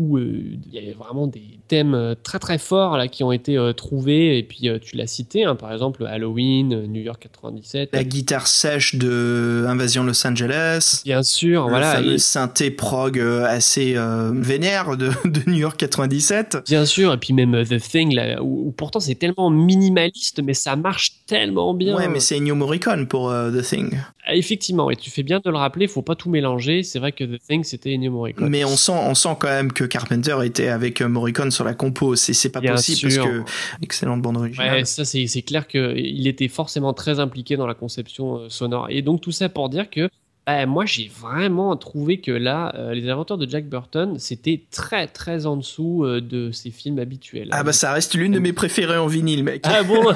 où 0.00 0.16
euh, 0.16 0.56
il 0.66 0.74
y 0.74 0.78
avait 0.78 0.94
vraiment 0.94 1.26
des 1.26 1.42
thèmes 1.68 1.92
euh, 1.94 2.14
très 2.20 2.38
très 2.38 2.56
forts 2.56 2.96
là 2.96 3.06
qui 3.06 3.22
ont 3.22 3.32
été 3.32 3.58
euh, 3.58 3.74
trouvés 3.74 4.38
et 4.38 4.42
puis 4.42 4.70
tu 4.80 4.96
l'as 4.96 5.06
cité 5.06 5.44
hein, 5.44 5.54
par 5.54 5.70
exemple 5.72 6.06
Halloween, 6.06 6.86
New 6.86 7.02
York 7.02 7.20
97. 7.20 7.90
La 7.92 8.02
guitare 8.02 8.46
sèche 8.46 8.94
de 8.94 9.66
Invasion 9.68 10.02
Los 10.02 10.26
Angeles. 10.26 11.02
Bien 11.04 11.22
sûr, 11.22 11.64
le 11.64 11.68
voilà. 11.70 11.96
fameux 11.96 12.14
et- 12.14 12.18
synthé 12.18 12.70
prog 12.70 13.18
assez 13.20 13.94
vénère 14.32 14.96
de, 14.96 15.10
de 15.26 15.50
New 15.50 15.58
York 15.58 15.76
97. 15.76 16.64
Bien 16.66 16.86
sûr, 16.86 17.12
et 17.12 17.18
puis 17.18 17.34
même 17.34 17.62
The 17.64 17.78
Thing, 17.78 18.14
là, 18.14 18.42
où, 18.42 18.68
où 18.68 18.70
pourtant 18.72 19.00
c'est 19.00 19.14
tellement 19.16 19.50
minimaliste, 19.50 20.42
mais 20.42 20.54
ça 20.54 20.76
marche 20.76 21.12
tellement 21.26 21.74
bien. 21.74 21.96
Ouais, 21.96 22.08
mais 22.08 22.20
c'est 22.20 22.36
Ennio 22.38 22.54
Morricone 22.54 23.06
pour 23.06 23.30
The 23.30 23.62
Thing. 23.62 23.98
Ah, 24.26 24.34
Effectivement, 24.34 24.90
et 24.90 24.96
tu 24.96 25.10
fais 25.10 25.22
bien 25.22 25.40
de 25.44 25.50
le 25.50 25.56
rappeler, 25.56 25.88
faut 25.88 26.02
pas 26.02 26.14
tout 26.14 26.30
mélanger. 26.30 26.82
C'est 26.82 26.98
vrai 26.98 27.12
que 27.12 27.24
The 27.24 27.38
Thing, 27.46 27.64
c'était 27.64 27.94
Ennio 27.94 28.12
Morricone. 28.12 28.48
Mais 28.48 28.64
on 28.64 28.76
sent, 28.76 28.92
on 28.94 29.14
sent 29.14 29.36
quand 29.38 29.48
même 29.48 29.72
que 29.72 29.84
Carpenter 29.90 30.36
était 30.44 30.68
avec 30.68 31.00
euh, 31.02 31.08
Morricone 31.08 31.50
sur 31.50 31.64
la 31.64 31.74
compo. 31.74 32.16
C'est, 32.16 32.32
c'est 32.32 32.48
pas 32.50 32.60
Bien 32.60 32.72
possible 32.72 33.10
sûr. 33.10 33.24
parce 33.24 33.36
que 33.36 33.84
excellente 33.84 34.22
bande 34.22 34.38
originale. 34.38 34.72
Ouais, 34.78 34.84
ça 34.84 35.04
c'est 35.04 35.26
c'est 35.26 35.42
clair 35.42 35.66
qu'il 35.68 36.26
était 36.26 36.48
forcément 36.48 36.94
très 36.94 37.20
impliqué 37.20 37.56
dans 37.56 37.66
la 37.66 37.74
conception 37.74 38.38
euh, 38.38 38.48
sonore. 38.48 38.86
Et 38.90 39.02
donc 39.02 39.20
tout 39.20 39.32
ça 39.32 39.48
pour 39.48 39.68
dire 39.68 39.90
que 39.90 40.08
bah, 40.50 40.66
moi 40.66 40.84
j'ai 40.86 41.10
vraiment 41.20 41.76
trouvé 41.76 42.20
que 42.20 42.32
là, 42.32 42.72
euh, 42.76 42.92
les 42.92 43.08
aventures 43.08 43.38
de 43.38 43.48
Jack 43.48 43.68
Burton, 43.68 44.18
c'était 44.18 44.62
très 44.70 45.06
très 45.06 45.46
en 45.46 45.56
dessous 45.56 46.04
euh, 46.04 46.20
de 46.20 46.50
ses 46.50 46.70
films 46.70 46.98
habituels. 46.98 47.48
Ah 47.52 47.62
bah 47.62 47.72
ça 47.72 47.92
reste 47.92 48.14
l'une 48.14 48.32
de 48.32 48.38
mes 48.38 48.52
préférées 48.52 48.98
en 48.98 49.06
vinyle, 49.06 49.44
mec. 49.44 49.62
Ah 49.64 49.82
bon? 49.82 50.04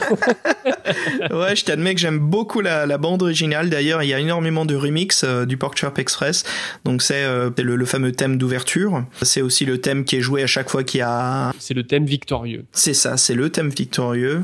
Ouais, 1.31 1.57
je 1.57 1.65
t'admets 1.65 1.95
que 1.95 2.01
j'aime 2.01 2.19
beaucoup 2.19 2.61
la, 2.61 2.87
la 2.87 2.99
bande 2.99 3.23
originale. 3.23 3.71
D'ailleurs, 3.71 4.03
il 4.03 4.09
y 4.09 4.15
a 4.15 4.21
énormément 4.21 4.67
de 4.67 4.75
remix 4.75 5.25
euh, 5.25 5.47
du 5.47 5.57
Pork 5.57 5.77
Chop 5.79 5.99
Express. 5.99 6.45
Donc 6.85 7.03
c'est 7.03 7.25
le, 7.25 7.77
le 7.77 7.85
fameux 7.85 8.13
thème 8.13 8.37
d'ouverture. 8.37 9.05
C'est 9.23 9.41
aussi 9.41 9.65
le 9.65 9.81
thème 9.81 10.05
qui 10.05 10.17
est 10.17 10.21
joué 10.21 10.43
à 10.43 10.47
chaque 10.47 10.69
fois 10.69 10.85
qu'il 10.85 10.99
y 10.99 11.03
a. 11.03 11.53
C'est 11.59 11.75
le 11.75 11.85
thème 11.85 12.05
victorieux. 12.05 12.65
C'est 12.73 12.95
ça, 12.95 13.17
c'est 13.17 13.35
le 13.35 13.51
thème 13.51 13.71
victorieux. 13.71 14.43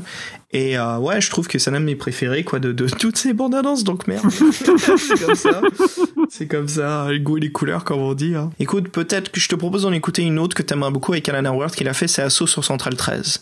Et 0.53 0.77
euh, 0.77 0.97
ouais, 0.97 1.21
je 1.21 1.29
trouve 1.29 1.47
que 1.47 1.57
c'est 1.59 1.71
l'un 1.71 1.79
de 1.79 1.85
mes 1.85 1.95
préférés 1.95 2.43
quoi 2.43 2.59
de, 2.59 2.71
de 2.71 2.87
toutes 2.99 3.17
ces 3.17 3.33
bandes 3.33 3.55
annonces. 3.55 3.83
Donc 3.83 4.07
merde, 4.07 4.29
c'est 4.51 4.65
comme 5.25 5.35
ça. 5.35 5.61
C'est 6.29 6.47
comme 6.47 6.67
ça, 6.67 7.07
les 7.09 7.19
goûts 7.19 7.37
et 7.37 7.41
les 7.41 7.51
couleurs, 7.51 7.83
comme 7.83 7.99
on 8.01 8.13
dit. 8.13 8.35
hein. 8.35 8.49
Écoute, 8.59 8.89
peut-être 8.89 9.31
que 9.31 9.39
je 9.39 9.47
te 9.47 9.55
propose 9.55 9.83
d'en 9.83 9.91
écouter 9.93 10.23
une 10.23 10.39
autre 10.39 10.55
que 10.55 10.63
t'aimerais 10.63 10.91
beaucoup 10.91 11.13
avec 11.13 11.27
Alan 11.29 11.45
Howard 11.53 11.73
qu'il 11.73 11.87
a 11.87 11.93
fait, 11.93 12.07
c'est 12.07 12.21
Assaut 12.21 12.47
sur 12.47 12.63
Central 12.65 12.95
13. 12.95 13.41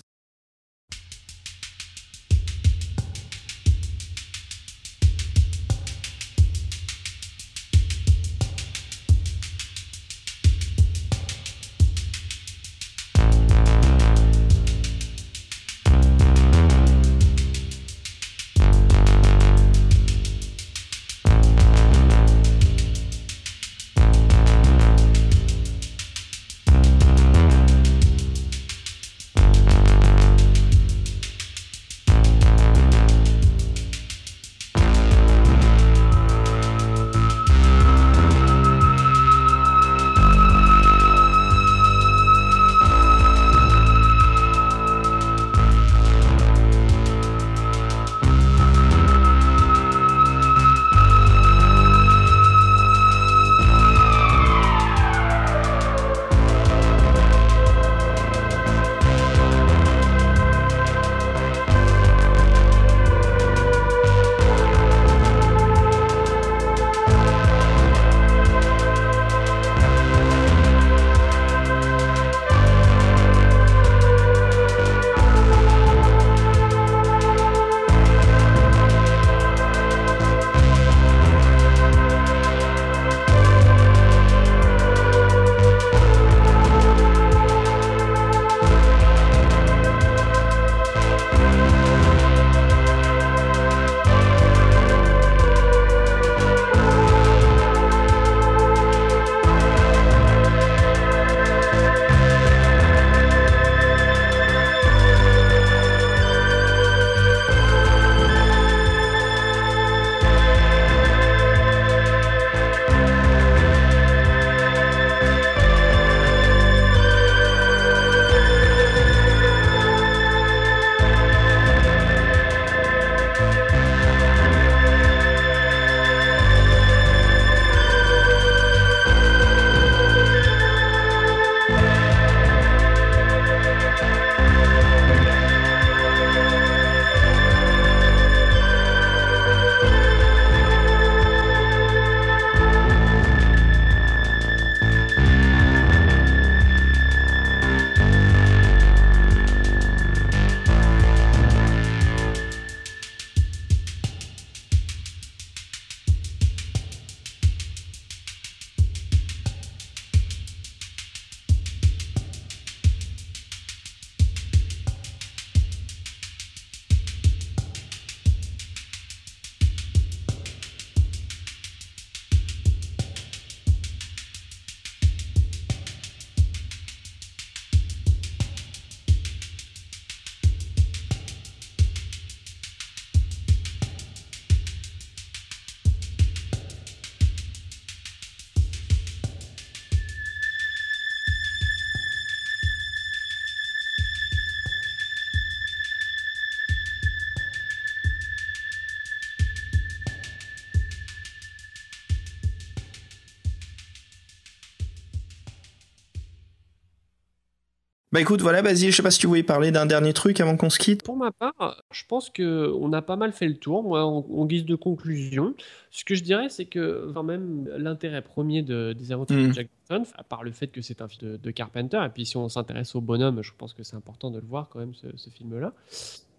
Bah 208.20 208.24
écoute, 208.24 208.41
voilà, 208.41 208.61
Basile, 208.61 208.91
je 208.91 208.97
sais 208.97 209.01
pas 209.01 209.11
si 209.11 209.20
tu 209.20 209.28
voulais 209.28 209.43
parler 209.43 209.72
d'un 209.72 209.86
dernier 209.86 210.11
truc 210.11 210.41
avant 210.41 210.57
qu'on 210.57 210.70
se 210.70 210.78
quitte. 210.78 211.03
Pour 211.03 211.15
ma 211.15 211.32
part, 211.32 211.82
je 211.89 212.03
pense 212.05 212.30
que 212.30 212.70
on 212.78 212.91
a 212.91 213.01
pas 213.01 213.15
mal 213.15 213.32
fait 213.32 213.47
le 213.47 213.55
tour. 213.55 213.82
Moi, 213.82 214.03
en, 214.03 214.26
en 214.30 214.45
guise 214.45 214.65
de 214.65 214.76
conclusion, 214.76 215.55
ce 215.89 216.03
que 216.03 216.15
je 216.15 216.24
dirais, 216.24 216.49
c'est 216.49 216.65
que 216.65 217.09
quand 217.13 217.24
même 217.24 217.70
l'intérêt 217.78 218.22
premier 218.22 218.61
de, 218.61 218.91
des 218.91 219.13
aventures 219.13 219.38
de 219.38 219.53
Jack 219.53 219.70
Burton, 219.88 220.05
à 220.17 220.24
part 220.26 220.43
le 220.43 220.51
fait 220.51 220.67
que 220.67 220.82
c'est 220.82 221.01
un 221.01 221.07
film 221.07 221.32
de, 221.32 221.38
de 221.38 221.51
Carpenter, 221.51 221.97
et 222.05 222.09
puis 222.09 222.26
si 222.26 222.36
on 222.36 222.49
s'intéresse 222.49 222.93
au 222.93 222.99
bonhomme, 222.99 223.41
je 223.41 223.53
pense 223.57 223.74
que 223.74 223.84
c'est 223.84 223.95
important 223.95 224.32
de 224.32 224.39
le 224.41 224.45
voir 224.45 224.67
quand 224.67 224.80
même 224.80 224.93
ce, 224.95 225.07
ce 225.15 225.30
film-là. 225.30 225.72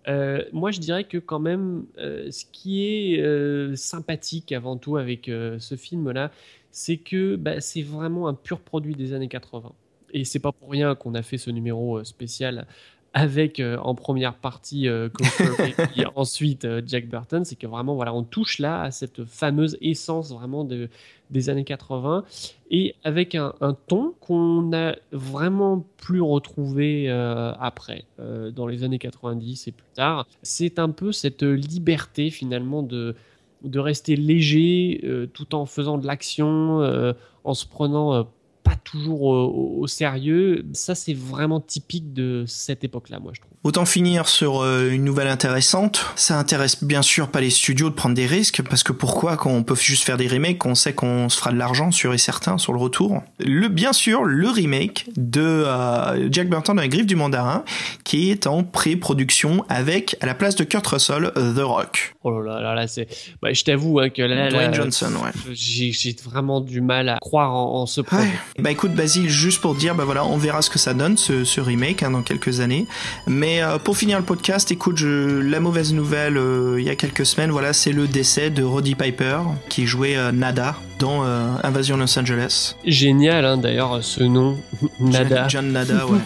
Euh, 0.07 0.45
moi, 0.53 0.73
je 0.73 0.81
dirais 0.81 1.05
que 1.05 1.17
quand 1.17 1.41
même, 1.41 1.87
euh, 1.97 2.31
ce 2.31 2.45
qui 2.53 2.85
est 2.85 3.23
euh, 3.23 3.75
sympathique 3.75 4.53
avant 4.53 4.77
tout 4.77 4.99
avec 4.99 5.31
ce 5.31 5.77
film-là, 5.77 6.31
c'est 6.73 6.99
que 6.99 7.37
bah, 7.37 7.63
c'est 7.63 7.81
vraiment 7.81 8.29
un 8.29 8.35
pur 8.35 8.61
produit 8.61 8.95
des 8.95 9.15
années 9.15 9.29
80. 9.29 9.73
Et 10.13 10.25
c'est 10.25 10.39
pas 10.39 10.53
pour 10.53 10.71
rien 10.71 10.95
qu'on 10.95 11.15
a 11.15 11.23
fait 11.23 11.39
ce 11.39 11.51
numéro 11.51 11.99
euh, 11.99 12.05
spécial 12.05 12.67
avec 13.13 13.59
euh, 13.59 13.77
en 13.79 13.95
première 13.95 14.35
partie 14.35 14.89
euh, 14.89 15.09
et 15.97 16.05
ensuite 16.15 16.65
euh, 16.65 16.81
Jack 16.87 17.09
Burton, 17.09 17.45
c'est 17.45 17.57
que 17.57 17.67
vraiment 17.67 17.95
voilà, 17.95 18.15
on 18.15 18.23
touche 18.23 18.59
là 18.59 18.83
à 18.83 18.91
cette 18.91 19.25
fameuse 19.25 19.77
essence 19.81 20.33
vraiment 20.33 20.65
de, 20.65 20.89
des 21.31 21.51
années 21.51 21.65
80 21.65 22.25
et 22.71 22.95
avec 23.03 23.35
un, 23.35 23.55
un 23.61 23.75
ton 23.75 24.15
qu'on 24.21 24.73
a 24.73 24.95
vraiment 25.11 25.85
plus 25.97 26.21
retrouvé 26.21 27.11
après, 27.11 28.05
dans 28.19 28.67
les 28.67 28.85
années 28.85 28.99
90 28.99 29.69
et 29.69 29.73
plus 29.73 29.91
tard. 29.95 30.27
C'est 30.43 30.79
un 30.79 30.91
peu 30.91 31.13
cette 31.13 31.43
liberté 31.43 32.31
finalement 32.31 32.83
de 32.83 33.15
de 33.63 33.79
rester 33.79 34.17
léger 34.17 35.29
tout 35.35 35.55
en 35.55 35.67
faisant 35.67 35.99
de 35.99 36.07
l'action, 36.07 37.15
en 37.45 37.55
se 37.55 37.67
prenant 37.67 38.27
pas 38.71 38.77
toujours 38.85 39.23
au, 39.23 39.87
sérieux. 39.87 40.65
Ça, 40.73 40.95
c'est 40.95 41.15
vraiment 41.15 41.61
typique 41.61 42.13
de 42.13 42.45
cette 42.47 42.85
époque-là, 42.85 43.19
moi, 43.19 43.33
je 43.35 43.41
trouve. 43.41 43.51
Autant 43.65 43.85
finir 43.85 44.29
sur 44.29 44.61
euh, 44.61 44.91
une 44.91 45.05
nouvelle 45.05 45.29
intéressante. 45.29 46.07
Ça 46.17 46.39
intéresse 46.39 46.83
bien 46.85 47.03
sûr 47.03 47.29
pas 47.29 47.41
les 47.41 47.51
studios 47.51 47.91
de 47.91 47.95
prendre 47.95 48.15
des 48.15 48.27
risques, 48.27 48.63
parce 48.69 48.83
que 48.83 48.93
pourquoi 48.93 49.37
quand 49.37 49.51
on 49.51 49.63
peut 49.63 49.75
juste 49.75 50.05
faire 50.05 50.17
des 50.17 50.29
remakes, 50.29 50.65
on 50.65 50.75
sait 50.75 50.93
qu'on 50.93 51.29
se 51.29 51.39
fera 51.39 51.53
de 51.53 51.59
l'argent 51.59 51.91
sûr 51.91 52.15
et 52.15 52.19
certain 52.19 52.59
sur 52.59 52.73
le 52.73 52.79
retour. 52.79 53.23
Le 53.41 53.69
bien 53.69 53.93
sûr 53.93 54.25
le 54.25 54.49
remake 54.49 55.07
de 55.17 55.41
euh, 55.43 56.29
Jack 56.31 56.49
Burton 56.49 56.77
dans 56.77 56.83
les 56.83 56.89
griffes 56.89 57.07
du 57.07 57.17
mandarin, 57.17 57.65
qui 58.05 58.31
est 58.31 58.47
en 58.47 58.63
pré-production 58.63 59.65
avec 59.69 60.17
à 60.21 60.27
la 60.27 60.35
place 60.35 60.55
de 60.55 60.65
Kurt 60.65 60.87
Russell 60.87 61.33
The 61.35 61.63
Rock. 61.63 62.15
Oh 62.23 62.31
là 62.31 62.55
là, 62.55 62.61
là, 62.61 62.75
là, 62.75 62.87
c'est. 62.87 63.09
Bah, 63.43 63.53
je 63.53 63.65
t'avoue 63.65 63.99
hein, 63.99 64.11
que 64.11 64.23
là, 64.23 64.49
Dwayne 64.49 64.71
là, 64.71 64.77
Johnson, 64.77 65.11
ouais. 65.23 65.31
J'ai 65.53 65.93
j'ai 65.93 66.15
vraiment 66.25 66.61
du 66.61 66.81
mal 66.81 67.09
à 67.09 67.19
croire 67.21 67.53
en, 67.53 67.83
en 67.83 67.87
ce 67.87 68.01
projet. 68.01 68.23
Ouais. 68.23 68.60
Bah 68.61 68.71
écoute 68.71 68.93
Basile, 68.93 69.29
juste 69.29 69.61
pour 69.61 69.75
dire, 69.75 69.95
bah 69.95 70.05
voilà, 70.05 70.25
on 70.25 70.37
verra 70.37 70.63
ce 70.63 70.71
que 70.71 70.79
ça 70.79 70.95
donne 70.95 71.17
ce, 71.17 71.45
ce 71.45 71.61
remake 71.61 72.03
hein, 72.03 72.11
dans 72.11 72.23
quelques 72.23 72.61
années. 72.61 72.87
Mais 73.27 73.63
euh, 73.63 73.79
pour 73.79 73.97
finir 73.97 74.19
le 74.19 74.25
podcast, 74.25 74.71
écoute, 74.71 74.97
je, 74.97 75.41
la 75.41 75.61
mauvaise 75.61 75.93
nouvelle 75.93 76.37
euh, 76.37 76.81
il 76.81 76.87
y 76.87 76.91
a 76.91 76.97
quelques 76.97 77.27
semaines, 77.27 77.51
voilà, 77.51 77.73
c'est 77.73 77.93
le 77.93 78.07
décès 78.07 78.51
de 78.51 78.63
Roddy 78.63 78.95
Piper 78.95 79.39
qui 79.69 79.87
jouait 79.87 80.17
euh, 80.17 80.33
Nada 80.33 80.77
dans 80.99 81.23
Invasion 81.65 81.97
Los 81.97 82.19
Angeles. 82.19 82.75
Génial, 82.85 83.47
hein, 83.47 83.57
d'ailleurs, 83.57 84.05
ce 84.05 84.23
nom, 84.23 84.59
Nada. 85.01 85.49
John, 85.49 85.65
John 85.65 85.73
Nada, 85.73 86.07
ouais. 86.07 86.19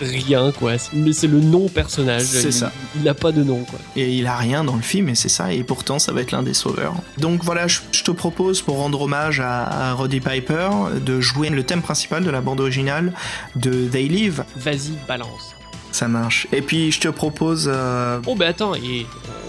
Rien, 0.00 0.50
quoi. 0.50 0.72
Mais 0.92 1.12
c'est 1.12 1.28
le 1.28 1.38
nom 1.38 1.68
personnage. 1.68 2.24
C'est 2.24 2.50
ça. 2.50 2.72
Il 2.96 3.04
n'a 3.04 3.14
pas 3.14 3.30
de 3.30 3.44
nom, 3.44 3.62
quoi. 3.62 3.78
Et 3.94 4.12
il 4.16 4.26
a 4.26 4.34
rien 4.36 4.64
dans 4.64 4.74
le 4.74 4.82
film, 4.82 5.08
et 5.10 5.14
c'est 5.14 5.28
ça, 5.28 5.52
et 5.52 5.62
pourtant 5.62 6.00
ça 6.00 6.12
va 6.12 6.22
être 6.22 6.32
l'un 6.32 6.42
des 6.42 6.54
sauveurs. 6.54 6.94
Donc 7.18 7.44
voilà, 7.44 7.68
je, 7.68 7.78
je 7.92 8.02
te 8.02 8.10
propose, 8.10 8.62
pour 8.62 8.78
rendre 8.78 9.00
hommage 9.00 9.38
à, 9.38 9.90
à 9.90 9.92
Roddy 9.92 10.18
Piper, 10.18 10.70
de 11.06 11.20
jouer 11.20 11.48
le 11.50 11.59
thème 11.62 11.82
principal 11.82 12.24
de 12.24 12.30
la 12.30 12.40
bande 12.40 12.60
originale 12.60 13.12
de 13.56 13.88
They 13.88 14.08
Live. 14.08 14.44
Vas-y, 14.56 14.92
balance. 15.06 15.59
Ça 15.92 16.08
marche. 16.08 16.46
Et 16.52 16.62
puis 16.62 16.90
je 16.92 17.00
te 17.00 17.08
propose 17.08 17.70
euh, 17.72 18.20
Oh, 18.26 18.34
bah 18.34 18.46
attends, 18.48 18.74
et 18.74 19.06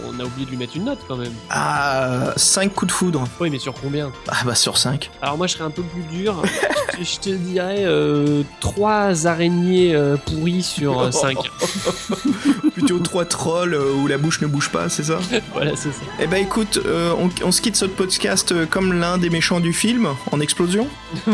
on 0.08 0.20
a 0.20 0.26
oublié 0.26 0.46
de 0.46 0.52
lui 0.52 0.58
mettre 0.58 0.76
une 0.76 0.86
note 0.86 1.00
quand 1.08 1.16
même. 1.16 1.32
à 1.50 2.34
5 2.36 2.74
coups 2.74 2.92
de 2.92 2.96
foudre. 2.96 3.24
Oui, 3.40 3.50
mais 3.50 3.60
sur 3.60 3.74
combien? 3.74 4.12
Ah 4.28 4.38
bah 4.46 4.56
sur 4.56 4.78
5. 4.78 5.10
Alors 5.22 5.38
moi 5.38 5.48
je 5.48 5.54
serais 5.54 5.64
un 5.64 5.70
peu 5.70 5.84
plus 5.84 6.02
dur. 6.04 6.42
je, 7.00 7.04
je 7.04 7.20
te 7.20 7.30
dirais 7.30 7.84
euh, 7.86 8.42
trois 8.60 9.28
araignées 9.28 9.96
euh, 9.96 10.18
pourries 10.18 10.64
sur 10.64 11.14
5. 11.14 11.38
Plutôt 12.74 13.00
3 13.00 13.26
trolls 13.26 13.74
euh, 13.74 13.94
où 13.94 14.08
la 14.08 14.18
bouche 14.18 14.42
ne 14.42 14.48
bouge 14.48 14.70
pas, 14.70 14.90
c'est 14.90 15.04
ça? 15.04 15.20
Voilà, 15.54 15.76
c'est 15.76 15.92
ça. 15.92 16.02
Eh 16.20 16.28
bah 16.28 16.40
écoute, 16.40 16.80
euh, 16.86 17.14
on, 17.20 17.30
on 17.46 17.52
se 17.52 17.62
quitte 17.62 17.76
ce 17.76 17.86
podcast 17.86 18.52
euh, 18.52 18.66
comme 18.66 18.94
l'un 18.94 19.18
des 19.18 19.30
méchants 19.30 19.60
du 19.60 19.74
film, 19.74 20.08
en 20.32 20.40
explosion. 20.40 20.88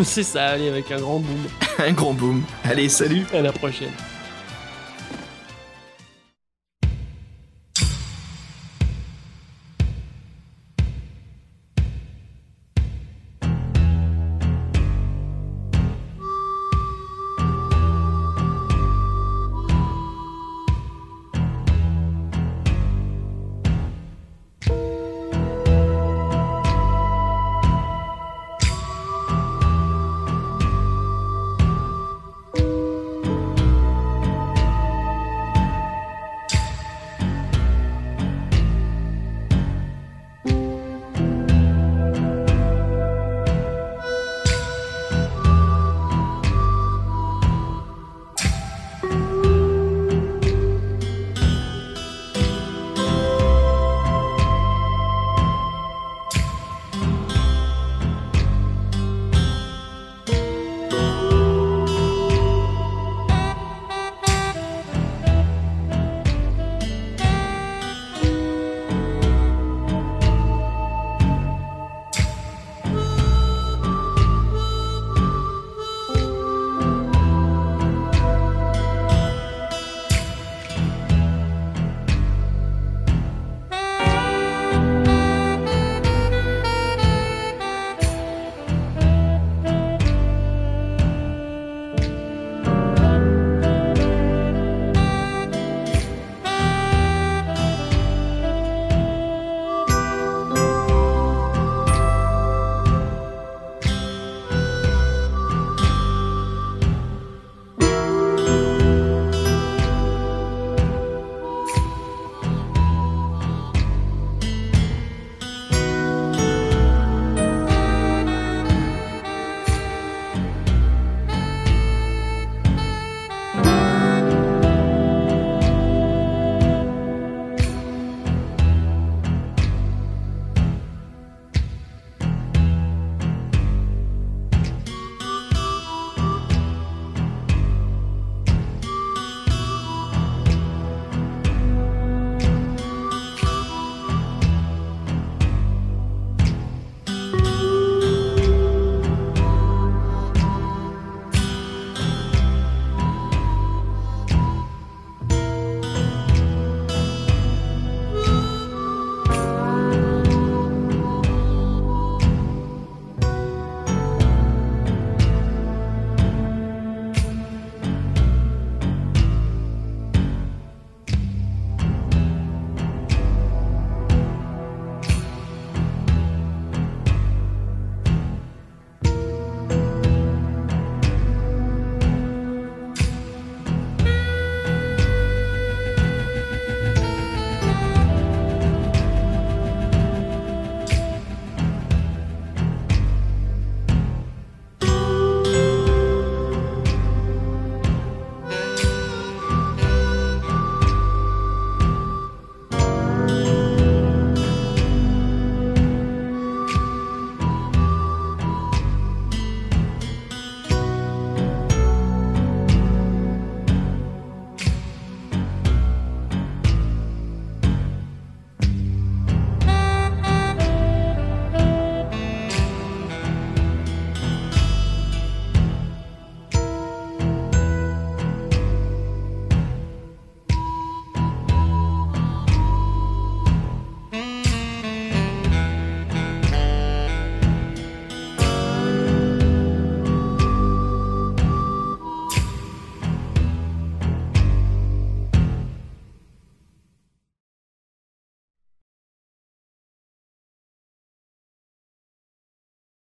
c'est 0.04 0.24
ça, 0.24 0.48
allez, 0.48 0.68
avec 0.70 0.92
un 0.92 0.98
grand 1.00 1.20
boom. 1.20 1.38
Un 1.80 1.92
grand 1.94 2.14
boom. 2.14 2.44
Allez, 2.64 2.90
salut 2.90 3.26
À 3.34 3.42
la 3.42 3.52
prochaine. 3.52 3.92